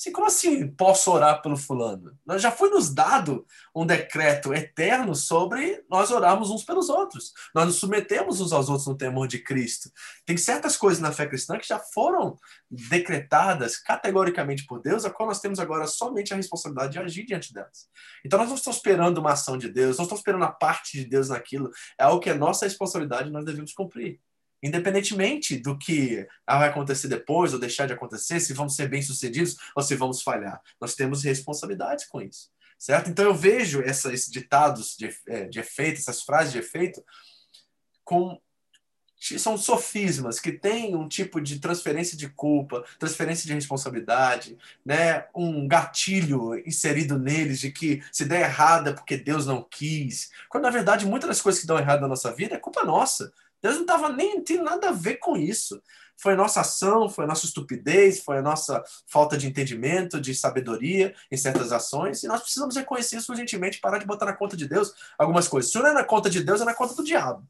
Assim, 0.03 0.11
como 0.11 0.26
assim 0.26 0.66
posso 0.66 1.12
orar 1.12 1.40
pelo 1.40 1.57
fulano? 1.57 2.18
Nós 2.26 2.42
já 2.42 2.50
foi 2.50 2.68
nos 2.70 2.92
dado 2.92 3.46
um 3.72 3.86
decreto 3.86 4.53
eterno 4.53 5.14
sobre 5.14 5.84
nós 5.88 6.11
orarmos 6.11 6.50
uns 6.50 6.64
pelos 6.64 6.88
outros. 6.88 7.32
Nós 7.55 7.66
nos 7.66 7.76
submetemos 7.76 8.40
uns 8.40 8.53
aos 8.53 8.68
outros 8.68 8.88
no 8.88 8.96
temor 8.96 9.28
de 9.28 9.38
Cristo. 9.38 9.92
Tem 10.26 10.36
certas 10.36 10.76
coisas 10.76 11.00
na 11.00 11.12
fé 11.12 11.24
cristã 11.26 11.57
que 11.57 11.68
já 11.68 11.78
foram 11.78 12.36
decretadas 12.68 13.76
categoricamente 13.76 14.66
por 14.66 14.82
Deus, 14.82 15.05
a 15.05 15.11
qual 15.11 15.28
nós 15.28 15.38
temos 15.38 15.61
agora 15.61 15.86
somente 15.86 16.34
a 16.34 16.36
responsabilidade 16.36 16.94
de 16.94 16.98
agir 16.98 17.24
diante 17.24 17.55
delas. 17.55 17.88
Então 18.26 18.40
nós 18.40 18.48
não 18.48 18.57
estamos 18.57 18.78
esperando 18.78 19.18
uma 19.18 19.34
ação 19.34 19.57
de 19.57 19.68
Deus, 19.68 19.98
não 19.98 20.05
estamos 20.05 20.18
esperando 20.18 20.44
a 20.44 20.50
parte 20.50 20.98
de 20.98 21.05
Deus 21.05 21.28
naquilo. 21.28 21.70
É 21.96 22.03
algo 22.03 22.18
que 22.18 22.28
é 22.28 22.34
nossa 22.34 22.66
responsabilidade 22.66 23.28
e 23.28 23.32
nós 23.32 23.44
devemos 23.44 23.72
cumprir 23.72 24.18
independentemente 24.62 25.56
do 25.56 25.76
que 25.76 26.26
vai 26.46 26.68
acontecer 26.68 27.08
depois 27.08 27.52
ou 27.52 27.58
deixar 27.58 27.86
de 27.86 27.92
acontecer, 27.92 28.40
se 28.40 28.52
vamos 28.52 28.76
ser 28.76 28.88
bem-sucedidos 28.88 29.56
ou 29.74 29.82
se 29.82 29.96
vamos 29.96 30.22
falhar. 30.22 30.60
Nós 30.80 30.94
temos 30.94 31.24
responsabilidades 31.24 32.04
com 32.06 32.20
isso, 32.20 32.50
certo? 32.78 33.10
Então 33.10 33.24
eu 33.24 33.34
vejo 33.34 33.82
essa, 33.82 34.12
esses 34.12 34.30
ditados 34.30 34.96
de, 34.96 35.14
é, 35.26 35.44
de 35.46 35.58
efeito, 35.58 35.98
essas 35.98 36.22
frases 36.22 36.52
de 36.52 36.58
efeito, 36.58 37.04
com 38.04 38.40
são 39.38 39.56
sofismas 39.56 40.40
que 40.40 40.50
têm 40.50 40.96
um 40.96 41.06
tipo 41.06 41.40
de 41.40 41.60
transferência 41.60 42.16
de 42.16 42.28
culpa, 42.28 42.84
transferência 42.98 43.46
de 43.46 43.54
responsabilidade, 43.54 44.58
né? 44.84 45.26
um 45.32 45.68
gatilho 45.68 46.58
inserido 46.66 47.16
neles 47.16 47.60
de 47.60 47.70
que 47.70 48.02
se 48.10 48.24
der 48.24 48.40
errado 48.42 48.88
é 48.88 48.92
porque 48.92 49.16
Deus 49.16 49.46
não 49.46 49.62
quis. 49.62 50.32
Quando 50.48 50.64
na 50.64 50.70
verdade 50.70 51.06
muitas 51.06 51.28
das 51.28 51.40
coisas 51.40 51.60
que 51.60 51.68
dão 51.68 51.78
errado 51.78 52.00
na 52.00 52.08
nossa 52.08 52.32
vida 52.34 52.56
é 52.56 52.58
culpa 52.58 52.84
nossa. 52.84 53.32
Deus 53.62 53.76
não 53.76 53.82
estava 53.82 54.08
nem 54.08 54.42
tem 54.42 54.62
nada 54.62 54.88
a 54.88 54.92
ver 54.92 55.16
com 55.16 55.36
isso. 55.36 55.80
Foi 56.16 56.34
a 56.34 56.36
nossa 56.36 56.60
ação, 56.60 57.08
foi 57.08 57.24
a 57.24 57.28
nossa 57.28 57.46
estupidez, 57.46 58.20
foi 58.20 58.38
a 58.38 58.42
nossa 58.42 58.82
falta 59.06 59.36
de 59.36 59.46
entendimento, 59.46 60.20
de 60.20 60.34
sabedoria 60.34 61.14
em 61.30 61.36
certas 61.36 61.72
ações, 61.72 62.22
e 62.22 62.28
nós 62.28 62.42
precisamos 62.42 62.76
reconhecer 62.76 63.16
isso 63.16 63.32
urgentemente, 63.32 63.80
parar 63.80 63.98
de 63.98 64.06
botar 64.06 64.26
na 64.26 64.32
conta 64.36 64.56
de 64.56 64.68
Deus 64.68 64.92
algumas 65.18 65.48
coisas. 65.48 65.70
Se 65.70 65.78
não 65.78 65.86
é 65.86 65.92
na 65.92 66.04
conta 66.04 66.28
de 66.28 66.42
Deus, 66.42 66.60
é 66.60 66.64
na 66.64 66.74
conta 66.74 66.94
do 66.94 67.04
diabo. 67.04 67.46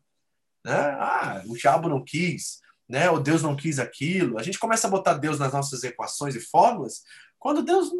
Né? 0.65 0.75
Ah, 0.75 1.43
o 1.47 1.57
diabo 1.57 1.89
não 1.89 2.05
quis, 2.05 2.61
né? 2.89 3.11
Ou 3.11 3.21
Deus 3.21 3.43
não 3.43 3.57
quis 3.57 3.79
aquilo. 3.79 4.39
A 4.39 4.43
gente 4.43 4.59
começa 4.59 4.87
a 4.87 4.91
botar 4.91 5.15
Deus 5.15 5.39
nas 5.39 5.53
nossas 5.53 5.83
equações 5.83 6.35
e 6.35 6.41
fórmulas, 6.41 7.03
quando 7.39 7.63
Deus 7.63 7.91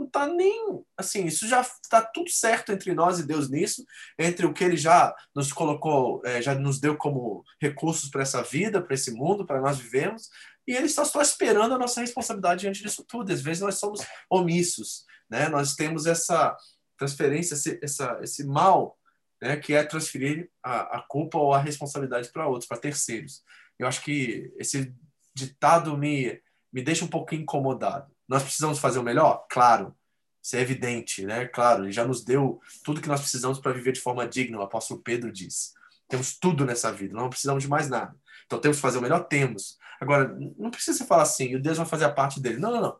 não 0.00 0.06
está 0.06 0.26
nem 0.26 0.82
assim, 0.96 1.26
isso 1.26 1.46
já 1.46 1.60
está 1.60 2.02
tudo 2.02 2.30
certo 2.30 2.72
entre 2.72 2.94
nós 2.94 3.18
e 3.18 3.26
Deus 3.26 3.50
nisso, 3.50 3.84
entre 4.18 4.46
o 4.46 4.52
que 4.52 4.64
Ele 4.64 4.76
já 4.76 5.14
nos 5.34 5.52
colocou, 5.52 6.22
é, 6.24 6.40
já 6.40 6.54
nos 6.54 6.80
deu 6.80 6.96
como 6.96 7.44
recursos 7.60 8.10
para 8.10 8.22
essa 8.22 8.42
vida, 8.42 8.82
para 8.82 8.94
esse 8.94 9.12
mundo, 9.12 9.46
para 9.46 9.60
nós 9.60 9.78
vivemos, 9.78 10.28
e 10.66 10.72
Ele 10.72 10.86
está 10.86 11.04
só 11.04 11.20
esperando 11.20 11.74
a 11.74 11.78
nossa 11.78 12.00
responsabilidade 12.00 12.62
diante 12.62 12.82
disso 12.82 13.04
tudo. 13.06 13.32
Às 13.32 13.42
vezes 13.42 13.62
nós 13.62 13.76
somos 13.76 14.00
omissos, 14.30 15.04
né? 15.28 15.48
Nós 15.48 15.74
temos 15.74 16.06
essa 16.06 16.56
transferência, 16.98 17.54
esse, 17.54 17.78
essa, 17.82 18.18
esse 18.22 18.44
mal, 18.44 18.98
né? 19.40 19.56
Que 19.56 19.74
é 19.74 19.82
transferir 19.82 20.50
a, 20.62 20.98
a 20.98 21.02
culpa 21.08 21.38
ou 21.38 21.52
a 21.52 21.60
responsabilidade 21.60 22.30
para 22.30 22.48
outros, 22.48 22.68
para 22.68 22.78
terceiros. 22.78 23.42
Eu 23.78 23.86
acho 23.86 24.02
que 24.02 24.52
esse 24.58 24.94
ditado 25.34 25.96
me 25.96 26.40
me 26.72 26.82
deixa 26.82 27.04
um 27.04 27.08
pouco 27.08 27.34
incomodado. 27.34 28.14
Nós 28.30 28.44
precisamos 28.44 28.78
fazer 28.78 29.00
o 29.00 29.02
melhor? 29.02 29.44
Claro. 29.50 29.92
Isso 30.40 30.54
é 30.54 30.60
evidente, 30.60 31.26
né? 31.26 31.46
Claro, 31.46 31.84
ele 31.84 31.92
já 31.92 32.04
nos 32.04 32.24
deu 32.24 32.60
tudo 32.84 33.00
que 33.00 33.08
nós 33.08 33.20
precisamos 33.20 33.58
para 33.58 33.72
viver 33.72 33.90
de 33.90 34.00
forma 34.00 34.26
digna, 34.26 34.58
o 34.58 34.62
apóstolo 34.62 35.02
Pedro 35.02 35.32
diz. 35.32 35.74
Temos 36.08 36.38
tudo 36.38 36.64
nessa 36.64 36.92
vida, 36.92 37.12
não 37.12 37.28
precisamos 37.28 37.64
de 37.64 37.68
mais 37.68 37.90
nada. 37.90 38.14
Então 38.46 38.60
temos 38.60 38.78
que 38.78 38.82
fazer 38.82 38.98
o 38.98 39.02
melhor? 39.02 39.24
Temos. 39.24 39.76
Agora, 40.00 40.34
não 40.56 40.70
precisa 40.70 41.04
falar 41.04 41.24
assim, 41.24 41.56
o 41.56 41.60
Deus 41.60 41.76
vai 41.76 41.86
fazer 41.86 42.04
a 42.04 42.12
parte 42.12 42.40
dele. 42.40 42.58
Não, 42.58 42.70
não, 42.70 42.80
não. 42.80 42.96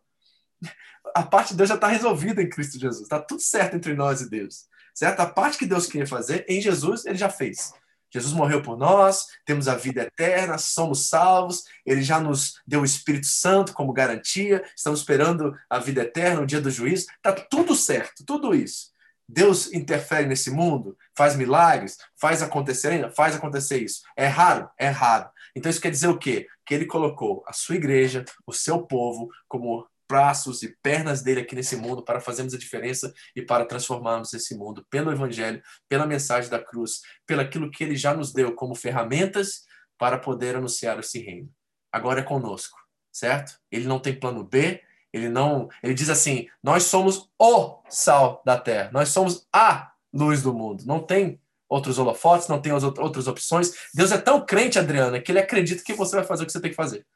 A 1.14 1.22
parte 1.22 1.51
de 1.51 1.57
Deus 1.57 1.68
já 1.68 1.76
está 1.76 1.87
resolvida 1.87 2.43
em 2.43 2.51
Cristo 2.51 2.78
Jesus. 2.78 3.03
Está 3.03 3.20
tudo 3.20 3.41
certo 3.41 3.76
entre 3.76 3.95
nós 3.95 4.20
e 4.20 4.28
Deus. 4.28 4.66
Certo? 4.93 5.20
A 5.20 5.26
parte 5.26 5.57
que 5.59 5.64
Deus 5.64 5.87
queria 5.87 6.07
fazer, 6.07 6.45
em 6.49 6.61
Jesus, 6.61 7.07
ele 7.07 7.16
já 7.16 7.31
fez. 7.31 7.72
Jesus 8.12 8.32
morreu 8.32 8.62
por 8.62 8.76
nós, 8.76 9.26
temos 9.44 9.68
a 9.68 9.74
vida 9.74 10.02
eterna, 10.02 10.58
somos 10.58 11.08
salvos, 11.08 11.64
ele 11.86 12.02
já 12.02 12.20
nos 12.20 12.61
deu 12.66 12.82
o 12.82 12.84
Espírito 12.84 13.26
Santo 13.26 13.72
como 13.72 13.92
garantia, 13.92 14.64
estamos 14.76 15.00
esperando 15.00 15.56
a 15.68 15.78
vida 15.78 16.02
eterna, 16.02 16.42
o 16.42 16.46
dia 16.46 16.61
do 16.61 16.70
juízo. 16.70 17.06
Está 17.16 17.32
tudo 17.32 17.74
certo, 17.74 18.24
tudo 18.24 18.54
isso. 18.54 18.90
Deus 19.28 19.72
interfere 19.72 20.26
nesse 20.26 20.50
mundo, 20.50 20.98
faz 21.16 21.36
milagres, 21.36 21.96
faz 22.20 22.42
acontecer 22.42 22.88
ainda, 22.88 23.11
faz 23.11 23.36
acontecer 23.36 23.78
isso. 23.78 24.02
É 24.16 24.26
raro? 24.26 24.68
É 24.76 24.88
raro. 24.88 25.30
Então 25.54 25.70
isso 25.70 25.80
quer 25.80 25.90
dizer 25.90 26.08
o 26.08 26.18
quê? 26.18 26.48
Que 26.66 26.74
ele 26.74 26.84
colocou 26.84 27.44
a 27.46 27.52
sua 27.52 27.76
igreja, 27.76 28.24
o 28.44 28.52
seu 28.52 28.82
povo, 28.82 29.28
como 29.46 29.86
braços 30.11 30.64
e 30.64 30.76
pernas 30.82 31.22
dele 31.22 31.42
aqui 31.42 31.54
nesse 31.54 31.76
mundo 31.76 32.02
para 32.02 32.20
fazermos 32.20 32.52
a 32.52 32.58
diferença 32.58 33.14
e 33.36 33.40
para 33.40 33.64
transformarmos 33.64 34.34
esse 34.34 34.56
mundo 34.56 34.84
pelo 34.90 35.12
Evangelho, 35.12 35.62
pela 35.88 36.04
mensagem 36.04 36.50
da 36.50 36.58
cruz, 36.58 37.00
pelo 37.24 37.42
aquilo 37.42 37.70
que 37.70 37.84
ele 37.84 37.94
já 37.94 38.12
nos 38.12 38.32
deu 38.32 38.52
como 38.52 38.74
ferramentas 38.74 39.62
para 39.96 40.18
poder 40.18 40.56
anunciar 40.56 40.98
esse 40.98 41.20
reino. 41.20 41.48
Agora 41.92 42.18
é 42.18 42.24
conosco, 42.24 42.76
certo? 43.12 43.56
Ele 43.70 43.86
não 43.86 44.00
tem 44.00 44.18
plano 44.18 44.42
B, 44.42 44.82
ele 45.12 45.28
não, 45.28 45.68
ele 45.80 45.94
diz 45.94 46.11
assim: 46.11 46.48
nós 46.61 46.82
somos 46.82 47.30
o 47.38 47.80
sal 47.88 48.42
da 48.44 48.58
terra, 48.58 48.90
nós 48.92 49.11
somos 49.11 49.46
a 49.52 49.92
luz 50.12 50.42
do 50.42 50.52
mundo. 50.52 50.84
Não 50.86 51.00
tem 51.00 51.40
outros 51.68 52.00
holofotes, 52.00 52.48
não 52.48 52.61
tem 52.61 52.72
outras 52.72 53.28
opções. 53.28 53.72
Deus 53.94 54.11
é 54.11 54.18
tão 54.18 54.44
crente, 54.44 54.76
Adriana, 54.76 55.20
que 55.20 55.30
ele 55.30 55.38
acredita 55.38 55.84
que 55.84 55.94
você 55.94 56.16
vai 56.16 56.24
fazer 56.24 56.42
o 56.42 56.46
que 56.46 56.52
você 56.52 56.61
tem 56.61 56.70
que 56.70 56.76
fazer. 56.76 57.06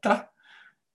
Tá? 0.00 0.31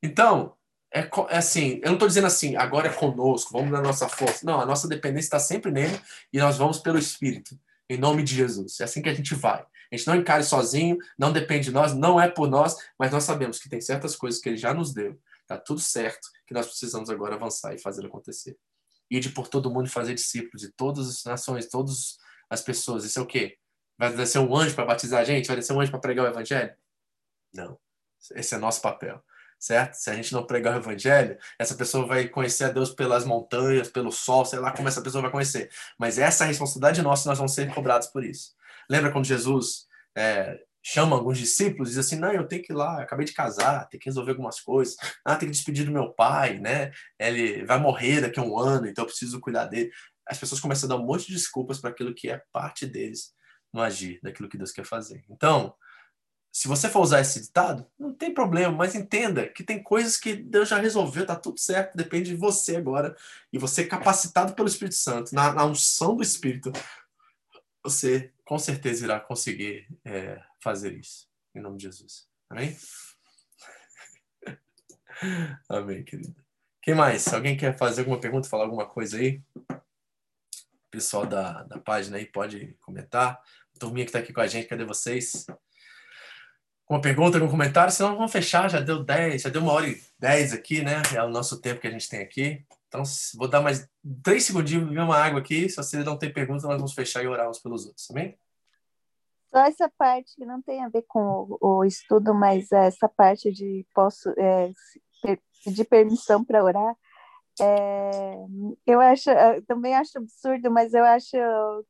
Então, 0.01 0.57
é, 0.93 1.01
é, 1.01 1.37
assim, 1.37 1.79
eu 1.83 1.87
não 1.87 1.93
estou 1.93 2.07
dizendo 2.07 2.27
assim, 2.27 2.55
agora 2.55 2.87
é 2.87 2.93
conosco, 2.93 3.51
vamos 3.51 3.71
na 3.71 3.81
nossa 3.81 4.07
força. 4.07 4.45
Não, 4.45 4.59
a 4.59 4.65
nossa 4.65 4.87
dependência 4.87 5.27
está 5.27 5.39
sempre 5.39 5.71
nele 5.71 5.99
e 6.31 6.39
nós 6.39 6.57
vamos 6.57 6.79
pelo 6.79 6.97
Espírito, 6.97 7.59
em 7.89 7.97
nome 7.97 8.23
de 8.23 8.35
Jesus. 8.35 8.79
É 8.79 8.83
assim 8.83 9.01
que 9.01 9.09
a 9.09 9.13
gente 9.13 9.35
vai. 9.35 9.65
A 9.91 9.95
gente 9.95 10.07
não 10.07 10.15
encare 10.15 10.43
sozinho, 10.43 10.97
não 11.17 11.31
depende 11.31 11.65
de 11.65 11.71
nós, 11.71 11.93
não 11.93 12.19
é 12.19 12.29
por 12.29 12.49
nós, 12.49 12.75
mas 12.99 13.11
nós 13.11 13.23
sabemos 13.23 13.59
que 13.59 13.69
tem 13.69 13.79
certas 13.79 14.15
coisas 14.15 14.41
que 14.41 14.49
ele 14.49 14.57
já 14.57 14.73
nos 14.73 14.93
deu. 14.93 15.19
Tá 15.45 15.57
tudo 15.57 15.79
certo, 15.79 16.27
que 16.45 16.53
nós 16.53 16.67
precisamos 16.67 17.09
agora 17.09 17.35
avançar 17.35 17.73
e 17.73 17.79
fazer 17.79 18.05
acontecer. 18.05 18.57
de 19.09 19.29
por 19.29 19.47
todo 19.47 19.71
mundo 19.71 19.87
e 19.87 19.89
fazer 19.89 20.13
discípulos 20.13 20.61
de 20.61 20.71
todas 20.73 21.07
as 21.07 21.23
nações, 21.23 21.69
todas 21.69 22.17
as 22.49 22.61
pessoas. 22.61 23.05
Isso 23.05 23.19
é 23.19 23.21
o 23.21 23.25
quê? 23.25 23.57
Vai 23.97 24.13
descer 24.13 24.39
um 24.39 24.55
anjo 24.55 24.75
para 24.75 24.85
batizar 24.85 25.21
a 25.21 25.23
gente? 25.23 25.47
Vai 25.47 25.55
descer 25.55 25.73
um 25.73 25.79
anjo 25.79 25.91
para 25.91 25.99
pregar 25.99 26.25
o 26.25 26.29
evangelho? 26.29 26.75
Não. 27.53 27.79
Esse 28.35 28.55
é 28.55 28.57
nosso 28.57 28.81
papel 28.81 29.23
certo? 29.59 29.95
Se 29.95 30.09
a 30.09 30.13
gente 30.13 30.33
não 30.33 30.45
pregar 30.45 30.75
o 30.75 30.77
evangelho, 30.77 31.37
essa 31.57 31.75
pessoa 31.75 32.05
vai 32.05 32.27
conhecer 32.27 32.65
a 32.65 32.69
Deus 32.69 32.91
pelas 32.91 33.25
montanhas, 33.25 33.89
pelo 33.89 34.11
sol, 34.11 34.45
sei 34.45 34.59
lá 34.59 34.71
como 34.71 34.87
essa 34.87 35.01
pessoa 35.01 35.21
vai 35.21 35.31
conhecer. 35.31 35.69
Mas 35.97 36.17
essa 36.17 36.43
é 36.45 36.47
responsabilidade 36.47 37.01
nossa, 37.01 37.29
nós 37.29 37.37
vamos 37.37 37.53
ser 37.53 37.73
cobrados 37.73 38.07
por 38.07 38.23
isso. 38.23 38.55
Lembra 38.89 39.11
quando 39.11 39.25
Jesus 39.25 39.87
é, 40.15 40.59
chama 40.81 41.15
alguns 41.15 41.37
discípulos 41.37 41.89
e 41.89 41.91
diz 41.95 42.05
assim: 42.05 42.15
Não, 42.17 42.31
eu 42.31 42.47
tenho 42.47 42.63
que 42.63 42.71
ir 42.71 42.75
lá, 42.75 43.01
acabei 43.01 43.25
de 43.25 43.33
casar, 43.33 43.87
tenho 43.89 43.99
que 43.99 44.09
resolver 44.09 44.31
algumas 44.31 44.59
coisas. 44.59 44.95
Ah, 45.25 45.35
tenho 45.35 45.51
que 45.51 45.57
despedir 45.57 45.85
do 45.85 45.91
meu 45.91 46.13
pai, 46.13 46.59
né? 46.59 46.91
Ele 47.19 47.65
vai 47.65 47.79
morrer 47.79 48.21
daqui 48.21 48.39
a 48.39 48.43
um 48.43 48.57
ano, 48.57 48.87
então 48.87 49.03
eu 49.03 49.07
preciso 49.07 49.39
cuidar 49.39 49.65
dele. 49.65 49.91
As 50.25 50.37
pessoas 50.37 50.61
começam 50.61 50.87
a 50.87 50.95
dar 50.95 51.01
um 51.01 51.05
monte 51.05 51.27
de 51.27 51.33
desculpas 51.33 51.79
para 51.79 51.89
aquilo 51.89 52.13
que 52.13 52.29
é 52.29 52.41
parte 52.51 52.85
deles 52.85 53.33
no 53.73 53.81
agir, 53.81 54.19
daquilo 54.23 54.47
que 54.47 54.57
Deus 54.57 54.71
quer 54.71 54.85
fazer. 54.85 55.23
Então, 55.29 55.73
se 56.57 56.67
você 56.67 56.89
for 56.89 57.01
usar 57.01 57.21
esse 57.21 57.39
ditado, 57.39 57.85
não 57.99 58.11
tem 58.11 58.33
problema, 58.33 58.73
mas 58.73 58.95
entenda 58.95 59.47
que 59.47 59.63
tem 59.63 59.83
coisas 59.83 60.17
que 60.17 60.35
Deus 60.35 60.67
já 60.67 60.79
resolveu, 60.79 61.23
tá 61.23 61.35
tudo 61.35 61.59
certo, 61.59 61.95
depende 61.95 62.31
de 62.31 62.35
você 62.35 62.77
agora. 62.77 63.15
E 63.53 63.59
você 63.59 63.85
capacitado 63.85 64.55
pelo 64.55 64.67
Espírito 64.67 64.95
Santo, 64.95 65.35
na, 65.35 65.53
na 65.53 65.65
unção 65.65 66.15
do 66.15 66.23
Espírito, 66.23 66.73
você 67.83 68.33
com 68.43 68.57
certeza 68.57 69.05
irá 69.05 69.19
conseguir 69.19 69.87
é, 70.03 70.41
fazer 70.59 70.97
isso. 70.97 71.29
Em 71.53 71.61
nome 71.61 71.77
de 71.77 71.83
Jesus. 71.83 72.27
Amém? 72.49 72.75
Amém, 75.69 76.03
querida. 76.03 76.35
Quem 76.81 76.95
mais? 76.95 77.31
Alguém 77.31 77.55
quer 77.55 77.77
fazer 77.77 78.01
alguma 78.01 78.19
pergunta, 78.19 78.49
falar 78.49 78.63
alguma 78.63 78.87
coisa 78.87 79.19
aí? 79.19 79.43
O 79.69 80.89
pessoal 80.89 81.27
da, 81.27 81.61
da 81.65 81.77
página 81.77 82.17
aí 82.17 82.25
pode 82.25 82.75
comentar. 82.81 83.39
A 83.75 83.79
turminha 83.79 84.05
que 84.05 84.09
está 84.09 84.17
aqui 84.17 84.33
com 84.33 84.41
a 84.41 84.47
gente, 84.47 84.67
cadê 84.67 84.83
vocês? 84.83 85.45
Uma 86.89 87.01
pergunta, 87.01 87.37
algum 87.37 87.49
comentário, 87.49 87.91
senão 87.91 88.15
vamos 88.15 88.31
fechar, 88.31 88.69
já 88.69 88.79
deu 88.79 89.03
10, 89.03 89.41
já 89.41 89.49
deu 89.49 89.61
uma 89.61 89.73
hora 89.73 89.87
e 89.87 90.01
10 90.19 90.53
aqui, 90.53 90.81
né? 90.81 91.01
É 91.13 91.21
o 91.21 91.29
nosso 91.29 91.59
tempo 91.59 91.81
que 91.81 91.87
a 91.87 91.91
gente 91.91 92.09
tem 92.09 92.21
aqui. 92.21 92.65
Então, 92.87 93.03
vou 93.35 93.47
dar 93.47 93.61
mais 93.61 93.87
três 94.23 94.45
segundinhos, 94.45 94.87
beber 94.87 95.01
uma 95.01 95.17
água 95.17 95.39
aqui. 95.39 95.67
Se 95.67 95.75
você 95.75 96.01
não 96.03 96.17
tem 96.17 96.31
pergunta, 96.31 96.65
nós 96.65 96.77
vamos 96.77 96.93
fechar 96.93 97.23
e 97.23 97.27
orar 97.27 97.49
uns 97.49 97.59
pelos 97.59 97.85
outros, 97.85 98.07
também? 98.07 98.37
Só 99.49 99.59
essa 99.59 99.91
parte 99.97 100.35
que 100.35 100.45
não 100.45 100.61
tem 100.61 100.83
a 100.83 100.89
ver 100.89 101.03
com 101.07 101.19
o, 101.59 101.79
o 101.79 101.85
estudo, 101.85 102.33
mas 102.33 102.71
essa 102.71 103.09
parte 103.09 103.51
de 103.51 103.85
posso 103.93 104.29
é, 104.37 104.71
pedir 105.65 105.85
permissão 105.85 106.43
para 106.43 106.63
orar, 106.63 106.95
é, 107.59 108.35
eu 108.85 109.01
acho, 109.01 109.29
eu 109.29 109.65
também 109.65 109.95
acho 109.95 110.17
absurdo, 110.17 110.69
mas 110.69 110.93
eu 110.93 111.03
acho 111.03 111.35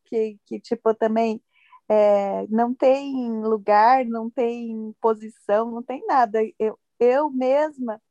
que, 0.05 0.37
que 0.45 0.59
tipo, 0.59 0.93
também 0.93 1.41
é, 1.89 2.47
não 2.47 2.73
tem 2.73 3.41
lugar, 3.41 4.05
não 4.05 4.29
tem 4.29 4.93
posição, 5.01 5.71
não 5.71 5.83
tem 5.83 6.05
nada. 6.05 6.39
Eu, 6.59 6.77
eu 6.99 7.29
mesma 7.29 8.01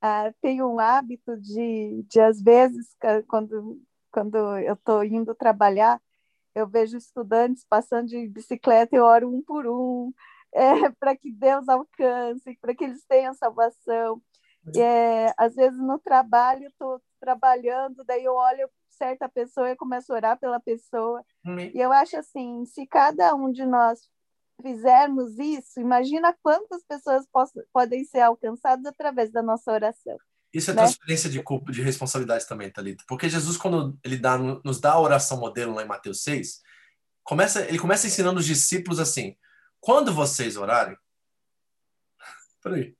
ah, 0.00 0.32
tenho 0.40 0.68
um 0.68 0.78
hábito 0.78 1.36
de, 1.38 2.04
de, 2.08 2.20
às 2.20 2.40
vezes, 2.42 2.96
quando, 3.28 3.80
quando 4.10 4.36
eu 4.58 4.74
estou 4.74 5.04
indo 5.04 5.34
trabalhar, 5.34 6.00
eu 6.54 6.66
vejo 6.66 6.96
estudantes 6.96 7.64
passando 7.68 8.08
de 8.08 8.28
bicicleta, 8.28 8.96
eu 8.96 9.04
oro 9.04 9.28
um 9.34 9.42
por 9.42 9.66
um, 9.66 10.12
é, 10.52 10.90
para 11.00 11.16
que 11.16 11.32
Deus 11.32 11.68
alcance, 11.68 12.56
para 12.60 12.74
que 12.74 12.84
eles 12.84 13.04
tenham 13.06 13.34
salvação. 13.34 14.22
É, 14.76 15.32
às 15.38 15.54
vezes 15.54 15.78
no 15.78 15.98
trabalho, 15.98 16.68
estou 16.68 17.00
trabalhando, 17.20 18.04
daí 18.04 18.24
eu 18.24 18.34
olho 18.34 18.68
certa 18.98 19.28
pessoa, 19.28 19.68
eu 19.68 19.76
começo 19.76 20.12
a 20.12 20.16
orar 20.16 20.38
pela 20.38 20.60
pessoa. 20.60 21.24
E 21.72 21.80
eu 21.80 21.92
acho 21.92 22.16
assim, 22.18 22.64
se 22.66 22.86
cada 22.86 23.34
um 23.34 23.50
de 23.50 23.64
nós 23.64 24.00
fizermos 24.60 25.38
isso, 25.38 25.80
imagina 25.80 26.36
quantas 26.42 26.82
pessoas 26.82 27.24
possam, 27.32 27.62
podem 27.72 28.04
ser 28.04 28.20
alcançadas 28.20 28.84
através 28.84 29.30
da 29.30 29.42
nossa 29.42 29.72
oração. 29.72 30.18
Isso 30.52 30.70
é 30.70 30.74
né? 30.74 30.82
transferência 30.82 31.30
de 31.30 31.42
culpa, 31.42 31.70
de 31.70 31.82
responsabilidade 31.82 32.46
também, 32.46 32.70
Thalita. 32.70 33.04
Porque 33.06 33.28
Jesus, 33.28 33.56
quando 33.56 33.96
ele 34.02 34.16
dá, 34.16 34.36
nos 34.36 34.80
dá 34.80 34.92
a 34.92 35.00
oração 35.00 35.38
modelo 35.38 35.74
lá 35.74 35.82
em 35.82 35.88
Mateus 35.88 36.22
6, 36.22 36.60
começa, 37.22 37.64
ele 37.66 37.78
começa 37.78 38.06
ensinando 38.06 38.40
os 38.40 38.46
discípulos 38.46 38.98
assim: 38.98 39.36
quando 39.78 40.12
vocês 40.12 40.56
orarem. 40.56 40.96
Peraí. 42.62 42.96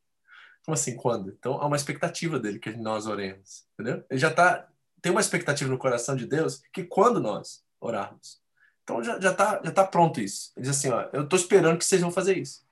Como 0.64 0.74
assim, 0.74 0.96
quando? 0.96 1.30
Então, 1.30 1.54
há 1.54 1.66
uma 1.66 1.76
expectativa 1.76 2.38
dele 2.38 2.58
que 2.58 2.70
nós 2.76 3.06
oremos, 3.06 3.66
entendeu? 3.72 4.04
Ele 4.10 4.20
já 4.20 4.28
está 4.28 4.68
tem 5.00 5.12
uma 5.12 5.20
expectativa 5.20 5.70
no 5.70 5.78
coração 5.78 6.16
de 6.16 6.26
Deus 6.26 6.62
que 6.72 6.84
quando 6.84 7.20
nós 7.20 7.62
orarmos, 7.80 8.40
então 8.82 9.02
já, 9.02 9.20
já, 9.20 9.34
tá, 9.34 9.60
já 9.62 9.70
tá 9.70 9.84
pronto 9.84 10.20
isso. 10.20 10.50
Ele 10.56 10.66
diz 10.66 10.76
assim, 10.76 10.88
ó, 10.88 11.08
eu 11.12 11.24
estou 11.24 11.38
esperando 11.38 11.78
que 11.78 11.84
vocês 11.84 12.00
vão 12.00 12.10
fazer 12.10 12.38
isso. 12.38 12.64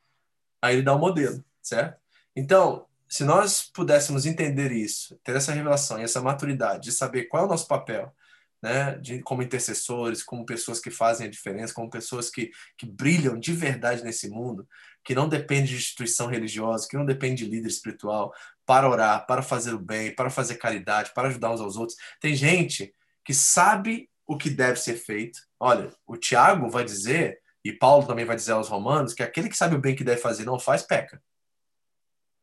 Aí 0.63 0.77
ele 0.77 0.83
dá 0.83 0.95
o 0.95 0.97
um 0.97 1.01
modelo, 1.01 1.45
certo? 1.61 2.01
Então, 2.35 2.87
se 3.09 3.23
nós 3.23 3.63
pudéssemos 3.63 4.25
entender 4.25 4.73
isso, 4.73 5.19
ter 5.23 5.37
essa 5.37 5.53
revelação 5.53 5.99
e 6.01 6.03
essa 6.03 6.21
maturidade 6.21 6.85
de 6.85 6.93
saber 6.93 7.25
qual 7.25 7.43
é 7.43 7.47
o 7.47 7.49
nosso 7.49 7.69
papel, 7.69 8.15
né, 8.63 8.97
de, 8.99 9.21
como 9.23 9.43
intercessores, 9.43 10.23
como 10.23 10.47
pessoas 10.47 10.81
que 10.81 10.91
fazem 10.91 11.27
a 11.27 11.31
diferença, 11.31 11.75
como 11.75 11.91
pessoas 11.91 12.31
que, 12.31 12.51
que 12.77 12.87
brilham 12.87 13.39
de 13.39 13.53
verdade 13.53 14.03
nesse 14.03 14.29
mundo, 14.29 14.67
que 15.05 15.15
não 15.15 15.29
depende 15.29 15.69
de 15.69 15.77
instituição 15.77 16.27
religiosa, 16.27 16.89
que 16.89 16.97
não 16.97 17.05
depende 17.05 17.45
de 17.45 17.51
líder 17.51 17.69
espiritual, 17.69 18.33
para 18.67 18.89
orar, 18.89 19.25
para 19.27 19.41
fazer 19.41 19.73
o 19.73 19.79
bem, 19.79 20.15
para 20.15 20.29
fazer 20.29 20.57
caridade, 20.57 21.13
para 21.15 21.29
ajudar 21.29 21.53
uns 21.53 21.61
aos 21.61 21.77
outros. 21.77 21.97
Tem 22.21 22.35
gente 22.35 22.93
que 23.25 23.33
sabe 23.33 24.11
o 24.27 24.37
que 24.37 24.51
deve 24.51 24.79
ser 24.79 24.97
feito. 24.97 25.39
Olha, 25.59 25.95
o 26.07 26.17
Tiago 26.17 26.69
vai 26.69 26.85
dizer, 26.85 27.41
e 27.65 27.73
Paulo 27.73 28.07
também 28.07 28.25
vai 28.25 28.35
dizer 28.35 28.53
aos 28.53 28.69
romanos, 28.69 29.15
que 29.15 29.23
aquele 29.23 29.49
que 29.49 29.57
sabe 29.57 29.77
o 29.77 29.81
bem 29.81 29.95
que 29.95 30.05
deve 30.05 30.21
fazer 30.21 30.45
não 30.45 30.59
faz, 30.59 30.83
peca. 30.83 31.23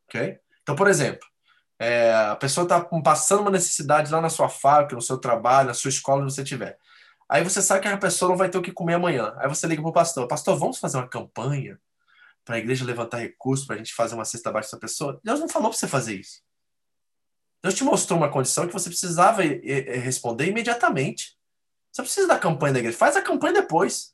Ok? 0.08 0.40
Então, 0.62 0.76
por 0.76 0.88
exemplo, 0.88 1.28
é, 1.78 2.14
a 2.14 2.36
pessoa 2.38 2.64
está 2.64 2.80
passando 3.04 3.42
uma 3.42 3.52
necessidade 3.52 4.10
lá 4.10 4.22
na 4.22 4.30
sua 4.30 4.48
fábrica, 4.48 4.96
no 4.96 5.02
seu 5.02 5.18
trabalho, 5.18 5.68
na 5.68 5.74
sua 5.74 5.90
escola, 5.90 6.24
onde 6.24 6.34
você 6.34 6.42
estiver. 6.42 6.78
Aí 7.28 7.44
você 7.44 7.62
sabe 7.62 7.82
que 7.82 7.88
a 7.88 7.98
pessoa 7.98 8.30
não 8.30 8.38
vai 8.38 8.50
ter 8.50 8.58
o 8.58 8.62
que 8.62 8.72
comer 8.72 8.94
amanhã. 8.94 9.34
Aí 9.38 9.50
você 9.50 9.68
liga 9.68 9.82
para 9.82 9.90
o 9.90 9.94
pastor: 9.94 10.28
Pastor, 10.28 10.58
vamos 10.58 10.78
fazer 10.78 10.98
uma 10.98 11.08
campanha 11.08 11.80
para 12.46 12.56
a 12.56 12.60
igreja 12.60 12.86
levantar 12.86 13.18
recursos 13.18 13.66
para 13.66 13.76
a 13.76 13.78
gente 13.78 13.94
fazer 13.94 14.16
uma 14.16 14.26
cesta 14.26 14.52
baixa 14.52 14.68
dessa 14.68 14.80
pessoa? 14.80 15.20
Deus 15.24 15.40
não 15.40 15.50
falou 15.50 15.70
para 15.70 15.78
você 15.78 15.88
fazer 15.88 16.20
isso. 16.20 16.42
Deus 17.62 17.76
te 17.76 17.84
mostrou 17.84 18.20
uma 18.20 18.30
condição 18.30 18.68
que 18.68 18.74
você 18.74 18.90
precisava 18.90 19.42
responder 19.42 20.48
imediatamente. 20.48 21.38
Você 21.92 22.02
precisa 22.02 22.28
da 22.28 22.38
campanha 22.38 22.74
da 22.74 22.80
igreja. 22.80 22.98
Faz 22.98 23.16
a 23.16 23.22
campanha 23.22 23.54
depois. 23.54 24.14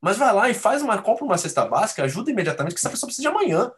Mas 0.00 0.16
vai 0.16 0.32
lá 0.32 0.48
e 0.48 0.54
faz 0.54 0.82
uma 0.82 1.00
compra 1.00 1.24
uma 1.24 1.38
cesta 1.38 1.64
básica, 1.64 2.02
ajuda 2.02 2.30
imediatamente, 2.30 2.74
que 2.74 2.80
essa 2.80 2.90
pessoa 2.90 3.08
precisa 3.08 3.28
de 3.28 3.34
amanhã. 3.34 3.70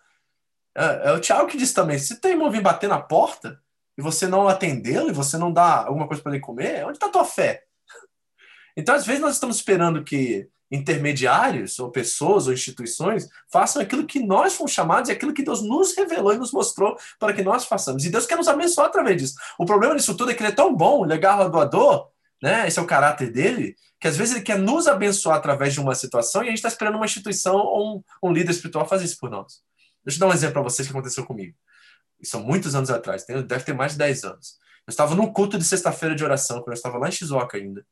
É, 0.76 1.08
é 1.08 1.12
o 1.12 1.20
Tiago 1.20 1.48
que 1.48 1.56
disse 1.56 1.74
também: 1.74 1.98
se 1.98 2.20
tem 2.20 2.32
irmão 2.32 2.50
vir 2.50 2.62
bater 2.62 2.88
na 2.88 3.00
porta 3.00 3.60
e 3.98 4.02
você 4.02 4.26
não 4.26 4.48
atendê-lo 4.48 5.08
e 5.08 5.12
você 5.12 5.36
não 5.36 5.52
dá 5.52 5.84
alguma 5.84 6.06
coisa 6.06 6.22
para 6.22 6.32
ele 6.32 6.40
comer, 6.40 6.84
onde 6.84 6.96
está 6.96 7.06
a 7.06 7.10
tua 7.10 7.24
fé? 7.24 7.64
Então, 8.80 8.94
às 8.94 9.06
vezes, 9.06 9.20
nós 9.20 9.34
estamos 9.34 9.56
esperando 9.56 10.02
que 10.02 10.48
intermediários, 10.70 11.78
ou 11.80 11.90
pessoas, 11.90 12.46
ou 12.46 12.52
instituições, 12.52 13.28
façam 13.52 13.82
aquilo 13.82 14.06
que 14.06 14.20
nós 14.20 14.54
fomos 14.54 14.72
chamados 14.72 15.08
e 15.08 15.12
aquilo 15.12 15.34
que 15.34 15.42
Deus 15.42 15.62
nos 15.62 15.96
revelou 15.96 16.32
e 16.32 16.38
nos 16.38 16.52
mostrou 16.52 16.96
para 17.18 17.32
que 17.32 17.42
nós 17.42 17.64
façamos. 17.64 18.04
E 18.04 18.10
Deus 18.10 18.24
quer 18.24 18.36
nos 18.36 18.46
abençoar 18.46 18.86
através 18.86 19.20
disso. 19.20 19.34
O 19.58 19.64
problema 19.64 19.96
disso 19.96 20.16
tudo 20.16 20.30
é 20.30 20.34
que 20.34 20.42
ele 20.42 20.52
é 20.52 20.54
tão 20.54 20.74
bom, 20.74 21.04
ele 21.04 21.14
é 21.14 21.18
doador, 21.18 22.08
né? 22.40 22.68
esse 22.68 22.78
é 22.78 22.82
o 22.82 22.86
caráter 22.86 23.32
dele, 23.32 23.74
que 24.00 24.06
às 24.06 24.16
vezes 24.16 24.36
ele 24.36 24.44
quer 24.44 24.58
nos 24.58 24.86
abençoar 24.86 25.36
através 25.36 25.74
de 25.74 25.80
uma 25.80 25.94
situação 25.94 26.42
e 26.42 26.46
a 26.46 26.48
gente 26.50 26.58
está 26.58 26.68
esperando 26.68 26.94
uma 26.94 27.04
instituição 27.04 27.56
ou 27.56 27.96
um, 27.96 28.28
um 28.28 28.32
líder 28.32 28.52
espiritual 28.52 28.86
fazer 28.86 29.04
isso 29.04 29.18
por 29.18 29.28
nós. 29.28 29.60
Deixa 30.04 30.16
eu 30.16 30.20
dar 30.20 30.28
um 30.28 30.34
exemplo 30.34 30.54
para 30.54 30.62
vocês 30.62 30.86
que 30.86 30.92
aconteceu 30.92 31.26
comigo. 31.26 31.54
Isso 32.20 32.36
há 32.36 32.40
muitos 32.40 32.74
anos 32.74 32.90
atrás, 32.90 33.24
deve 33.26 33.64
ter 33.64 33.74
mais 33.74 33.92
de 33.92 33.98
10 33.98 34.24
anos. 34.24 34.60
Eu 34.86 34.90
estava 34.90 35.14
num 35.14 35.32
culto 35.32 35.58
de 35.58 35.64
sexta-feira 35.64 36.14
de 36.14 36.24
oração, 36.24 36.58
quando 36.58 36.68
eu 36.68 36.74
estava 36.74 36.96
lá 36.96 37.08
em 37.08 37.12
Shizuoka 37.12 37.56
ainda. 37.58 37.84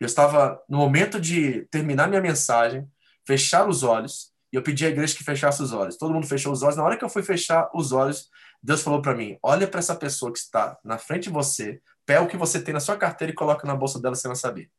Eu 0.00 0.06
estava 0.06 0.62
no 0.68 0.78
momento 0.78 1.20
de 1.20 1.62
terminar 1.70 2.08
minha 2.08 2.20
mensagem, 2.20 2.90
fechar 3.24 3.68
os 3.68 3.82
olhos, 3.82 4.32
e 4.52 4.56
eu 4.56 4.62
pedi 4.62 4.84
à 4.84 4.88
igreja 4.88 5.16
que 5.16 5.24
fechasse 5.24 5.62
os 5.62 5.72
olhos. 5.72 5.96
Todo 5.96 6.12
mundo 6.12 6.26
fechou 6.26 6.52
os 6.52 6.62
olhos. 6.62 6.76
Na 6.76 6.84
hora 6.84 6.96
que 6.96 7.04
eu 7.04 7.08
fui 7.08 7.22
fechar 7.22 7.70
os 7.74 7.92
olhos, 7.92 8.30
Deus 8.62 8.82
falou 8.82 9.00
para 9.00 9.14
mim: 9.14 9.38
Olha 9.42 9.66
para 9.66 9.78
essa 9.78 9.94
pessoa 9.94 10.32
que 10.32 10.38
está 10.38 10.78
na 10.84 10.98
frente 10.98 11.24
de 11.24 11.30
você, 11.30 11.80
pega 12.04 12.22
o 12.22 12.28
que 12.28 12.36
você 12.36 12.60
tem 12.60 12.74
na 12.74 12.80
sua 12.80 12.96
carteira 12.96 13.32
e 13.32 13.34
coloca 13.34 13.66
na 13.66 13.74
bolsa 13.74 14.00
dela 14.00 14.14
sem 14.14 14.28
ela 14.28 14.34
saber. 14.34 14.70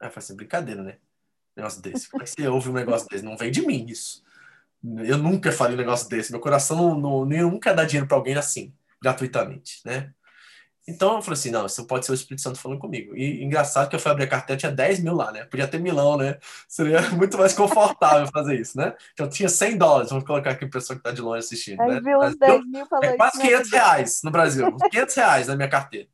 Aí 0.00 0.08
eu 0.08 0.10
falei 0.10 0.24
assim: 0.24 0.36
brincadeira, 0.36 0.82
né? 0.82 0.98
negócio 1.56 1.80
desse. 1.80 2.08
Como 2.08 2.22
é 2.22 2.26
que 2.26 2.30
você 2.30 2.48
ouve 2.48 2.68
um 2.68 2.72
negócio 2.72 3.08
desse? 3.08 3.24
Não 3.24 3.36
vem 3.36 3.50
de 3.50 3.62
mim 3.62 3.86
isso. 3.88 4.22
Eu 4.82 5.16
nunca 5.16 5.50
faria 5.50 5.74
um 5.74 5.78
negócio 5.78 6.08
desse. 6.08 6.30
Meu 6.30 6.40
coração 6.40 6.98
não, 6.98 7.24
não, 7.24 7.50
nunca 7.50 7.72
dá 7.72 7.84
dinheiro 7.84 8.06
para 8.06 8.16
alguém 8.16 8.36
assim, 8.36 8.74
gratuitamente, 9.00 9.80
né? 9.84 10.12
Então 10.86 11.16
eu 11.16 11.22
falei 11.22 11.38
assim: 11.38 11.50
não, 11.50 11.64
isso 11.64 11.86
pode 11.86 12.04
ser 12.04 12.12
o 12.12 12.14
Espírito 12.14 12.42
Santo 12.42 12.58
falando 12.58 12.78
comigo. 12.78 13.16
E 13.16 13.42
engraçado 13.42 13.88
que 13.88 13.96
eu 13.96 14.00
fui 14.00 14.10
abrir 14.10 14.24
a 14.24 14.28
carteira, 14.28 14.58
tinha 14.58 14.72
10 14.72 15.00
mil 15.00 15.14
lá, 15.14 15.32
né? 15.32 15.44
Podia 15.44 15.66
ter 15.66 15.78
milão, 15.78 16.18
né? 16.18 16.38
Seria 16.68 17.00
muito 17.12 17.38
mais 17.38 17.54
confortável 17.54 18.26
fazer 18.28 18.60
isso, 18.60 18.76
né? 18.76 18.94
Então 19.14 19.28
tinha 19.28 19.48
100 19.48 19.78
dólares, 19.78 20.10
vamos 20.10 20.26
colocar 20.26 20.50
aqui 20.50 20.66
a 20.66 20.68
pessoa 20.68 20.94
que 20.94 21.00
está 21.00 21.10
de 21.10 21.22
longe 21.22 21.38
assistindo. 21.38 21.80
Aí 21.80 21.88
né? 21.88 22.00
viu 22.00 22.18
os 22.18 22.36
10 22.36 22.66
mil 22.66 22.86
falando. 22.86 23.04
É 23.04 23.16
quase 23.16 23.40
500 23.40 23.72
reais 23.72 24.20
no 24.22 24.30
Brasil, 24.30 24.76
500 24.76 25.14
reais 25.14 25.46
na 25.48 25.56
minha 25.56 25.68
carteira. 25.68 26.08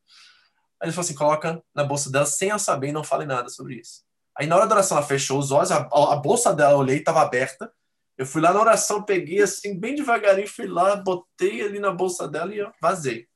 Aí 0.79 0.87
ele 0.87 0.93
falou 0.93 1.05
assim: 1.05 1.15
coloca 1.15 1.61
na 1.75 1.83
bolsa 1.83 2.09
dela 2.09 2.25
sem 2.25 2.49
eu 2.49 2.59
saber 2.59 2.89
e 2.89 2.93
não 2.93 3.03
fale 3.03 3.25
nada 3.25 3.49
sobre 3.49 3.75
isso. 3.75 4.03
Aí 4.37 4.47
na 4.47 4.55
hora 4.55 4.67
da 4.67 4.75
oração 4.75 4.97
ela 4.97 5.05
fechou 5.05 5.37
os 5.37 5.51
olhos, 5.51 5.71
a, 5.71 5.79
a 5.79 6.15
bolsa 6.15 6.53
dela 6.53 6.73
eu 6.73 6.77
olhei, 6.77 6.99
estava 6.99 7.21
aberta. 7.21 7.69
Eu 8.17 8.25
fui 8.25 8.41
lá 8.41 8.53
na 8.53 8.61
oração, 8.61 9.01
peguei 9.01 9.41
assim, 9.41 9.77
bem 9.77 9.95
devagarinho, 9.95 10.47
fui 10.47 10.67
lá, 10.67 10.95
botei 10.95 11.61
ali 11.61 11.79
na 11.79 11.91
bolsa 11.91 12.27
dela 12.27 12.53
e 12.53 12.61
ó, 12.61 12.71
vazei 12.79 13.27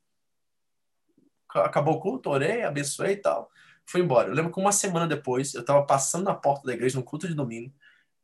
acabou 1.63 1.95
o 1.95 1.99
culto, 1.99 2.29
orei, 2.29 2.63
abençoei 2.63 3.13
e 3.13 3.17
tal. 3.17 3.51
Fui 3.85 4.01
embora. 4.01 4.29
Eu 4.29 4.33
lembro 4.33 4.51
que 4.51 4.59
uma 4.59 4.71
semana 4.71 5.07
depois, 5.07 5.53
eu 5.53 5.61
estava 5.61 5.83
passando 5.85 6.25
na 6.25 6.33
porta 6.33 6.65
da 6.65 6.73
igreja 6.73 6.97
no 6.97 7.03
culto 7.03 7.27
de 7.27 7.33
domingo 7.33 7.73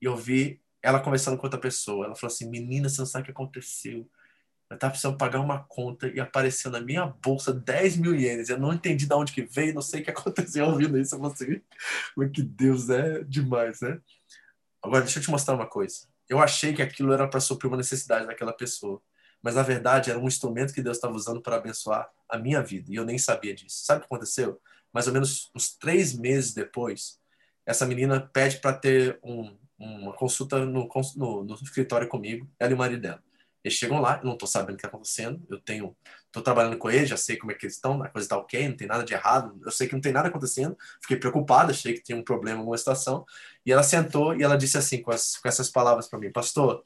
e 0.01 0.05
eu 0.05 0.15
vi 0.15 0.61
ela 0.81 0.99
conversando 0.99 1.37
com 1.37 1.45
outra 1.45 1.59
pessoa. 1.59 2.05
Ela 2.05 2.15
falou 2.15 2.33
assim: 2.33 2.49
Menina, 2.49 2.89
você 2.89 2.99
não 2.99 3.05
sabe 3.05 3.23
o 3.23 3.25
que 3.25 3.31
aconteceu. 3.31 4.09
Eu 4.69 4.75
estava 4.75 4.91
precisando 4.91 5.17
pagar 5.17 5.41
uma 5.41 5.63
conta 5.65 6.07
e 6.07 6.19
apareceu 6.19 6.71
na 6.71 6.79
minha 6.79 7.05
bolsa 7.05 7.53
10 7.53 7.97
mil 7.97 8.15
ienes. 8.15 8.49
Eu 8.49 8.57
não 8.57 8.73
entendi 8.73 9.05
de 9.05 9.13
onde 9.13 9.33
que 9.33 9.43
veio, 9.43 9.73
não 9.73 9.81
sei 9.81 10.01
o 10.01 10.03
que 10.03 10.09
aconteceu 10.11 10.65
ouvindo 10.65 10.97
isso. 10.97 11.15
Eu 11.15 11.19
falei 11.19 11.33
assim, 11.33 12.31
que 12.31 12.41
Deus 12.41 12.89
é 12.89 13.21
demais, 13.23 13.81
né? 13.81 13.99
Agora, 14.81 15.03
deixa 15.03 15.19
eu 15.19 15.23
te 15.23 15.29
mostrar 15.29 15.55
uma 15.55 15.67
coisa. 15.67 16.07
Eu 16.27 16.39
achei 16.39 16.73
que 16.73 16.81
aquilo 16.81 17.11
era 17.11 17.27
para 17.27 17.41
suprir 17.41 17.69
uma 17.69 17.77
necessidade 17.77 18.25
daquela 18.25 18.53
pessoa 18.53 19.01
mas 19.41 19.55
na 19.55 19.63
verdade 19.63 20.09
era 20.09 20.19
um 20.19 20.27
instrumento 20.27 20.73
que 20.73 20.81
Deus 20.81 20.97
estava 20.97 21.15
usando 21.15 21.41
para 21.41 21.55
abençoar 21.55 22.09
a 22.29 22.37
minha 22.37 22.61
vida 22.61 22.91
e 22.91 22.95
eu 22.95 23.05
nem 23.05 23.17
sabia 23.17 23.53
disso. 23.53 23.83
Sabe 23.83 23.99
o 23.99 24.01
que 24.01 24.05
aconteceu? 24.05 24.61
Mais 24.93 25.07
ou 25.07 25.13
menos 25.13 25.49
uns 25.55 25.75
três 25.77 26.17
meses 26.17 26.53
depois, 26.53 27.19
essa 27.65 27.85
menina 27.85 28.19
pede 28.19 28.59
para 28.59 28.73
ter 28.73 29.19
um, 29.23 29.55
uma 29.77 30.13
consulta 30.13 30.63
no, 30.65 30.87
no, 31.15 31.43
no, 31.43 31.55
escritório 31.55 32.07
comigo, 32.07 32.49
ela 32.59 32.71
e 32.71 32.73
o 32.73 32.77
marido 32.77 33.01
dela. 33.01 33.23
Eles 33.63 33.77
chegam 33.77 34.01
lá, 34.01 34.17
eu 34.17 34.25
não 34.25 34.33
estou 34.33 34.47
sabendo 34.47 34.73
o 34.73 34.77
que 34.77 34.85
está 34.85 34.87
acontecendo, 34.87 35.45
eu 35.49 35.59
tenho, 35.59 35.95
estou 36.25 36.41
trabalhando 36.41 36.77
com 36.77 36.89
eles, 36.89 37.07
já 37.07 37.17
sei 37.17 37.37
como 37.37 37.51
é 37.51 37.55
que 37.55 37.65
eles 37.65 37.75
estão, 37.75 38.01
a 38.01 38.09
coisa 38.09 38.25
está 38.25 38.35
ok, 38.35 38.67
não 38.67 38.75
tem 38.75 38.87
nada 38.87 39.03
de 39.03 39.13
errado, 39.13 39.59
eu 39.63 39.71
sei 39.71 39.87
que 39.87 39.93
não 39.93 40.01
tem 40.01 40.11
nada 40.11 40.29
acontecendo, 40.29 40.75
fiquei 40.99 41.17
preocupada, 41.17 41.71
achei 41.71 41.93
que 41.93 42.01
tinha 42.01 42.17
um 42.17 42.23
problema, 42.23 42.59
alguma 42.59 42.77
situação, 42.77 43.23
e 43.63 43.71
ela 43.71 43.83
sentou 43.83 44.35
e 44.35 44.41
ela 44.41 44.57
disse 44.57 44.77
assim, 44.77 44.99
com, 44.99 45.11
as, 45.11 45.37
com 45.37 45.47
essas 45.47 45.69
palavras 45.69 46.07
para 46.07 46.17
mim, 46.17 46.31
pastor, 46.31 46.83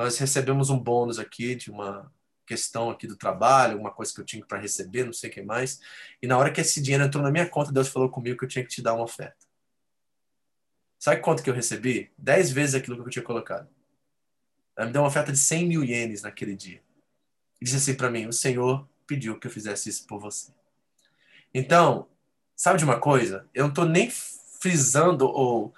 nós 0.00 0.16
recebemos 0.16 0.70
um 0.70 0.78
bônus 0.78 1.18
aqui 1.18 1.54
de 1.54 1.70
uma 1.70 2.10
questão 2.46 2.88
aqui 2.88 3.06
do 3.06 3.16
trabalho, 3.16 3.74
alguma 3.74 3.92
coisa 3.92 4.14
que 4.14 4.18
eu 4.18 4.24
tinha 4.24 4.44
para 4.44 4.58
receber, 4.58 5.04
não 5.04 5.12
sei 5.12 5.28
o 5.28 5.32
que 5.32 5.42
mais. 5.42 5.78
E 6.22 6.26
na 6.26 6.38
hora 6.38 6.50
que 6.50 6.58
esse 6.58 6.80
dinheiro 6.80 7.04
entrou 7.04 7.22
na 7.22 7.30
minha 7.30 7.46
conta, 7.46 7.70
Deus 7.70 7.88
falou 7.88 8.08
comigo 8.08 8.38
que 8.38 8.46
eu 8.46 8.48
tinha 8.48 8.64
que 8.64 8.70
te 8.70 8.80
dar 8.80 8.94
uma 8.94 9.04
oferta. 9.04 9.36
Sabe 10.98 11.20
quanto 11.20 11.42
que 11.42 11.50
eu 11.50 11.54
recebi? 11.54 12.10
Dez 12.16 12.50
vezes 12.50 12.74
aquilo 12.74 12.96
que 12.96 13.02
eu 13.02 13.10
tinha 13.10 13.22
colocado. 13.22 13.68
Ela 14.74 14.86
me 14.86 14.92
deu 14.92 15.02
uma 15.02 15.08
oferta 15.08 15.32
de 15.32 15.38
100 15.38 15.68
mil 15.68 15.84
ienes 15.84 16.22
naquele 16.22 16.56
dia. 16.56 16.82
E 17.60 17.64
disse 17.66 17.76
assim 17.76 17.94
para 17.94 18.10
mim: 18.10 18.26
O 18.26 18.32
Senhor 18.32 18.88
pediu 19.06 19.38
que 19.38 19.48
eu 19.48 19.50
fizesse 19.50 19.90
isso 19.90 20.06
por 20.06 20.18
você. 20.18 20.50
Então, 21.52 22.08
sabe 22.56 22.78
de 22.78 22.84
uma 22.86 22.98
coisa? 22.98 23.46
Eu 23.52 23.64
não 23.64 23.68
estou 23.68 23.84
nem 23.84 24.10
frisando 24.10 25.26
ou 25.26 25.74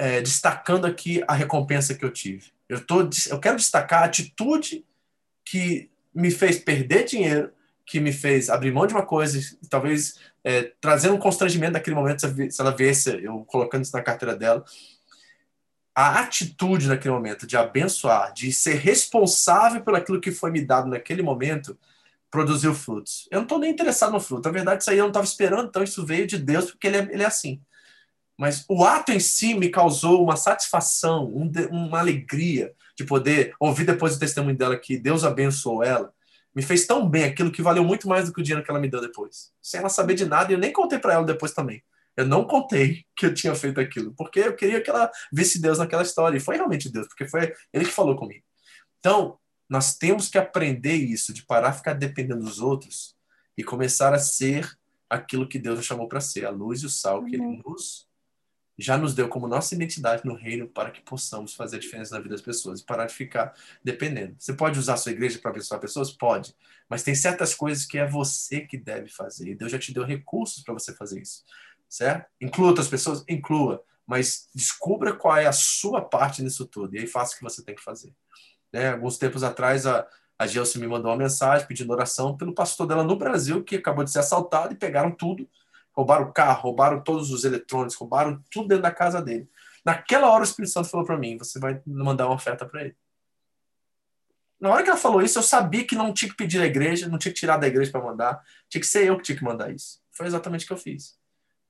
é, 0.00 0.20
destacando 0.20 0.84
aqui 0.84 1.22
a 1.28 1.32
recompensa 1.32 1.94
que 1.94 2.04
eu 2.04 2.10
tive. 2.10 2.55
Eu, 2.68 2.84
tô, 2.84 3.08
eu 3.28 3.40
quero 3.40 3.56
destacar 3.56 4.02
a 4.02 4.06
atitude 4.06 4.84
que 5.44 5.90
me 6.14 6.30
fez 6.30 6.58
perder 6.58 7.04
dinheiro, 7.04 7.52
que 7.84 8.00
me 8.00 8.12
fez 8.12 8.50
abrir 8.50 8.72
mão 8.72 8.86
de 8.86 8.94
uma 8.94 9.06
coisa, 9.06 9.38
talvez 9.70 10.18
é, 10.42 10.72
trazendo 10.80 11.14
um 11.14 11.18
constrangimento 11.18 11.74
naquele 11.74 11.94
momento, 11.94 12.20
se 12.50 12.60
ela 12.60 12.74
visse 12.74 13.22
eu 13.22 13.44
colocando 13.44 13.84
isso 13.84 13.96
na 13.96 14.02
carteira 14.02 14.34
dela. 14.34 14.64
A 15.94 16.20
atitude 16.20 16.88
naquele 16.88 17.14
momento 17.14 17.46
de 17.46 17.56
abençoar, 17.56 18.32
de 18.32 18.52
ser 18.52 18.74
responsável 18.74 19.82
por 19.82 19.94
aquilo 19.94 20.20
que 20.20 20.30
foi 20.30 20.50
me 20.50 20.60
dado 20.60 20.88
naquele 20.88 21.22
momento, 21.22 21.78
produziu 22.30 22.74
frutos. 22.74 23.26
Eu 23.30 23.36
não 23.36 23.44
estou 23.44 23.58
nem 23.58 23.70
interessado 23.70 24.12
no 24.12 24.20
fruto. 24.20 24.46
Na 24.46 24.52
verdade, 24.52 24.82
isso 24.82 24.90
aí 24.90 24.98
eu 24.98 25.04
não 25.04 25.10
estava 25.10 25.24
esperando, 25.24 25.68
então 25.68 25.82
isso 25.82 26.04
veio 26.04 26.26
de 26.26 26.38
Deus, 26.38 26.70
porque 26.70 26.86
ele 26.86 26.96
é, 26.98 27.08
ele 27.12 27.22
é 27.22 27.26
assim. 27.26 27.60
Mas 28.38 28.64
o 28.68 28.84
ato 28.84 29.12
em 29.12 29.20
si 29.20 29.54
me 29.54 29.70
causou 29.70 30.22
uma 30.22 30.36
satisfação, 30.36 31.24
um, 31.26 31.50
uma 31.70 32.00
alegria 32.00 32.74
de 32.96 33.04
poder 33.04 33.54
ouvir 33.58 33.84
depois 33.84 34.14
do 34.14 34.20
testemunho 34.20 34.56
dela 34.56 34.76
que 34.76 34.98
Deus 34.98 35.24
abençoou 35.24 35.82
ela. 35.82 36.12
Me 36.54 36.62
fez 36.62 36.86
tão 36.86 37.08
bem 37.08 37.24
aquilo 37.24 37.50
que 37.50 37.62
valeu 37.62 37.84
muito 37.84 38.08
mais 38.08 38.26
do 38.26 38.32
que 38.32 38.40
o 38.40 38.42
dinheiro 38.42 38.64
que 38.64 38.70
ela 38.70 38.80
me 38.80 38.88
deu 38.88 39.00
depois. 39.00 39.52
Sem 39.62 39.80
ela 39.80 39.88
saber 39.88 40.14
de 40.14 40.24
nada, 40.24 40.50
e 40.50 40.54
eu 40.54 40.58
nem 40.58 40.72
contei 40.72 40.98
para 40.98 41.14
ela 41.14 41.24
depois 41.24 41.52
também. 41.52 41.82
Eu 42.16 42.26
não 42.26 42.44
contei 42.44 43.04
que 43.14 43.26
eu 43.26 43.34
tinha 43.34 43.54
feito 43.54 43.78
aquilo, 43.78 44.14
porque 44.14 44.40
eu 44.40 44.56
queria 44.56 44.80
que 44.80 44.88
ela 44.88 45.10
visse 45.30 45.60
Deus 45.60 45.78
naquela 45.78 46.02
história. 46.02 46.36
E 46.36 46.40
foi 46.40 46.56
realmente 46.56 46.90
Deus, 46.90 47.06
porque 47.08 47.28
foi 47.28 47.52
ele 47.72 47.84
que 47.84 47.92
falou 47.92 48.16
comigo. 48.16 48.42
Então, 48.98 49.38
nós 49.68 49.96
temos 49.96 50.28
que 50.28 50.38
aprender 50.38 50.94
isso, 50.94 51.32
de 51.32 51.44
parar 51.44 51.70
de 51.70 51.78
ficar 51.78 51.92
dependendo 51.92 52.44
dos 52.44 52.60
outros 52.60 53.14
e 53.56 53.62
começar 53.62 54.14
a 54.14 54.18
ser 54.18 54.66
aquilo 55.08 55.48
que 55.48 55.58
Deus 55.58 55.76
nos 55.76 55.86
chamou 55.86 56.08
para 56.08 56.20
ser, 56.20 56.46
a 56.46 56.50
luz 56.50 56.82
e 56.82 56.86
o 56.86 56.90
sal 56.90 57.24
que 57.24 57.36
ele 57.36 57.62
nos 57.64 58.05
já 58.78 58.98
nos 58.98 59.14
deu 59.14 59.28
como 59.28 59.48
nossa 59.48 59.74
identidade 59.74 60.22
no 60.24 60.34
reino 60.34 60.68
para 60.68 60.90
que 60.90 61.00
possamos 61.00 61.54
fazer 61.54 61.78
diferença 61.78 62.14
na 62.14 62.20
vida 62.20 62.34
das 62.34 62.42
pessoas 62.42 62.80
e 62.80 62.84
parar 62.84 63.06
de 63.06 63.14
ficar 63.14 63.54
dependendo. 63.82 64.36
Você 64.38 64.52
pode 64.52 64.78
usar 64.78 64.94
a 64.94 64.96
sua 64.98 65.12
igreja 65.12 65.38
para 65.38 65.50
abençoar 65.50 65.80
pessoas? 65.80 66.12
Pode. 66.12 66.54
Mas 66.88 67.02
tem 67.02 67.14
certas 67.14 67.54
coisas 67.54 67.86
que 67.86 67.96
é 67.96 68.06
você 68.06 68.60
que 68.60 68.76
deve 68.76 69.08
fazer. 69.08 69.48
E 69.48 69.54
Deus 69.54 69.72
já 69.72 69.78
te 69.78 69.92
deu 69.92 70.04
recursos 70.04 70.62
para 70.62 70.74
você 70.74 70.94
fazer 70.94 71.20
isso. 71.20 71.42
Certo? 71.88 72.26
Inclua 72.40 72.68
outras 72.68 72.88
pessoas? 72.88 73.24
Inclua. 73.28 73.82
Mas 74.06 74.48
descubra 74.54 75.14
qual 75.14 75.36
é 75.36 75.46
a 75.46 75.52
sua 75.52 76.02
parte 76.02 76.42
nisso 76.42 76.66
tudo. 76.66 76.94
E 76.94 76.98
aí 76.98 77.06
faça 77.06 77.34
o 77.34 77.38
que 77.38 77.44
você 77.44 77.64
tem 77.64 77.74
que 77.74 77.82
fazer. 77.82 78.12
Né? 78.72 78.92
Alguns 78.92 79.16
tempos 79.16 79.42
atrás, 79.42 79.86
a, 79.86 80.06
A 80.38 80.46
Gelson 80.46 80.80
me 80.80 80.86
mandou 80.86 81.10
uma 81.10 81.16
mensagem 81.16 81.66
pedindo 81.66 81.92
oração 81.92 82.36
pelo 82.36 82.54
pastor 82.54 82.86
dela 82.86 83.02
no 83.02 83.16
Brasil, 83.16 83.64
que 83.64 83.76
acabou 83.76 84.04
de 84.04 84.10
ser 84.10 84.18
assaltado 84.18 84.74
e 84.74 84.76
pegaram 84.76 85.10
tudo. 85.10 85.48
Roubaram 85.96 86.26
o 86.26 86.32
carro, 86.32 86.62
roubaram 86.62 87.00
todos 87.00 87.30
os 87.30 87.44
eletrônicos, 87.44 87.94
roubaram 87.94 88.42
tudo 88.50 88.68
dentro 88.68 88.82
da 88.82 88.90
casa 88.90 89.22
dele. 89.22 89.48
Naquela 89.84 90.28
hora 90.30 90.42
o 90.42 90.44
Espírito 90.44 90.72
Santo 90.72 90.88
falou 90.88 91.06
para 91.06 91.16
mim: 91.16 91.38
você 91.38 91.58
vai 91.58 91.80
mandar 91.86 92.26
uma 92.26 92.34
oferta 92.34 92.66
para 92.66 92.82
ele. 92.82 92.96
Na 94.60 94.70
hora 94.70 94.82
que 94.82 94.88
ela 94.88 94.98
falou 94.98 95.22
isso, 95.22 95.38
eu 95.38 95.42
sabia 95.42 95.86
que 95.86 95.94
não 95.94 96.12
tinha 96.12 96.30
que 96.30 96.36
pedir 96.36 96.60
à 96.60 96.66
igreja, 96.66 97.08
não 97.08 97.18
tinha 97.18 97.32
que 97.32 97.38
tirar 97.38 97.58
da 97.58 97.66
igreja 97.66 97.90
para 97.90 98.02
mandar, 98.02 98.42
tinha 98.68 98.80
que 98.80 98.86
ser 98.86 99.06
eu 99.06 99.16
que 99.16 99.22
tinha 99.22 99.36
que 99.36 99.44
mandar 99.44 99.70
isso. 99.70 100.00
Foi 100.10 100.26
exatamente 100.26 100.64
o 100.64 100.66
que 100.66 100.72
eu 100.72 100.78
fiz. 100.78 101.18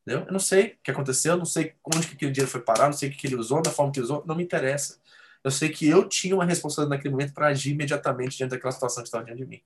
Entendeu? 0.03 0.25
Eu 0.25 0.33
não 0.33 0.39
sei 0.39 0.67
o 0.69 0.77
que 0.85 0.91
aconteceu, 0.93 1.37
não 1.37 1.45
sei 1.45 1.75
onde 1.85 2.07
que 2.07 2.15
aquele 2.15 2.31
dinheiro 2.31 2.51
foi 2.51 2.61
parar, 2.61 2.87
não 2.87 2.93
sei 2.93 3.09
o 3.09 3.13
que 3.13 3.27
ele 3.27 3.35
usou, 3.35 3.61
da 3.61 3.73
forma 3.73 3.93
que 3.93 4.01
usou, 4.01 4.25
não 4.25 4.37
me 4.37 4.45
interessa. 4.45 5.01
Eu 5.43 5.51
sei 5.51 5.69
que 5.69 5.89
eu 5.89 6.09
tinha 6.09 6.35
uma 6.35 6.45
responsabilidade 6.45 6.99
naquele 6.99 7.13
momento 7.13 7.35
para 7.35 7.49
agir 7.49 7.73
imediatamente 7.73 8.37
diante 8.37 8.51
daquela 8.51 8.73
situação 8.73 9.03
que 9.03 9.09
estava 9.09 9.25
diante 9.25 9.39
de 9.39 9.47
mim. 9.47 9.61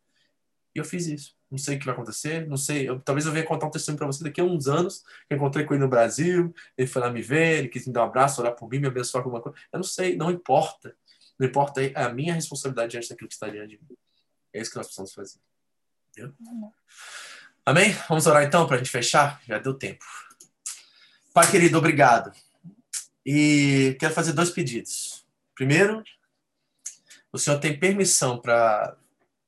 E 0.74 0.78
eu 0.78 0.84
fiz 0.84 1.06
isso. 1.06 1.34
Não 1.50 1.58
sei 1.58 1.76
o 1.76 1.78
que 1.80 1.84
vai 1.84 1.94
acontecer, 1.94 2.46
não 2.46 2.56
sei. 2.56 2.88
Eu, 2.88 3.00
talvez 3.00 3.26
eu 3.26 3.32
venha 3.32 3.44
contar 3.44 3.66
um 3.66 3.70
testemunho 3.70 3.98
para 3.98 4.06
você 4.06 4.22
daqui 4.22 4.40
a 4.40 4.44
uns 4.44 4.68
anos. 4.68 5.02
Que 5.28 5.34
encontrei 5.34 5.64
com 5.64 5.74
ele 5.74 5.82
no 5.82 5.88
Brasil, 5.88 6.54
ele 6.78 6.86
foi 6.86 7.02
lá 7.02 7.10
me 7.10 7.20
ver, 7.22 7.58
ele 7.58 7.68
quis 7.68 7.86
me 7.86 7.92
dar 7.92 8.02
um 8.02 8.06
abraço, 8.06 8.40
orar 8.40 8.54
por 8.54 8.68
mim, 8.68 8.78
me 8.78 8.86
abençoar 8.86 9.22
com 9.22 9.30
alguma 9.30 9.42
coisa. 9.42 9.58
Eu 9.72 9.78
não 9.78 9.84
sei, 9.84 10.16
não 10.16 10.30
importa. 10.30 10.96
Não 11.38 11.46
importa 11.46 11.82
é 11.82 11.92
a 11.96 12.08
minha 12.12 12.34
responsabilidade 12.34 12.92
diante 12.92 13.08
daquilo 13.08 13.28
que 13.28 13.34
está 13.34 13.48
diante 13.48 13.76
de 13.76 13.82
mim. 13.82 13.96
É 14.52 14.60
isso 14.60 14.70
que 14.70 14.76
nós 14.76 14.86
precisamos 14.86 15.12
fazer. 15.12 15.40
Entendeu? 16.10 16.34
Amém? 17.64 17.92
Vamos 18.08 18.26
orar 18.26 18.42
então 18.42 18.66
para 18.66 18.76
a 18.76 18.78
gente 18.78 18.90
fechar? 18.90 19.40
Já 19.46 19.58
deu 19.58 19.74
tempo. 19.74 20.04
Pai 21.32 21.50
querido, 21.50 21.78
obrigado. 21.78 22.32
E 23.24 23.96
quero 23.98 24.14
fazer 24.14 24.32
dois 24.32 24.50
pedidos. 24.50 25.26
Primeiro, 25.54 26.02
o 27.32 27.38
Senhor 27.38 27.58
tem 27.58 27.78
permissão 27.78 28.40
para 28.40 28.96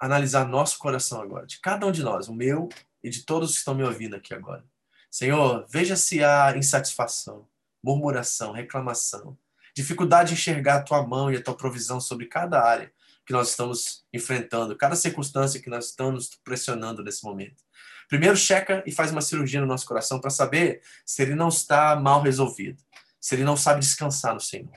analisar 0.03 0.49
nosso 0.49 0.79
coração 0.79 1.23
agora, 1.23 1.47
de 1.47 1.61
cada 1.61 1.87
um 1.87 1.93
de 1.93 2.03
nós, 2.03 2.27
o 2.27 2.35
meu 2.35 2.69
e 3.05 3.09
de 3.09 3.23
todos 3.25 3.53
que 3.53 3.59
estão 3.59 3.73
me 3.73 3.85
ouvindo 3.85 4.17
aqui 4.17 4.35
agora. 4.35 4.65
Senhor, 5.09 5.65
veja 5.69 5.95
se 5.95 6.25
há 6.25 6.53
insatisfação, 6.57 7.47
murmuração, 7.81 8.51
reclamação, 8.51 9.39
dificuldade 9.77 10.31
de 10.31 10.35
enxergar 10.35 10.77
a 10.77 10.83
tua 10.83 11.07
mão 11.07 11.31
e 11.31 11.37
a 11.37 11.43
tua 11.43 11.57
provisão 11.57 12.01
sobre 12.01 12.27
cada 12.27 12.61
área 12.61 12.93
que 13.25 13.33
nós 13.33 13.51
estamos 13.51 14.05
enfrentando, 14.13 14.77
cada 14.77 14.97
circunstância 14.97 15.63
que 15.63 15.71
nós 15.71 15.91
estamos 15.91 16.31
pressionando 16.43 17.05
nesse 17.05 17.23
momento. 17.23 17.63
Primeiro, 18.09 18.37
checa 18.37 18.83
e 18.85 18.91
faz 18.91 19.13
uma 19.13 19.21
cirurgia 19.21 19.61
no 19.61 19.69
nosso 19.69 19.87
coração 19.87 20.21
para 20.21 20.31
saber 20.31 20.83
se 21.07 21.23
ele 21.23 21.37
não 21.37 21.47
está 21.47 21.95
mal 21.95 22.21
resolvido, 22.23 22.83
se 23.21 23.37
ele 23.37 23.45
não 23.45 23.57
sabe 23.57 23.79
descansar 23.79 24.35
no 24.35 24.41
Senhor. 24.41 24.73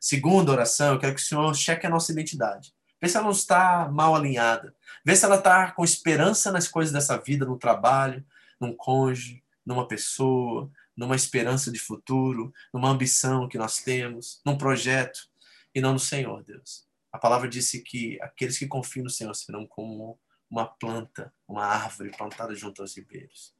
Segunda 0.00 0.50
oração, 0.50 0.94
eu 0.94 0.98
quero 0.98 1.14
que 1.14 1.20
o 1.20 1.24
Senhor 1.24 1.54
cheque 1.54 1.86
a 1.86 1.90
nossa 1.90 2.10
identidade. 2.10 2.72
Vê 3.02 3.08
se 3.08 3.16
ela 3.16 3.24
não 3.24 3.32
está 3.32 3.88
mal 3.90 4.14
alinhada. 4.14 4.72
Vê 5.04 5.16
se 5.16 5.24
ela 5.24 5.34
está 5.34 5.72
com 5.72 5.82
esperança 5.82 6.52
nas 6.52 6.68
coisas 6.68 6.92
dessa 6.92 7.18
vida, 7.18 7.44
no 7.44 7.58
trabalho, 7.58 8.24
num 8.60 8.72
cônjuge, 8.72 9.42
numa 9.66 9.88
pessoa, 9.88 10.70
numa 10.96 11.16
esperança 11.16 11.72
de 11.72 11.80
futuro, 11.80 12.54
numa 12.72 12.88
ambição 12.88 13.48
que 13.48 13.58
nós 13.58 13.80
temos, 13.80 14.40
num 14.46 14.56
projeto, 14.56 15.28
e 15.74 15.80
não 15.80 15.94
no 15.94 15.98
Senhor, 15.98 16.44
Deus. 16.44 16.86
A 17.10 17.18
palavra 17.18 17.48
disse 17.48 17.80
que 17.80 18.20
aqueles 18.22 18.56
que 18.56 18.68
confiam 18.68 19.04
no 19.04 19.10
Senhor 19.10 19.34
serão 19.34 19.66
como 19.66 20.16
uma 20.48 20.66
planta, 20.66 21.32
uma 21.48 21.64
árvore 21.64 22.10
plantada 22.16 22.54
junto 22.54 22.82
aos 22.82 22.96
ribeiros. 22.96 23.52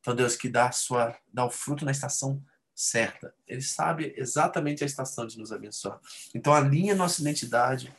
Então, 0.00 0.14
Deus, 0.14 0.36
que 0.36 0.48
dá, 0.48 0.72
sua, 0.72 1.14
dá 1.30 1.44
o 1.44 1.50
fruto 1.50 1.84
na 1.84 1.90
estação 1.90 2.42
certa. 2.74 3.34
Ele 3.46 3.60
sabe 3.60 4.14
exatamente 4.16 4.82
a 4.82 4.86
estação 4.86 5.26
de 5.26 5.36
nos 5.36 5.52
abençoar. 5.52 6.00
Então, 6.34 6.54
alinha 6.54 6.94
nossa 6.94 7.20
identidade 7.20 7.92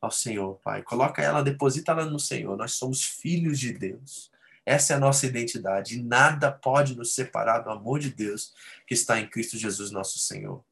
ao 0.00 0.10
Senhor, 0.10 0.58
Pai. 0.60 0.82
Coloca 0.82 1.22
ela, 1.22 1.42
deposita 1.42 1.92
ela 1.92 2.04
no 2.04 2.18
Senhor. 2.18 2.56
Nós 2.56 2.72
somos 2.72 3.02
filhos 3.02 3.58
de 3.58 3.72
Deus. 3.72 4.30
Essa 4.64 4.94
é 4.94 4.96
a 4.96 5.00
nossa 5.00 5.26
identidade. 5.26 5.96
E 5.96 6.02
nada 6.02 6.50
pode 6.50 6.96
nos 6.96 7.14
separar 7.14 7.60
do 7.60 7.70
amor 7.70 8.00
de 8.00 8.10
Deus 8.10 8.52
que 8.86 8.94
está 8.94 9.20
em 9.20 9.28
Cristo 9.28 9.56
Jesus, 9.56 9.90
nosso 9.90 10.18
Senhor. 10.18 10.64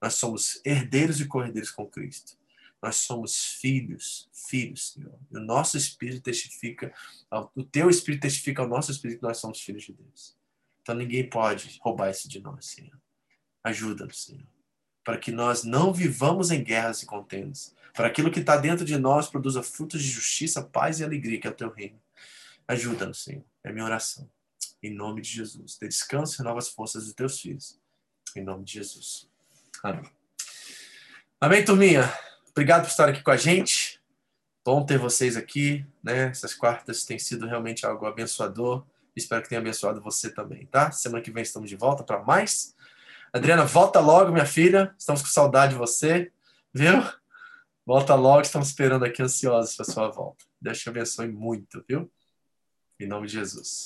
Nós 0.00 0.14
somos 0.14 0.60
herdeiros 0.64 1.20
e 1.20 1.26
cordeiros 1.26 1.70
com 1.70 1.86
Cristo. 1.86 2.36
Nós 2.82 2.96
somos 2.96 3.56
filhos, 3.60 4.28
filhos, 4.32 4.92
Senhor. 4.92 5.18
E 5.30 5.36
o 5.36 5.40
nosso 5.40 5.76
espírito 5.76 6.22
testifica, 6.22 6.94
o 7.54 7.64
teu 7.64 7.90
espírito 7.90 8.22
testifica 8.22 8.62
ao 8.62 8.68
nosso 8.68 8.92
espírito 8.92 9.18
que 9.18 9.26
nós 9.26 9.38
somos 9.38 9.60
filhos 9.60 9.84
de 9.84 9.92
Deus. 9.92 10.36
Então 10.82 10.94
ninguém 10.94 11.28
pode 11.28 11.78
roubar 11.82 12.10
isso 12.10 12.28
de 12.28 12.38
nós, 12.38 12.66
Senhor. 12.66 12.96
Ajuda-nos, 13.64 14.22
Senhor. 14.22 14.46
Para 15.02 15.18
que 15.18 15.32
nós 15.32 15.64
não 15.64 15.92
vivamos 15.92 16.52
em 16.52 16.62
guerras 16.62 17.02
e 17.02 17.06
contendas, 17.06 17.74
para 17.96 18.08
aquilo 18.08 18.30
que 18.30 18.40
está 18.40 18.58
dentro 18.58 18.84
de 18.84 18.98
nós 18.98 19.28
produza 19.28 19.62
frutos 19.62 20.02
de 20.02 20.10
justiça, 20.10 20.62
paz 20.62 21.00
e 21.00 21.04
alegria, 21.04 21.40
que 21.40 21.46
é 21.46 21.50
o 21.50 21.54
teu 21.54 21.70
reino. 21.70 21.98
Ajuda-nos, 22.68 23.24
Senhor. 23.24 23.42
É 23.64 23.72
minha 23.72 23.86
oração. 23.86 24.28
Em 24.82 24.94
nome 24.94 25.22
de 25.22 25.30
Jesus. 25.30 25.78
Dê 25.80 25.88
descanso 25.88 26.34
e 26.34 26.38
renova 26.38 26.58
as 26.58 26.68
forças 26.68 27.04
dos 27.04 27.14
teus 27.14 27.40
filhos. 27.40 27.80
Em 28.36 28.44
nome 28.44 28.64
de 28.64 28.74
Jesus. 28.74 29.28
Amém. 29.82 30.04
Amém, 31.40 31.64
turminha? 31.64 32.12
Obrigado 32.50 32.82
por 32.82 32.90
estar 32.90 33.08
aqui 33.08 33.22
com 33.22 33.30
a 33.30 33.36
gente. 33.36 33.98
Bom 34.62 34.84
ter 34.84 34.98
vocês 34.98 35.36
aqui, 35.36 35.84
né? 36.02 36.28
Essas 36.28 36.52
quartas 36.52 37.04
têm 37.04 37.18
sido 37.18 37.46
realmente 37.46 37.86
algo 37.86 38.04
abençoador. 38.04 38.84
Espero 39.14 39.42
que 39.42 39.48
tenha 39.48 39.60
abençoado 39.60 40.02
você 40.02 40.28
também, 40.28 40.66
tá? 40.66 40.90
Semana 40.90 41.22
que 41.22 41.30
vem 41.30 41.42
estamos 41.42 41.70
de 41.70 41.76
volta 41.76 42.04
para 42.04 42.22
mais. 42.22 42.74
Adriana, 43.32 43.64
volta 43.64 44.00
logo, 44.00 44.32
minha 44.32 44.44
filha. 44.44 44.94
Estamos 44.98 45.22
com 45.22 45.28
saudade 45.28 45.72
de 45.72 45.78
você, 45.78 46.30
viu? 46.74 47.02
Volta 47.86 48.16
logo, 48.16 48.40
estamos 48.40 48.66
esperando 48.66 49.04
aqui 49.04 49.22
ansiosos 49.22 49.76
para 49.76 49.84
sua 49.84 50.10
volta. 50.10 50.44
Deus 50.60 50.80
te 50.80 50.88
abençoe 50.88 51.28
muito, 51.28 51.84
viu? 51.88 52.10
Em 52.98 53.06
nome 53.06 53.28
de 53.28 53.34
Jesus. 53.34 53.84